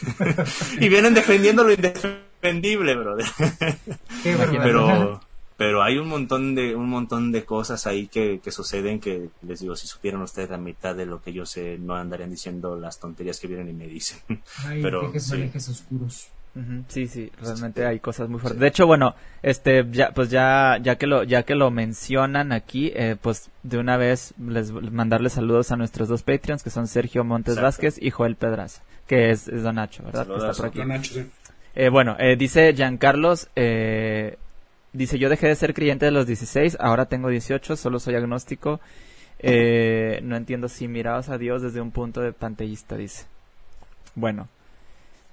y 0.80 0.88
vienen 0.88 1.14
defendiendo 1.14 1.64
lo 1.64 1.72
indefendible, 1.72 2.94
brother. 2.94 3.26
Pero 4.22 5.20
pero 5.56 5.82
hay 5.82 5.98
un 5.98 6.08
montón 6.08 6.54
de 6.54 6.74
un 6.74 6.88
montón 6.88 7.32
de 7.32 7.44
cosas 7.44 7.86
ahí 7.86 8.08
que, 8.08 8.40
que, 8.40 8.50
suceden 8.50 9.00
que 9.00 9.30
les 9.42 9.60
digo 9.60 9.74
si 9.74 9.86
supieran 9.86 10.20
ustedes 10.22 10.50
la 10.50 10.58
mitad 10.58 10.94
de 10.94 11.06
lo 11.06 11.22
que 11.22 11.32
yo 11.32 11.46
sé 11.46 11.78
no 11.78 11.94
andarían 11.96 12.30
diciendo 12.30 12.76
las 12.76 13.00
tonterías 13.00 13.40
que 13.40 13.46
vienen 13.46 13.68
y 13.70 13.72
me 13.72 13.86
dicen. 13.86 14.18
Pero 14.82 15.12
sí. 15.18 15.50
oscuros. 15.54 16.28
Sí 16.88 17.06
sí 17.06 17.30
realmente 17.40 17.84
hay 17.84 18.00
cosas 18.00 18.28
muy 18.28 18.40
fuertes. 18.40 18.60
De 18.60 18.68
hecho 18.68 18.86
bueno 18.86 19.14
este 19.42 19.86
ya 19.90 20.12
pues 20.12 20.30
ya 20.30 20.78
ya 20.82 20.96
que 20.96 21.06
lo 21.06 21.22
ya 21.22 21.42
que 21.42 21.54
lo 21.54 21.70
mencionan 21.70 22.52
aquí 22.52 22.92
eh, 22.94 23.16
pues 23.20 23.50
de 23.62 23.78
una 23.78 23.98
vez 23.98 24.32
les 24.38 24.72
mandarles 24.72 25.34
saludos 25.34 25.70
a 25.70 25.76
nuestros 25.76 26.08
dos 26.08 26.22
patreons 26.22 26.62
que 26.62 26.70
son 26.70 26.86
Sergio 26.86 27.24
Montes 27.24 27.60
Vázquez 27.60 27.98
y 28.00 28.10
Joel 28.10 28.36
Pedraza 28.36 28.82
que 29.06 29.30
es, 29.30 29.46
Don 29.46 29.74
Nacho 29.74 30.02
verdad 30.02 30.26
está 30.34 30.52
por 30.54 30.66
aquí. 30.66 30.78
Don 30.78 30.88
Nacho, 30.88 31.12
sí. 31.12 31.26
eh, 31.74 31.90
bueno 31.90 32.16
eh, 32.18 32.36
dice 32.36 32.72
Giancarlos 32.74 33.48
eh, 33.54 34.38
Dice, 34.96 35.18
yo 35.18 35.28
dejé 35.28 35.48
de 35.48 35.54
ser 35.54 35.74
creyente 35.74 36.06
de 36.06 36.10
los 36.10 36.26
16, 36.26 36.78
ahora 36.80 37.06
tengo 37.06 37.28
18, 37.28 37.76
solo 37.76 37.98
soy 37.98 38.14
agnóstico. 38.14 38.80
Eh, 39.38 40.20
no 40.22 40.36
entiendo 40.36 40.68
si 40.68 40.88
mirabas 40.88 41.28
a 41.28 41.36
Dios 41.36 41.60
desde 41.60 41.82
un 41.82 41.90
punto 41.90 42.22
de 42.22 42.32
panteísta, 42.32 42.96
dice. 42.96 43.26
Bueno, 44.14 44.48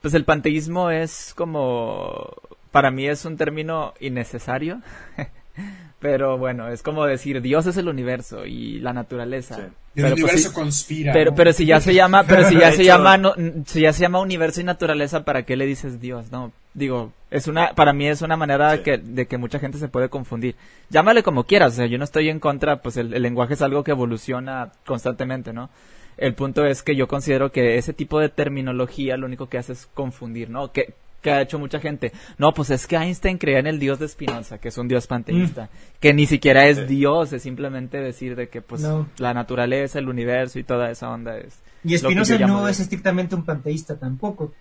pues 0.01 0.13
el 0.15 0.25
panteísmo 0.25 0.91
es 0.91 1.33
como, 1.33 2.33
para 2.71 2.91
mí 2.91 3.07
es 3.07 3.23
un 3.23 3.37
término 3.37 3.93
innecesario. 4.01 4.81
Pero 5.99 6.37
bueno, 6.37 6.67
es 6.67 6.83
como 6.83 7.05
decir, 7.05 7.41
Dios 7.41 7.65
es 7.65 7.77
el 7.77 7.87
universo 7.87 8.45
y 8.45 8.79
la 8.79 8.91
naturaleza. 8.91 9.55
el 9.57 9.71
pues, 9.95 10.11
universo 10.11 10.51
conspira. 10.51 11.13
Pero, 11.13 11.33
pero 11.33 11.53
si 11.53 11.65
ya 11.65 11.79
se 11.79 11.93
llama, 11.93 12.25
pero 12.25 12.43
si 12.43 12.59
ya 12.59 12.71
se 12.73 12.83
llama, 12.83 13.17
si 13.65 13.79
ya 13.79 13.93
se 13.93 14.01
llama 14.01 14.19
universo 14.19 14.59
y 14.59 14.65
naturaleza, 14.65 15.23
¿para 15.23 15.43
qué 15.43 15.55
le 15.55 15.65
dices 15.65 16.01
Dios? 16.01 16.29
No, 16.29 16.51
digo, 16.73 17.13
es 17.29 17.47
una, 17.47 17.73
para 17.73 17.93
mí 17.93 18.07
es 18.07 18.21
una 18.21 18.37
manera 18.37 18.77
de 18.77 19.27
que 19.27 19.37
mucha 19.37 19.59
gente 19.59 19.77
se 19.77 19.87
puede 19.87 20.09
confundir. 20.09 20.55
Llámale 20.89 21.23
como 21.23 21.45
quieras, 21.45 21.73
o 21.73 21.75
sea, 21.77 21.85
yo 21.85 21.97
no 21.97 22.03
estoy 22.03 22.29
en 22.29 22.39
contra, 22.39 22.81
pues 22.81 22.97
el, 22.97 23.13
el 23.13 23.21
lenguaje 23.21 23.53
es 23.53 23.61
algo 23.61 23.83
que 23.83 23.91
evoluciona 23.91 24.71
constantemente, 24.85 25.53
¿no? 25.53 25.69
El 26.17 26.35
punto 26.35 26.65
es 26.65 26.83
que 26.83 26.95
yo 26.95 27.07
considero 27.07 27.51
que 27.51 27.77
ese 27.77 27.93
tipo 27.93 28.19
de 28.19 28.29
terminología 28.29 29.17
lo 29.17 29.25
único 29.25 29.47
que 29.47 29.57
hace 29.57 29.73
es 29.73 29.87
confundir, 29.87 30.49
¿no? 30.49 30.71
Que, 30.71 30.93
que 31.21 31.31
ha 31.31 31.41
hecho 31.41 31.57
mucha 31.57 31.79
gente. 31.79 32.11
No, 32.37 32.53
pues 32.53 32.69
es 32.69 32.85
que 32.85 32.97
Einstein 32.97 33.37
creía 33.37 33.59
en 33.59 33.67
el 33.67 33.79
dios 33.79 33.97
de 33.97 34.07
Spinoza, 34.07 34.59
que 34.59 34.67
es 34.67 34.77
un 34.77 34.87
dios 34.87 35.07
panteísta, 35.07 35.65
mm. 35.65 35.99
que 35.99 36.13
ni 36.13 36.27
siquiera 36.27 36.67
es 36.67 36.87
dios, 36.87 37.33
es 37.33 37.41
simplemente 37.41 37.97
decir 37.97 38.35
de 38.35 38.49
que 38.49 38.61
pues 38.61 38.85
la 39.17 39.33
naturaleza, 39.33 39.97
el 39.97 40.09
universo 40.09 40.59
y 40.59 40.63
toda 40.63 40.91
esa 40.91 41.09
onda 41.09 41.37
es. 41.37 41.59
Y 41.83 41.97
Spinoza 41.97 42.37
no 42.39 42.67
es 42.67 42.79
estrictamente 42.79 43.35
un 43.35 43.43
panteísta 43.43 43.97
tampoco. 43.97 44.53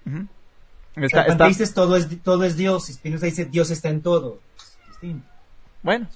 El 0.96 1.10
panteísta 1.10 1.64
es 1.64 1.74
todo 1.74 1.96
es 1.96 2.22
todo 2.22 2.44
es 2.44 2.56
dios, 2.56 2.86
Spinoza 2.86 3.26
dice 3.26 3.44
Dios 3.46 3.70
está 3.70 3.88
en 3.88 4.02
todo. 4.02 4.40
Bueno. 5.82 6.08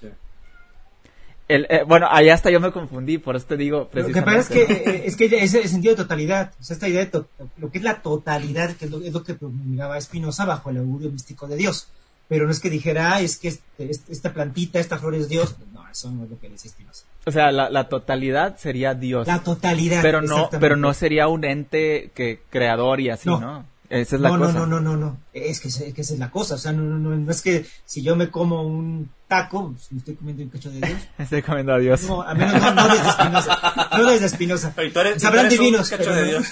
El, 1.48 1.66
eh, 1.70 1.84
bueno, 1.86 2.08
ahí 2.10 2.28
hasta 2.28 2.50
yo 2.50 2.58
me 2.58 2.72
confundí, 2.72 3.18
por 3.18 3.36
eso 3.36 3.46
te 3.46 3.56
digo 3.56 3.88
Lo 3.92 4.06
que 4.08 4.22
pasa 4.22 4.38
es 4.40 4.48
que, 4.48 4.62
eh, 4.62 5.02
es 5.06 5.16
que 5.16 5.26
ese 5.26 5.68
sentido 5.68 5.94
de 5.94 6.02
totalidad, 6.02 6.52
o 6.60 6.64
sea, 6.64 6.74
esta 6.74 6.88
idea 6.88 7.04
de 7.04 7.24
lo 7.58 7.70
que 7.70 7.78
es 7.78 7.84
la 7.84 8.02
totalidad, 8.02 8.72
que 8.72 8.86
es 8.86 8.90
lo, 8.90 9.22
que 9.22 9.34
promulgaba 9.34 9.96
Espinosa 9.96 10.44
bajo 10.44 10.70
el 10.70 10.78
augurio 10.78 11.10
místico 11.10 11.46
de 11.46 11.56
Dios. 11.56 11.88
Pero 12.28 12.46
no 12.46 12.50
es 12.50 12.58
que 12.58 12.70
dijera, 12.70 13.20
es 13.20 13.38
que 13.38 13.46
este, 13.46 13.88
este, 13.88 14.12
esta 14.12 14.34
plantita, 14.34 14.80
esta 14.80 14.98
flor 14.98 15.14
es 15.14 15.28
Dios. 15.28 15.54
No, 15.72 15.88
eso 15.88 16.10
no 16.10 16.24
es 16.24 16.30
lo 16.30 16.40
que 16.40 16.48
dice 16.48 16.66
Espinosa. 16.66 17.06
O 17.24 17.30
sea, 17.30 17.52
la, 17.52 17.70
la, 17.70 17.88
totalidad 17.88 18.58
sería 18.58 18.94
Dios. 18.94 19.28
La 19.28 19.38
totalidad. 19.38 20.02
Pero 20.02 20.22
no, 20.22 20.50
pero 20.58 20.74
no 20.74 20.92
sería 20.92 21.28
un 21.28 21.44
ente 21.44 22.10
que 22.16 22.40
creador 22.50 23.00
y 23.00 23.10
así, 23.10 23.28
¿no? 23.28 23.64
Esa 23.88 24.16
es 24.16 24.22
la 24.22 24.30
no, 24.30 24.38
cosa. 24.38 24.52
No, 24.52 24.66
no, 24.66 24.80
no, 24.80 24.90
no, 24.92 24.96
no. 24.96 25.18
Es 25.32 25.60
que, 25.60 25.68
es 25.68 25.76
que 25.94 26.00
esa 26.00 26.14
es 26.14 26.18
la 26.18 26.30
cosa. 26.30 26.54
O 26.56 26.58
sea, 26.58 26.72
no, 26.72 26.82
no, 26.82 26.98
no, 26.98 27.16
no 27.16 27.30
es 27.30 27.42
que 27.42 27.66
si 27.84 28.02
yo 28.02 28.16
me 28.16 28.30
como 28.30 28.62
un 28.62 29.10
taco, 29.28 29.72
pues, 29.72 29.92
me 29.92 29.98
estoy 29.98 30.14
comiendo 30.14 30.42
un 30.42 30.50
cacho 30.50 30.70
de 30.70 30.80
Dios. 30.80 31.00
estoy 31.18 31.42
comiendo 31.42 31.74
a 31.74 31.78
Dios. 31.78 32.02
No, 32.04 32.22
a 32.22 32.34
menos 32.34 32.60
no, 32.60 32.74
no 32.74 32.88
desde 32.88 33.08
Espinosa. 33.08 33.60
No 33.96 34.10
desde 34.10 34.26
Espinosa. 34.26 34.74
Sabrán 35.18 35.48
divinos. 35.48 35.90
Un 35.90 35.98
cacho 35.98 36.14
de 36.14 36.24
Dios. 36.24 36.46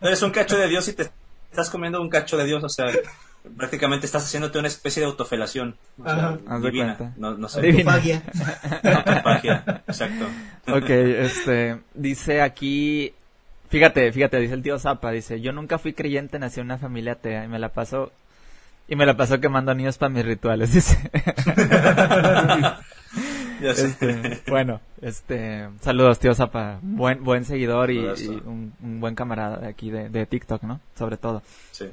eres 0.00 0.22
un 0.22 0.30
cacho 0.30 0.56
de 0.56 0.68
Dios 0.68 0.88
y 0.88 0.92
te 0.92 1.10
estás 1.50 1.70
comiendo 1.70 2.00
un 2.00 2.08
cacho 2.08 2.36
de 2.36 2.44
Dios. 2.44 2.62
O 2.64 2.68
sea, 2.68 2.86
prácticamente 3.56 4.06
estás 4.06 4.24
haciéndote 4.24 4.58
una 4.58 4.68
especie 4.68 5.00
de 5.00 5.06
autofelación. 5.06 5.76
O 5.98 6.04
sea, 6.04 6.38
divina. 6.60 7.14
No, 7.16 7.36
no 7.36 7.48
sé. 7.48 7.70
Autofagia. 7.70 8.22
Autofagia, 8.82 9.82
exacto. 9.86 10.26
Ok, 10.68 10.90
este, 10.90 11.80
dice 11.94 12.42
aquí 12.42 13.14
Fíjate, 13.72 14.12
fíjate, 14.12 14.38
dice 14.38 14.52
el 14.52 14.62
tío 14.62 14.78
Zapa, 14.78 15.10
dice, 15.12 15.40
yo 15.40 15.50
nunca 15.50 15.78
fui 15.78 15.94
creyente, 15.94 16.38
nací 16.38 16.60
en 16.60 16.66
una 16.66 16.76
familia 16.76 17.12
atea 17.12 17.46
y 17.46 17.48
me 17.48 17.58
la 17.58 17.70
paso 17.70 18.12
y 18.86 18.96
me 18.96 19.06
la 19.06 19.16
paso 19.16 19.40
quemando 19.40 19.74
niños 19.74 19.96
para 19.96 20.10
mis 20.10 20.26
rituales, 20.26 20.72
dice. 20.74 21.10
Este, 23.62 24.42
bueno, 24.48 24.80
este, 25.00 25.68
saludos, 25.80 26.18
tío 26.18 26.34
Zapa. 26.34 26.80
Buen, 26.82 27.22
buen 27.22 27.44
seguidor 27.44 27.90
y, 27.92 28.00
un, 28.00 28.74
buen 28.80 29.14
camarada 29.14 29.58
de 29.58 29.68
aquí 29.68 29.88
de, 29.90 30.08
de, 30.08 30.26
TikTok, 30.26 30.64
¿no? 30.64 30.80
Sobre 30.94 31.16
todo. 31.16 31.42
Sí. 31.70 31.86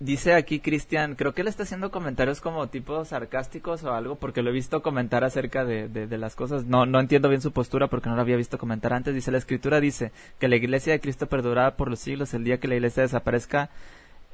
Dice 0.00 0.34
aquí 0.34 0.60
Cristian, 0.60 1.14
creo 1.14 1.34
que 1.34 1.42
él 1.42 1.48
está 1.48 1.64
haciendo 1.64 1.90
comentarios 1.90 2.40
como 2.40 2.68
tipo 2.68 3.04
sarcásticos 3.04 3.82
o 3.84 3.92
algo, 3.92 4.16
porque 4.16 4.42
lo 4.42 4.50
he 4.50 4.52
visto 4.52 4.82
comentar 4.82 5.24
acerca 5.24 5.64
de, 5.64 5.88
de, 5.88 6.18
las 6.18 6.34
cosas. 6.34 6.64
No, 6.64 6.86
no 6.86 7.00
entiendo 7.00 7.28
bien 7.28 7.40
su 7.40 7.52
postura 7.52 7.88
porque 7.88 8.08
no 8.08 8.14
lo 8.14 8.22
había 8.22 8.36
visto 8.36 8.58
comentar 8.58 8.92
antes. 8.92 9.14
Dice, 9.14 9.30
la 9.30 9.38
escritura 9.38 9.80
dice 9.80 10.12
que 10.38 10.48
la 10.48 10.56
iglesia 10.56 10.92
de 10.92 11.00
Cristo 11.00 11.26
perdurará 11.26 11.76
por 11.76 11.90
los 11.90 11.98
siglos. 11.98 12.34
El 12.34 12.44
día 12.44 12.58
que 12.58 12.68
la 12.68 12.76
iglesia 12.76 13.02
desaparezca, 13.02 13.70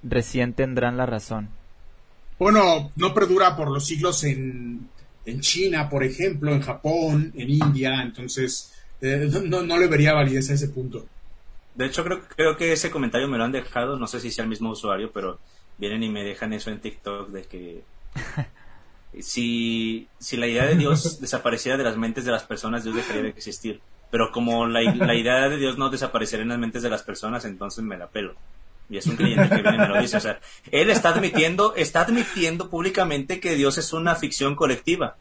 recién 0.02 0.52
tendrán 0.52 0.96
la 0.96 1.06
razón. 1.06 1.48
Bueno, 2.38 2.90
no 2.96 3.14
perdura 3.14 3.56
por 3.56 3.70
los 3.70 3.86
siglos 3.86 4.24
en, 4.24 4.88
en 5.24 5.40
China, 5.40 5.88
por 5.88 6.04
ejemplo, 6.04 6.52
en 6.52 6.60
Japón, 6.60 7.32
en 7.36 7.50
India, 7.50 8.02
entonces 8.02 8.72
eh, 9.00 9.30
no, 9.44 9.62
no, 9.62 9.78
le 9.78 9.86
vería 9.86 10.12
validez 10.12 10.50
a 10.50 10.54
ese 10.54 10.68
punto. 10.68 11.06
De 11.74 11.86
hecho, 11.86 12.04
creo, 12.04 12.22
creo 12.36 12.56
que 12.56 12.72
ese 12.72 12.90
comentario 12.90 13.28
me 13.28 13.38
lo 13.38 13.44
han 13.44 13.52
dejado, 13.52 13.98
no 13.98 14.06
sé 14.06 14.20
si 14.20 14.30
sea 14.30 14.44
el 14.44 14.50
mismo 14.50 14.70
usuario, 14.70 15.10
pero 15.12 15.38
vienen 15.78 16.02
y 16.02 16.08
me 16.08 16.24
dejan 16.24 16.52
eso 16.52 16.70
en 16.70 16.80
TikTok 16.80 17.28
de 17.30 17.42
que 17.44 17.82
si, 19.20 20.08
si 20.18 20.36
la 20.36 20.46
idea 20.46 20.66
de 20.66 20.76
Dios 20.76 21.20
desapareciera 21.20 21.76
de 21.76 21.84
las 21.84 21.96
mentes 21.96 22.24
de 22.24 22.32
las 22.32 22.44
personas, 22.44 22.84
Dios 22.84 22.96
dejaría 22.96 23.22
de 23.22 23.28
existir. 23.28 23.80
Pero 24.10 24.30
como 24.30 24.66
la, 24.66 24.80
la 24.82 25.14
idea 25.14 25.48
de 25.48 25.56
Dios 25.56 25.76
no 25.76 25.90
desaparecería 25.90 26.42
en 26.42 26.50
las 26.50 26.58
mentes 26.58 26.82
de 26.82 26.90
las 26.90 27.02
personas, 27.02 27.44
entonces 27.44 27.82
me 27.82 27.98
la 27.98 28.06
pelo. 28.06 28.34
Y 28.88 28.98
es 28.98 29.06
un 29.06 29.16
cliente 29.16 29.48
que 29.48 29.62
viene 29.62 29.76
y 29.76 29.80
me 29.80 29.88
lo 29.88 30.00
dice. 30.00 30.18
O 30.18 30.20
sea, 30.20 30.38
él 30.70 30.90
está 30.90 31.08
admitiendo, 31.08 31.74
está 31.74 32.02
admitiendo 32.02 32.68
públicamente 32.68 33.40
que 33.40 33.56
Dios 33.56 33.78
es 33.78 33.92
una 33.92 34.14
ficción 34.14 34.54
colectiva. 34.54 35.16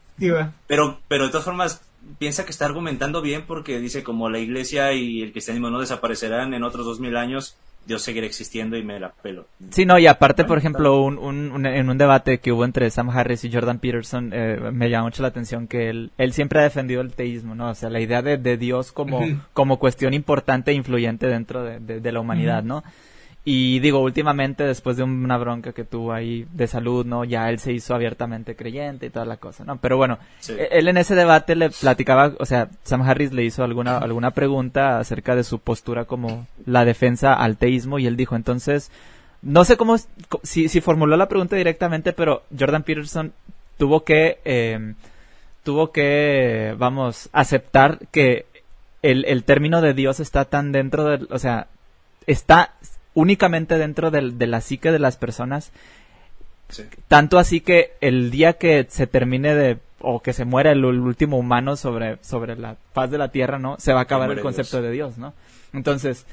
Pero, 0.67 0.99
pero 1.07 1.25
de 1.25 1.31
todas 1.31 1.45
formas, 1.45 1.81
piensa 2.19 2.45
que 2.45 2.51
está 2.51 2.65
argumentando 2.65 3.21
bien 3.21 3.45
porque 3.47 3.79
dice 3.79 4.03
como 4.03 4.29
la 4.29 4.39
iglesia 4.39 4.93
y 4.93 5.21
el 5.21 5.31
cristianismo 5.31 5.69
no 5.69 5.79
desaparecerán 5.79 6.53
en 6.53 6.63
otros 6.63 6.85
dos 6.85 6.99
mil 6.99 7.15
años, 7.17 7.55
Dios 7.85 8.01
seguirá 8.01 8.25
existiendo 8.25 8.77
y 8.77 8.83
me 8.83 8.99
la 8.99 9.11
pelo. 9.11 9.47
Sí, 9.71 9.85
no, 9.85 9.99
y 9.99 10.07
aparte, 10.07 10.45
por 10.45 10.57
ejemplo, 10.57 11.01
un, 11.01 11.65
en 11.65 11.89
un 11.89 11.97
debate 11.97 12.39
que 12.39 12.51
hubo 12.51 12.65
entre 12.65 12.89
Sam 12.89 13.09
Harris 13.09 13.43
y 13.43 13.51
Jordan 13.51 13.79
Peterson, 13.79 14.31
eh, 14.33 14.59
me 14.71 14.89
llama 14.89 15.05
mucho 15.05 15.21
la 15.21 15.29
atención 15.29 15.67
que 15.67 15.89
él, 15.89 16.11
él 16.17 16.33
siempre 16.33 16.59
ha 16.59 16.63
defendido 16.63 17.01
el 17.01 17.11
teísmo, 17.11 17.55
¿no? 17.55 17.69
O 17.69 17.75
sea, 17.75 17.89
la 17.89 17.99
idea 17.99 18.21
de, 18.21 18.37
de 18.37 18.57
Dios 18.57 18.91
como, 18.91 19.21
como 19.53 19.79
cuestión 19.79 20.13
importante 20.13 20.71
e 20.71 20.75
influyente 20.75 21.27
dentro 21.27 21.63
de, 21.63 21.79
de, 21.79 22.11
la 22.11 22.19
humanidad, 22.19 22.63
¿no? 22.63 22.83
Y 23.45 23.79
digo, 23.79 23.99
últimamente, 23.99 24.63
después 24.63 24.95
de 24.95 25.03
una 25.03 25.37
bronca 25.37 25.73
que 25.73 25.83
tuvo 25.83 26.13
ahí 26.13 26.47
de 26.53 26.65
salud, 26.65 27.05
¿no? 27.05 27.25
Ya 27.25 27.49
él 27.49 27.59
se 27.59 27.73
hizo 27.73 27.93
abiertamente 27.93 28.55
creyente 28.55 29.07
y 29.07 29.09
toda 29.09 29.25
la 29.25 29.35
cosa, 29.35 29.65
¿no? 29.65 29.77
Pero 29.77 29.97
bueno, 29.97 30.17
e-, 30.47 30.69
él 30.71 30.87
en 30.87 30.95
ese 30.95 31.13
debate 31.13 31.55
le 31.57 31.69
platicaba, 31.69 32.33
o 32.39 32.45
sea, 32.45 32.69
Sam 32.83 33.01
Harris 33.01 33.33
le 33.33 33.43
hizo 33.43 33.65
alguna, 33.65 33.97
alguna 33.97 34.31
pregunta 34.31 34.97
acerca 34.97 35.35
de 35.35 35.43
su 35.43 35.59
postura 35.59 36.05
como 36.05 36.47
la 36.65 36.85
defensa 36.85 37.33
al 37.33 37.57
teísmo 37.57 37.99
y 37.99 38.07
él 38.07 38.15
dijo, 38.15 38.37
entonces, 38.37 38.91
no 39.41 39.65
sé 39.65 39.75
cómo, 39.75 39.97
si, 40.43 40.69
si 40.69 40.79
formuló 40.79 41.17
la 41.17 41.27
pregunta 41.27 41.57
directamente, 41.57 42.13
pero 42.13 42.43
Jordan 42.57 42.83
Peterson 42.83 43.33
tuvo 43.77 44.05
que, 44.05 44.39
eh, 44.45 44.93
tuvo 45.63 45.91
que, 45.91 46.75
vamos, 46.77 47.27
aceptar 47.33 47.99
que 48.09 48.45
el, 49.01 49.25
el 49.25 49.43
término 49.43 49.81
de 49.81 49.93
Dios 49.93 50.21
está 50.21 50.45
tan 50.45 50.71
dentro 50.71 51.03
del, 51.03 51.27
o 51.29 51.39
sea, 51.39 51.67
está 52.25 52.71
únicamente 53.13 53.77
dentro 53.77 54.11
de 54.11 54.47
la 54.47 54.61
psique 54.61 54.91
de 54.91 54.99
las 54.99 55.17
personas. 55.17 55.71
Tanto 57.07 57.37
así 57.37 57.61
que 57.61 57.93
el 58.01 58.31
día 58.31 58.53
que 58.53 58.87
se 58.89 59.05
termine 59.07 59.53
de 59.53 59.77
o 60.03 60.21
que 60.21 60.33
se 60.33 60.45
muera 60.45 60.71
el, 60.71 60.83
último 60.83 61.37
humano 61.37 61.75
sobre, 61.77 62.17
sobre 62.21 62.57
la 62.57 62.75
faz 62.93 63.09
de 63.09 63.17
la 63.17 63.29
tierra, 63.29 63.57
¿no? 63.57 63.77
Se 63.79 63.93
va 63.93 63.99
a 63.99 64.03
acabar 64.03 64.29
el 64.29 64.41
concepto 64.41 64.81
de 64.81 64.91
Dios, 64.91 65.17
¿no? 65.17 65.33
Entonces, 65.71 66.25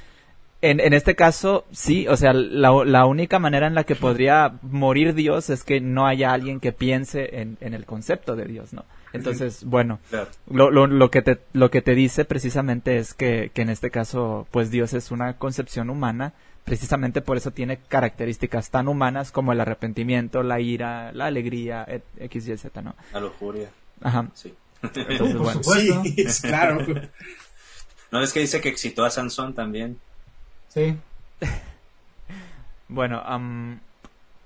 en, 0.61 0.81
en 0.81 0.93
este 0.93 1.15
caso, 1.15 1.65
sí, 1.71 2.07
o 2.09 2.17
sea, 2.17 2.33
la, 2.33 2.85
la, 2.85 3.07
única 3.07 3.39
manera 3.39 3.69
en 3.69 3.75
la 3.75 3.85
que 3.85 3.95
podría 3.95 4.55
morir 4.63 5.15
Dios 5.15 5.51
es 5.51 5.63
que 5.63 5.81
no 5.81 6.07
haya 6.07 6.33
alguien 6.33 6.59
que 6.59 6.73
piense 6.73 7.41
en, 7.41 7.57
en 7.61 7.73
el 7.73 7.87
concepto 7.87 8.35
de 8.35 8.45
Dios, 8.45 8.73
¿no? 8.73 8.85
Entonces, 9.13 9.65
bueno, 9.65 10.01
lo, 10.49 10.71
lo, 10.71 10.87
lo, 10.87 11.11
que 11.11 11.23
te, 11.23 11.39
lo 11.53 11.71
que 11.71 11.81
te 11.81 11.95
dice 11.95 12.25
precisamente 12.25 12.99
es 12.99 13.15
que, 13.15 13.51
que 13.55 13.63
en 13.63 13.71
este 13.71 13.91
caso, 13.91 14.47
pues 14.51 14.71
Dios 14.71 14.95
es 14.95 15.11
una 15.11 15.35
concepción 15.35 15.91
humana 15.91 16.33
precisamente 16.65 17.21
por 17.21 17.37
eso 17.37 17.51
tiene 17.51 17.79
características 17.79 18.71
tan 18.71 18.89
humanas 18.89 19.33
como 19.33 19.53
el 19.53 19.61
arrepentimiento, 19.61 20.43
la 20.43 20.61
ira, 20.61 21.13
la 21.13 21.27
alegría, 21.27 21.87
X, 22.19 22.49
Y, 22.49 22.57
Z, 22.57 22.83
¿no? 22.83 22.95
La 23.13 23.21
lujuria. 23.21 23.71
Ajá. 24.03 24.29
Sí. 24.35 24.55
Entonces, 24.83 25.37
bueno. 25.37 25.63
Sí, 25.63 26.27
claro. 26.43 26.87
¿No 28.11 28.23
es 28.23 28.33
que 28.33 28.41
dice 28.41 28.61
que 28.61 28.69
excitó 28.69 29.05
a 29.05 29.11
Sansón 29.11 29.55
también? 29.55 30.01
Sí. 30.69 30.97
bueno, 32.89 33.23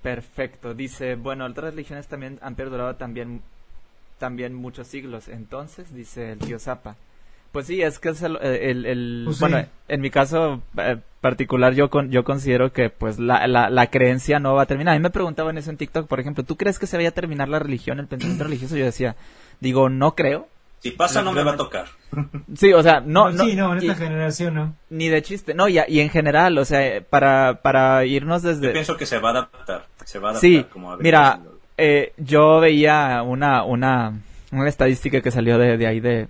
perfecto. 0.02 0.74
Dice, 0.74 1.14
bueno, 1.14 1.46
otras 1.46 1.72
religiones 1.72 2.08
también 2.08 2.38
han 2.42 2.56
perdurado 2.56 2.96
también, 2.96 3.42
también 4.18 4.54
muchos 4.54 4.88
siglos. 4.88 5.28
Entonces, 5.28 5.94
dice 5.94 6.32
el 6.32 6.38
tío 6.38 6.58
Zapa, 6.58 6.96
pues 7.54 7.68
sí, 7.68 7.80
es 7.82 8.00
que 8.00 8.08
es 8.08 8.20
el, 8.20 8.36
el, 8.36 9.22
pues 9.26 9.38
bueno, 9.38 9.64
en 9.86 10.00
mi 10.00 10.10
caso 10.10 10.60
eh, 10.76 10.96
particular 11.20 11.72
yo 11.72 11.88
con, 11.88 12.10
yo 12.10 12.24
considero 12.24 12.72
que 12.72 12.90
pues 12.90 13.20
la, 13.20 13.46
la, 13.46 13.86
creencia 13.86 14.40
no 14.40 14.56
va 14.56 14.62
a 14.62 14.66
terminar. 14.66 14.94
A 14.94 14.98
mí 14.98 15.02
me 15.04 15.10
preguntaban 15.10 15.56
eso 15.56 15.70
en 15.70 15.76
TikTok, 15.76 16.08
por 16.08 16.18
ejemplo, 16.18 16.42
¿tú 16.42 16.56
crees 16.56 16.80
que 16.80 16.88
se 16.88 16.96
vaya 16.96 17.10
a 17.10 17.12
terminar 17.12 17.48
la 17.48 17.60
religión, 17.60 18.00
el 18.00 18.08
pensamiento 18.08 18.42
religioso? 18.48 18.76
Yo 18.76 18.84
decía, 18.84 19.14
digo, 19.60 19.88
no 19.88 20.16
creo. 20.16 20.48
Si 20.80 20.90
pasa 20.90 21.22
no 21.22 21.30
me 21.30 21.44
va 21.44 21.52
a 21.52 21.56
tocar. 21.56 21.86
Sí, 22.56 22.72
o 22.72 22.82
sea, 22.82 23.00
no, 23.00 23.30
no, 23.30 23.44
sí, 23.44 23.54
no, 23.54 23.72
en 23.72 23.78
esta 23.78 23.94
generación 23.94 24.54
no. 24.54 24.74
Ni 24.90 25.08
de 25.08 25.22
chiste, 25.22 25.54
no, 25.54 25.68
y, 25.68 25.78
y 25.86 26.00
en 26.00 26.10
general, 26.10 26.58
o 26.58 26.64
sea, 26.64 27.00
para, 27.08 27.62
para 27.62 28.04
irnos 28.04 28.42
desde... 28.42 28.66
Yo 28.66 28.72
pienso 28.72 28.96
que 28.96 29.06
se 29.06 29.20
va 29.20 29.28
a 29.28 29.32
adaptar, 29.32 29.86
se 30.04 30.18
va 30.18 30.28
a 30.28 30.30
adaptar 30.32 30.50
sí, 30.50 30.66
como 30.72 30.96
mira, 30.96 31.38
eh, 31.78 32.12
yo 32.16 32.58
veía 32.58 33.22
una, 33.22 33.62
una, 33.62 34.20
una 34.50 34.68
estadística 34.68 35.20
que 35.20 35.30
salió 35.30 35.56
de, 35.56 35.76
de 35.76 35.86
ahí 35.86 36.00
de, 36.00 36.26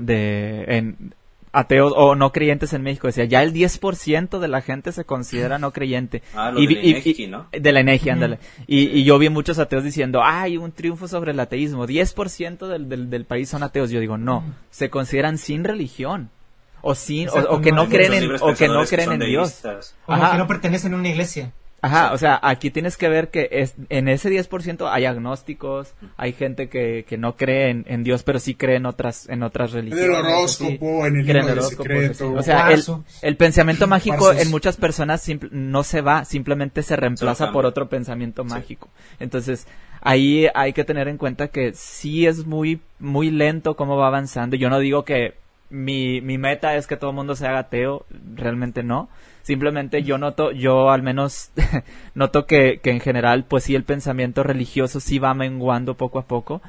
de 0.00 0.64
en 0.68 1.14
ateos 1.52 1.92
o 1.96 2.14
no 2.14 2.32
creyentes 2.32 2.72
en 2.72 2.82
México. 2.82 3.06
Decía, 3.06 3.24
ya 3.24 3.42
el 3.42 3.52
10% 3.52 4.38
de 4.38 4.48
la 4.48 4.60
gente 4.60 4.92
se 4.92 5.04
considera 5.04 5.58
no 5.58 5.72
creyente. 5.72 6.22
Ah, 6.34 6.52
y, 6.56 6.66
de 6.66 7.28
la 7.28 7.38
¿no? 7.38 7.48
De 7.50 7.72
la 7.72 7.80
energía, 7.80 8.12
ándale. 8.12 8.38
Y, 8.66 8.88
y, 8.98 9.04
yo 9.04 9.18
vi 9.18 9.28
muchos 9.28 9.58
ateos 9.58 9.84
diciendo, 9.84 10.22
hay 10.22 10.56
un 10.56 10.72
triunfo 10.72 11.08
sobre 11.08 11.32
el 11.32 11.40
ateísmo. 11.40 11.86
10% 11.86 12.66
del, 12.66 12.88
del, 12.88 13.10
del 13.10 13.24
país 13.24 13.48
son 13.48 13.62
ateos. 13.62 13.90
Yo 13.90 14.00
digo, 14.00 14.18
no, 14.18 14.44
se 14.70 14.90
consideran 14.90 15.38
sin 15.38 15.64
religión. 15.64 16.30
O 16.80 16.94
sin, 16.94 17.28
o, 17.28 17.60
que 17.60 17.72
no 17.72 17.88
creen 17.88 18.14
en, 18.14 18.30
o 18.40 18.54
que 18.54 18.68
no 18.68 18.84
creen 18.84 19.12
en 19.12 19.20
Dios. 19.20 19.64
O 20.06 20.14
que 20.14 20.38
no 20.38 20.46
pertenecen 20.46 20.94
a 20.94 20.96
una 20.96 21.08
iglesia. 21.08 21.52
Ajá, 21.80 22.12
o 22.12 22.18
sea, 22.18 22.40
aquí 22.42 22.70
tienes 22.70 22.96
que 22.96 23.08
ver 23.08 23.28
que 23.28 23.48
es, 23.52 23.76
en 23.88 24.08
ese 24.08 24.30
10% 24.30 24.90
hay 24.90 25.04
agnósticos, 25.04 25.94
hay 26.16 26.32
gente 26.32 26.68
que, 26.68 27.04
que 27.08 27.16
no 27.18 27.36
cree 27.36 27.70
en, 27.86 28.02
Dios, 28.02 28.24
pero 28.24 28.40
sí 28.40 28.56
cree 28.56 28.76
en 28.76 28.86
otras, 28.86 29.28
en 29.28 29.44
otras 29.44 29.70
religiones. 29.72 30.04
En 30.04 30.10
el 30.10 30.16
horóscopo, 30.16 31.06
en 31.06 31.16
el 31.16 31.26
libro 31.26 31.62
secreto. 31.62 32.32
O 32.32 32.42
sea, 32.42 32.72
el, 32.72 32.82
el 33.22 33.36
pensamiento 33.36 33.86
mágico 33.86 34.32
en 34.32 34.50
muchas 34.50 34.76
personas 34.76 35.24
no 35.52 35.84
se 35.84 36.00
va, 36.00 36.24
simplemente 36.24 36.82
se 36.82 36.96
reemplaza 36.96 37.52
por 37.52 37.64
otro 37.64 37.88
pensamiento 37.88 38.42
mágico. 38.42 38.88
Entonces, 39.20 39.68
ahí 40.00 40.48
hay 40.54 40.72
que 40.72 40.82
tener 40.82 41.06
en 41.06 41.16
cuenta 41.16 41.46
que 41.48 41.74
sí 41.74 42.26
es 42.26 42.44
muy, 42.44 42.80
muy 42.98 43.30
lento 43.30 43.76
cómo 43.76 43.96
va 43.96 44.08
avanzando. 44.08 44.56
Yo 44.56 44.68
no 44.68 44.80
digo 44.80 45.04
que 45.04 45.34
mi, 45.70 46.20
mi 46.22 46.38
meta 46.38 46.74
es 46.74 46.88
que 46.88 46.96
todo 46.96 47.10
el 47.10 47.16
mundo 47.16 47.36
se 47.36 47.46
haga 47.46 47.60
ateo, 47.60 48.04
realmente 48.34 48.82
no 48.82 49.08
Simplemente 49.48 50.02
yo 50.02 50.18
noto, 50.18 50.52
yo 50.52 50.90
al 50.90 51.02
menos 51.02 51.52
noto 52.14 52.44
que, 52.44 52.80
que 52.82 52.90
en 52.90 53.00
general, 53.00 53.46
pues 53.46 53.64
sí, 53.64 53.74
el 53.74 53.82
pensamiento 53.82 54.42
religioso 54.42 55.00
sí 55.00 55.18
va 55.18 55.32
menguando 55.32 55.96
poco 55.96 56.18
a 56.18 56.26
poco 56.26 56.60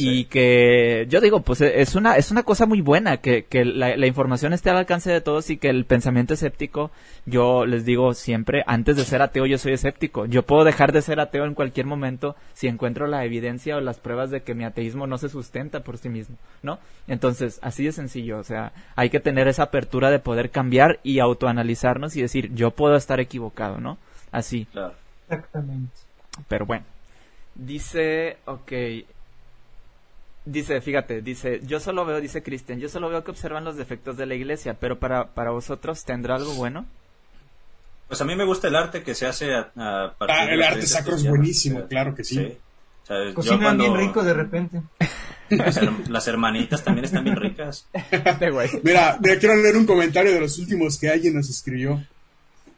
y 0.00 0.26
que 0.26 1.06
yo 1.08 1.20
digo, 1.20 1.40
pues 1.40 1.60
es 1.60 1.96
una, 1.96 2.14
es 2.16 2.30
una 2.30 2.44
cosa 2.44 2.66
muy 2.66 2.80
buena 2.80 3.16
que, 3.16 3.46
que 3.46 3.64
la, 3.64 3.96
la, 3.96 4.06
información 4.06 4.52
esté 4.52 4.70
al 4.70 4.76
alcance 4.76 5.10
de 5.10 5.20
todos 5.20 5.50
y 5.50 5.56
que 5.56 5.70
el 5.70 5.86
pensamiento 5.86 6.34
escéptico, 6.34 6.92
yo 7.26 7.66
les 7.66 7.84
digo 7.84 8.14
siempre, 8.14 8.62
antes 8.68 8.96
de 8.96 9.04
ser 9.04 9.22
ateo 9.22 9.44
yo 9.44 9.58
soy 9.58 9.72
escéptico. 9.72 10.26
Yo 10.26 10.44
puedo 10.44 10.62
dejar 10.62 10.92
de 10.92 11.02
ser 11.02 11.18
ateo 11.18 11.46
en 11.46 11.54
cualquier 11.54 11.86
momento 11.86 12.36
si 12.54 12.68
encuentro 12.68 13.08
la 13.08 13.24
evidencia 13.24 13.76
o 13.76 13.80
las 13.80 13.98
pruebas 13.98 14.30
de 14.30 14.42
que 14.42 14.54
mi 14.54 14.62
ateísmo 14.62 15.08
no 15.08 15.18
se 15.18 15.28
sustenta 15.28 15.80
por 15.80 15.98
sí 15.98 16.08
mismo, 16.08 16.36
¿no? 16.62 16.78
Entonces, 17.08 17.58
así 17.60 17.84
de 17.84 17.90
sencillo, 17.90 18.38
o 18.38 18.44
sea, 18.44 18.72
hay 18.94 19.10
que 19.10 19.18
tener 19.18 19.48
esa 19.48 19.64
apertura 19.64 20.12
de 20.12 20.20
poder 20.20 20.50
cambiar 20.50 21.00
y 21.02 21.18
autoanalizarnos 21.18 22.14
y 22.14 22.22
decir, 22.22 22.54
yo 22.54 22.70
puedo 22.70 22.94
estar 22.94 23.18
equivocado, 23.18 23.80
¿no? 23.80 23.98
Así. 24.30 24.68
Exactamente. 25.28 25.92
Pero 26.46 26.66
bueno. 26.66 26.84
Dice, 27.56 28.36
ok, 28.44 28.72
Dice, 30.50 30.80
fíjate, 30.80 31.20
dice, 31.20 31.60
yo 31.62 31.78
solo 31.78 32.06
veo, 32.06 32.22
dice 32.22 32.42
Cristian, 32.42 32.80
yo 32.80 32.88
solo 32.88 33.10
veo 33.10 33.22
que 33.22 33.30
observan 33.30 33.64
los 33.64 33.76
defectos 33.76 34.16
de 34.16 34.24
la 34.24 34.34
iglesia, 34.34 34.78
pero 34.80 34.98
para, 34.98 35.34
para 35.34 35.50
vosotros, 35.50 36.04
¿tendrá 36.04 36.36
algo 36.36 36.54
bueno? 36.54 36.86
Pues 38.08 38.18
a 38.22 38.24
mí 38.24 38.34
me 38.34 38.44
gusta 38.44 38.68
el 38.68 38.76
arte 38.76 39.02
que 39.02 39.14
se 39.14 39.26
hace 39.26 39.54
a, 39.54 39.70
ah, 39.76 40.14
El 40.48 40.62
arte 40.62 40.86
sacro 40.86 41.16
es 41.16 41.28
buenísimo, 41.28 41.86
claro 41.86 42.14
que 42.14 42.24
sí. 42.24 42.56
Cocinan 43.34 43.76
bien 43.76 43.94
rico 43.94 44.22
de 44.22 44.32
repente. 44.32 44.80
Las, 46.08 46.28
hermanitas 46.28 46.82
también 46.82 47.04
están 47.04 47.24
bien 47.24 47.36
ricas. 47.36 47.86
mira, 48.82 49.18
mira, 49.20 49.38
quiero 49.38 49.56
leer 49.56 49.76
un 49.76 49.86
comentario 49.86 50.32
de 50.32 50.40
los 50.40 50.58
últimos 50.58 50.98
que 50.98 51.10
alguien 51.10 51.34
nos 51.34 51.50
escribió. 51.50 52.02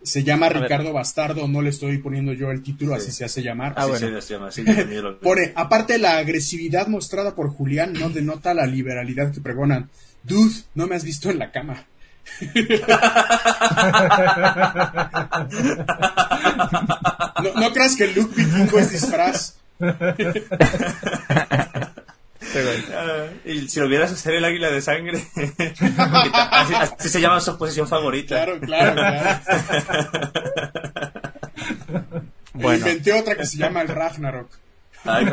Se 0.02 0.24
llama 0.24 0.48
Ricardo 0.48 0.92
Bastardo, 0.92 1.46
no 1.46 1.60
le 1.60 1.70
estoy 1.70 1.98
poniendo 1.98 2.32
yo 2.32 2.50
el 2.50 2.62
título, 2.62 2.94
así 2.94 3.12
se 3.12 3.24
hace 3.24 3.42
llamar. 3.42 3.74
Ah, 3.76 3.86
bueno. 3.86 4.20
se 4.20 4.34
llama, 4.34 4.50
Pone, 5.22 5.52
aparte 5.54 5.98
la 5.98 6.16
agresividad 6.16 6.86
mostrada 6.86 7.34
por 7.34 7.50
Julián 7.50 7.92
no 7.92 8.08
denota 8.08 8.54
la 8.54 8.66
liberalidad 8.66 9.32
que 9.32 9.40
pregonan. 9.40 9.90
Dude, 10.22 10.54
no 10.74 10.86
me 10.86 10.96
has 10.96 11.04
visto 11.04 11.30
en 11.30 11.38
la 11.38 11.50
cama. 11.50 11.86
no, 17.42 17.60
no 17.60 17.72
creas 17.72 17.96
que 17.96 18.08
Luke 18.08 18.34
Vikingo 18.36 18.78
es 18.78 18.92
disfraz. 18.92 19.56
Ah, 22.94 23.26
y 23.44 23.68
si 23.68 23.80
lo 23.80 23.88
vieras 23.88 24.12
hacer 24.12 24.34
el 24.34 24.44
águila 24.44 24.70
de 24.70 24.80
sangre, 24.80 25.22
así, 25.96 27.08
se 27.08 27.20
llama 27.20 27.40
su 27.40 27.56
posición 27.56 27.86
favorita. 27.86 28.44
Claro, 28.44 28.60
claro, 28.60 28.94
claro. 28.94 29.40
Bueno. 32.52 32.78
Inventé 32.78 33.12
otra 33.14 33.36
que 33.36 33.46
se 33.46 33.56
llama 33.56 33.80
el 33.80 33.88
Ragnarok. 33.88 34.50
Ay, 35.04 35.24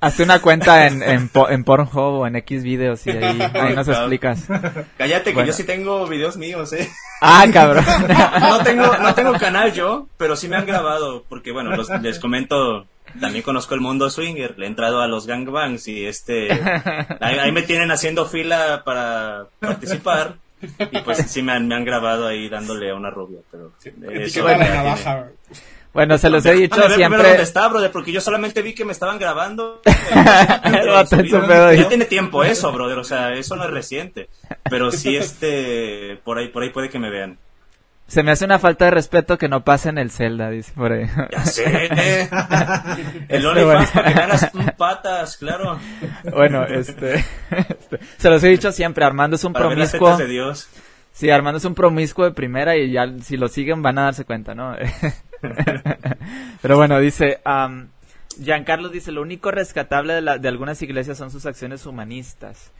Hazte 0.00 0.22
una 0.22 0.40
cuenta 0.40 0.86
en, 0.86 1.02
en, 1.02 1.30
en 1.50 1.64
Pornhub 1.64 2.20
o 2.20 2.26
en 2.26 2.36
X 2.36 2.62
videos 2.62 3.04
y 3.06 3.10
ahí, 3.10 3.40
ahí 3.54 3.74
nos 3.74 3.88
explicas. 3.88 4.44
Cállate 4.96 5.34
que 5.34 5.46
yo 5.46 5.52
sí 5.52 5.64
tengo 5.64 6.06
videos 6.06 6.36
míos, 6.36 6.72
eh. 6.72 6.88
Ah, 7.20 7.44
cabrón. 7.52 7.84
no 8.40 8.62
tengo, 8.62 8.96
no 8.96 9.14
tengo 9.14 9.32
canal 9.34 9.72
yo, 9.72 10.06
pero 10.16 10.36
sí 10.36 10.46
me 10.46 10.56
han 10.56 10.66
grabado, 10.66 11.24
porque 11.28 11.50
bueno, 11.50 11.70
les 12.00 12.18
comento, 12.20 12.86
también 13.20 13.42
conozco 13.42 13.74
el 13.74 13.80
mundo 13.80 14.10
swinger, 14.10 14.58
le 14.58 14.66
he 14.66 14.68
entrado 14.68 15.00
a 15.00 15.08
los 15.08 15.26
gangbangs 15.26 15.88
y 15.88 16.06
este, 16.06 16.48
ahí, 17.20 17.52
me 17.52 17.62
tienen 17.62 17.90
haciendo 17.90 18.26
fila 18.26 18.82
para 18.84 19.46
participar. 19.60 20.36
Y 20.60 20.98
pues 21.02 21.18
sí 21.30 21.40
me 21.40 21.52
han, 21.52 21.68
me 21.68 21.76
han 21.76 21.84
grabado 21.84 22.26
ahí 22.26 22.48
dándole 22.48 22.90
a 22.90 22.94
una 22.96 23.10
rubia, 23.10 23.38
pero... 23.50 23.72
Eso, 24.10 24.44
la 24.44 24.56
navaja, 24.56 25.28
bueno, 25.92 26.18
se 26.18 26.30
los 26.30 26.44
he 26.46 26.52
dicho 26.52 26.80
siempre. 26.94 27.22
dónde 27.22 27.42
está, 27.42 27.66
brother, 27.66 27.90
porque 27.90 28.12
yo 28.12 28.20
solamente 28.20 28.62
vi 28.62 28.74
que 28.74 28.84
me 28.84 28.92
estaban 28.92 29.18
grabando. 29.18 29.80
ya 30.14 31.88
tiene 31.88 32.04
tiempo 32.04 32.44
eso, 32.44 32.70
brother, 32.72 32.98
o 32.98 33.04
sea, 33.04 33.34
eso 33.34 33.56
no 33.56 33.64
es 33.64 33.70
reciente. 33.70 34.28
Pero 34.70 34.92
sí, 34.92 35.16
este, 35.16 36.20
por 36.22 36.38
ahí, 36.38 36.48
por 36.48 36.62
ahí 36.62 36.70
puede 36.70 36.90
que 36.90 36.98
me 36.98 37.10
vean. 37.10 37.38
Se 38.08 38.22
me 38.22 38.30
hace 38.30 38.46
una 38.46 38.58
falta 38.58 38.86
de 38.86 38.90
respeto 38.90 39.36
que 39.36 39.48
no 39.48 39.64
pase 39.64 39.90
en 39.90 39.98
el 39.98 40.10
Zelda, 40.10 40.48
dice 40.48 40.72
por 40.74 40.92
ahí. 40.92 41.06
Ya 41.30 41.44
sé, 41.44 41.64
eh. 41.94 42.28
El 43.28 43.44
OnlyFans 43.44 43.90
para 43.90 44.08
que 44.08 44.18
ganas 44.18 44.50
patas, 44.78 45.36
claro. 45.36 45.78
Bueno, 46.32 46.64
este, 46.64 47.16
este, 47.50 48.00
se 48.16 48.30
los 48.30 48.42
he 48.42 48.48
dicho 48.48 48.72
siempre, 48.72 49.04
Armando 49.04 49.36
es 49.36 49.44
un 49.44 49.52
promiscuo. 49.52 50.16
de 50.16 50.26
Dios. 50.26 50.70
Sí, 51.12 51.28
Armando 51.28 51.58
es 51.58 51.66
un 51.66 51.74
promiscuo 51.74 52.24
de 52.24 52.30
primera 52.30 52.76
y 52.78 52.92
ya 52.92 53.06
si 53.22 53.36
lo 53.36 53.48
siguen 53.48 53.82
van 53.82 53.98
a 53.98 54.04
darse 54.04 54.24
cuenta, 54.24 54.54
¿no? 54.54 54.74
Pero 56.62 56.76
bueno, 56.78 56.98
dice, 57.00 57.40
um, 57.44 57.88
Giancarlo 58.42 58.88
dice, 58.88 59.12
lo 59.12 59.20
único 59.20 59.50
rescatable 59.50 60.14
de, 60.14 60.38
de, 60.38 60.48
algunas 60.48 60.80
iglesias 60.80 61.18
son 61.18 61.30
sus 61.30 61.44
acciones 61.44 61.84
humanistas. 61.84 62.72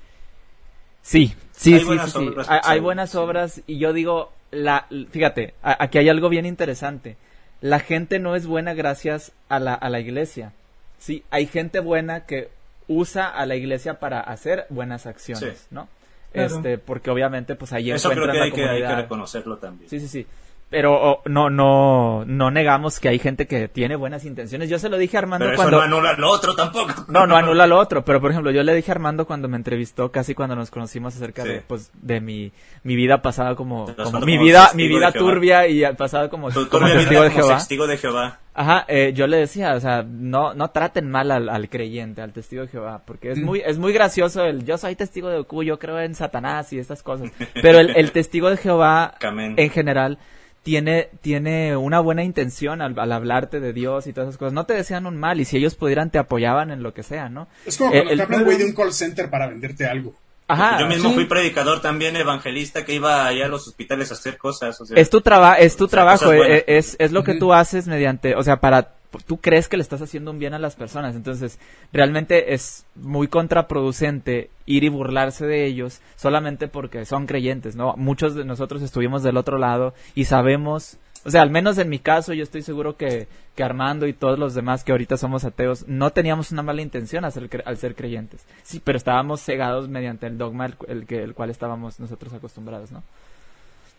Sí, 1.09 1.35
sí, 1.53 1.73
hay 1.73 1.81
sí, 1.81 1.87
buenas 1.87 2.13
sí, 2.13 2.19
obras, 2.19 2.47
Hay, 2.51 2.81
buenas 2.81 3.15
obras 3.15 3.63
y 3.67 3.79
yo 3.79 3.95
digo, 3.95 4.31
la, 4.51 4.87
fíjate, 5.11 5.55
aquí 5.63 5.97
hay 5.97 6.11
algo 6.11 6.29
bien 6.29 6.45
interesante. 6.45 7.17
La 7.63 7.81
gente 7.81 8.19
no 8.19 8.37
es 8.37 8.47
buena 8.47 8.75
gracias 8.75 9.33
a 9.49 9.59
la, 9.59 9.73
a 9.73 9.89
la 9.89 10.01
iglesia. 10.01 10.53
Sí, 10.99 11.25
hay 11.31 11.47
gente 11.47 11.81
buena 11.81 12.27
que 12.27 12.51
usa 12.89 13.27
a 13.27 13.47
la 13.47 13.57
iglesia 13.57 14.01
para 14.01 14.21
hacer 14.21 14.67
buenas 14.69 15.07
acciones, 15.07 15.67
¿no? 15.71 15.89
Este, 16.35 16.77
porque 16.77 17.11
obviamente 17.11 17.55
pues 17.55 17.73
ahí 17.73 17.91
Eso 17.91 18.11
creo 18.11 18.31
que 18.31 18.39
hay, 18.39 18.53
que 18.53 18.69
hay 18.69 18.83
que 18.83 18.95
reconocerlo 18.95 19.57
también. 19.57 19.89
Sí, 19.89 20.01
sí, 20.01 20.09
sí 20.09 20.27
pero 20.71 21.23
no 21.25 21.49
no 21.49 22.25
no 22.27 22.51
negamos 22.51 23.01
que 23.01 23.09
hay 23.09 23.19
gente 23.19 23.47
que 23.47 23.69
tiene 23.69 23.97
buenas 23.97 24.25
intenciones. 24.25 24.69
Yo 24.69 24.79
se 24.79 24.89
lo 24.89 24.99
dije 24.99 25.17
a 25.17 25.21
Armando 25.21 25.47
pero 25.47 25.57
cuando 25.57 25.79
no 25.79 25.83
anula 25.83 26.13
lo 26.15 26.31
otro 26.31 26.55
tampoco. 26.55 27.07
No, 27.09 27.27
no 27.27 27.37
anula 27.37 27.67
lo 27.67 27.79
otro, 27.79 28.05
pero 28.05 28.21
por 28.21 28.31
ejemplo, 28.31 28.51
yo 28.51 28.63
le 28.63 28.75
dije 28.75 28.91
a 28.91 28.95
Armando 28.95 29.27
cuando 29.27 29.49
me 29.49 29.57
entrevistó, 29.57 30.13
casi 30.13 30.35
cuando 30.35 30.57
nos 30.57 30.71
conocimos 30.71 31.17
acerca 31.17 31.45
de 31.45 31.63
pues 31.63 31.91
de 31.95 32.21
mi, 32.21 32.53
mi 32.83 32.97
vida 32.97 33.23
pasada 33.23 33.55
como, 33.55 33.87
mi 34.25 34.37
vida 34.37 34.71
mi 34.75 34.89
vida 34.89 35.13
turbia 35.13 35.67
y 35.67 35.85
pasada 35.95 36.29
como, 36.29 36.51
como 36.51 36.87
testigo 36.87 37.23
de 37.23 37.31
Jehová. 37.31 37.55
Testigo 37.57 37.87
de 37.87 37.97
Jehová. 37.97 38.41
Ajá, 38.55 38.85
eh, 38.89 39.13
yo 39.15 39.29
le 39.29 39.37
decía, 39.37 39.75
o 39.75 39.81
sea, 39.81 40.03
no 40.03 40.53
no 40.53 40.71
traten 40.71 41.09
mal 41.09 41.31
al, 41.31 41.49
al 41.49 41.69
creyente, 41.69 42.23
al 42.23 42.33
testigo 42.33 42.63
de 42.63 42.69
Jehová, 42.69 43.03
porque 43.07 43.31
es 43.31 43.39
mm. 43.39 43.45
muy 43.45 43.63
es 43.65 43.79
muy 43.79 43.93
gracioso 43.93 44.45
el 44.45 44.65
yo 44.65 44.77
soy 44.77 44.97
testigo 44.97 45.29
de 45.29 45.45
Q, 45.45 45.63
yo 45.63 45.79
creo 45.79 46.01
en 46.01 46.15
Satanás 46.15 46.73
y 46.73 46.79
estas 46.79 47.03
cosas, 47.03 47.31
pero 47.55 47.79
el, 47.79 47.97
el 47.97 48.11
testigo 48.13 48.51
de 48.51 48.57
Jehová 48.57 49.15
en 49.23 49.71
general 49.71 50.19
tiene, 50.63 51.09
tiene 51.21 51.77
una 51.77 52.01
buena 52.01 52.25
intención 52.25 52.83
al, 52.83 53.13
hablarte 53.13 53.61
de 53.61 53.73
Dios 53.73 54.07
y 54.07 54.13
todas 54.13 54.29
esas 54.29 54.39
cosas. 54.39 54.53
No 54.53 54.65
te 54.65 54.75
desean 54.75 55.07
un 55.07 55.17
mal 55.17 55.41
y 55.41 55.45
si 55.45 55.57
ellos 55.57 55.75
pudieran 55.75 56.11
te 56.11 56.19
apoyaban 56.19 56.71
en 56.71 56.83
lo 56.83 56.93
que 56.93 57.03
sea, 57.03 57.29
¿no? 57.29 57.49
Es 57.65 57.79
como 57.79 57.91
cuando 57.91 58.11
eh, 58.11 58.17
te 58.17 58.23
habla 58.23 58.43
güey 58.43 58.59
de 58.59 58.65
un 58.65 58.73
call 58.73 58.93
center 58.93 59.31
para 59.31 59.47
venderte 59.47 59.87
algo. 59.87 60.15
Ajá, 60.51 60.81
yo 60.81 60.87
mismo 60.87 61.13
fui 61.13 61.27
predicador 61.27 61.83
también, 61.83 62.17
evangelista, 62.17 62.87
que 62.87 62.95
iba 62.95 63.27
allá 63.27 63.45
a 63.45 63.49
los 63.49 63.69
hospitales 63.69 64.11
a 64.11 64.15
hacer 64.15 64.39
cosas. 64.39 64.81
es 64.95 65.11
tu, 65.11 65.21
traba 65.21 65.57
es 65.57 65.77
tu 65.77 65.89
trabajo, 65.89 66.33
eh, 66.33 66.65
es, 66.67 66.97
es, 66.99 67.13
lo 67.13 67.23
que 67.23 67.35
tú 67.35 67.53
haces 67.53 67.87
mediante, 67.87 68.35
o 68.35 68.43
sea, 68.43 68.59
para 68.59 68.95
tú 69.27 69.39
crees 69.39 69.69
que 69.69 69.77
le 69.77 69.83
estás 69.83 70.03
haciendo 70.03 70.31
un 70.31 70.39
bien 70.39 70.55
a 70.55 70.59
las 70.59 70.77
personas. 70.77 71.17
Entonces, 71.17 71.59
realmente 71.93 72.55
es 72.55 72.85
muy 72.95 73.29
contraproducente 73.29 74.51
ir 74.67 74.85
y 74.85 74.89
burlarse 74.89 75.47
de 75.47 75.65
ellos 75.65 76.01
solamente 76.17 76.69
porque 76.69 77.05
son 77.05 77.27
creyentes, 77.27 77.77
¿no? 77.77 77.95
Muchos 77.97 78.35
de 78.35 78.45
nosotros 78.45 78.83
estuvimos 78.83 79.23
del 79.23 79.37
otro 79.37 79.59
lado 79.59 79.95
y 80.15 80.27
sabemos, 80.27 80.99
o 81.25 81.31
sea, 81.31 81.43
al 81.43 81.51
menos 81.51 81.79
en 81.79 81.89
mi 81.89 81.99
caso, 81.99 82.33
yo 82.35 82.43
estoy 82.43 82.63
seguro 82.63 82.97
que, 82.97 83.29
que 83.55 83.63
Armando 83.63 84.07
y 84.07 84.13
todos 84.13 84.39
los 84.39 84.55
demás 84.55 84.85
que 84.85 84.93
ahorita 84.93 85.17
somos 85.17 85.45
ateos, 85.45 85.87
no 85.89 86.11
teníamos 86.11 86.53
una 86.53 86.63
mala 86.63 86.83
intención 86.83 87.25
al 87.25 87.33
ser, 87.33 87.63
al 87.65 87.77
ser 87.79 87.95
creyentes. 87.95 88.45
Sí, 88.63 88.81
pero 88.83 88.99
estábamos 88.99 89.43
cegados 89.43 89.89
mediante 89.89 90.27
el 90.27 90.39
dogma 90.39 90.67
el, 90.87 91.07
el, 91.09 91.35
cual 91.35 91.51
estábamos 91.51 91.99
nosotros 91.99 92.33
acostumbrados, 92.35 92.93
¿no? 92.93 93.03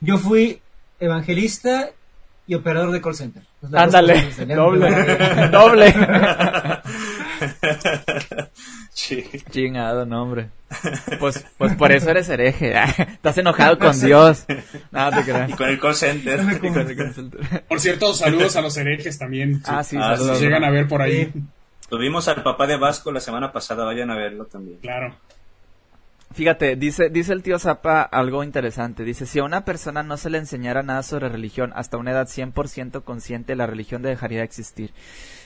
Yo 0.02 0.18
fui 0.18 0.62
evangelista 1.00 1.90
y 2.50 2.56
operador 2.56 2.92
de 2.92 3.00
call 3.00 3.14
center. 3.14 3.44
Ándale, 3.72 4.32
doble, 4.56 4.90
doble. 5.52 5.94
Chingado, 9.52 10.08
no, 10.08 10.24
hombre. 10.24 10.50
Pues, 11.20 11.46
pues 11.60 11.76
por 11.76 11.92
eso 11.92 12.10
eres 12.10 12.28
hereje. 12.28 12.74
Estás 12.98 13.38
enojado 13.38 13.78
con 13.78 14.02
Dios. 14.02 14.46
No, 14.90 15.12
te 15.12 15.24
creas. 15.24 15.52
Y 15.52 15.54
con 15.54 15.70
el 15.70 15.80
call 15.80 15.94
center. 15.94 16.40
Por 17.68 17.80
cierto, 17.80 18.16
saludos 18.16 18.56
a 18.56 18.62
los 18.62 18.76
herejes 18.78 19.20
también. 19.20 19.62
Ah, 19.66 19.84
sí, 19.84 19.96
ah, 20.00 20.18
saludos. 20.18 20.42
llegan 20.42 20.64
a 20.64 20.72
ver 20.72 20.88
por 20.88 21.04
ahí. 21.04 21.32
Tuvimos 21.88 22.28
al 22.30 22.42
papá 22.42 22.66
de 22.66 22.78
Vasco 22.78 23.12
la 23.12 23.20
semana 23.20 23.52
pasada, 23.52 23.86
vayan 23.86 24.10
a 24.10 24.16
verlo 24.16 24.46
también. 24.46 24.80
Claro. 24.80 25.16
Fíjate, 26.32 26.76
dice, 26.76 27.10
dice 27.10 27.34
el 27.34 27.42
tío 27.42 27.58
Zapa 27.58 28.04
algo 28.04 28.44
interesante. 28.44 29.04
Dice, 29.04 29.26
si 29.26 29.40
a 29.40 29.44
una 29.44 29.66
persona 29.66 30.04
no 30.04 30.16
se 30.16 30.30
le 30.30 30.38
enseñara 30.38 30.84
nada 30.84 31.02
sobre 31.02 31.28
religión 31.28 31.72
hasta 31.76 31.98
una 31.98 32.12
edad 32.12 32.28
100% 32.28 33.04
consciente, 33.04 33.56
la 33.56 33.66
religión 33.66 34.04
dejaría 34.04 34.40
de 34.40 34.44
existir. 34.44 34.92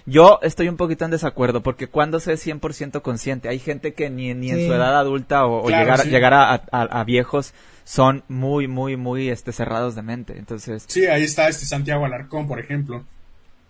Yo 0.06 0.40
estoy 0.42 0.68
un 0.68 0.76
poquito 0.76 1.06
en 1.06 1.12
desacuerdo, 1.12 1.64
porque 1.64 1.88
cuando 1.88 2.20
se 2.20 2.34
es 2.34 2.46
100% 2.46 3.02
consciente, 3.02 3.48
hay 3.48 3.60
gente 3.60 3.94
que 3.94 4.10
ni, 4.10 4.34
ni 4.34 4.52
en 4.52 4.68
su 4.68 4.74
edad 4.74 4.98
adulta 4.98 5.46
o, 5.46 5.70
llegar, 5.70 6.06
llegar 6.06 6.34
a, 6.34 6.54
a, 6.54 7.04
viejos 7.06 7.54
son 7.86 8.24
muy, 8.28 8.68
muy, 8.68 8.98
muy 8.98 9.30
este, 9.30 9.54
cerrados 9.54 9.96
de 9.96 10.02
mente. 10.02 10.38
Entonces... 10.38 10.84
Sí, 10.88 11.06
ahí 11.06 11.24
está 11.24 11.48
este 11.48 11.66
Santiago 11.66 12.04
Alarcón, 12.04 12.46
por 12.46 12.60
ejemplo. 12.60 13.06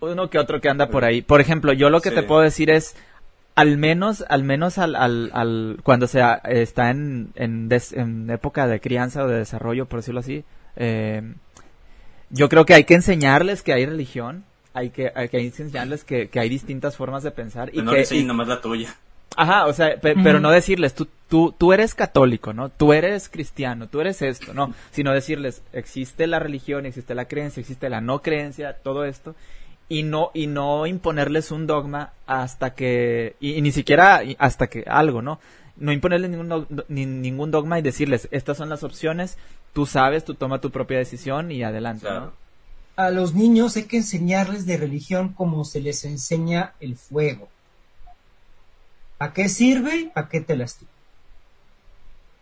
Uno 0.00 0.28
que 0.28 0.38
otro 0.38 0.60
que 0.60 0.68
anda 0.68 0.88
por 0.88 1.04
ahí. 1.04 1.22
Por 1.22 1.40
ejemplo, 1.40 1.72
yo 1.72 1.88
lo 1.88 2.00
que 2.00 2.10
te 2.10 2.24
puedo 2.24 2.40
decir 2.40 2.68
es, 2.68 2.96
al 3.54 3.78
menos, 3.78 4.24
al 4.28 4.42
menos 4.42 4.78
al, 4.78 4.96
al, 4.96 5.30
al 5.32 5.78
cuando 5.82 6.06
se 6.06 6.20
está 6.44 6.90
en, 6.90 7.32
en, 7.36 8.30
época 8.30 8.66
de 8.66 8.80
crianza 8.80 9.24
o 9.24 9.28
de 9.28 9.38
desarrollo, 9.38 9.86
por 9.86 10.00
decirlo 10.00 10.20
así, 10.20 10.44
eh, 10.76 11.22
yo 12.30 12.48
creo 12.48 12.64
que 12.66 12.74
hay 12.74 12.84
que 12.84 12.94
enseñarles 12.94 13.62
que 13.62 13.72
hay 13.72 13.86
religión, 13.86 14.44
hay 14.72 14.90
que, 14.90 15.12
hay 15.14 15.28
que 15.28 15.38
enseñarles 15.38 16.02
que, 16.02 16.28
que 16.28 16.40
hay 16.40 16.48
distintas 16.48 16.96
formas 16.96 17.22
de 17.22 17.30
pensar 17.30 17.70
y 17.72 17.82
no 17.82 17.92
que 17.92 18.24
nomás 18.24 18.48
la 18.48 18.60
tuya. 18.60 18.94
Ajá, 19.36 19.66
o 19.66 19.72
sea, 19.72 19.96
pero 20.00 20.38
no 20.38 20.50
decirles, 20.50 20.94
tú, 20.94 21.08
tú, 21.28 21.52
tú 21.56 21.72
eres 21.72 21.94
católico, 21.94 22.52
¿no? 22.52 22.68
Tú 22.68 22.92
eres 22.92 23.28
cristiano, 23.28 23.88
tú 23.88 24.00
eres 24.00 24.22
esto, 24.22 24.54
no, 24.54 24.72
sino 24.92 25.12
decirles, 25.12 25.62
existe 25.72 26.26
la 26.26 26.38
religión, 26.38 26.86
existe 26.86 27.14
la 27.14 27.26
creencia, 27.26 27.60
existe 27.60 27.88
la 27.88 28.00
no 28.00 28.22
creencia, 28.22 28.74
todo 28.74 29.04
esto, 29.04 29.34
y 29.88 30.02
no 30.02 30.30
y 30.34 30.46
no 30.46 30.86
imponerles 30.86 31.50
un 31.50 31.66
dogma 31.66 32.12
hasta 32.26 32.74
que 32.74 33.36
y, 33.40 33.60
ni 33.60 33.72
siquiera 33.72 34.22
hasta 34.38 34.66
que 34.68 34.84
algo 34.86 35.22
no 35.22 35.40
no 35.76 35.92
imponerles 35.92 36.30
ningún, 36.30 36.66
ningún 36.88 37.50
dogma 37.50 37.78
y 37.78 37.82
decirles 37.82 38.28
estas 38.30 38.56
son 38.56 38.68
las 38.68 38.82
opciones 38.82 39.36
tú 39.72 39.86
sabes 39.86 40.24
tú 40.24 40.34
toma 40.34 40.60
tu 40.60 40.70
propia 40.70 40.98
decisión 40.98 41.52
y 41.52 41.62
adelante 41.62 42.08
a 42.96 43.10
los 43.10 43.34
niños 43.34 43.76
hay 43.76 43.84
que 43.84 43.98
enseñarles 43.98 44.66
de 44.66 44.76
religión 44.76 45.32
como 45.32 45.64
se 45.64 45.80
les 45.80 46.04
enseña 46.04 46.74
el 46.80 46.96
fuego. 46.96 47.48
¿A 49.18 49.32
qué 49.32 49.48
sirve? 49.48 50.12
¿A 50.14 50.28
qué 50.28 50.40
te 50.40 50.56
lastima? 50.56 50.90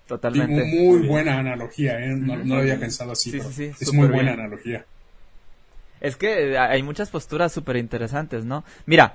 Totalmente. 0.06 0.64
muy, 0.64 1.06
buena 1.06 1.39
analogía, 1.39 1.98
¿eh? 1.98 2.09
no, 2.09 2.36
lo 2.36 2.56
había 2.56 2.78
pensado 2.78 3.12
así. 3.12 3.35
es 3.36 3.93
muy 3.93 4.09
buena 4.09 4.32
analogía. 4.32 4.85
Es 6.02 6.16
que 6.16 6.58
hay 6.58 6.82
muchas 6.82 7.08
posturas 7.08 7.52
súper 7.52 7.76
interesantes, 7.76 8.44
¿no? 8.44 8.64
Mira, 8.84 9.14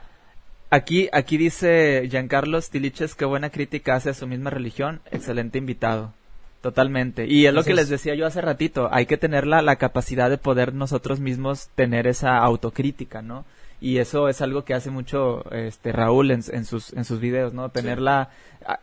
aquí, 0.70 1.10
aquí 1.12 1.38
dice 1.38 2.08
Giancarlo 2.10 2.60
Stiliches 2.60 3.14
qué 3.14 3.26
buena 3.26 3.50
crítica 3.50 3.96
hace 3.96 4.10
a 4.10 4.14
su 4.16 4.26
misma 4.26 4.50
religión. 4.50 5.02
Excelente 5.12 5.60
invitado. 5.60 6.14
Totalmente. 6.62 7.28
Y 7.28 7.46
es 7.46 7.54
lo 7.54 7.64
que 7.64 7.76
les 7.76 7.90
decía 7.90 8.16
yo 8.16 8.26
hace 8.26 8.42
ratito. 8.42 8.90
Hay 8.92 9.06
que 9.06 9.18
tener 9.18 9.46
la, 9.46 9.62
la 9.62 9.76
capacidad 9.76 10.30
de 10.30 10.38
poder 10.40 10.74
nosotros 10.74 11.20
mismos 11.20 11.70
tener 11.76 12.08
esa 12.08 12.38
autocrítica, 12.38 13.22
¿no? 13.22 13.46
y 13.80 13.98
eso 13.98 14.28
es 14.28 14.42
algo 14.42 14.66
que 14.66 14.74
hace 14.74 14.90
mucho 14.90 15.44
este 15.52 15.92
Raúl 15.92 16.32
en, 16.32 16.42
sus 16.66 16.94
en 16.94 17.06
sus 17.06 17.20
videos 17.20 17.54
no 17.54 17.70
tener 17.70 18.00
la 18.00 18.30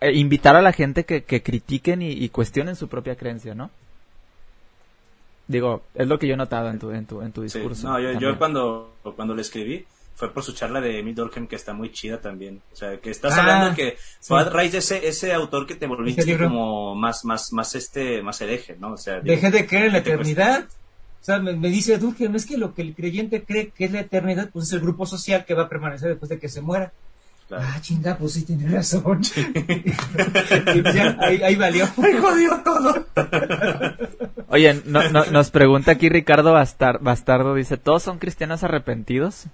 eh, 0.00 0.12
invitar 0.12 0.54
a 0.54 0.62
la 0.62 0.72
gente 0.72 1.04
que, 1.04 1.24
que 1.24 1.42
critiquen 1.42 2.00
y, 2.00 2.28
cuestionen 2.28 2.76
su 2.76 2.88
propia 2.88 3.16
creencia 3.16 3.54
no 3.54 3.70
digo 5.46 5.82
es 5.94 6.06
lo 6.06 6.18
que 6.18 6.26
yo 6.26 6.34
he 6.34 6.36
notado 6.36 6.70
en 6.70 6.78
tu 6.78 6.90
en 6.90 7.06
tu 7.06 7.22
en 7.22 7.32
tu 7.32 7.42
discurso 7.42 7.88
no 7.88 8.00
yo, 8.00 8.18
yo, 8.18 8.38
cuando 8.38 8.96
cuando 9.16 9.34
le 9.34 9.42
escribí 9.42 9.84
fue 10.14 10.32
por 10.32 10.42
su 10.42 10.52
charla 10.52 10.80
de 10.80 11.00
Emil 11.00 11.14
Durkheim 11.14 11.46
que 11.46 11.56
está 11.56 11.72
muy 11.72 11.90
chida 11.90 12.20
también. 12.20 12.62
O 12.72 12.76
sea 12.76 12.98
que 12.98 13.10
estás 13.10 13.36
hablando 13.36 13.72
ah, 13.72 13.74
que 13.74 13.96
fue 14.20 14.40
a 14.40 14.44
raíz 14.44 14.72
de 14.72 14.78
ese 14.78 15.06
ese 15.06 15.32
autor 15.32 15.66
que 15.66 15.74
te 15.74 15.86
volviste 15.86 16.38
como 16.38 16.94
más 16.94 17.24
más 17.24 17.52
más 17.52 17.74
este 17.74 18.22
más 18.22 18.40
hereje 18.40 18.76
no 18.78 18.92
o 18.92 18.96
sea 18.96 19.20
deje 19.20 19.50
de 19.50 19.66
creer 19.66 19.86
en 19.86 19.92
la 19.92 19.98
eternidad. 19.98 20.68
O 21.20 21.24
sea, 21.24 21.38
me, 21.38 21.70
dice 21.70 21.96
Durkheim, 21.96 22.34
es 22.34 22.44
que 22.44 22.58
lo 22.58 22.74
que 22.74 22.82
el 22.82 22.94
creyente 22.94 23.44
cree 23.44 23.70
que 23.70 23.86
es 23.86 23.92
la 23.92 24.00
eternidad, 24.00 24.50
pues 24.52 24.66
es 24.66 24.74
el 24.74 24.80
grupo 24.80 25.06
social 25.06 25.46
que 25.46 25.54
va 25.54 25.62
a 25.62 25.68
permanecer 25.70 26.10
después 26.10 26.28
de 26.28 26.38
que 26.38 26.50
se 26.50 26.60
muera. 26.60 26.92
Ah, 27.50 27.78
chinga, 27.80 28.16
pues 28.16 28.32
sí 28.32 28.44
tiene 28.44 28.68
razón. 28.68 29.02
Pues 29.02 29.32
ahí, 31.20 31.56
valió. 31.56 31.84
Ahí 32.02 32.14
jodió 32.18 32.62
todo. 32.64 33.06
Oye, 34.48 34.82
no, 34.86 35.08
no, 35.10 35.26
nos 35.26 35.50
pregunta 35.50 35.92
aquí 35.92 36.08
Ricardo 36.08 36.52
Bastardo, 36.52 37.54
dice, 37.54 37.76
¿todos 37.76 38.02
son 38.02 38.18
cristianos 38.18 38.64
arrepentidos? 38.64 39.44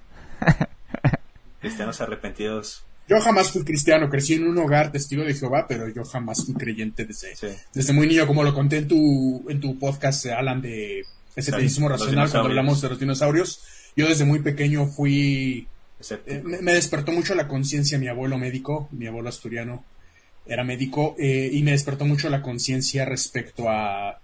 cristianos 1.61 2.01
arrepentidos. 2.01 2.85
Yo 3.09 3.21
jamás 3.21 3.51
fui 3.51 3.65
cristiano, 3.65 4.09
crecí 4.09 4.35
en 4.35 4.47
un 4.47 4.57
hogar 4.59 4.93
testigo 4.93 5.25
de 5.25 5.35
Jehová, 5.35 5.67
pero 5.69 5.89
yo 5.89 6.05
jamás 6.05 6.45
fui 6.45 6.55
creyente 6.55 7.05
desde, 7.05 7.35
desde 7.75 7.93
muy 7.93 8.07
niño, 8.07 8.25
como 8.25 8.45
lo 8.45 8.55
conté 8.55 8.79
en 8.79 8.87
tu, 8.89 9.45
en 9.49 9.61
tu 9.61 9.77
podcast, 9.81 10.27
Alan, 10.27 10.62
de 10.62 11.05
escepticismo 11.35 11.89
racional 11.89 12.31
cuando 12.31 12.51
hablamos 12.51 12.81
de 12.81 12.89
los 12.89 13.01
dinosaurios. 13.01 13.62
Yo 13.97 14.07
desde 14.07 14.25
muy 14.25 14.39
pequeño 14.39 14.87
fui... 14.87 15.67
Eh, 16.27 16.43
me, 16.44 16.72
despertó 16.72 17.12
mucho 17.12 17.35
la 17.35 17.48
conciencia 17.48 17.98
mi 17.98 18.09
abuelo 18.09 18.39
médico, 18.39 18.89
mi 18.93 19.06
abuelo 19.06 19.28
asturiano 19.28 19.85
era 20.47 20.64
médico, 20.64 21.14
eh, 21.18 21.51
y 21.52 21.62
me 21.62 21.72
despertó 21.72 22.06
mucho 22.06 22.28
la 22.31 22.43
conciencia 22.43 23.05
respecto 23.05 23.68
a 23.68 24.18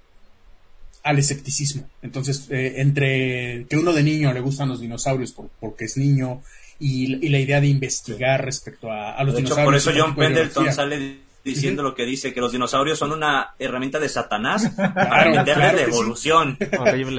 al 1.02 1.18
escepticismo. 1.20 1.88
Entonces, 2.02 2.48
eh, 2.50 2.74
entre 2.78 3.66
que 3.70 3.76
uno 3.76 3.92
de 3.92 4.02
niño 4.02 4.32
le 4.32 4.40
gustan 4.40 4.68
los 4.68 4.80
dinosaurios 4.80 5.34
porque 5.60 5.84
es 5.84 5.96
niño 5.96 6.42
y, 6.80 7.28
la 7.28 7.38
idea 7.38 7.60
de 7.60 7.68
investigar 7.68 8.44
respecto 8.44 8.90
a, 8.90 9.22
los 9.22 9.36
dinosaurios. 9.36 9.66
por 9.66 9.76
eso 9.76 9.92
John 9.96 10.16
Pendleton 10.16 10.72
sale 10.72 11.20
diciendo 11.44 11.84
lo 11.84 11.94
que 11.94 12.04
dice, 12.04 12.34
que 12.34 12.40
los 12.40 12.50
dinosaurios 12.50 12.98
son 12.98 13.12
una 13.12 13.54
herramienta 13.56 14.00
de 14.00 14.08
Satanás 14.08 14.68
para 14.76 15.30
meterle 15.30 15.72
la 15.74 15.82
evolución. 15.82 16.58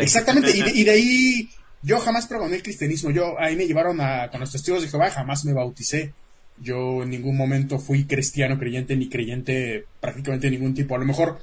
Exactamente, 0.01 0.51
y 0.51 0.83
de, 0.83 0.91
ahí 0.91 1.49
yo 1.81 1.99
jamás 1.99 2.27
probé 2.27 2.55
el 2.55 2.63
cristianismo, 2.63 3.11
yo 3.11 3.39
ahí 3.39 3.55
me 3.55 3.67
llevaron 3.67 4.01
a, 4.01 4.29
con 4.29 4.39
los 4.39 4.51
testigos 4.51 4.81
de 4.81 4.89
Jehová, 4.89 5.09
jamás 5.11 5.45
me 5.45 5.53
bauticé. 5.53 6.13
Yo 6.59 7.03
en 7.03 7.11
ningún 7.11 7.37
momento 7.37 7.77
fui 7.77 8.05
cristiano 8.05 8.57
creyente 8.57 8.95
ni 8.95 9.09
creyente 9.09 9.85
prácticamente 10.01 10.47
de 10.47 10.57
ningún 10.57 10.73
tipo. 10.73 10.95
A 10.95 10.97
lo 10.97 11.05
mejor 11.05 11.39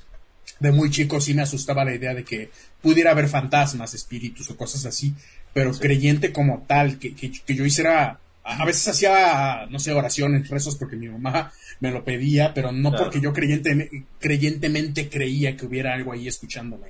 de 0.59 0.73
muy 0.73 0.91
chico 0.91 1.21
sí 1.21 1.35
me 1.35 1.43
asustaba 1.43 1.85
la 1.85 1.95
idea 1.95 2.15
de 2.15 2.25
que 2.25 2.51
pudiera 2.83 3.13
haber 3.13 3.29
fantasmas, 3.29 3.95
espíritus 3.95 4.51
o 4.51 4.57
cosas 4.57 4.85
así, 4.87 5.15
pero 5.53 5.73
creyente 5.73 6.33
como 6.33 6.65
tal, 6.67 6.99
que, 6.99 7.15
que, 7.15 7.31
que 7.31 7.55
yo 7.55 7.65
hiciera 7.65 8.19
a 8.45 8.65
veces 8.67 8.87
hacía, 8.89 9.67
no 9.71 9.79
sé, 9.79 9.93
oraciones, 9.93 10.49
rezos 10.49 10.77
porque 10.77 10.97
mi 10.97 11.09
mamá 11.09 11.51
me 11.81 11.91
lo 11.91 12.05
pedía, 12.05 12.53
pero 12.53 12.73
no 12.73 12.95
porque 12.95 13.21
yo 13.21 13.33
creyente, 13.33 14.05
creyentemente 14.21 15.09
creía 15.09 15.57
que 15.57 15.65
hubiera 15.65 15.95
algo 15.95 16.13
ahí 16.13 16.29
escuchándome. 16.29 16.89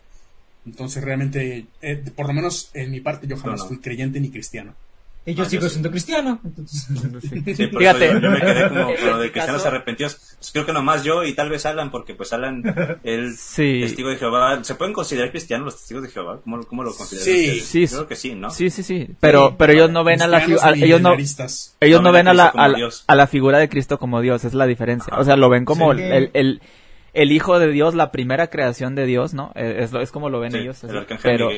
Entonces 0.66 1.04
realmente, 1.04 1.66
eh, 1.82 1.96
por 2.14 2.26
lo 2.26 2.32
menos 2.32 2.70
en 2.74 2.90
mi 2.90 3.00
parte, 3.00 3.26
yo 3.26 3.36
jamás 3.36 3.66
fui 3.66 3.78
creyente 3.78 4.20
ni 4.20 4.30
cristiano. 4.30 4.74
Y 5.26 5.34
yo 5.34 5.44
ah, 5.44 5.48
sigo 5.48 5.68
siendo 5.70 5.90
cristiano. 5.90 6.38
Entonces... 6.44 6.86
Fíjate. 7.78 8.20
Yo, 8.20 8.30
me 8.30 8.40
quedé 8.40 8.68
como 8.68 8.92
lo 8.92 9.18
de 9.18 9.32
cristianos 9.32 9.64
arrepentidos. 9.64 10.36
Pues 10.38 10.50
creo 10.52 10.66
que 10.66 10.72
nomás 10.74 11.02
yo 11.02 11.24
y 11.24 11.32
tal 11.32 11.48
vez 11.48 11.64
Alan, 11.64 11.90
porque 11.90 12.14
pues 12.14 12.34
Alan, 12.34 12.62
el 13.02 13.30
testigo 13.56 14.10
de 14.10 14.16
Jehová, 14.16 14.62
¿se 14.62 14.74
pueden 14.74 14.92
considerar 14.92 15.30
cristianos 15.30 15.64
los 15.64 15.76
testigos 15.78 16.02
de 16.02 16.10
Jehová? 16.10 16.40
¿Cómo, 16.44 16.62
cómo 16.64 16.84
lo 16.84 16.94
consideran? 16.94 17.24
Sí, 17.24 17.60
sí, 17.60 17.88
creo 17.88 18.06
que 18.06 18.16
sí, 18.16 18.34
¿no? 18.34 18.50
Sí, 18.50 18.68
sí, 18.68 18.82
sí. 18.82 19.08
Pero, 19.20 19.56
pero 19.56 19.72
ellos 19.72 19.90
no 19.90 20.04
ven 20.04 20.20
a 20.20 20.26
la 20.26 20.44
ellos 20.44 20.60
no, 21.00 21.14
ellos 21.80 22.02
no, 22.02 22.12
ven 22.12 22.28
a 22.28 22.34
la, 22.34 22.46
a, 22.48 23.14
la 23.14 23.26
figura 23.26 23.58
de 23.58 23.70
Cristo 23.70 23.98
como 23.98 24.20
Dios, 24.20 24.44
es 24.44 24.52
la 24.52 24.66
diferencia. 24.66 25.14
O 25.16 25.24
sea, 25.24 25.36
lo 25.36 25.48
ven 25.48 25.64
como 25.64 25.92
el, 25.92 26.00
el, 26.00 26.30
el, 26.34 26.62
Hijo 27.14 27.58
de 27.58 27.70
Dios, 27.70 27.94
la 27.94 28.10
primera 28.10 28.48
creación 28.48 28.94
de 28.94 29.06
Dios, 29.06 29.34
¿no? 29.34 29.52
Es, 29.54 29.92
es 29.92 30.10
como 30.10 30.28
lo 30.28 30.40
ven 30.40 30.54
ellos. 30.54 30.84
pero, 31.22 31.48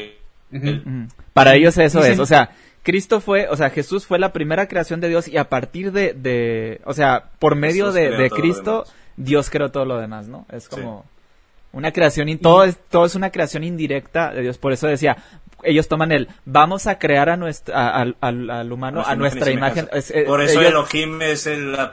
para 1.32 1.54
ellos 1.54 1.76
eso 1.78 2.04
es, 2.04 2.18
o 2.18 2.26
sea, 2.26 2.50
Cristo 2.82 3.20
fue, 3.20 3.48
o 3.48 3.56
sea, 3.56 3.70
Jesús 3.70 4.06
fue 4.06 4.18
la 4.18 4.32
primera 4.32 4.68
creación 4.68 5.00
de 5.00 5.08
Dios 5.08 5.26
y 5.26 5.38
a 5.38 5.48
partir 5.48 5.90
de, 5.90 6.12
de 6.12 6.80
o 6.84 6.94
sea, 6.94 7.30
por 7.40 7.56
medio 7.56 7.90
de, 7.90 8.30
Cristo, 8.30 8.84
Dios 9.16 9.50
creó 9.50 9.70
todo 9.70 9.84
lo 9.84 9.98
demás, 9.98 10.28
¿no? 10.28 10.46
Es 10.52 10.68
como 10.68 11.04
una 11.72 11.92
creación, 11.92 12.28
y 12.28 12.36
todo 12.36 12.64
es, 12.64 12.78
todo 12.88 13.04
es 13.04 13.14
una 13.16 13.30
creación 13.30 13.64
indirecta 13.64 14.32
de 14.32 14.42
Dios. 14.42 14.56
Por 14.56 14.72
eso 14.72 14.86
decía, 14.86 15.16
ellos 15.64 15.88
toman 15.88 16.12
el, 16.12 16.28
vamos 16.44 16.86
a 16.86 16.98
crear 16.98 17.28
a 17.28 17.36
nuestra, 17.36 17.88
al, 17.88 18.16
al, 18.20 18.72
humano 18.72 19.02
a 19.04 19.16
nuestra 19.16 19.50
imagen. 19.50 19.88
Eh, 19.92 20.24
por 20.24 20.40
eso 20.40 20.60
Elohim 20.60 21.20
es 21.22 21.46
la 21.46 21.90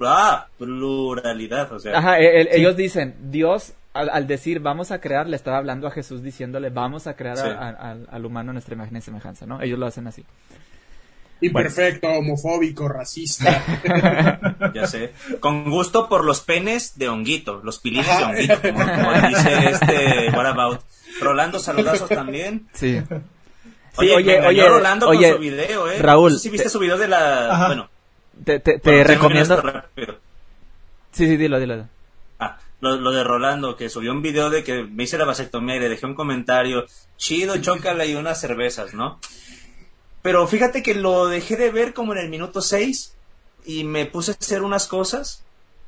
ah, 0.00 0.48
pluralidad, 0.58 1.72
o 1.72 1.78
sea. 1.78 1.98
Ajá, 1.98 2.18
ellos 2.18 2.76
dicen, 2.76 3.16
Dios 3.30 3.74
al, 3.92 4.26
decir 4.26 4.60
vamos 4.60 4.90
a 4.90 5.00
crear, 5.00 5.26
le 5.26 5.36
estaba 5.36 5.58
hablando 5.58 5.86
a 5.86 5.90
Jesús 5.90 6.22
diciéndole 6.22 6.70
vamos 6.70 7.06
a 7.06 7.14
crear 7.14 7.38
al 7.38 8.24
humano 8.24 8.52
nuestra 8.52 8.74
imagen 8.74 8.96
y 8.96 9.00
semejanza, 9.00 9.46
¿no? 9.46 9.60
Ellos 9.60 9.78
lo 9.78 9.86
hacen 9.86 10.06
así. 10.06 10.24
Imperfecto, 11.40 12.08
homofóbico, 12.08 12.88
racista. 12.88 13.62
ya 14.74 14.86
sé. 14.88 15.12
Con 15.38 15.70
gusto 15.70 16.08
por 16.08 16.24
los 16.24 16.40
penes 16.40 16.98
de 16.98 17.08
honguito, 17.08 17.60
los 17.62 17.78
pilines 17.78 18.18
de 18.18 18.24
honguito, 18.24 18.60
como, 18.60 19.28
dice 19.28 19.70
este 19.70 20.30
What 20.36 20.46
About. 20.46 20.80
Rolando, 21.20 21.60
saludazos 21.60 22.08
también. 22.08 22.66
Sí. 22.72 23.00
Oye, 23.96 24.16
oye, 24.16 24.46
oye, 24.46 24.68
Rolando 24.68 25.06
con 25.06 25.16
su 25.16 25.38
video, 25.38 25.88
¿eh? 25.88 25.98
Raúl. 25.98 26.38
si 26.38 26.50
viste 26.50 26.68
su 26.68 26.78
video 26.78 26.98
de 26.98 27.08
la. 27.08 27.66
Bueno. 27.68 27.88
Te, 28.44 28.60
te, 28.60 29.04
recomiendo. 29.04 29.62
Sí, 31.12 31.26
sí, 31.26 31.36
dilo, 31.36 31.58
dilo 31.58 31.86
lo, 32.80 33.10
de 33.10 33.24
Rolando, 33.24 33.76
que 33.76 33.90
subió 33.90 34.12
un 34.12 34.22
video 34.22 34.50
de 34.50 34.62
que 34.62 34.84
me 34.84 35.04
hice 35.04 35.18
la 35.18 35.24
vasectomía 35.24 35.76
y 35.76 35.80
le 35.80 35.88
dejé 35.88 36.06
un 36.06 36.14
comentario, 36.14 36.86
chido, 37.16 37.56
chócala 37.58 38.04
y 38.06 38.14
unas 38.14 38.40
cervezas, 38.40 38.94
¿no? 38.94 39.18
Pero 40.22 40.46
fíjate 40.46 40.82
que 40.82 40.94
lo 40.94 41.26
dejé 41.26 41.56
de 41.56 41.70
ver 41.70 41.94
como 41.94 42.12
en 42.12 42.18
el 42.18 42.28
minuto 42.28 42.60
6 42.60 43.14
y 43.66 43.84
me 43.84 44.06
puse 44.06 44.32
a 44.32 44.36
hacer 44.40 44.62
unas 44.62 44.86
cosas 44.86 45.42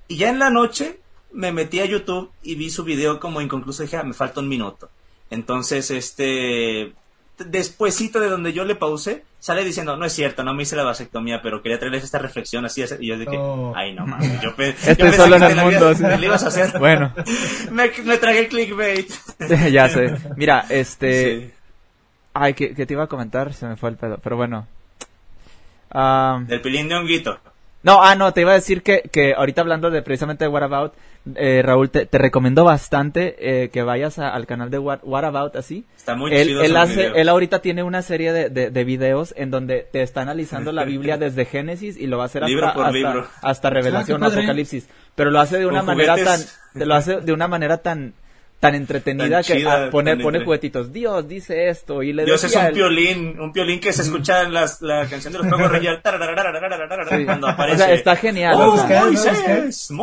y 0.08 0.16
ya 0.16 0.30
en 0.30 0.38
la 0.38 0.50
noche 0.50 0.98
me 1.32 1.52
metí 1.52 1.80
a 1.80 1.84
YouTube 1.84 2.30
y 2.42 2.56
vi 2.56 2.70
su 2.70 2.82
video 2.82 3.20
como 3.20 3.40
inconcluso 3.40 3.82
dije, 3.82 3.96
ah, 3.96 4.02
me 4.02 4.14
falta 4.14 4.40
un 4.40 4.48
minuto. 4.48 4.88
Entonces, 5.30 5.92
este, 5.92 6.92
despuésito 7.38 8.18
de 8.18 8.28
donde 8.28 8.52
yo 8.52 8.64
le 8.64 8.74
pausé, 8.74 9.24
sale 9.40 9.64
diciendo, 9.64 9.96
no 9.96 10.04
es 10.04 10.12
cierto, 10.12 10.44
no 10.44 10.54
me 10.54 10.62
hice 10.62 10.76
la 10.76 10.84
vasectomía, 10.84 11.40
pero 11.42 11.62
quería 11.62 11.78
traerles 11.78 12.04
esta 12.04 12.18
reflexión 12.18 12.64
así, 12.66 12.84
y 13.00 13.06
yo 13.06 13.18
dije, 13.18 13.38
ay 13.74 13.94
no 13.94 14.06
mames, 14.06 14.40
yo, 14.40 14.50
Estoy 14.58 15.12
solo 15.12 15.36
en 15.36 15.42
el 15.42 15.56
mundo. 15.56 15.92
ibas 16.22 16.44
a 16.44 16.48
hacer. 16.48 16.78
Bueno. 16.78 17.12
me, 17.70 17.90
me 18.04 18.18
tragué 18.18 18.46
clickbait. 18.48 19.10
ya 19.72 19.88
sé. 19.88 20.14
Mira, 20.36 20.66
este... 20.68 21.54
Ay, 22.32 22.54
que, 22.54 22.74
te 22.74 22.92
iba 22.92 23.04
a 23.04 23.08
comentar, 23.08 23.52
se 23.54 23.66
me 23.66 23.76
fue 23.76 23.90
el 23.90 23.96
pedo, 23.96 24.18
pero 24.22 24.36
bueno. 24.36 24.68
Um... 25.92 26.46
El 26.48 26.60
pilín 26.60 26.88
de 26.88 26.94
honguito. 26.94 27.38
No, 27.82 28.02
ah, 28.02 28.14
no, 28.14 28.32
te 28.32 28.42
iba 28.42 28.52
a 28.52 28.54
decir 28.54 28.82
que, 28.82 29.08
que 29.10 29.34
ahorita 29.34 29.62
hablando 29.62 29.90
de 29.90 30.02
precisamente 30.02 30.44
de 30.44 30.48
What 30.48 30.62
About, 30.62 30.92
eh, 31.34 31.62
Raúl, 31.62 31.90
te, 31.90 32.06
te, 32.06 32.18
recomiendo 32.18 32.64
bastante 32.64 33.36
eh, 33.38 33.68
que 33.68 33.82
vayas 33.82 34.18
al 34.18 34.46
canal 34.46 34.70
de 34.70 34.78
What, 34.78 35.24
About, 35.24 35.56
así. 35.56 35.84
Está 35.96 36.14
muy 36.14 36.34
él, 36.34 36.48
chido 36.48 36.62
él, 36.62 36.76
hace, 36.76 37.08
él 37.14 37.28
ahorita 37.28 37.60
tiene 37.60 37.82
una 37.82 38.00
serie 38.00 38.32
de, 38.32 38.48
de, 38.48 38.84
videos 38.84 39.34
en 39.36 39.50
donde 39.50 39.86
te 39.92 40.02
está 40.02 40.22
analizando 40.22 40.72
la 40.72 40.84
Biblia 40.84 41.18
desde 41.18 41.44
Génesis 41.44 41.98
y 41.98 42.06
lo 42.06 42.16
va 42.16 42.24
a 42.24 42.26
hacer 42.26 42.44
hasta, 42.44 43.28
hasta, 43.42 43.70
Revelación, 43.70 44.24
Apocalipsis. 44.24 44.88
Pero 45.14 45.30
lo 45.30 45.40
hace 45.40 45.58
de 45.58 45.66
una 45.66 45.82
manera 45.82 46.16
tan, 46.16 46.40
lo 46.74 46.94
hace 46.94 47.20
de 47.20 47.32
una 47.32 47.48
manera 47.48 47.78
tan, 47.78 48.14
tan 48.60 48.74
entretenida 48.74 49.42
que 49.42 49.66
pone, 49.90 50.18
pone 50.18 50.44
juguetitos. 50.44 50.92
Dios 50.92 51.26
dice 51.26 51.70
esto 51.70 52.02
y 52.02 52.12
le 52.12 52.26
Dios 52.26 52.44
es 52.44 52.54
un 52.54 52.72
piolín, 52.72 53.40
un 53.40 53.52
piolín 53.52 53.80
que 53.80 53.90
se 53.90 54.02
escucha 54.02 54.42
en 54.42 54.52
las, 54.52 54.82
la 54.82 55.06
canción 55.06 55.32
de 55.32 55.38
los 55.38 55.48
Juegos 55.48 55.72
Reyes 55.72 55.98
cuando 57.24 57.48
aparece. 57.48 57.82
O 57.82 57.86
sea, 57.86 57.94
está 57.94 58.16
genial. 58.16 58.58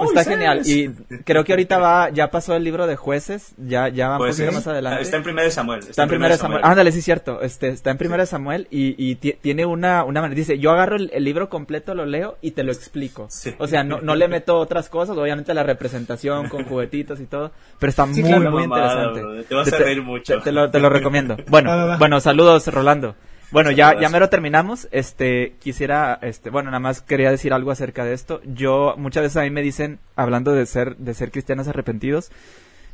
Está 0.08 0.24
genial. 0.24 0.62
Y 0.66 0.90
creo 1.24 1.44
que 1.44 1.54
ahorita 1.54 1.78
va, 1.78 2.10
ya 2.10 2.32
pasó 2.32 2.56
el 2.56 2.64
libro 2.64 2.88
de 2.88 2.96
jueces, 2.96 3.54
ya, 3.58 3.90
ya 3.90 4.10
va 4.10 4.18
pues 4.18 4.40
más 4.52 4.66
adelante. 4.66 5.04
Está 5.04 5.18
en 5.18 5.24
primera 5.24 5.46
de 5.46 5.52
Samuel. 5.52 5.80
Está, 5.88 6.04
en 6.04 6.10
primera 6.10 6.34
de 6.34 6.40
Samuel. 6.40 6.62
Ándale, 6.64 6.92
sí, 6.92 7.04
cierto. 7.04 7.42
Este, 7.42 7.70
está 7.70 7.92
en 7.92 7.98
primera 8.00 8.24
de 8.24 8.28
Samuel 8.28 8.68
y, 8.72 8.96
y 8.98 9.16
tiene 9.16 9.68
una, 9.68 10.04
una 10.04 10.22
manera. 10.22 10.36
Dice, 10.36 10.58
yo 10.58 10.72
agarro 10.72 10.96
el, 10.96 11.24
libro 11.24 11.48
completo, 11.50 11.94
lo 11.94 12.08
leo 12.08 12.38
y 12.42 12.52
te 12.52 12.64
lo 12.64 12.72
explico. 12.72 13.30
O 13.60 13.68
sea, 13.68 13.84
no, 13.84 14.02
no 14.02 14.16
le 14.16 14.28
meto 14.28 14.58
otras 14.58 14.90
cosas, 14.90 15.16
obviamente 15.16 15.54
la 15.54 15.64
representación 15.64 16.50
con 16.50 16.64
juguetitos 16.66 17.20
y 17.20 17.26
todo, 17.26 17.52
pero 17.80 17.90
está 17.90 18.06
muy, 18.06 18.47
muy 18.50 18.64
interesante. 18.64 19.44
te 19.48 19.56
vas 19.56 19.72
a 19.72 19.78
reír 19.78 20.02
mucho. 20.02 20.42
Te, 20.42 20.52
lo, 20.52 20.70
te 20.70 20.80
lo 20.80 20.90
recomiendo. 20.90 21.38
Bueno, 21.48 21.98
bueno, 22.00 22.20
saludos, 22.20 22.68
Rolando. 22.68 23.16
Bueno, 23.52 23.72
ya, 23.72 24.00
ya 24.00 24.10
mero 24.10 24.30
terminamos. 24.30 24.88
Este, 24.92 25.56
quisiera, 25.60 26.20
este, 26.22 26.50
bueno, 26.50 26.70
nada 26.70 26.80
más 26.80 27.02
quería 27.02 27.32
decir 27.32 27.54
algo 27.54 27.72
acerca 27.72 28.04
de 28.04 28.14
esto. 28.14 28.42
Yo, 28.44 28.96
muchas 28.98 29.24
veces 29.24 29.38
a 29.38 29.44
mí 29.44 29.50
me 29.50 29.62
dicen, 29.62 30.00
hablando 30.16 30.52
de 30.52 30.66
ser, 30.66 30.98
de 30.98 31.14
ser 31.14 31.32
cristianos 31.32 31.68
arrepentidos, 31.68 32.32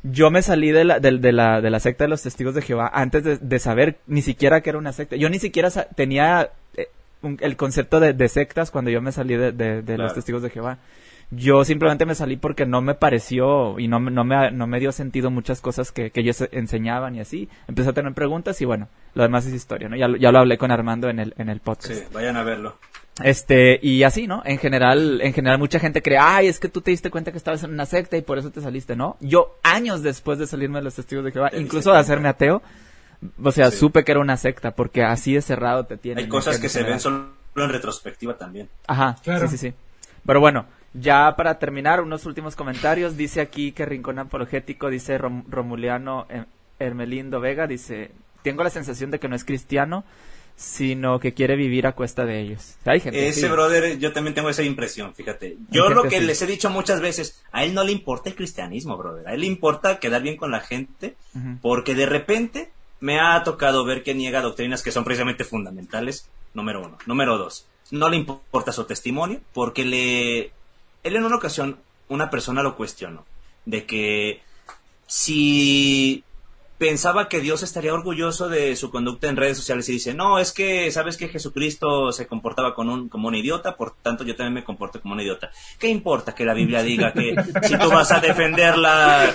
yo 0.03 0.29
me 0.29 0.41
salí 0.41 0.71
de 0.71 0.83
la, 0.83 0.99
de, 0.99 1.31
la, 1.31 1.61
de 1.61 1.69
la 1.69 1.79
secta 1.79 2.03
de 2.03 2.09
los 2.09 2.21
testigos 2.21 2.53
de 2.53 2.61
Jehová 2.61 2.91
antes 2.93 3.39
de, 3.41 3.59
saber 3.59 3.99
ni 4.05 4.21
siquiera 4.21 4.61
que 4.61 4.69
era 4.69 4.79
una 4.79 4.91
secta. 4.91 5.15
Yo 5.15 5.29
ni 5.29 5.39
siquiera 5.39 5.69
tenía 5.95 6.51
eh, 6.75 6.89
el 7.39 7.55
concepto 7.55 7.99
de, 7.99 8.27
sectas 8.27 8.69
cuando 8.69 8.91
yo 8.91 9.01
me 9.01 9.13
salí 9.13 9.35
de, 9.35 9.97
los 9.97 10.13
testigos 10.13 10.41
de 10.41 10.49
Jehová. 10.49 10.77
Yo 11.35 11.63
simplemente 11.63 12.05
me 12.05 12.15
salí 12.15 12.37
porque 12.37 12.65
no 12.65 12.81
me 12.81 12.95
pareció 12.95 13.79
y 13.79 13.87
no, 13.87 13.99
no, 13.99 14.23
me, 14.23 14.51
no 14.51 14.67
me 14.67 14.79
dio 14.79 14.91
sentido 14.91 15.31
muchas 15.31 15.61
cosas 15.61 15.91
que, 15.91 16.11
que 16.11 16.21
ellos 16.21 16.43
enseñaban 16.51 17.15
y 17.15 17.21
así. 17.21 17.49
Empecé 17.67 17.89
a 17.89 17.93
tener 17.93 18.13
preguntas 18.13 18.61
y 18.61 18.65
bueno, 18.65 18.87
lo 19.13 19.23
demás 19.23 19.45
es 19.45 19.53
historia, 19.53 19.89
¿no? 19.89 19.95
Ya, 19.95 20.07
ya 20.19 20.31
lo 20.31 20.39
hablé 20.39 20.57
con 20.57 20.71
Armando 20.71 21.09
en 21.09 21.19
el, 21.19 21.33
en 21.37 21.49
el 21.49 21.59
podcast. 21.59 21.93
Sí, 21.93 22.03
vayan 22.13 22.37
a 22.37 22.43
verlo. 22.43 22.77
Este, 23.21 23.79
y 23.81 24.03
así, 24.03 24.25
¿no? 24.25 24.41
En 24.43 24.57
general, 24.57 25.21
en 25.21 25.33
general 25.33 25.59
mucha 25.59 25.79
gente 25.79 26.01
cree, 26.01 26.17
ay, 26.17 26.47
es 26.47 26.59
que 26.59 26.67
tú 26.67 26.81
te 26.81 26.91
diste 26.91 27.11
cuenta 27.11 27.31
que 27.31 27.37
estabas 27.37 27.63
en 27.63 27.71
una 27.71 27.85
secta 27.85 28.17
y 28.17 28.23
por 28.23 28.39
eso 28.39 28.49
te 28.49 28.61
saliste, 28.61 28.95
¿no? 28.95 29.17
Yo, 29.19 29.57
años 29.61 30.01
después 30.01 30.39
de 30.39 30.47
salirme 30.47 30.79
de 30.79 30.85
los 30.85 30.95
testigos 30.95 31.23
de 31.23 31.31
Jehová, 31.31 31.51
incluso 31.53 31.91
de 31.91 31.99
hacerme 31.99 32.29
ateo, 32.29 32.63
o 33.41 33.51
sea, 33.51 33.69
supe 33.69 34.03
que 34.03 34.11
era 34.11 34.19
una 34.19 34.35
secta, 34.37 34.71
porque 34.71 35.03
así 35.03 35.33
de 35.35 35.41
cerrado 35.41 35.85
te 35.85 35.97
tiene. 35.97 36.21
Hay 36.21 36.27
cosas 36.27 36.59
que 36.59 36.69
se 36.69 36.83
ven 36.83 36.99
solo 36.99 37.27
en 37.55 37.69
retrospectiva 37.69 38.35
también. 38.35 38.67
Ajá, 38.87 39.15
claro. 39.23 39.47
sí, 39.47 39.57
sí, 39.57 39.69
sí. 39.69 39.75
Pero 40.25 40.39
bueno, 40.39 40.65
ya 40.93 41.35
para 41.35 41.59
terminar, 41.59 42.01
unos 42.01 42.25
últimos 42.25 42.55
comentarios. 42.55 43.17
Dice 43.17 43.41
aquí 43.41 43.71
que 43.71 43.85
Rincón 43.85 44.19
Apologético, 44.19 44.89
dice 44.89 45.17
Romuliano 45.17 46.27
Hermelindo 46.79 47.39
Vega, 47.39 47.67
dice, 47.67 48.11
tengo 48.43 48.63
la 48.63 48.69
sensación 48.69 49.11
de 49.11 49.19
que 49.19 49.27
no 49.27 49.35
es 49.35 49.45
cristiano, 49.45 50.03
sino 50.55 51.19
que 51.19 51.33
quiere 51.33 51.55
vivir 51.55 51.87
a 51.87 51.93
cuesta 51.93 52.25
de 52.25 52.39
ellos. 52.39 52.75
Ese 52.85 53.49
brother, 53.49 53.97
yo 53.97 54.13
también 54.13 54.35
tengo 54.35 54.49
esa 54.49 54.63
impresión, 54.63 55.15
fíjate. 55.15 55.57
Yo 55.69 55.89
lo 55.89 56.03
que 56.03 56.21
les 56.21 56.41
he 56.41 56.45
dicho 56.45 56.69
muchas 56.69 57.01
veces, 57.01 57.43
a 57.51 57.63
él 57.63 57.73
no 57.73 57.83
le 57.83 57.91
importa 57.91 58.29
el 58.29 58.35
cristianismo, 58.35 58.97
brother. 58.97 59.27
A 59.27 59.33
él 59.33 59.41
le 59.41 59.47
importa 59.47 59.99
quedar 59.99 60.21
bien 60.21 60.37
con 60.37 60.51
la 60.51 60.59
gente, 60.59 61.15
porque 61.61 61.95
de 61.95 62.05
repente 62.05 62.71
me 62.99 63.19
ha 63.19 63.43
tocado 63.43 63.83
ver 63.83 64.03
que 64.03 64.13
niega 64.13 64.41
doctrinas 64.41 64.83
que 64.83 64.91
son 64.91 65.03
precisamente 65.03 65.43
fundamentales, 65.43 66.29
número 66.53 66.81
uno. 66.85 66.97
Número 67.07 67.37
dos, 67.37 67.67
no 67.91 68.07
le 68.09 68.17
importa 68.17 68.71
su 68.71 68.85
testimonio, 68.85 69.41
porque 69.53 69.85
le... 69.85 70.51
Él 71.03 71.15
en 71.15 71.25
una 71.25 71.35
ocasión, 71.35 71.79
una 72.07 72.29
persona 72.29 72.63
lo 72.63 72.75
cuestionó, 72.75 73.25
de 73.65 73.85
que 73.85 74.41
si 75.05 76.23
pensaba 76.77 77.29
que 77.29 77.39
Dios 77.39 77.63
estaría 77.63 77.93
orgulloso 77.93 78.49
de 78.49 78.75
su 78.75 78.91
conducta 78.91 79.29
en 79.29 79.37
redes 79.37 79.57
sociales 79.57 79.87
y 79.87 79.93
dice, 79.93 80.13
no, 80.13 80.39
es 80.39 80.51
que 80.51 80.91
sabes 80.91 81.15
que 81.15 81.29
Jesucristo 81.29 82.11
se 82.11 82.27
comportaba 82.27 82.75
con 82.75 82.89
un, 82.89 83.07
como 83.07 83.29
un 83.29 83.35
idiota, 83.35 83.77
por 83.77 83.95
tanto 83.95 84.23
yo 84.23 84.35
también 84.35 84.55
me 84.55 84.63
comporto 84.63 85.01
como 85.01 85.13
un 85.13 85.21
idiota. 85.21 85.49
¿Qué 85.79 85.87
importa 85.87 86.35
que 86.35 86.43
la 86.43 86.53
Biblia 86.53 86.83
diga 86.83 87.13
que 87.13 87.35
si 87.63 87.77
tú 87.77 87.89
vas 87.89 88.11
a 88.11 88.19
defenderla... 88.19 89.31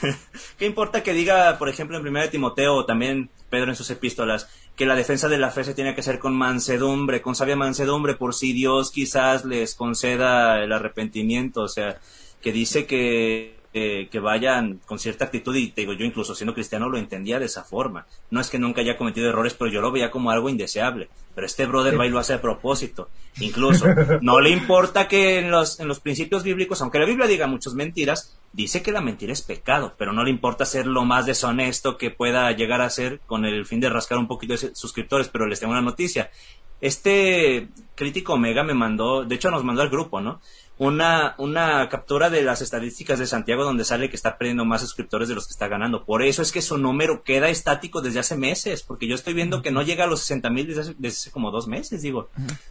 ¿Qué 0.58 0.66
importa 0.66 1.02
que 1.02 1.12
diga, 1.12 1.58
por 1.58 1.68
ejemplo, 1.68 1.98
en 1.98 2.06
1 2.06 2.30
Timoteo 2.30 2.74
o 2.74 2.86
también 2.86 3.30
Pedro 3.50 3.70
en 3.70 3.76
sus 3.76 3.90
epístolas, 3.90 4.48
que 4.76 4.86
la 4.86 4.96
defensa 4.96 5.28
de 5.28 5.38
la 5.38 5.50
fe 5.50 5.64
se 5.64 5.74
tiene 5.74 5.94
que 5.94 6.00
hacer 6.00 6.18
con 6.18 6.34
mansedumbre, 6.34 7.20
con 7.20 7.34
sabia 7.34 7.56
mansedumbre, 7.56 8.14
por 8.14 8.34
si 8.34 8.52
Dios 8.52 8.90
quizás 8.90 9.44
les 9.44 9.74
conceda 9.74 10.62
el 10.62 10.72
arrepentimiento? 10.72 11.62
O 11.62 11.68
sea, 11.68 11.98
que 12.40 12.52
dice 12.52 12.86
que 12.86 13.59
que 13.72 14.18
vayan 14.20 14.80
con 14.84 14.98
cierta 14.98 15.26
actitud 15.26 15.54
y 15.54 15.68
te 15.68 15.82
digo 15.82 15.92
yo 15.92 16.04
incluso 16.04 16.34
siendo 16.34 16.54
cristiano 16.54 16.88
lo 16.88 16.98
entendía 16.98 17.38
de 17.38 17.46
esa 17.46 17.62
forma. 17.62 18.06
No 18.30 18.40
es 18.40 18.50
que 18.50 18.58
nunca 18.58 18.80
haya 18.80 18.96
cometido 18.96 19.28
errores 19.28 19.54
pero 19.54 19.70
yo 19.70 19.80
lo 19.80 19.92
veía 19.92 20.10
como 20.10 20.30
algo 20.30 20.48
indeseable. 20.48 21.08
Pero 21.34 21.46
este 21.46 21.66
brother 21.66 21.98
va 21.98 22.06
y 22.06 22.10
lo 22.10 22.18
hace 22.18 22.34
a 22.34 22.40
propósito. 22.40 23.08
Incluso 23.38 23.86
no 24.22 24.40
le 24.40 24.50
importa 24.50 25.06
que 25.06 25.38
en 25.38 25.52
los, 25.52 25.78
en 25.78 25.86
los 25.86 26.00
principios 26.00 26.42
bíblicos 26.42 26.82
aunque 26.82 26.98
la 26.98 27.06
Biblia 27.06 27.28
diga 27.28 27.46
muchas 27.46 27.74
mentiras 27.74 28.36
dice 28.52 28.82
que 28.82 28.90
la 28.90 29.00
mentira 29.00 29.32
es 29.32 29.42
pecado 29.42 29.94
pero 29.96 30.12
no 30.12 30.24
le 30.24 30.30
importa 30.30 30.64
ser 30.64 30.86
lo 30.88 31.04
más 31.04 31.26
deshonesto 31.26 31.96
que 31.96 32.10
pueda 32.10 32.50
llegar 32.50 32.80
a 32.80 32.90
ser 32.90 33.20
con 33.26 33.44
el 33.44 33.66
fin 33.66 33.78
de 33.78 33.88
rascar 33.88 34.18
un 34.18 34.26
poquito 34.26 34.54
de 34.54 34.74
suscriptores 34.74 35.28
pero 35.28 35.46
les 35.46 35.60
tengo 35.60 35.72
una 35.72 35.80
noticia. 35.80 36.30
Este 36.80 37.68
crítico 37.94 38.32
Omega 38.32 38.64
me 38.64 38.74
mandó 38.74 39.24
de 39.24 39.34
hecho 39.36 39.50
nos 39.52 39.62
mandó 39.62 39.82
al 39.82 39.90
grupo 39.90 40.20
no 40.20 40.40
una, 40.80 41.34
una 41.36 41.86
captura 41.90 42.30
de 42.30 42.42
las 42.42 42.62
estadísticas 42.62 43.18
de 43.18 43.26
Santiago 43.26 43.64
donde 43.64 43.84
sale 43.84 44.08
que 44.08 44.16
está 44.16 44.38
perdiendo 44.38 44.64
más 44.64 44.80
suscriptores 44.80 45.28
de 45.28 45.34
los 45.34 45.46
que 45.46 45.52
está 45.52 45.68
ganando. 45.68 46.06
Por 46.06 46.22
eso 46.22 46.40
es 46.40 46.52
que 46.52 46.62
su 46.62 46.78
número 46.78 47.22
queda 47.22 47.50
estático 47.50 48.00
desde 48.00 48.20
hace 48.20 48.34
meses, 48.34 48.82
porque 48.82 49.06
yo 49.06 49.14
estoy 49.14 49.34
viendo 49.34 49.60
que 49.60 49.72
no 49.72 49.82
llega 49.82 50.04
a 50.04 50.06
los 50.06 50.20
60 50.20 50.48
mil 50.48 50.66
desde, 50.66 50.94
hace 51.06 51.30
como 51.30 51.50
dos 51.50 51.68
meses. 51.68 52.00
Digo, 52.00 52.30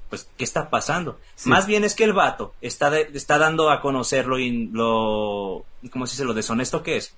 pues, 0.09 0.27
¿qué 0.37 0.43
está 0.43 0.71
pasando? 0.71 1.19
Más 1.45 1.67
bien 1.67 1.83
es 1.83 1.93
que 1.93 2.03
el 2.03 2.13
vato 2.13 2.55
está, 2.61 2.97
está 2.97 3.37
dando 3.37 3.69
a 3.69 3.79
conocer 3.79 4.25
lo, 4.25 4.39
lo, 4.39 5.65
¿cómo 5.91 6.07
se 6.07 6.13
dice? 6.13 6.25
Lo 6.25 6.33
deshonesto 6.33 6.81
que 6.81 6.97
es. 6.97 7.13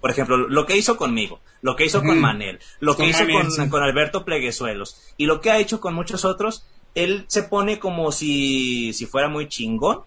Por 0.00 0.10
ejemplo, 0.10 0.36
lo 0.36 0.66
que 0.66 0.76
hizo 0.76 0.96
conmigo, 0.96 1.38
lo 1.60 1.76
que 1.76 1.84
hizo 1.84 2.02
con 2.02 2.18
Manel, 2.20 2.58
lo 2.80 2.96
que 2.96 3.06
hizo 3.06 3.24
con, 3.24 3.68
con 3.68 3.84
Alberto 3.84 4.24
Pleguezuelos 4.24 5.00
y 5.16 5.26
lo 5.26 5.40
que 5.40 5.52
ha 5.52 5.58
hecho 5.58 5.80
con 5.80 5.94
muchos 5.94 6.24
otros 6.24 6.66
él 6.94 7.24
se 7.28 7.42
pone 7.42 7.78
como 7.78 8.12
si, 8.12 8.92
si 8.92 9.06
fuera 9.06 9.28
muy 9.28 9.48
chingón, 9.48 10.02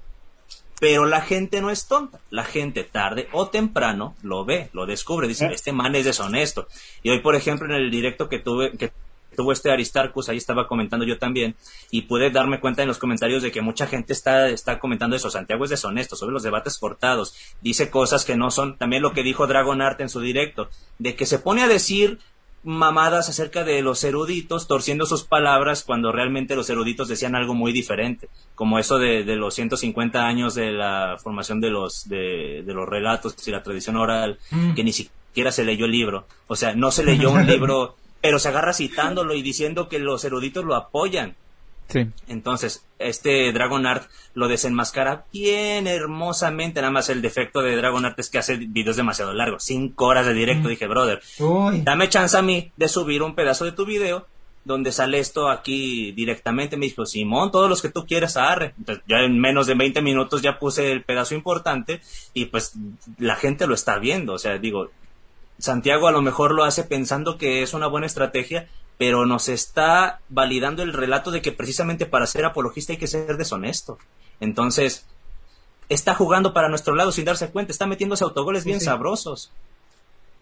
pero 0.80 1.06
la 1.06 1.22
gente 1.22 1.62
no 1.62 1.70
es 1.70 1.88
tonta. 1.88 2.20
La 2.30 2.44
gente 2.44 2.84
tarde 2.84 3.28
o 3.32 3.48
temprano 3.48 4.16
lo 4.22 4.46
ve, 4.46 4.70
lo 4.74 4.86
descubre, 4.86 5.28
dice, 5.28 5.48
este 5.48 5.72
man 5.72 5.96
es 5.96 6.06
deshonesto. 6.06 6.68
Y 7.02 7.10
hoy, 7.10 7.20
por 7.22 7.36
ejemplo, 7.36 7.68
en 7.68 7.74
el 7.74 7.90
directo 7.90 8.28
que 8.30 8.40
tuve, 8.40 8.72
que 8.78 8.92
tuvo 9.36 9.52
este 9.52 9.72
Aristarcus, 9.72 10.30
ahí 10.30 10.38
estaba 10.38 10.68
comentando 10.68 11.06
yo 11.06 11.18
también, 11.18 11.56
y 11.92 12.04
pude 12.04 12.32
darme 12.32 12.60
cuenta 12.60 12.82
en 12.82 12.88
los 12.88 12.98
comentarios 12.98 13.44
de 13.44 13.52
que 13.52 13.62
mucha 13.62 13.86
gente 13.86 14.14
está, 14.14 14.48
está 14.48 14.80
comentando 14.80 15.16
eso, 15.16 15.30
Santiago 15.30 15.66
es 15.66 15.70
deshonesto, 15.70 16.16
sobre 16.16 16.34
los 16.34 16.44
debates 16.44 16.78
cortados, 16.78 17.36
dice 17.62 17.90
cosas 17.90 18.26
que 18.26 18.38
no 18.38 18.50
son, 18.50 18.78
también 18.78 19.02
lo 19.02 19.14
que 19.14 19.24
dijo 19.24 19.46
Dragon 19.46 19.82
Art 19.82 20.00
en 20.02 20.10
su 20.10 20.22
directo, 20.22 20.70
de 21.00 21.16
que 21.16 21.26
se 21.26 21.40
pone 21.40 21.64
a 21.64 21.68
decir 21.68 22.20
mamadas 22.66 23.30
acerca 23.30 23.64
de 23.64 23.82
los 23.84 24.04
eruditos, 24.04 24.68
torciendo 24.68 25.06
sus 25.06 25.24
palabras 25.24 25.84
cuando 25.84 26.12
realmente 26.12 26.56
los 26.56 26.70
eruditos 26.70 27.08
decían 27.08 27.36
algo 27.36 27.54
muy 27.54 27.72
diferente, 27.72 28.28
como 28.56 28.80
eso 28.80 28.98
de, 28.98 29.24
los 29.24 29.54
150 29.54 30.26
años 30.26 30.56
de 30.56 30.72
la 30.72 31.18
formación 31.22 31.62
de 31.62 31.70
los, 31.70 32.10
de, 32.10 32.64
los 32.66 32.90
relatos 32.90 33.36
y 33.48 33.52
la 33.52 33.62
tradición 33.62 33.98
oral, 33.98 34.40
mm. 34.50 34.74
que 34.74 34.84
ni 34.84 34.94
siquiera 34.94 35.52
se 35.52 35.64
leyó 35.64 35.86
el 35.86 35.92
libro. 35.92 36.26
O 36.48 36.56
sea, 36.56 36.74
no 36.74 36.90
se 36.92 37.06
leyó 37.06 37.32
un 37.32 37.46
libro, 37.48 37.96
pero 38.20 38.40
se 38.40 38.50
agarra 38.50 38.74
citándolo 38.74 39.36
y 39.36 39.44
diciendo 39.44 39.88
que 39.88 40.00
los 40.00 40.26
eruditos 40.26 40.66
lo 40.66 40.76
apoyan. 40.76 41.36
Sí. 41.88 42.08
Entonces, 42.28 42.86
este 43.00 43.52
Dragon 43.52 43.86
Art 43.86 44.10
lo 44.34 44.48
desenmascara 44.48 45.26
bien 45.32 45.88
hermosamente. 45.88 46.82
Nada 46.82 46.92
más 46.92 47.10
el 47.10 47.22
defecto 47.22 47.62
de 47.62 47.76
Dragon 47.76 48.06
Art 48.06 48.20
es 48.20 48.30
que 48.30 48.38
hace 48.38 48.58
videos 48.58 48.98
demasiado 48.98 49.34
largos. 49.34 49.64
Cinco 49.64 50.08
horas 50.08 50.26
de 50.26 50.34
directo. 50.34 50.68
Mm. 50.68 50.72
Dije, 50.72 50.88
brother, 50.88 51.22
dame 51.84 52.10
chance 52.10 52.36
a 52.38 52.42
mí 52.42 52.72
de 52.76 52.88
subir 52.88 53.22
un 53.22 53.36
pedazo 53.36 53.66
de 53.66 53.72
tu 53.72 53.86
video 53.86 54.26
donde 54.66 54.92
sale 54.92 55.20
esto 55.20 55.50
aquí 55.50 56.12
directamente. 56.12 56.76
Me 56.76 56.88
dijo, 56.88 57.06
Simón, 57.06 57.52
todos 57.52 57.70
los 57.70 57.82
que 57.82 57.90
tú 57.90 58.06
quieras, 58.06 58.36
arre. 58.36 58.74
Entonces, 58.78 59.04
ya 59.08 59.20
en 59.20 59.40
menos 59.40 59.68
de 59.68 59.76
20 59.76 60.02
minutos 60.02 60.42
ya 60.42 60.60
puse 60.60 60.92
el 60.92 61.04
pedazo 61.04 61.36
importante 61.36 62.02
y 62.34 62.46
pues 62.46 62.74
la 63.20 63.36
gente 63.36 63.68
lo 63.68 63.76
está 63.76 64.00
viendo. 64.00 64.34
O 64.34 64.40
sea, 64.40 64.58
digo, 64.58 64.90
Santiago 65.60 66.08
a 66.08 66.12
lo 66.12 66.22
mejor 66.22 66.52
lo 66.52 66.64
hace 66.64 66.84
pensando 66.84 67.38
que 67.38 67.62
es 67.62 67.74
una 67.74 67.88
buena 67.88 68.08
estrategia, 68.08 68.68
pero 68.98 69.26
nos 69.26 69.50
está 69.50 70.20
validando 70.30 70.84
el 70.84 70.94
relato 70.94 71.32
de 71.32 71.42
que 71.42 71.52
precisamente 71.52 72.06
para 72.06 72.28
ser 72.28 72.46
apologista 72.46 72.94
hay 72.94 72.98
que 72.98 73.08
ser 73.08 73.38
deshonesto. 73.38 73.98
Entonces, 74.40 75.06
está 75.90 76.16
jugando 76.16 76.54
para 76.54 76.70
nuestro 76.70 76.96
lado 76.96 77.12
sin 77.12 77.26
darse 77.26 77.50
cuenta, 77.50 77.72
está 77.72 77.88
metiéndose 77.88 78.24
autogoles 78.24 78.64
bien 78.64 78.80
sabrosos. 78.80 79.52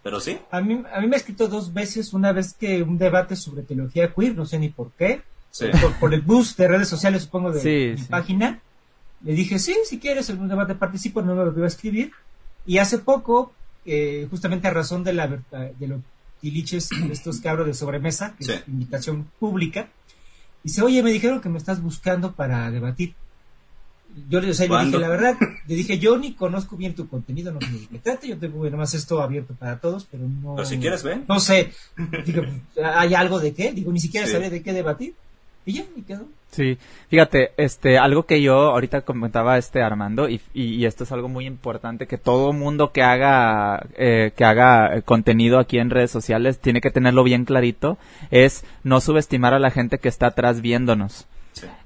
Pero 0.03 0.19
sí. 0.19 0.37
A 0.51 0.61
mí, 0.61 0.83
a 0.93 0.99
mí 0.99 1.07
me 1.07 1.15
ha 1.15 1.19
escrito 1.19 1.47
dos 1.47 1.73
veces, 1.73 2.13
una 2.13 2.33
vez 2.33 2.53
que 2.53 2.83
un 2.83 2.97
debate 2.97 3.35
sobre 3.35 3.63
teología 3.63 4.13
queer, 4.13 4.35
no 4.35 4.45
sé 4.45 4.59
ni 4.59 4.69
por 4.69 4.91
qué, 4.91 5.21
por, 5.99 6.13
el 6.13 6.21
boost 6.21 6.57
de 6.57 6.67
redes 6.67 6.89
sociales, 6.89 7.23
supongo, 7.23 7.51
de 7.51 7.95
mi 7.97 8.03
página. 8.03 8.61
Le 9.23 9.33
dije, 9.33 9.57
sí, 9.59 9.75
si 9.85 9.99
quieres 9.99 10.29
algún 10.29 10.49
debate 10.49 10.75
participo, 10.75 11.21
no 11.21 11.35
me 11.35 11.45
lo 11.45 11.51
voy 11.53 11.63
a 11.63 11.67
escribir. 11.67 12.11
Y 12.65 12.79
hace 12.79 12.97
poco 12.97 13.53
eh, 13.85 14.27
justamente 14.29 14.67
a 14.67 14.71
razón 14.71 15.03
de, 15.03 15.13
la, 15.13 15.27
de 15.27 15.87
los 16.43 16.51
tiliches, 16.51 16.89
estos 17.11 17.39
cabros 17.39 17.67
de 17.67 17.73
sobremesa, 17.73 18.35
que 18.37 18.43
es 18.43 18.63
invitación 18.67 19.27
pública. 19.39 19.89
Dice, 20.63 20.81
oye, 20.81 21.03
me 21.03 21.11
dijeron 21.11 21.41
que 21.41 21.49
me 21.49 21.57
estás 21.57 21.81
buscando 21.81 22.33
para 22.33 22.69
debatir. 22.71 23.15
Yo 24.29 24.39
le, 24.39 24.47
dije, 24.47 24.67
la 24.67 25.09
verdad, 25.09 25.35
le 25.67 25.75
dije, 25.75 25.97
yo 25.97 26.17
ni 26.17 26.33
conozco 26.33 26.77
bien 26.77 26.93
tu 26.93 27.07
contenido, 27.07 27.51
no 27.51 27.59
sé 27.59 27.71
de 27.71 27.87
qué 27.87 27.97
trata, 27.97 28.27
yo 28.27 28.37
tengo 28.37 28.69
nomás 28.69 28.93
esto 28.93 29.21
abierto 29.21 29.55
para 29.55 29.79
todos, 29.79 30.05
pero 30.09 30.27
no... 30.27 30.53
Pero 30.55 30.67
si 30.67 30.77
quieres, 30.77 31.01
ven. 31.01 31.25
No 31.27 31.39
sé, 31.39 31.71
digo, 32.25 32.43
¿hay 32.83 33.15
algo 33.15 33.39
de 33.39 33.53
qué? 33.53 33.71
Digo, 33.71 33.91
ni 33.91 33.99
siquiera 33.99 34.27
sabía 34.27 34.51
de 34.51 34.61
qué 34.61 34.71
debatir. 34.71 35.15
Y 35.65 35.73
ya, 35.73 35.85
me 35.95 36.03
quedó. 36.03 36.25
Sí, 36.51 36.77
fíjate, 37.09 37.51
este, 37.57 37.97
algo 37.97 38.27
que 38.27 38.41
yo 38.41 38.53
ahorita 38.53 39.01
comentaba 39.01 39.57
este 39.57 39.81
Armando 39.81 40.29
y, 40.29 40.39
y, 40.53 40.85
esto 40.85 41.03
es 41.03 41.11
algo 41.11 41.27
muy 41.27 41.47
importante 41.47 42.05
que 42.05 42.19
todo 42.19 42.53
mundo 42.53 42.91
que 42.91 43.01
haga 43.01 43.87
eh, 43.95 44.33
que 44.35 44.45
haga 44.45 45.01
contenido 45.01 45.57
aquí 45.57 45.79
en 45.79 45.89
redes 45.89 46.11
sociales 46.11 46.59
tiene 46.59 46.79
que 46.79 46.91
tenerlo 46.91 47.23
bien 47.23 47.45
clarito 47.45 47.97
es 48.29 48.63
no 48.83 49.01
subestimar 49.01 49.55
a 49.55 49.59
la 49.59 49.71
gente 49.71 49.97
que 49.97 50.09
está 50.09 50.27
atrás 50.27 50.61
viéndonos. 50.61 51.25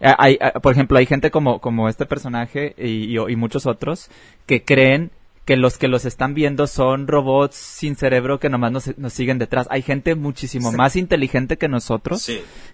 Eh, 0.02 0.14
hay, 0.18 0.38
eh, 0.41 0.60
por 0.62 0.74
ejemplo, 0.74 0.98
hay 0.98 1.06
gente 1.06 1.32
como, 1.32 1.60
como 1.60 1.88
este 1.88 2.06
personaje 2.06 2.76
y, 2.78 3.18
y, 3.18 3.36
muchos 3.36 3.66
otros 3.66 4.10
que 4.45 4.64
creen 4.64 5.12
que 5.48 5.56
los 5.56 5.78
que 5.78 5.88
los 5.88 6.03
están 6.03 6.34
viendo 6.34 6.68
son 6.68 7.07
robots 7.07 7.56
sin 7.56 7.95
cerebro 7.95 8.38
que 8.38 8.49
nomás 8.49 8.69
nos, 8.69 8.98
nos 8.98 9.14
siguen 9.14 9.40
detrás. 9.40 9.65
Hay 9.69 9.82
gente 9.82 10.14
muchísimo 10.14 10.74
más 10.74 10.98
inteligente 10.98 11.57
que 11.57 11.69
nosotros 11.69 12.30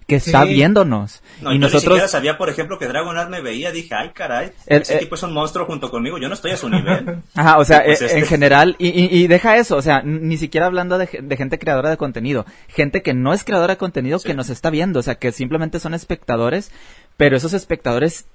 que 0.08 0.16
está 0.16 0.42
viéndonos. 0.42 1.22
y 1.40 1.44
yo 1.44 1.50
nosotros... 1.52 1.72
ni 1.72 1.80
siquiera 1.80 2.08
sabía, 2.08 2.36
por 2.36 2.50
ejemplo, 2.50 2.76
que 2.76 2.88
Dragon 2.88 3.30
me 3.30 3.40
veía. 3.42 3.70
Dije, 3.70 3.94
ay, 3.94 4.10
caray, 4.12 4.50
ese 4.66 4.96
eh, 4.96 4.98
tipo 4.98 5.14
es 5.14 5.22
un 5.22 5.32
monstruo 5.32 5.66
junto 5.66 5.88
conmigo. 5.88 6.18
Yo 6.18 6.26
no 6.26 6.34
estoy 6.34 6.50
a 6.50 6.56
su 6.56 6.68
nivel. 6.68 7.22
Ajá, 7.36 7.58
o 7.58 7.64
sea, 7.64 7.84
pues 7.84 8.02
eh, 8.02 8.06
en 8.06 8.18
este 8.18 8.26
general, 8.26 8.74
y, 8.80 8.88
y, 8.88 9.28
deja 9.28 9.56
eso, 9.56 9.76
o 9.76 9.82
sea, 9.82 10.02
ni 10.02 10.36
siquiera 10.36 10.66
hablando 10.66 10.98
de, 10.98 11.08
de, 11.22 11.36
gente 11.36 11.60
creadora 11.60 11.90
de 11.90 11.96
contenido. 11.96 12.44
Gente 12.66 13.02
que 13.02 13.14
no 13.14 13.32
es 13.32 13.44
creadora 13.44 13.74
de 13.74 13.78
contenido 13.78 14.18
que 14.18 14.34
nos 14.34 14.50
está 14.50 14.70
viendo, 14.70 14.98
o 14.98 15.02
sea, 15.04 15.14
que 15.14 15.30
simplemente 15.30 15.78
son 15.78 15.94
espectadores, 15.94 16.72
pero 17.16 17.36
esos 17.36 17.54
espectadores 17.54 18.26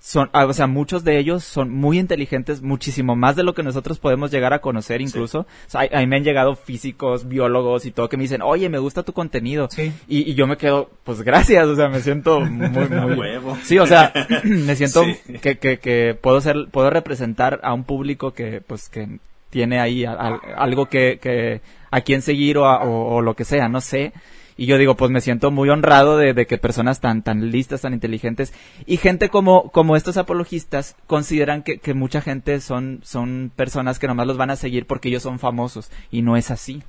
son, 0.00 0.30
ah, 0.32 0.46
o 0.46 0.52
sea, 0.54 0.66
muchos 0.66 1.04
de 1.04 1.18
ellos 1.18 1.44
son 1.44 1.70
muy 1.70 1.98
inteligentes, 1.98 2.62
muchísimo 2.62 3.16
más 3.16 3.36
de 3.36 3.42
lo 3.42 3.54
que 3.54 3.62
nosotros 3.62 3.98
podemos 3.98 4.30
llegar 4.30 4.54
a 4.54 4.60
conocer 4.60 5.02
incluso. 5.02 5.40
O 5.40 5.46
sea, 5.66 5.82
a, 5.92 6.00
mí 6.00 6.06
me 6.06 6.16
han 6.16 6.24
llegado 6.24 6.56
físicos, 6.56 7.28
biólogos 7.28 7.84
y 7.84 7.90
todo 7.90 8.08
que 8.08 8.16
me 8.16 8.22
dicen, 8.22 8.40
oye, 8.40 8.70
me 8.70 8.78
gusta 8.78 9.02
tu 9.02 9.12
contenido. 9.12 9.68
Y, 10.08 10.30
y, 10.30 10.34
yo 10.34 10.46
me 10.46 10.56
quedo, 10.56 10.90
pues 11.04 11.20
gracias, 11.20 11.66
o 11.66 11.76
sea, 11.76 11.88
me 11.88 12.00
siento 12.00 12.40
muy, 12.40 12.88
muy... 12.88 13.18
Huevo. 13.18 13.58
Sí, 13.62 13.78
o 13.78 13.86
sea, 13.86 14.12
me 14.44 14.74
siento 14.74 15.04
que, 15.42 15.58
que, 15.58 15.78
que 15.78 16.16
puedo 16.18 16.40
ser, 16.40 16.68
puedo 16.70 16.88
representar 16.88 17.60
a 17.62 17.74
un 17.74 17.84
público 17.84 18.32
que, 18.32 18.62
pues, 18.62 18.88
que 18.88 19.18
tiene 19.50 19.80
ahí 19.80 20.06
algo 20.06 20.86
que, 20.86 21.18
que, 21.20 21.60
a 21.90 22.00
quien 22.00 22.22
seguir 22.22 22.56
o, 22.56 22.64
o 22.64 23.20
lo 23.20 23.34
que 23.34 23.44
sea, 23.44 23.68
no 23.68 23.82
sé. 23.82 24.14
Y 24.60 24.66
yo 24.66 24.76
digo, 24.76 24.94
pues 24.94 25.10
me 25.10 25.22
siento 25.22 25.50
muy 25.50 25.70
honrado 25.70 26.18
de, 26.18 26.34
que 26.46 26.58
personas 26.58 27.00
tan, 27.00 27.22
tan 27.22 27.50
listas, 27.50 27.80
tan 27.80 27.94
inteligentes 27.94 28.52
y 28.84 28.98
gente 28.98 29.30
como, 29.30 29.70
como 29.70 29.96
estos 29.96 30.18
apologistas 30.18 30.96
consideran 31.06 31.62
que, 31.62 31.78
que 31.78 31.94
mucha 31.94 32.20
gente 32.20 32.60
son, 32.60 33.00
son 33.02 33.50
personas 33.56 33.98
que 33.98 34.06
nomás 34.06 34.26
los 34.26 34.36
van 34.36 34.50
a 34.50 34.56
seguir 34.56 34.86
porque 34.86 35.08
ellos 35.08 35.22
son 35.22 35.38
famosos 35.38 35.90
y 36.10 36.20
no 36.20 36.36
es 36.36 36.50
así. 36.50 36.82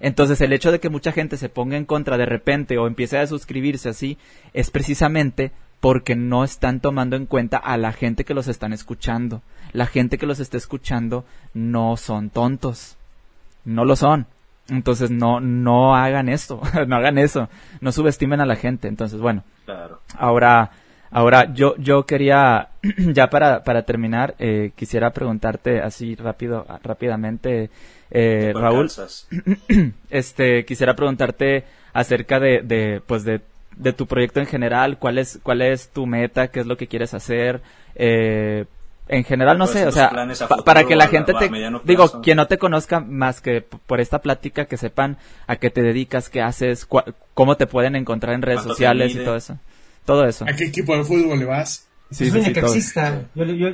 Entonces 0.00 0.42
el 0.42 0.52
hecho 0.52 0.70
de 0.70 0.78
que 0.78 0.90
mucha 0.90 1.10
gente 1.10 1.38
se 1.38 1.48
ponga 1.48 1.78
en 1.78 1.86
contra 1.86 2.18
de 2.18 2.26
repente 2.26 2.76
o 2.76 2.86
empiece 2.86 3.16
a 3.16 3.26
suscribirse 3.26 3.88
así 3.88 4.18
es 4.52 4.70
precisamente 4.70 5.52
porque 5.80 6.16
no 6.16 6.44
están 6.44 6.80
tomando 6.80 7.16
en 7.16 7.24
cuenta 7.24 7.56
a 7.56 7.78
la 7.78 7.92
gente 7.92 8.26
que 8.26 8.34
los 8.34 8.46
están 8.46 8.74
escuchando. 8.74 9.40
La 9.72 9.86
gente 9.86 10.18
que 10.18 10.26
los 10.26 10.38
está 10.38 10.58
escuchando 10.58 11.24
no 11.54 11.96
son 11.96 12.28
tontos. 12.28 12.98
No 13.64 13.86
lo 13.86 13.96
son. 13.96 14.26
Entonces 14.68 15.10
no, 15.10 15.40
no 15.40 15.94
hagan 15.94 16.28
esto, 16.28 16.60
no 16.86 16.96
hagan 16.96 17.18
eso, 17.18 17.48
no 17.80 17.92
subestimen 17.92 18.40
a 18.40 18.46
la 18.46 18.56
gente. 18.56 18.88
Entonces, 18.88 19.20
bueno, 19.20 19.44
ahora, 20.18 20.70
ahora 21.10 21.52
yo, 21.52 21.76
yo 21.76 22.04
quería, 22.04 22.70
ya 22.98 23.30
para, 23.30 23.62
para 23.62 23.82
terminar, 23.82 24.34
eh, 24.38 24.72
quisiera 24.74 25.10
preguntarte 25.10 25.80
así 25.80 26.14
rápido, 26.16 26.66
rápidamente, 26.82 27.70
eh, 28.10 28.52
Raúl, 28.54 28.90
este, 30.10 30.64
quisiera 30.64 30.94
preguntarte 30.94 31.64
acerca 31.92 32.40
de, 32.40 32.62
de, 32.62 33.00
pues 33.06 33.24
de, 33.24 33.40
de 33.76 33.92
tu 33.92 34.06
proyecto 34.06 34.40
en 34.40 34.46
general, 34.46 34.98
cuál 34.98 35.18
es, 35.18 35.38
cuál 35.42 35.62
es 35.62 35.90
tu 35.90 36.06
meta, 36.06 36.48
qué 36.48 36.60
es 36.60 36.66
lo 36.66 36.76
que 36.76 36.88
quieres 36.88 37.14
hacer, 37.14 37.62
eh, 37.94 38.64
en 39.08 39.24
general 39.24 39.58
no 39.58 39.66
sé, 39.66 39.86
o 39.86 39.92
sea, 39.92 40.10
para 40.64 40.84
que 40.84 40.96
la 40.96 41.08
gente 41.08 41.32
te 41.34 41.50
digo, 41.84 42.20
quien 42.22 42.36
no 42.36 42.46
te 42.46 42.58
conozca 42.58 43.00
más 43.00 43.40
que 43.40 43.60
por 43.60 44.00
esta 44.00 44.20
plática 44.20 44.66
que 44.66 44.76
sepan 44.76 45.16
a 45.46 45.56
qué 45.56 45.70
te 45.70 45.82
dedicas, 45.82 46.28
qué 46.28 46.42
haces, 46.42 46.86
cómo 47.34 47.56
te 47.56 47.66
pueden 47.66 47.96
encontrar 47.96 48.34
en 48.34 48.42
redes 48.42 48.62
sociales 48.62 49.14
y 49.14 49.24
todo 49.24 49.36
eso. 49.36 49.58
Todo 50.04 50.26
eso. 50.26 50.44
¿A 50.48 50.52
qué 50.52 50.64
equipo 50.64 50.96
de 50.96 51.04
fútbol 51.04 51.38
le 51.38 51.44
vas? 51.44 51.86
Sí, 52.10 52.30
soy 52.30 52.40
necaxista. 52.40 53.24
Yo, 53.34 53.44
yo, 53.44 53.68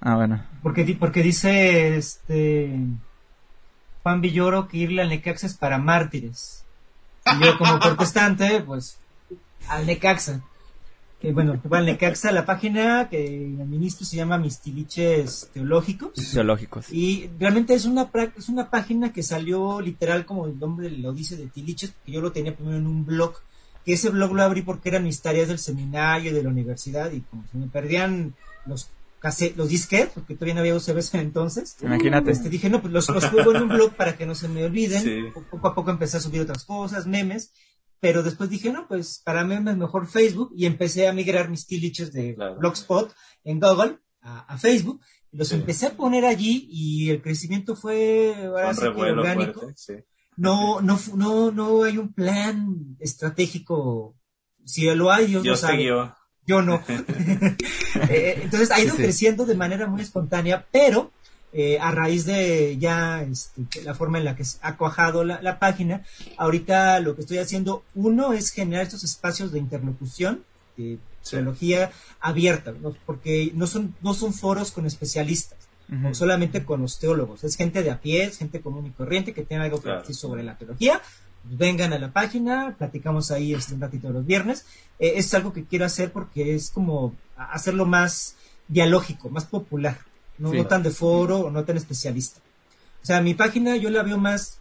ah, 0.00 0.16
bueno. 0.16 0.44
Porque, 0.62 0.96
porque 0.98 1.22
dice 1.22 1.96
este 1.96 2.70
Juan 4.02 4.20
Villoro 4.20 4.68
que 4.68 4.78
irle 4.78 5.02
al 5.02 5.08
Necaxa 5.08 5.46
es 5.46 5.54
para 5.54 5.78
mártires. 5.78 6.64
Y 7.26 7.44
yo 7.44 7.58
como 7.58 7.78
protestante, 7.78 8.60
pues 8.60 8.98
al 9.68 9.86
Necaxa 9.86 10.40
que 11.20 11.32
bueno, 11.32 11.60
al 11.70 11.86
Necaxa, 11.86 12.30
la 12.30 12.46
página 12.46 13.08
que 13.10 13.56
administro 13.60 14.06
se 14.06 14.16
llama 14.16 14.38
Mistiliches 14.38 15.50
Teológicos. 15.52 16.12
Teológicos. 16.32 16.92
Y 16.92 17.28
realmente 17.40 17.74
es 17.74 17.86
una, 17.86 18.08
es 18.36 18.48
una 18.48 18.70
página 18.70 19.12
que 19.12 19.24
salió 19.24 19.80
literal 19.80 20.24
como 20.24 20.46
el 20.46 20.58
nombre 20.58 20.90
lo 20.90 21.12
dice 21.12 21.36
de 21.36 21.48
Tiliches, 21.48 21.92
que 22.06 22.12
yo 22.12 22.20
lo 22.20 22.30
tenía 22.30 22.54
primero 22.54 22.78
en 22.78 22.86
un 22.86 23.04
blog, 23.04 23.34
que 23.84 23.94
ese 23.94 24.10
blog 24.10 24.32
lo 24.32 24.42
abrí 24.42 24.62
porque 24.62 24.90
eran 24.90 25.02
mis 25.02 25.20
tareas 25.20 25.48
del 25.48 25.58
seminario, 25.58 26.32
de 26.32 26.42
la 26.42 26.50
universidad, 26.50 27.10
y 27.10 27.20
como 27.22 27.44
se 27.50 27.58
me 27.58 27.66
perdían 27.66 28.34
los 28.66 28.90
los 29.56 29.68
disquetes, 29.68 30.10
porque 30.14 30.34
todavía 30.34 30.54
no 30.54 30.60
había 30.60 30.76
USBs 30.76 31.14
en 31.14 31.20
entonces. 31.20 31.76
Imagínate. 31.82 32.30
Este, 32.30 32.48
dije, 32.48 32.70
no, 32.70 32.80
pues 32.80 32.92
los, 32.92 33.08
los 33.08 33.26
pongo 33.26 33.52
en 33.52 33.62
un 33.64 33.68
blog 33.68 33.92
para 33.96 34.16
que 34.16 34.24
no 34.24 34.36
se 34.36 34.46
me 34.46 34.64
olviden. 34.64 35.32
Poco 35.32 35.66
a 35.66 35.74
poco 35.74 35.90
empecé 35.90 36.18
a 36.18 36.20
subir 36.20 36.42
otras 36.42 36.64
cosas, 36.64 37.08
memes 37.08 37.50
pero 38.00 38.22
después 38.22 38.50
dije, 38.50 38.72
no, 38.72 38.86
pues 38.86 39.20
para 39.24 39.44
mí 39.44 39.54
es 39.54 39.76
mejor 39.76 40.06
Facebook 40.06 40.52
y 40.54 40.66
empecé 40.66 41.08
a 41.08 41.12
migrar 41.12 41.50
mis 41.50 41.66
tiliches 41.66 42.12
de 42.12 42.36
Blogspot 42.58 43.12
en 43.44 43.60
Google 43.60 43.98
a, 44.20 44.56
Facebook. 44.58 45.00
Los 45.32 45.52
empecé 45.52 45.86
a 45.86 45.96
poner 45.96 46.24
allí 46.24 46.68
y 46.70 47.10
el 47.10 47.20
crecimiento 47.20 47.76
fue 47.76 48.34
ahora 48.36 48.74
sí 48.74 48.86
orgánico. 48.86 49.72
No, 50.36 50.80
no, 50.80 50.98
no, 51.14 51.50
no 51.50 51.82
hay 51.82 51.98
un 51.98 52.12
plan 52.12 52.96
estratégico. 53.00 54.16
Si 54.64 54.88
lo 54.94 55.10
hay, 55.10 55.26
Dios, 55.26 55.44
lo 55.44 55.56
sabe. 55.56 55.84
Yo 56.46 56.62
no. 56.62 56.82
Eh, 58.10 58.40
entonces 58.42 58.70
ha 58.70 58.80
ido 58.80 58.94
creciendo 58.94 59.44
de 59.44 59.56
manera 59.56 59.86
muy 59.86 60.02
espontánea, 60.02 60.64
pero 60.70 61.10
eh, 61.60 61.76
a 61.80 61.90
raíz 61.90 62.24
de 62.24 62.78
ya 62.78 63.20
este, 63.22 63.82
la 63.82 63.92
forma 63.92 64.18
en 64.18 64.24
la 64.24 64.36
que 64.36 64.44
ha 64.62 64.76
cuajado 64.76 65.24
la, 65.24 65.58
página, 65.58 66.04
ahorita 66.36 67.00
lo 67.00 67.16
que 67.16 67.22
estoy 67.22 67.38
haciendo, 67.38 67.82
uno 67.96 68.32
es 68.32 68.52
generar 68.52 68.84
estos 68.84 69.02
espacios 69.02 69.50
de 69.50 69.58
interlocución, 69.58 70.44
de 70.76 71.00
teología 71.28 71.90
abierta, 72.20 72.72
porque 73.04 73.50
no 73.56 73.66
son, 73.66 73.92
no 74.02 74.14
son 74.14 74.32
foros 74.34 74.70
con 74.70 74.86
especialistas, 74.86 75.58
solamente 76.12 76.64
con 76.64 76.80
los 76.80 77.00
teólogos, 77.00 77.42
es 77.42 77.56
gente 77.56 77.82
de 77.82 77.90
a 77.90 78.00
pie, 78.00 78.22
es 78.22 78.38
gente 78.38 78.60
común 78.60 78.86
y 78.86 78.90
corriente 78.90 79.32
que 79.32 79.42
tiene 79.42 79.64
algo 79.64 79.82
que 79.82 79.90
decir 79.90 80.14
sobre 80.14 80.44
la 80.44 80.56
teología, 80.56 81.02
vengan 81.42 81.92
a 81.92 81.98
la 81.98 82.12
página, 82.12 82.76
platicamos 82.78 83.32
ahí 83.32 83.52
este, 83.52 83.74
un 83.74 83.80
ratito 83.80 84.10
los 84.10 84.24
viernes, 84.24 84.64
eh, 85.00 85.14
es 85.16 85.34
algo 85.34 85.52
que 85.52 85.64
quiero 85.64 85.86
hacer 85.86 86.12
porque 86.12 86.54
es 86.54 86.70
como 86.70 87.16
hacerlo 87.36 87.84
más 87.84 88.36
dialógico, 88.68 89.28
más 89.28 89.44
popular 89.44 89.98
no, 90.38 90.66
tan 90.66 90.82
de 90.82 90.90
foro 90.90 91.40
o 91.40 91.50
no 91.50 91.64
tan 91.64 91.76
especialista. 91.76 92.40
O 93.02 93.06
sea, 93.06 93.20
mi 93.20 93.34
página 93.34 93.76
yo 93.76 93.90
la 93.90 94.02
veo 94.02 94.18
más, 94.18 94.58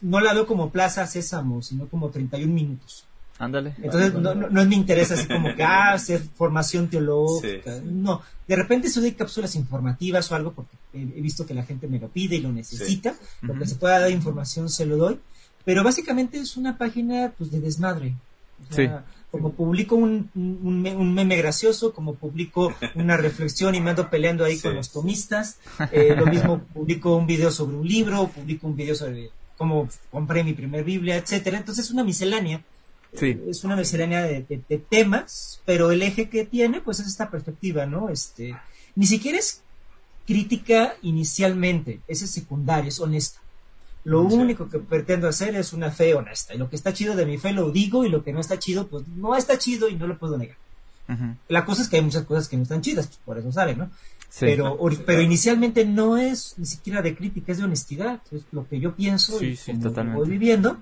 no 0.00 0.20
la 0.20 0.32
veo 0.32 0.46
como 0.46 0.70
Plaza 0.70 1.06
Sésamo, 1.06 1.62
sino 1.62 1.88
como 1.88 2.10
31 2.10 2.52
minutos. 2.52 3.04
Ándale. 3.38 3.74
Entonces, 3.82 4.12
no, 4.12 4.34
no, 4.34 4.60
es 4.60 4.68
mi 4.68 4.76
interés 4.76 5.10
así 5.12 5.26
como 5.26 5.54
que, 5.56 5.62
ah, 5.62 5.94
hacer 5.94 6.20
formación 6.34 6.88
teológica. 6.88 7.80
No, 7.82 8.20
de 8.46 8.54
repente 8.54 8.90
se 8.90 9.00
doy 9.00 9.12
cápsulas 9.12 9.56
informativas 9.56 10.30
o 10.30 10.34
algo 10.34 10.52
porque 10.52 10.76
he, 10.92 11.22
visto 11.22 11.46
que 11.46 11.54
la 11.54 11.62
gente 11.64 11.88
me 11.88 11.98
lo 11.98 12.08
pide 12.08 12.36
y 12.36 12.40
lo 12.42 12.52
necesita. 12.52 13.14
Lo 13.40 13.54
que 13.54 13.66
se 13.66 13.76
pueda 13.76 13.98
dar 13.98 14.10
información 14.10 14.68
se 14.68 14.84
lo 14.84 14.98
doy. 14.98 15.18
Pero 15.64 15.82
básicamente 15.82 16.38
es 16.38 16.58
una 16.58 16.76
página 16.76 17.32
pues 17.36 17.50
de 17.50 17.60
desmadre. 17.60 18.14
O 18.70 18.74
sea, 18.74 19.04
como 19.30 19.52
publico 19.52 19.94
un, 19.94 20.30
un, 20.34 21.14
meme 21.14 21.36
gracioso, 21.36 21.92
como 21.92 22.14
publico 22.14 22.74
una 22.96 23.16
reflexión 23.16 23.74
y 23.74 23.80
me 23.80 23.90
ando 23.90 24.10
peleando 24.10 24.44
ahí 24.44 24.58
con 24.58 24.74
los 24.74 24.90
tomistas, 24.90 25.58
eh, 25.92 26.14
lo 26.16 26.26
mismo 26.26 26.58
publico 26.74 27.14
un 27.16 27.26
video 27.26 27.50
sobre 27.50 27.76
un 27.76 27.86
libro, 27.86 28.28
publico 28.28 28.66
un 28.66 28.76
video 28.76 28.94
sobre 28.94 29.30
cómo 29.56 29.88
compré 30.10 30.42
mi 30.42 30.52
primer 30.52 30.84
Biblia, 30.84 31.16
etcétera. 31.16 31.58
Entonces 31.58 31.84
es 31.84 31.90
una 31.90 32.02
miscelánea. 32.02 32.64
Sí. 33.12 33.40
Es 33.48 33.64
una 33.64 33.76
miscelánea 33.76 34.22
de, 34.22 34.82
temas, 34.88 35.60
pero 35.64 35.90
el 35.90 36.02
eje 36.02 36.28
que 36.28 36.44
tiene, 36.44 36.80
pues 36.80 37.00
es 37.00 37.06
esta 37.06 37.30
perspectiva, 37.30 37.84
¿no? 37.86 38.08
Este, 38.08 38.56
ni 38.94 39.06
siquiera 39.06 39.38
es 39.38 39.62
crítica 40.26 40.94
inicialmente, 41.02 42.00
ese 42.06 42.24
es 42.24 42.30
secundario, 42.30 42.88
es 42.88 43.00
honesta. 43.00 43.40
Lo 44.04 44.22
único 44.22 44.68
que 44.68 44.78
pretendo 44.78 45.28
hacer 45.28 45.54
es 45.56 45.72
una 45.72 45.90
fe 45.90 46.14
honesta. 46.14 46.54
Y 46.54 46.58
lo 46.58 46.70
que 46.70 46.76
está 46.76 46.92
chido 46.92 47.14
de 47.14 47.26
mi 47.26 47.38
fe 47.38 47.52
lo 47.52 47.70
digo 47.70 48.04
y 48.04 48.08
lo 48.08 48.24
que 48.24 48.32
no 48.32 48.40
está 48.40 48.58
chido, 48.58 48.86
pues 48.86 49.06
no 49.08 49.36
está 49.36 49.58
chido 49.58 49.88
y 49.88 49.94
no 49.94 50.06
lo 50.06 50.18
puedo 50.18 50.38
negar. 50.38 50.56
La 51.48 51.64
cosa 51.64 51.82
es 51.82 51.88
que 51.88 51.96
hay 51.96 52.02
muchas 52.02 52.22
cosas 52.22 52.48
que 52.48 52.56
no 52.56 52.62
están 52.62 52.82
chidas, 52.82 53.08
pues, 53.08 53.18
por 53.24 53.36
eso 53.36 53.50
sale, 53.50 53.74
¿no? 53.74 53.90
Pero, 54.38 54.78
pero 55.04 55.20
inicialmente 55.20 55.84
no 55.84 56.16
es 56.16 56.54
ni 56.56 56.66
siquiera 56.66 57.02
de 57.02 57.16
crítica, 57.16 57.50
es 57.50 57.58
de 57.58 57.64
honestidad. 57.64 58.20
Es 58.30 58.42
lo 58.52 58.66
que 58.68 58.78
yo 58.78 58.94
pienso 58.94 59.42
y 59.42 59.58
voy 60.14 60.28
viviendo. 60.28 60.78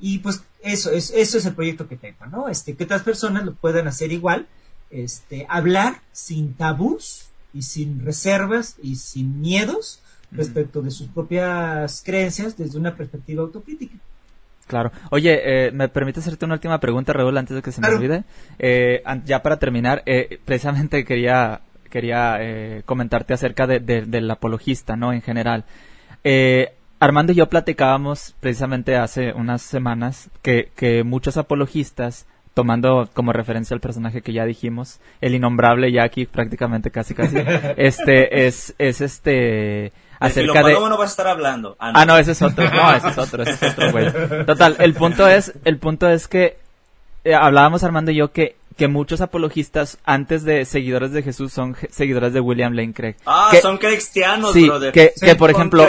Y 0.00 0.20
pues 0.20 0.42
eso 0.62 0.90
es, 0.90 1.10
eso 1.10 1.36
es 1.36 1.44
el 1.44 1.54
proyecto 1.54 1.86
que 1.86 1.96
tengo, 1.96 2.24
¿no? 2.26 2.48
Este, 2.48 2.74
que 2.74 2.84
otras 2.84 3.02
personas 3.02 3.44
lo 3.44 3.54
puedan 3.54 3.86
hacer 3.86 4.12
igual, 4.12 4.48
este, 4.90 5.44
hablar 5.50 6.00
sin 6.12 6.54
tabús 6.54 7.26
y 7.52 7.62
sin 7.62 8.00
reservas 8.00 8.76
y 8.82 8.96
sin 8.96 9.42
miedos 9.42 10.00
respecto 10.32 10.82
de 10.82 10.90
sus 10.90 11.08
propias 11.08 12.02
creencias 12.04 12.56
desde 12.56 12.78
una 12.78 12.94
perspectiva 12.94 13.42
autocrítica. 13.42 13.96
Claro. 14.66 14.92
Oye, 15.10 15.66
eh, 15.66 15.72
¿me 15.72 15.88
permite 15.88 16.20
hacerte 16.20 16.44
una 16.44 16.54
última 16.54 16.78
pregunta, 16.78 17.12
Raúl, 17.12 17.36
antes 17.36 17.56
de 17.56 17.62
que 17.62 17.72
se 17.72 17.80
me 17.80 17.88
olvide? 17.88 18.22
Eh, 18.58 19.02
ya 19.24 19.42
para 19.42 19.58
terminar, 19.58 20.02
eh, 20.06 20.38
precisamente 20.44 21.04
quería, 21.04 21.62
quería 21.90 22.82
comentarte 22.84 23.34
acerca 23.34 23.66
de, 23.66 23.80
del 23.80 24.30
apologista, 24.30 24.94
¿no? 24.94 25.12
En 25.12 25.22
general. 25.22 25.64
Armando 27.00 27.32
y 27.32 27.36
yo 27.36 27.48
platicábamos 27.48 28.36
precisamente 28.38 28.94
hace 28.96 29.32
unas 29.32 29.62
semanas 29.62 30.30
que, 30.42 30.70
que 30.76 31.02
muchos 31.02 31.36
apologistas 31.36 32.26
tomando 32.54 33.08
como 33.14 33.32
referencia 33.32 33.74
al 33.74 33.80
personaje 33.80 34.22
que 34.22 34.32
ya 34.32 34.44
dijimos, 34.44 35.00
el 35.20 35.34
innombrable 35.34 35.90
Jackie, 35.90 36.26
prácticamente 36.26 36.90
casi 36.90 37.14
casi, 37.14 37.36
este 37.76 38.46
es, 38.46 38.74
es 38.78 39.00
este 39.00 39.92
acerca 40.20 40.62
de... 40.62 40.74
no 40.74 40.96
vas 40.96 41.08
a 41.08 41.10
estar 41.10 41.28
hablando. 41.28 41.76
Ah, 41.80 41.92
ah, 41.94 42.04
no. 42.04 42.16
ese 42.16 42.32
es 42.32 42.42
otro. 42.42 42.70
No, 42.70 42.94
ese 42.94 43.08
es 43.08 43.18
otro, 43.18 43.42
ese 43.42 43.66
es 43.66 43.72
otro, 43.72 43.90
güey. 43.90 44.12
Total, 44.46 44.76
el 44.78 44.94
punto 44.94 45.26
es, 45.26 45.52
el 45.64 45.78
punto 45.78 46.08
es 46.08 46.28
que 46.28 46.58
eh, 47.24 47.34
hablábamos 47.34 47.82
Armando 47.82 48.10
y 48.10 48.16
yo 48.16 48.30
que 48.32 48.60
que 48.80 48.88
muchos 48.88 49.20
apologistas 49.20 49.98
antes 50.06 50.42
de 50.42 50.64
seguidores 50.64 51.12
de 51.12 51.22
Jesús 51.22 51.52
son 51.52 51.76
seguidores 51.90 52.32
de 52.32 52.40
William 52.40 52.72
Lane 52.72 52.94
Craig. 52.94 53.16
Ah, 53.26 53.52
son 53.60 53.76
cristianos, 53.76 54.54
sí, 54.54 54.70
Que, 54.94 55.12
que 55.20 55.36
por 55.36 55.50
ejemplo, 55.50 55.86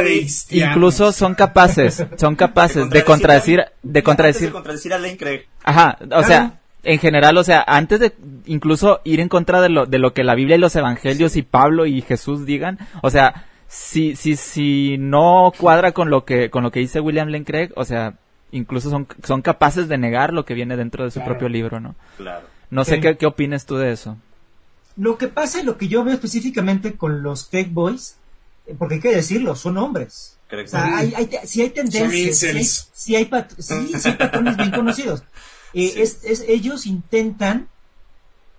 incluso 0.50 1.14
son 1.14 1.34
capaces, 1.34 2.06
son 2.18 2.36
capaces 2.36 2.90
de 2.90 3.06
contradecir, 3.06 3.64
de 3.82 4.04
contradecir, 4.04 4.48
de 4.48 4.52
contradecir 4.52 4.94
a 4.94 5.00
Lane 5.00 5.16
Craig. 5.16 5.46
Ajá, 5.64 5.98
o 6.12 6.24
sea, 6.24 6.60
en 6.84 7.00
general, 7.00 7.38
o 7.38 7.46
sea, 7.46 7.64
antes 7.66 8.02
de 8.02 8.12
incluso 8.46 9.00
ir 9.06 9.22
en 9.22 9.30
contra 9.30 9.62
de 9.62 9.70
lo, 9.70 9.86
de 9.86 9.98
lo 9.98 10.14
que 10.14 10.26
la 10.26 10.36
Biblia 10.36 10.58
y 10.58 10.60
los 10.60 10.76
evangelios 10.76 11.38
y 11.38 11.44
Pablo 11.44 11.86
y 11.86 12.02
Jesús 12.02 12.46
digan, 12.46 12.78
o 13.02 13.10
sea, 13.10 13.46
si, 13.72 14.18
si, 14.18 14.36
si 14.36 14.98
no 14.98 15.54
cuadra 15.58 15.94
con 15.94 16.10
lo 16.10 16.26
que, 16.26 16.50
con 16.50 16.62
lo 16.62 16.72
que 16.72 16.82
dice 16.82 17.00
William 17.00 17.30
Lane 17.30 17.46
Craig, 17.46 17.70
o 17.78 17.86
sea, 17.86 18.16
incluso 18.52 18.90
son, 18.90 19.08
son 19.24 19.42
capaces 19.42 19.88
de 19.88 19.98
negar 19.98 20.34
lo 20.34 20.44
que 20.44 20.54
viene 20.54 20.76
dentro 20.76 21.06
de 21.06 21.12
su 21.12 21.24
propio 21.24 21.48
libro, 21.48 21.80
¿no? 21.80 21.96
Claro. 22.18 22.46
No 22.70 22.84
sé 22.84 23.00
qué, 23.00 23.16
qué 23.16 23.26
opinas 23.26 23.66
tú 23.66 23.78
de 23.78 23.94
eso. 23.94 24.18
Lo 24.98 25.18
que 25.18 25.30
pasa 25.30 25.62
y 25.62 25.64
lo 25.64 25.78
que 25.78 25.88
yo 25.88 26.04
veo 26.04 26.14
específicamente 26.14 26.98
con 26.98 27.24
los 27.24 27.46
Craig 27.46 27.70
Boys, 27.72 28.18
eh, 28.68 28.76
porque 28.78 28.96
hay 28.96 29.02
que 29.02 29.16
decirlo, 29.16 29.56
son 29.56 29.78
hombres. 29.78 30.38
O 30.52 30.68
sea, 30.68 30.98
hay, 30.98 31.14
hay, 31.16 31.30
si 31.46 31.62
hay 31.62 31.70
tendencias, 31.70 32.90
si 32.92 33.16
hay, 33.16 33.24
patrones 33.24 34.58
bien 34.58 34.72
conocidos. 34.72 35.24
Eh, 35.74 36.02
es, 36.02 36.26
es, 36.26 36.44
ellos 36.50 36.86
intentan 36.86 37.70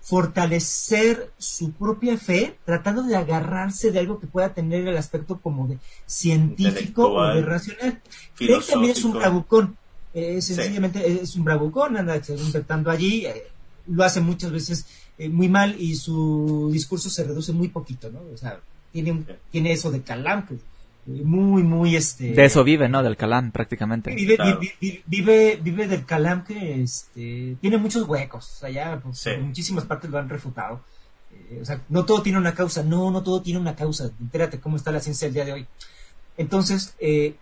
fortalecer 0.03 1.33
su 1.39 1.73
propia 1.73 2.19
fe 2.19 2.59
tratando 2.65 3.05
de 3.05 3.15
agarrarse 3.15 3.93
de 3.93 4.01
algo 4.01 4.19
que 4.19 4.27
pueda 4.27 4.53
tener 4.53 4.87
el 4.89 4.97
aspecto 4.97 5.41
como 5.41 5.69
de 5.69 5.79
científico 6.07 7.13
o 7.13 7.27
de 7.35 7.43
racional. 7.43 8.03
Craig 8.37 8.65
también 8.69 8.93
es 8.93 9.05
un 9.05 9.13
bravucón. 9.13 9.77
Eh, 10.13 10.43
sencillamente 10.43 11.23
es 11.23 11.37
un 11.37 11.45
bravucón, 11.45 11.97
anda 11.97 12.21
intentando 12.29 12.91
allí. 12.91 13.25
Eh, 13.27 13.45
lo 13.87 14.05
hace 14.05 14.21
muchas 14.21 14.51
veces 14.51 14.87
eh, 15.19 15.29
muy 15.29 15.49
mal 15.49 15.77
y 15.79 15.95
su 15.95 16.71
discurso 16.73 17.09
se 17.09 17.25
reduce 17.25 17.53
muy 17.53 17.69
poquito, 17.69 18.11
¿no? 18.11 18.21
O 18.33 18.37
sea, 18.37 18.61
tiene, 18.93 19.25
tiene 19.51 19.73
eso 19.73 19.91
de 19.91 20.03
Calam, 20.03 20.47
eh, 20.51 20.59
muy, 21.07 21.63
muy 21.63 21.97
este... 21.97 22.33
De 22.33 22.45
eso 22.45 22.63
vive, 22.63 22.89
¿no? 22.89 23.03
Del 23.03 23.17
Calam, 23.17 23.51
prácticamente. 23.51 24.15
Vive, 24.15 24.37
vive, 25.07 25.59
vive, 25.63 25.89
del 25.89 26.05
Calam 26.05 26.45
que 26.45 26.83
este, 26.83 27.57
tiene 27.61 27.79
muchos 27.79 28.09
huecos, 28.09 28.49
o 28.57 28.59
sea, 28.61 28.71
ya 28.71 29.01
pues, 29.01 29.29
muchísimas 29.41 29.85
partes 29.85 30.11
lo 30.11 30.19
han 30.19 30.29
refutado. 30.29 30.83
Eh, 31.33 31.59
o 31.61 31.65
sea, 31.65 31.83
no 31.89 32.05
todo 32.05 32.23
tiene 32.23 32.39
una 32.39 32.55
causa, 32.55 32.83
no, 32.83 33.11
no 33.11 33.23
todo 33.23 33.43
tiene 33.43 33.59
una 33.59 33.75
causa. 33.75 34.11
Entérate 34.21 34.61
cómo 34.61 34.77
está 34.77 34.93
la 34.93 35.01
ciencia 35.01 35.27
el 35.27 35.35
día 35.35 35.45
de 35.45 35.53
hoy. 35.53 35.67
Entonces, 36.37 36.95
eh, 37.01 37.35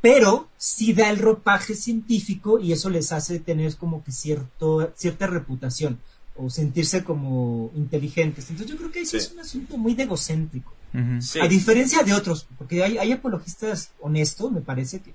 pero 0.00 0.48
sí 0.56 0.92
da 0.92 1.10
el 1.10 1.18
ropaje 1.18 1.74
científico 1.74 2.58
y 2.58 2.72
eso 2.72 2.90
les 2.90 3.12
hace 3.12 3.38
tener 3.38 3.74
como 3.76 4.04
que 4.04 4.12
cierto, 4.12 4.92
cierta 4.96 5.26
reputación 5.26 5.98
o 6.36 6.50
sentirse 6.50 7.04
como 7.04 7.70
inteligentes. 7.74 8.50
Entonces 8.50 8.72
yo 8.72 8.78
creo 8.78 8.90
que 8.90 9.00
eso 9.00 9.16
es 9.16 9.32
un 9.32 9.40
asunto 9.40 9.78
muy 9.78 9.94
egocéntrico. 9.98 10.74
A 10.94 11.48
diferencia 11.48 12.02
de 12.02 12.12
otros, 12.12 12.46
porque 12.56 12.84
hay, 12.84 13.12
apologistas 13.12 13.90
honestos, 14.00 14.52
me 14.52 14.60
parece, 14.60 15.00
que, 15.00 15.12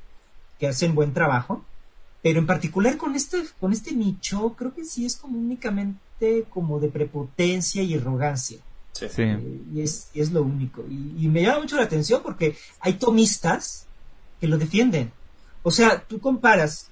que, 0.59 0.67
hacen 0.67 0.93
buen 0.93 1.13
trabajo, 1.13 1.63
pero 2.21 2.39
en 2.39 2.45
particular 2.45 2.97
con 2.97 3.15
este, 3.15 3.43
con 3.59 3.71
este 3.71 3.93
nicho, 3.93 4.55
creo 4.57 4.73
que 4.73 4.83
sí 4.83 5.05
es 5.05 5.15
como 5.15 5.39
únicamente 5.39 6.45
como 6.49 6.79
de 6.79 6.89
prepotencia 6.89 7.81
y 7.81 7.95
arrogancia. 7.95 8.59
Sí. 8.91 9.05
Eh, 9.17 9.61
y, 9.73 9.81
es, 9.81 10.09
es, 10.13 10.31
lo 10.33 10.43
único. 10.43 10.83
Y, 10.89 11.25
y, 11.25 11.29
me 11.29 11.43
llama 11.43 11.61
mucho 11.61 11.77
la 11.77 11.83
atención 11.83 12.21
porque 12.21 12.57
hay 12.81 12.93
tomistas 12.93 13.85
que 14.41 14.47
lo 14.47 14.57
defienden. 14.57 15.13
O 15.63 15.71
sea, 15.71 16.03
tú 16.03 16.19
comparas 16.19 16.89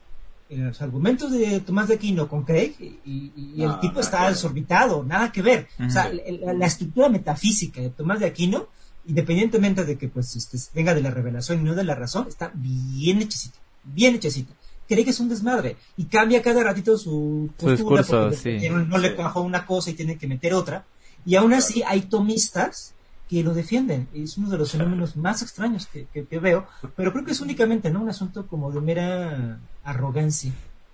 eh, 0.49 0.57
los 0.57 0.81
argumentos 0.81 1.30
de 1.31 1.59
Tomás 1.59 1.89
de 1.89 1.95
Aquino 1.95 2.30
con 2.30 2.43
Craig 2.43 2.73
y, 2.80 3.61
el 3.61 3.80
tipo 3.81 3.99
está 3.99 4.30
desorbitado, 4.30 5.03
nada 5.03 5.30
que 5.31 5.41
ver. 5.41 5.68
O 5.85 5.89
sea, 5.89 6.09
la, 6.09 6.65
estructura 6.65 7.09
metafísica 7.09 7.81
de 7.81 7.89
Tomás 7.89 8.22
de 8.22 8.27
Aquino, 8.27 8.68
independientemente 9.08 9.86
de 9.86 9.98
que 9.98 10.08
pues 10.08 10.36
este, 10.36 10.58
venga 10.74 10.94
de 10.94 11.02
la 11.02 11.12
revelación 11.12 11.62
y 11.62 11.64
no 11.64 11.76
de 11.76 11.84
la 11.84 11.96
razón, 11.96 12.28
está 12.28 12.52
bien 12.54 13.22
hechecita, 13.22 13.58
bien 13.84 14.16
hechecita. 14.16 14.54
Cree 14.88 15.04
que 15.04 15.10
es 15.10 15.20
un 15.20 15.30
desmadre 15.30 15.76
y 15.98 16.06
cambia 16.06 16.42
cada 16.42 16.64
ratito 16.64 16.98
su 16.98 17.50
postura 17.58 18.04
porque 18.04 18.70
no 18.70 18.98
le 18.98 19.16
cuajó 19.16 19.42
una 19.42 19.66
cosa 19.66 19.90
y 19.90 19.94
tiene 19.94 20.18
que 20.18 20.28
meter 20.28 20.54
otra. 20.54 20.86
Y 21.26 21.36
aún 21.36 21.54
así 21.54 21.84
hay 21.86 22.02
tomistas 22.02 22.94
que 23.30 23.44
lo 23.44 23.54
defienden. 23.54 24.08
Es 24.14 24.38
uno 24.38 24.50
de 24.50 24.58
los 24.58 24.72
fenómenos 24.72 25.18
más 25.18 25.42
extraños 25.42 25.88
que, 25.88 26.08
veo, 26.40 26.68
pero 26.96 27.12
creo 27.12 27.26
que 27.26 27.32
es 27.32 27.42
únicamente 27.42 27.90
¿no? 27.90 28.02
un 28.02 28.10
asunto 28.10 28.48
como 28.48 28.72
de 28.72 28.80
mera 28.80 29.60
arrogancia. 29.84 30.54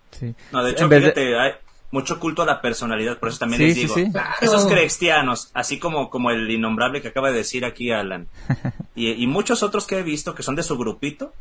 Sí. 0.09 0.33
No, 0.51 0.63
de 0.63 0.71
hecho, 0.71 0.89
fíjate, 0.89 1.37
hay 1.37 1.51
mucho 1.93 2.19
culto 2.19 2.41
a 2.41 2.45
la 2.47 2.59
personalidad, 2.59 3.19
por 3.19 3.29
eso 3.29 3.37
también 3.37 3.61
les 3.61 3.75
digo, 3.75 3.95
esos 4.41 4.65
cristianos, 4.65 5.51
así 5.53 5.77
como, 5.77 6.09
como 6.09 6.31
el 6.31 6.49
innombrable 6.49 7.03
que 7.03 7.09
acaba 7.09 7.29
de 7.29 7.37
decir 7.37 7.65
aquí 7.65 7.91
Alan, 7.91 8.27
y, 8.95 9.11
y 9.11 9.27
muchos 9.27 9.61
otros 9.61 9.85
que 9.85 9.99
he 9.99 10.03
visto 10.03 10.33
que 10.33 10.41
son 10.41 10.55
de 10.55 10.63
su 10.63 10.75
grupito, 10.75 11.33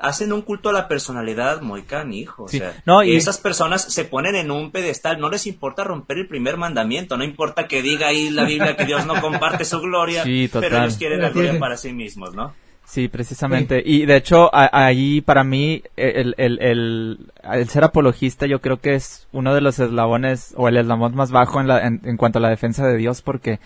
hacen 0.00 0.32
un 0.32 0.42
culto 0.42 0.70
a 0.70 0.72
la 0.72 0.88
personalidad 0.88 1.62
muy 1.62 1.82
canijo. 1.82 2.42
O 2.44 2.48
sea, 2.48 2.74
y... 3.04 3.14
esas 3.14 3.38
personas 3.38 3.82
se 3.82 4.04
ponen 4.04 4.34
en 4.34 4.50
un 4.50 4.72
pedestal, 4.72 5.20
no 5.20 5.30
les 5.30 5.46
importa 5.46 5.84
romper 5.84 6.18
el 6.18 6.26
primer 6.26 6.56
mandamiento, 6.56 7.16
no 7.16 7.22
importa 7.22 7.68
que 7.68 7.80
diga 7.80 8.08
ahí 8.08 8.28
la 8.30 8.42
Biblia 8.42 8.76
que 8.76 8.86
Dios 8.86 9.06
no 9.06 9.20
comparte 9.20 9.64
su 9.64 9.80
gloria, 9.80 10.24
pero 10.24 10.78
ellos 10.78 10.96
quieren 10.96 11.22
la 11.22 11.30
gloria 11.30 11.60
para 11.60 11.76
sí 11.76 11.92
mismos, 11.92 12.34
¿no? 12.34 12.54
Sí, 12.86 13.08
precisamente. 13.08 13.82
Y 13.84 14.06
de 14.06 14.16
hecho, 14.16 14.48
ahí 14.52 15.20
para 15.20 15.42
mí, 15.42 15.82
el, 15.96 16.34
el, 16.38 16.58
el, 16.62 17.18
el, 17.42 17.68
ser 17.68 17.82
apologista 17.82 18.46
yo 18.46 18.60
creo 18.60 18.80
que 18.80 18.94
es 18.94 19.26
uno 19.32 19.54
de 19.54 19.60
los 19.60 19.80
eslabones, 19.80 20.54
o 20.56 20.68
el 20.68 20.76
eslabón 20.76 21.16
más 21.16 21.32
bajo 21.32 21.60
en, 21.60 21.66
la, 21.66 21.84
en, 21.84 22.00
en 22.04 22.16
cuanto 22.16 22.38
a 22.38 22.42
la 22.42 22.48
defensa 22.48 22.86
de 22.86 22.96
Dios, 22.96 23.22
porque 23.22 23.58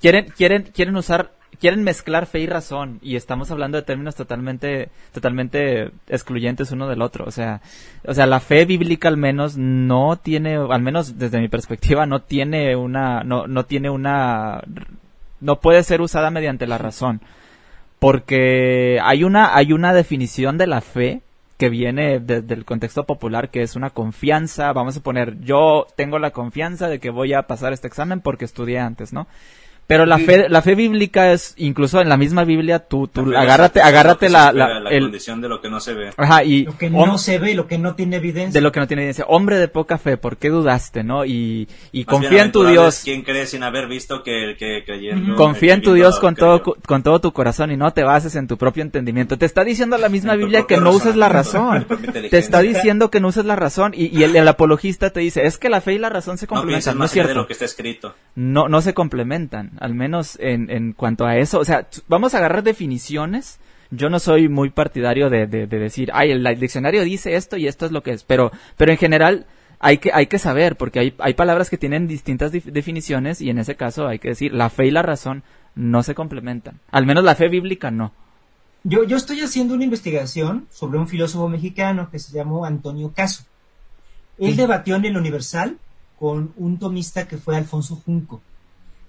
quieren, 0.00 0.26
quieren, 0.36 0.62
quieren 0.72 0.96
usar 0.96 1.32
quieren 1.60 1.82
mezclar 1.82 2.26
fe 2.26 2.40
y 2.40 2.46
razón. 2.46 3.00
Y 3.02 3.16
estamos 3.16 3.50
hablando 3.50 3.78
de 3.78 3.82
términos 3.82 4.14
totalmente 4.14 4.90
totalmente 5.12 5.90
excluyentes 6.06 6.70
uno 6.70 6.88
del 6.88 7.02
otro. 7.02 7.24
O 7.26 7.30
sea 7.30 7.60
o 8.06 8.14
sea 8.14 8.26
la 8.26 8.38
fe 8.38 8.64
bíblica 8.64 9.08
al 9.08 9.16
menos 9.16 9.56
no 9.56 10.16
tiene 10.16 10.54
al 10.54 10.82
menos 10.82 11.18
desde 11.18 11.40
mi 11.40 11.48
perspectiva 11.48 12.06
no 12.06 12.22
tiene 12.22 12.76
una 12.76 13.24
no 13.24 13.46
no 13.46 13.64
tiene 13.64 13.90
una 13.90 14.62
no 15.40 15.56
puede 15.60 15.82
ser 15.82 16.00
usada 16.00 16.30
mediante 16.30 16.66
la 16.66 16.78
razón 16.78 17.20
porque 17.98 19.00
hay 19.02 19.24
una 19.24 19.56
hay 19.56 19.72
una 19.72 19.92
definición 19.92 20.58
de 20.58 20.66
la 20.66 20.80
fe 20.80 21.22
que 21.58 21.68
viene 21.68 22.20
desde 22.20 22.54
el 22.54 22.64
contexto 22.64 23.04
popular, 23.04 23.50
que 23.50 23.62
es 23.62 23.74
una 23.74 23.90
confianza, 23.90 24.72
vamos 24.72 24.96
a 24.96 25.00
poner, 25.00 25.40
yo 25.40 25.88
tengo 25.96 26.20
la 26.20 26.30
confianza 26.30 26.88
de 26.88 27.00
que 27.00 27.10
voy 27.10 27.34
a 27.34 27.42
pasar 27.42 27.72
este 27.72 27.88
examen 27.88 28.20
porque 28.20 28.44
estudié 28.44 28.78
antes, 28.78 29.12
¿no? 29.12 29.26
Pero 29.88 30.04
la 30.04 30.18
fe, 30.18 30.50
la 30.50 30.60
fe 30.60 30.74
bíblica 30.74 31.32
es, 31.32 31.54
incluso 31.56 32.02
en 32.02 32.10
la 32.10 32.18
misma 32.18 32.44
Biblia, 32.44 32.78
tú, 32.78 33.08
tú, 33.08 33.34
agárrate, 33.34 33.80
agárrate 33.80 34.28
la, 34.28 34.52
la, 34.52 34.80
la 34.80 34.90
condición 34.90 35.40
de 35.40 35.48
lo 35.48 35.62
que 35.62 35.70
no 35.70 35.80
se 35.80 35.94
ve. 35.94 36.10
Ajá, 36.14 36.44
y. 36.44 36.64
Lo 36.64 36.76
que 36.76 36.90
no 36.90 37.16
se 37.16 37.38
ve, 37.38 37.54
lo 37.54 37.66
que 37.66 37.78
no 37.78 37.94
tiene 37.94 38.16
evidencia. 38.16 38.52
De 38.52 38.60
lo 38.60 38.70
que 38.70 38.80
no 38.80 38.86
tiene 38.86 39.04
evidencia. 39.04 39.24
Hombre 39.28 39.56
de 39.56 39.66
poca 39.66 39.96
fe, 39.96 40.18
¿por 40.18 40.36
qué 40.36 40.50
dudaste, 40.50 41.04
no? 41.04 41.24
Y, 41.24 41.68
y 41.90 42.04
confía 42.04 42.42
en 42.42 42.52
tu 42.52 42.66
Dios. 42.66 43.00
¿Quién 43.02 43.22
cree 43.22 43.46
sin 43.46 43.62
haber 43.62 43.88
visto 43.88 44.22
que, 44.22 44.56
que 44.58 44.84
creyendo? 44.84 45.36
Confía 45.36 45.72
en 45.72 45.80
tu 45.80 45.94
Dios 45.94 46.20
con 46.20 46.34
todo, 46.34 46.62
con 46.62 47.02
todo 47.02 47.22
tu 47.22 47.32
corazón 47.32 47.70
y 47.70 47.78
no 47.78 47.90
te 47.94 48.04
bases 48.04 48.36
en 48.36 48.46
tu 48.46 48.58
propio 48.58 48.82
entendimiento. 48.82 49.38
Te 49.38 49.46
está 49.46 49.64
diciendo 49.64 49.96
la 49.96 50.10
misma 50.10 50.34
Biblia 50.36 50.66
que 50.68 50.76
no 50.76 50.90
uses 50.90 51.16
la 51.16 51.30
razón. 51.30 51.86
Te 52.30 52.36
está 52.36 52.60
diciendo 52.60 53.10
que 53.10 53.20
no 53.20 53.28
uses 53.28 53.46
la 53.46 53.56
razón. 53.56 53.94
Y, 53.94 54.14
y 54.14 54.24
el, 54.24 54.36
el, 54.36 54.48
apologista 54.48 55.08
te 55.08 55.20
dice, 55.20 55.46
es 55.46 55.56
que 55.56 55.70
la 55.70 55.80
fe 55.80 55.94
y 55.94 55.98
la 55.98 56.10
razón 56.10 56.36
se 56.36 56.46
complementan. 56.46 56.98
No, 56.98 57.06
es 57.06 57.10
cierto. 57.10 57.30
De 57.30 57.34
lo 57.34 57.46
que 57.46 57.54
está 57.54 57.64
escrito. 57.64 58.14
No, 58.34 58.68
no 58.68 58.82
se 58.82 58.92
complementan. 58.92 59.77
Al 59.78 59.94
menos 59.94 60.38
en 60.40 60.70
en, 60.70 60.92
cuanto 60.92 61.26
a 61.26 61.36
eso. 61.36 61.58
O 61.58 61.64
sea, 61.64 61.88
vamos 62.08 62.34
a 62.34 62.38
agarrar 62.38 62.62
definiciones. 62.62 63.60
Yo 63.90 64.10
no 64.10 64.18
soy 64.18 64.48
muy 64.48 64.70
partidario 64.70 65.30
de, 65.30 65.46
decir, 65.46 66.10
ay, 66.12 66.30
el, 66.30 66.44
diccionario 66.60 67.02
dice 67.04 67.36
esto 67.36 67.56
y 67.56 67.66
esto 67.66 67.86
es 67.86 67.92
lo 67.92 68.02
que 68.02 68.12
es. 68.12 68.22
Pero, 68.24 68.52
pero 68.76 68.92
en 68.92 68.98
general 68.98 69.46
hay 69.78 69.98
que, 69.98 70.10
hay 70.12 70.26
que 70.26 70.38
saber, 70.38 70.76
porque 70.76 71.00
hay, 71.00 71.14
hay 71.18 71.34
palabras 71.34 71.70
que 71.70 71.78
tienen 71.78 72.06
distintas 72.06 72.52
definiciones 72.52 73.40
y 73.40 73.48
en 73.48 73.58
ese 73.58 73.76
caso 73.76 74.06
hay 74.06 74.18
que 74.18 74.28
decir, 74.28 74.52
la 74.52 74.68
fe 74.68 74.86
y 74.86 74.90
la 74.90 75.02
razón 75.02 75.42
no 75.74 76.02
se 76.02 76.14
complementan. 76.14 76.80
Al 76.90 77.06
menos 77.06 77.24
la 77.24 77.34
fe 77.34 77.48
bíblica 77.48 77.90
no. 77.90 78.12
Yo, 78.84 79.04
yo 79.04 79.16
estoy 79.16 79.40
haciendo 79.40 79.74
una 79.74 79.84
investigación 79.84 80.66
sobre 80.70 80.98
un 80.98 81.08
filósofo 81.08 81.48
mexicano 81.48 82.10
que 82.10 82.18
se 82.18 82.32
llamó 82.32 82.64
Antonio 82.64 83.12
Caso. 83.14 83.44
Él 84.38 84.56
debatió 84.56 84.96
en 84.96 85.04
el 85.04 85.16
Universal 85.16 85.78
con 86.18 86.52
un 86.56 86.78
tomista 86.78 87.26
que 87.26 87.38
fue 87.38 87.56
Alfonso 87.56 87.96
Junco. 87.96 88.40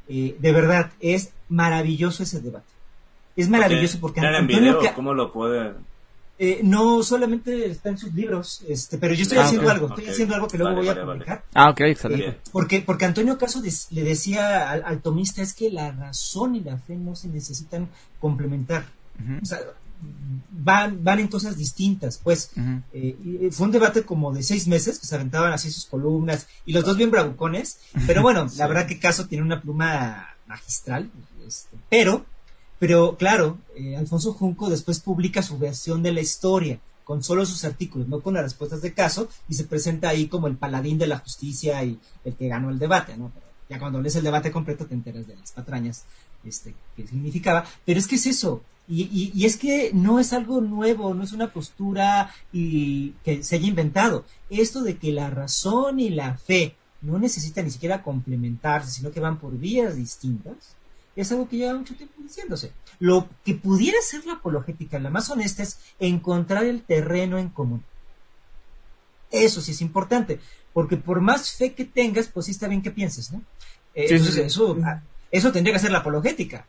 Eh, 0.10 0.36
de 0.40 0.52
verdad, 0.52 0.92
es 1.00 1.32
maravilloso 1.48 2.24
ese 2.24 2.42
debate. 2.42 2.66
Es 3.36 3.48
maravilloso 3.48 4.00
porque... 4.02 4.20
en 4.20 4.48
video? 4.48 4.82
¿Cómo 4.96 5.14
lo 5.14 5.32
puede...? 5.32 5.74
Eh, 6.42 6.62
no, 6.64 7.04
solamente 7.04 7.66
está 7.66 7.90
en 7.90 7.98
sus 7.98 8.14
libros, 8.14 8.64
este, 8.66 8.98
pero 8.98 9.14
yo 9.14 9.24
estoy 9.24 9.40
ah, 9.40 9.44
haciendo 9.44 9.70
algo, 9.70 9.90
estoy 9.90 10.08
haciendo 10.08 10.36
algo 10.36 10.48
que 10.48 10.58
luego 10.58 10.78
voy 10.78 10.88
a 10.88 11.04
publicar. 11.04 11.44
Ah, 11.54 11.70
ok, 11.70 11.82
excelente. 11.82 12.40
porque, 12.54 12.80
porque 12.80 13.04
Antonio 13.04 13.38
Caso 13.38 13.62
le 13.62 14.04
decía 14.04 14.72
al, 14.72 15.02
tomista 15.02 15.42
es 15.42 15.54
que 15.54 15.70
la 15.70 15.92
razón 15.92 16.56
y 16.56 16.62
la 16.62 16.78
fe 16.78 16.96
no 16.96 17.14
se 17.18 17.28
necesitan 17.28 17.90
complementar. 18.22 18.86
O 19.42 19.46
sea, 19.46 19.60
van, 20.52 21.04
van 21.04 21.20
en 21.20 21.28
cosas 21.28 21.58
distintas, 21.58 22.20
pues. 22.24 22.52
Eh, 22.94 23.50
fue 23.52 23.68
un 23.68 23.72
debate 23.72 24.04
como 24.04 24.34
de 24.34 24.44
seis 24.44 24.68
meses, 24.68 25.00
que 25.00 25.08
se 25.08 25.16
aventaban 25.16 25.54
así 25.54 25.72
sus 25.72 25.86
columnas, 25.86 26.48
y 26.66 26.74
los 26.74 26.84
dos 26.84 26.98
bien 26.98 27.12
bravucones, 27.12 27.80
pero 28.08 28.22
bueno, 28.22 28.48
la 28.58 28.68
verdad 28.68 28.88
que 28.88 29.00
Caso 29.00 29.28
tiene 29.28 29.44
una 29.44 29.62
pluma 29.62 30.36
magistral, 30.48 31.10
este, 31.48 31.78
pero, 31.90 32.26
pero 32.80 33.18
claro, 33.18 33.58
eh, 33.76 33.96
Alfonso 33.96 34.34
Junco 34.34 34.70
después 34.70 35.00
publica 35.00 35.42
su 35.42 35.58
versión 35.58 36.04
de 36.04 36.12
la 36.12 36.22
historia, 36.22 36.80
con 37.04 37.24
solo 37.24 37.46
sus 37.46 37.66
artículos, 37.66 38.08
no 38.08 38.22
con 38.22 38.36
las 38.36 38.44
respuestas 38.44 38.82
de 38.82 38.94
Caso, 38.94 39.30
y 39.48 39.56
se 39.56 39.64
presenta 39.64 40.10
ahí 40.10 40.28
como 40.28 40.48
el 40.48 40.58
paladín 40.58 40.98
de 40.98 41.08
la 41.08 41.20
justicia 41.20 41.84
y 41.84 42.00
el 42.24 42.36
que 42.36 42.48
ganó 42.48 42.70
el 42.70 42.80
debate, 42.80 43.18
¿no? 43.18 43.32
ya 43.70 43.80
cuando 43.80 44.02
lees 44.02 44.16
el 44.16 44.24
debate 44.24 44.52
completo 44.52 44.88
te 44.88 44.96
enteras 44.96 45.28
de 45.28 45.36
las 45.36 45.52
patrañas 45.52 46.06
este, 46.44 46.74
que 46.96 47.08
significaba, 47.08 47.64
pero 47.86 48.00
es 48.00 48.08
que 48.08 48.16
es 48.16 48.26
eso, 48.26 48.64
y, 48.92 49.32
y, 49.36 49.46
es 49.46 49.58
que 49.58 49.92
no 49.94 50.20
es 50.20 50.34
algo 50.34 50.62
nuevo, 50.62 51.14
no 51.14 51.24
es 51.24 51.32
una 51.32 51.54
postura 51.54 52.34
y, 52.52 53.12
que 53.24 53.44
se 53.44 53.58
haya 53.58 53.68
inventado. 53.68 54.26
Esto 54.50 54.82
de 54.82 54.98
que 54.98 55.12
la 55.12 55.30
razón 55.30 56.00
y 56.00 56.10
la 56.10 56.36
fe 56.38 56.76
no 57.02 57.20
necesitan 57.20 57.66
ni 57.66 57.72
siquiera 57.72 58.02
complementarse, 58.02 58.90
sino 58.90 59.12
que 59.12 59.20
van 59.20 59.38
por 59.38 59.56
vías 59.56 59.96
distintas, 59.96 60.76
es 61.16 61.32
algo 61.32 61.48
que 61.48 61.58
lleva 61.58 61.78
mucho 61.78 61.96
tiempo 61.96 62.16
diciéndose. 62.20 62.72
Lo 63.00 63.30
que 63.46 63.54
pudiera 63.54 63.98
ser 64.02 64.26
la 64.26 64.34
apologética, 64.34 64.98
la 64.98 65.12
más 65.12 65.30
honesta, 65.30 65.62
es 65.62 65.78
encontrar 66.00 66.66
el 66.66 66.82
terreno 66.82 67.38
en 67.38 67.50
común. 67.50 67.84
Eso 69.30 69.62
sí 69.62 69.74
es 69.74 69.82
importante, 69.82 70.40
porque 70.74 70.98
por 70.98 71.22
más 71.22 71.52
fe 71.52 71.74
que 71.74 71.86
tengas, 71.86 72.28
pues 72.28 72.48
sí 72.48 72.54
está 72.54 72.68
bien 72.68 72.82
que 72.82 72.90
pienses, 72.90 73.32
¿no? 73.32 73.44
Eso, 73.94 74.76
eso 75.30 75.52
tendría 75.52 75.74
que 75.74 75.80
ser 75.80 75.92
la 75.92 76.00
apologética. 76.00 76.66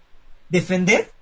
Defender 0.51 1.13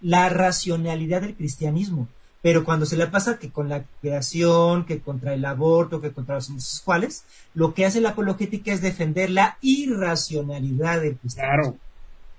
la 0.00 0.28
racionalidad 0.28 1.22
del 1.22 1.34
cristianismo. 1.34 2.08
Pero 2.42 2.64
cuando 2.64 2.86
se 2.86 2.96
le 2.96 3.06
pasa 3.08 3.38
que 3.38 3.50
con 3.50 3.68
la 3.68 3.84
creación, 4.00 4.84
que 4.84 5.00
contra 5.00 5.34
el 5.34 5.44
aborto, 5.44 6.00
que 6.00 6.12
contra 6.12 6.36
los 6.36 6.48
homosexuales, 6.48 7.24
lo 7.54 7.74
que 7.74 7.86
hace 7.86 8.00
la 8.00 8.10
apologética 8.10 8.72
es 8.72 8.82
defender 8.82 9.30
la 9.30 9.58
irracionalidad 9.62 11.00
del 11.00 11.16
cristianismo. 11.16 11.62
Claro. 11.62 11.78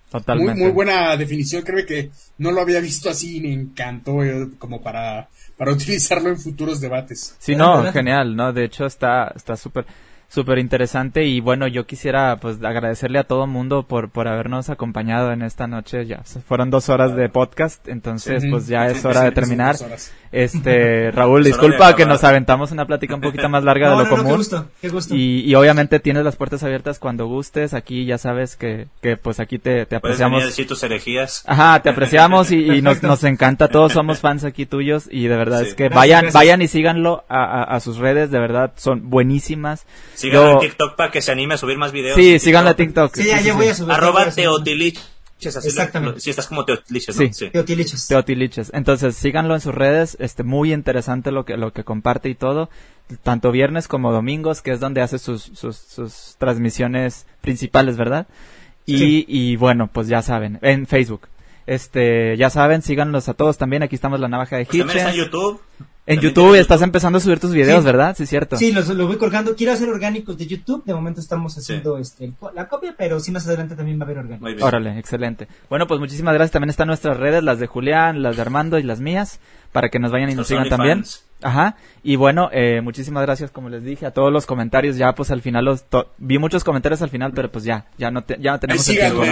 Totalmente. 0.09 0.53
Muy, 0.53 0.61
muy 0.63 0.71
buena 0.71 1.17
definición, 1.17 1.63
creo 1.63 1.85
que 1.85 2.11
no 2.37 2.51
lo 2.53 2.61
había 2.61 2.79
visto 2.79 3.09
así 3.09 3.37
y 3.37 3.41
me 3.41 3.51
encantó 3.51 4.23
eh, 4.23 4.47
como 4.57 4.81
para, 4.81 5.27
para 5.57 5.71
utilizarlo 5.73 6.29
en 6.29 6.39
futuros 6.39 6.79
debates. 6.79 7.35
Sí, 7.39 7.55
no, 7.55 7.91
genial, 7.91 8.33
¿no? 8.33 8.53
De 8.53 8.63
hecho 8.63 8.85
está 8.85 9.33
súper 9.57 9.85
súper 10.27 10.59
interesante 10.59 11.23
y 11.23 11.39
bueno, 11.39 11.67
yo 11.67 11.85
quisiera 11.85 12.37
pues 12.37 12.63
agradecerle 12.63 13.19
a 13.19 13.23
todo 13.23 13.47
mundo 13.47 13.83
por, 13.83 14.09
por 14.09 14.27
habernos 14.27 14.69
acompañado 14.69 15.31
en 15.31 15.41
esta 15.41 15.67
noche, 15.67 16.05
ya 16.05 16.23
fueron 16.45 16.69
dos 16.69 16.89
horas 16.89 17.15
de 17.15 17.29
podcast, 17.29 17.87
entonces 17.87 18.43
pues 18.49 18.67
ya 18.67 18.87
es 18.87 19.03
hora 19.05 19.23
de 19.23 19.31
terminar. 19.31 19.75
Este, 20.31 21.11
Raúl, 21.13 21.43
disculpa 21.43 21.95
que 21.95 22.05
nos 22.05 22.23
aventamos 22.23 22.71
una 22.71 22.85
plática 22.85 23.15
un 23.15 23.21
poquito 23.21 23.49
más 23.49 23.63
larga 23.63 23.91
de 23.91 24.03
lo 24.03 24.09
común. 24.09 24.27
qué 24.27 24.37
gusto, 24.37 24.67
qué 24.81 24.89
gusto. 24.89 25.15
Y, 25.15 25.41
y, 25.41 25.55
obviamente 25.55 25.99
tienes 25.99 26.23
las 26.23 26.35
puertas 26.35 26.63
abiertas 26.63 26.99
cuando 26.99 27.25
gustes, 27.27 27.73
aquí 27.73 28.05
ya 28.05 28.17
sabes 28.17 28.55
que, 28.55 28.87
que 29.01 29.17
pues 29.17 29.39
aquí 29.39 29.59
te, 29.59 29.85
te 29.85 29.95
apreciamos. 29.95 30.37
Puedes 30.37 30.51
decir 30.51 30.67
tus 30.67 30.83
herejías. 30.83 31.43
Ajá, 31.45 31.81
te 31.81 31.89
apreciamos 31.91 32.51
y, 32.51 32.81
nos, 32.81 33.01
nos 33.03 33.23
encanta, 33.23 33.67
todos 33.67 33.93
somos 33.93 34.19
fans 34.21 34.43
aquí 34.43 34.65
tuyos 34.65 35.07
y 35.09 35.27
de 35.27 35.37
verdad 35.37 35.61
es 35.61 35.75
que 35.75 35.89
vayan, 35.89 36.27
vayan 36.33 36.61
y 36.61 36.67
síganlo 36.67 37.25
a, 37.29 37.63
a 37.63 37.79
sus 37.79 37.97
redes, 37.97 38.31
de 38.31 38.39
verdad 38.39 38.73
son 38.77 39.09
buenísimas. 39.09 39.85
Síganlo 40.13 40.53
en 40.53 40.59
TikTok 40.59 40.95
para 40.95 41.11
que 41.11 41.21
se 41.21 41.31
anime 41.31 41.55
a 41.55 41.57
subir 41.57 41.77
más 41.77 41.91
videos. 41.91 42.15
Sí, 42.15 42.39
síganlo 42.39 42.71
a 42.71 42.75
TikTok. 42.75 43.15
Sí, 43.15 43.27
ya, 43.27 43.53
voy 43.53 43.67
a 43.67 43.75
subir. 43.75 43.93
Arroba 43.93 44.29
Teotiliches. 44.29 45.16
Exactamente. 45.39 46.19
si 46.19 46.29
estás 46.29 46.47
como 46.47 46.65
Teotiliches, 46.65 47.19
¿no? 47.19 47.33
Sí. 47.33 47.49
Teotiliches. 47.49 48.07
Teotiliches. 48.07 48.71
Entonces, 48.73 49.15
síganlo 49.15 49.53
en 49.53 49.61
sus 49.61 49.73
redes. 49.73 50.17
Este, 50.19 50.43
muy 50.43 50.73
interesante 50.73 51.31
lo 51.31 51.45
que, 51.45 51.57
lo 51.57 51.73
que 51.73 51.83
comparte 51.83 52.29
y 52.29 52.35
todo. 52.35 52.69
Tanto 53.23 53.51
viernes 53.51 53.87
como 53.87 54.11
domingos, 54.11 54.61
que 54.61 54.71
es 54.71 54.79
donde 54.79 55.01
hace 55.01 55.19
sus, 55.19 55.43
sus, 55.43 55.77
sus 55.77 56.35
transmisiones 56.37 57.25
principales, 57.41 57.97
¿verdad? 57.97 58.27
Y, 58.85 59.25
y 59.27 59.55
bueno, 59.57 59.89
pues 59.91 60.07
ya 60.07 60.21
saben, 60.21 60.59
en 60.61 60.87
Facebook. 60.87 61.27
Este, 61.67 62.37
ya 62.37 62.49
saben, 62.49 62.81
síganlos 62.81 63.27
a 63.27 63.33
todos 63.33 63.57
también. 63.57 63.83
Aquí 63.83 63.95
estamos 63.95 64.19
la 64.19 64.29
navaja 64.29 64.55
de 64.55 64.65
pues 64.65 64.75
Hitchens. 64.75 64.93
También 64.93 65.07
está 65.07 65.19
en 65.19 65.25
YouTube. 65.25 65.61
En 66.07 66.21
YouTube 66.21 66.55
estás 66.55 66.81
empezando 66.81 67.17
a 67.17 67.21
subir 67.21 67.37
tus 67.37 67.53
videos, 67.53 67.83
¿verdad? 67.83 68.15
Sí, 68.17 68.25
cierto. 68.25 68.55
Sí, 68.55 68.71
los, 68.71 68.87
lo 68.87 69.07
voy 69.07 69.17
colgando. 69.17 69.57
Quiero 69.57 69.73
hacer 69.73 69.89
orgánicos 69.89 70.37
de 70.37 70.47
YouTube. 70.47 70.85
De 70.85 70.93
momento 70.93 71.19
estamos 71.19 71.57
haciendo 71.57 71.97
este, 71.97 72.31
la 72.55 72.69
copia, 72.69 72.95
pero 72.97 73.19
sí 73.19 73.29
más 73.31 73.45
adelante 73.45 73.75
también 73.75 73.99
va 73.99 74.03
a 74.03 74.05
haber 74.05 74.19
orgánicos. 74.19 74.63
Órale, 74.63 74.97
excelente. 74.97 75.49
Bueno, 75.69 75.85
pues 75.85 75.99
muchísimas 75.99 76.33
gracias. 76.33 76.53
También 76.53 76.69
están 76.69 76.87
nuestras 76.87 77.17
redes, 77.17 77.43
las 77.43 77.59
de 77.59 77.67
Julián, 77.67 78.23
las 78.23 78.37
de 78.37 78.41
Armando 78.41 78.79
y 78.79 78.83
las 78.83 79.01
mías, 79.01 79.41
para 79.73 79.89
que 79.89 79.99
nos 79.99 80.13
vayan 80.13 80.29
y 80.29 80.35
nos 80.35 80.47
sigan 80.47 80.69
también. 80.69 81.03
Ajá. 81.41 81.75
Y 82.03 82.15
bueno, 82.15 82.49
eh, 82.53 82.79
muchísimas 82.79 83.23
gracias, 83.23 83.51
como 83.51 83.67
les 83.67 83.83
dije, 83.83 84.05
a 84.05 84.11
todos 84.11 84.31
los 84.31 84.45
comentarios. 84.45 84.95
Ya, 84.95 85.13
pues 85.13 85.29
al 85.29 85.41
final 85.41 85.65
los 85.65 85.83
vi 86.19 86.37
muchos 86.37 86.63
comentarios 86.63 87.01
al 87.01 87.09
final, 87.09 87.33
pero 87.33 87.51
pues 87.51 87.65
ya, 87.65 87.85
ya 87.97 88.11
no, 88.11 88.23
te, 88.23 88.37
ya 88.39 88.53
no 88.53 88.59
tenemos 88.61 88.87
el 88.87 88.95
tiempo. 88.95 89.23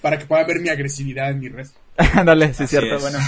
Para 0.00 0.20
que 0.20 0.26
puedan 0.26 0.46
ver 0.46 0.60
mi 0.60 0.68
agresividad 0.68 1.30
en 1.32 1.40
mi 1.40 1.48
resto. 1.48 1.80
Dale, 2.24 2.54
sí, 2.54 2.68
cierto. 2.68 3.00
Bueno, 3.00 3.18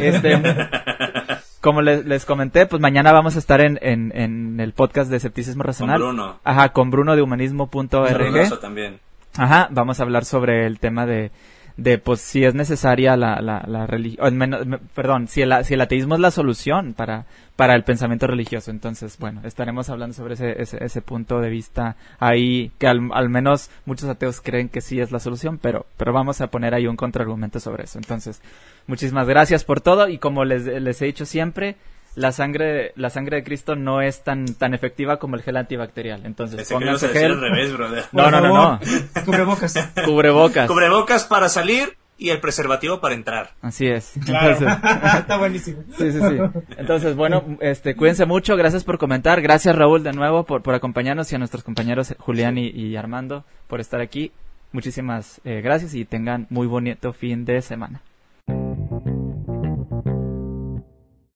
este. 0.00 0.40
como 1.64 1.80
les, 1.80 2.26
comenté, 2.26 2.66
pues 2.66 2.82
mañana 2.82 3.10
vamos 3.10 3.36
a 3.36 3.38
estar 3.38 3.62
en, 3.62 3.78
en, 3.80 4.60
el 4.60 4.74
podcast 4.74 5.10
de 5.10 5.16
Escepticismo 5.16 5.62
Racional. 5.62 5.98
Con 5.98 6.08
Bruno. 6.14 6.36
Ajá, 6.44 6.68
con 6.74 6.90
Bruno 6.90 7.16
de 7.16 7.22
humanismo.org. 7.22 8.60
también. 8.60 9.00
Ajá, 9.38 9.68
vamos 9.70 9.98
a 9.98 10.02
hablar 10.02 10.26
sobre 10.26 10.66
el 10.66 10.78
tema 10.78 11.06
de, 11.06 11.30
de 11.76 11.98
pues 11.98 12.20
si 12.20 12.44
es 12.44 12.54
necesaria 12.54 13.16
la, 13.16 13.40
la, 13.40 13.64
la 13.66 13.86
religión, 13.86 14.80
perdón, 14.94 15.28
si 15.28 15.42
el, 15.42 15.64
si 15.64 15.74
el 15.74 15.80
ateísmo 15.80 16.14
es 16.14 16.20
la 16.20 16.30
solución 16.30 16.94
para, 16.94 17.26
para 17.56 17.74
el 17.74 17.82
pensamiento 17.82 18.26
religioso. 18.26 18.70
Entonces, 18.70 19.18
bueno, 19.18 19.40
estaremos 19.44 19.90
hablando 19.90 20.14
sobre 20.14 20.34
ese, 20.34 20.62
ese, 20.62 20.84
ese 20.84 21.02
punto 21.02 21.40
de 21.40 21.50
vista 21.50 21.96
ahí, 22.20 22.70
que 22.78 22.86
al, 22.86 23.10
al, 23.12 23.28
menos 23.28 23.70
muchos 23.86 24.08
ateos 24.08 24.40
creen 24.40 24.68
que 24.68 24.80
sí 24.80 25.00
es 25.00 25.10
la 25.10 25.18
solución, 25.18 25.58
pero, 25.58 25.86
pero 25.96 26.12
vamos 26.12 26.40
a 26.40 26.46
poner 26.46 26.74
ahí 26.74 26.86
un 26.86 26.96
contraargumento 26.96 27.58
sobre 27.58 27.84
eso. 27.84 27.98
Entonces, 27.98 28.40
Muchísimas 28.86 29.26
gracias 29.26 29.64
por 29.64 29.80
todo 29.80 30.08
y 30.08 30.18
como 30.18 30.44
les, 30.44 30.64
les 30.66 31.00
he 31.00 31.06
dicho 31.06 31.24
siempre, 31.24 31.76
la 32.14 32.32
sangre 32.32 32.92
la 32.96 33.10
sangre 33.10 33.38
de 33.38 33.44
Cristo 33.44 33.76
no 33.76 34.00
es 34.00 34.22
tan 34.22 34.46
tan 34.54 34.74
efectiva 34.74 35.18
como 35.18 35.36
el 35.36 35.42
gel 35.42 35.56
antibacterial. 35.56 36.24
Entonces, 36.24 36.68
pónganse 36.70 37.08
gel. 37.08 37.32
Al 37.32 37.40
revés, 37.40 37.72
brother. 37.72 38.04
No, 38.12 38.30
no, 38.30 38.40
no, 38.40 38.48
no. 38.48 38.80
Cubrebocas. 39.24 39.74
Cubrebocas. 40.04 40.68
Cubrebocas 40.68 41.24
para 41.24 41.48
salir 41.48 41.96
y 42.16 42.30
el 42.30 42.40
preservativo 42.40 43.00
para 43.00 43.14
entrar. 43.14 43.50
Así 43.60 43.86
es. 43.86 44.16
Entonces, 44.16 44.68
Está 45.18 45.36
buenísimo. 45.36 45.82
Sí, 45.98 46.12
sí, 46.12 46.20
sí. 46.20 46.62
Entonces, 46.76 47.16
bueno, 47.16 47.56
este, 47.60 47.96
cuídense 47.96 48.24
mucho. 48.26 48.56
Gracias 48.56 48.84
por 48.84 48.98
comentar. 48.98 49.42
Gracias, 49.42 49.74
Raúl, 49.74 50.04
de 50.04 50.12
nuevo, 50.12 50.44
por, 50.44 50.62
por 50.62 50.74
acompañarnos 50.74 51.30
y 51.32 51.34
a 51.34 51.38
nuestros 51.38 51.64
compañeros 51.64 52.14
Julián 52.18 52.58
y, 52.58 52.68
y 52.68 52.96
Armando 52.96 53.44
por 53.66 53.80
estar 53.80 54.00
aquí. 54.00 54.32
Muchísimas 54.72 55.40
gracias 55.44 55.94
y 55.94 56.04
tengan 56.04 56.48
muy 56.50 56.66
bonito 56.66 57.12
fin 57.12 57.44
de 57.44 57.62
semana. 57.62 58.02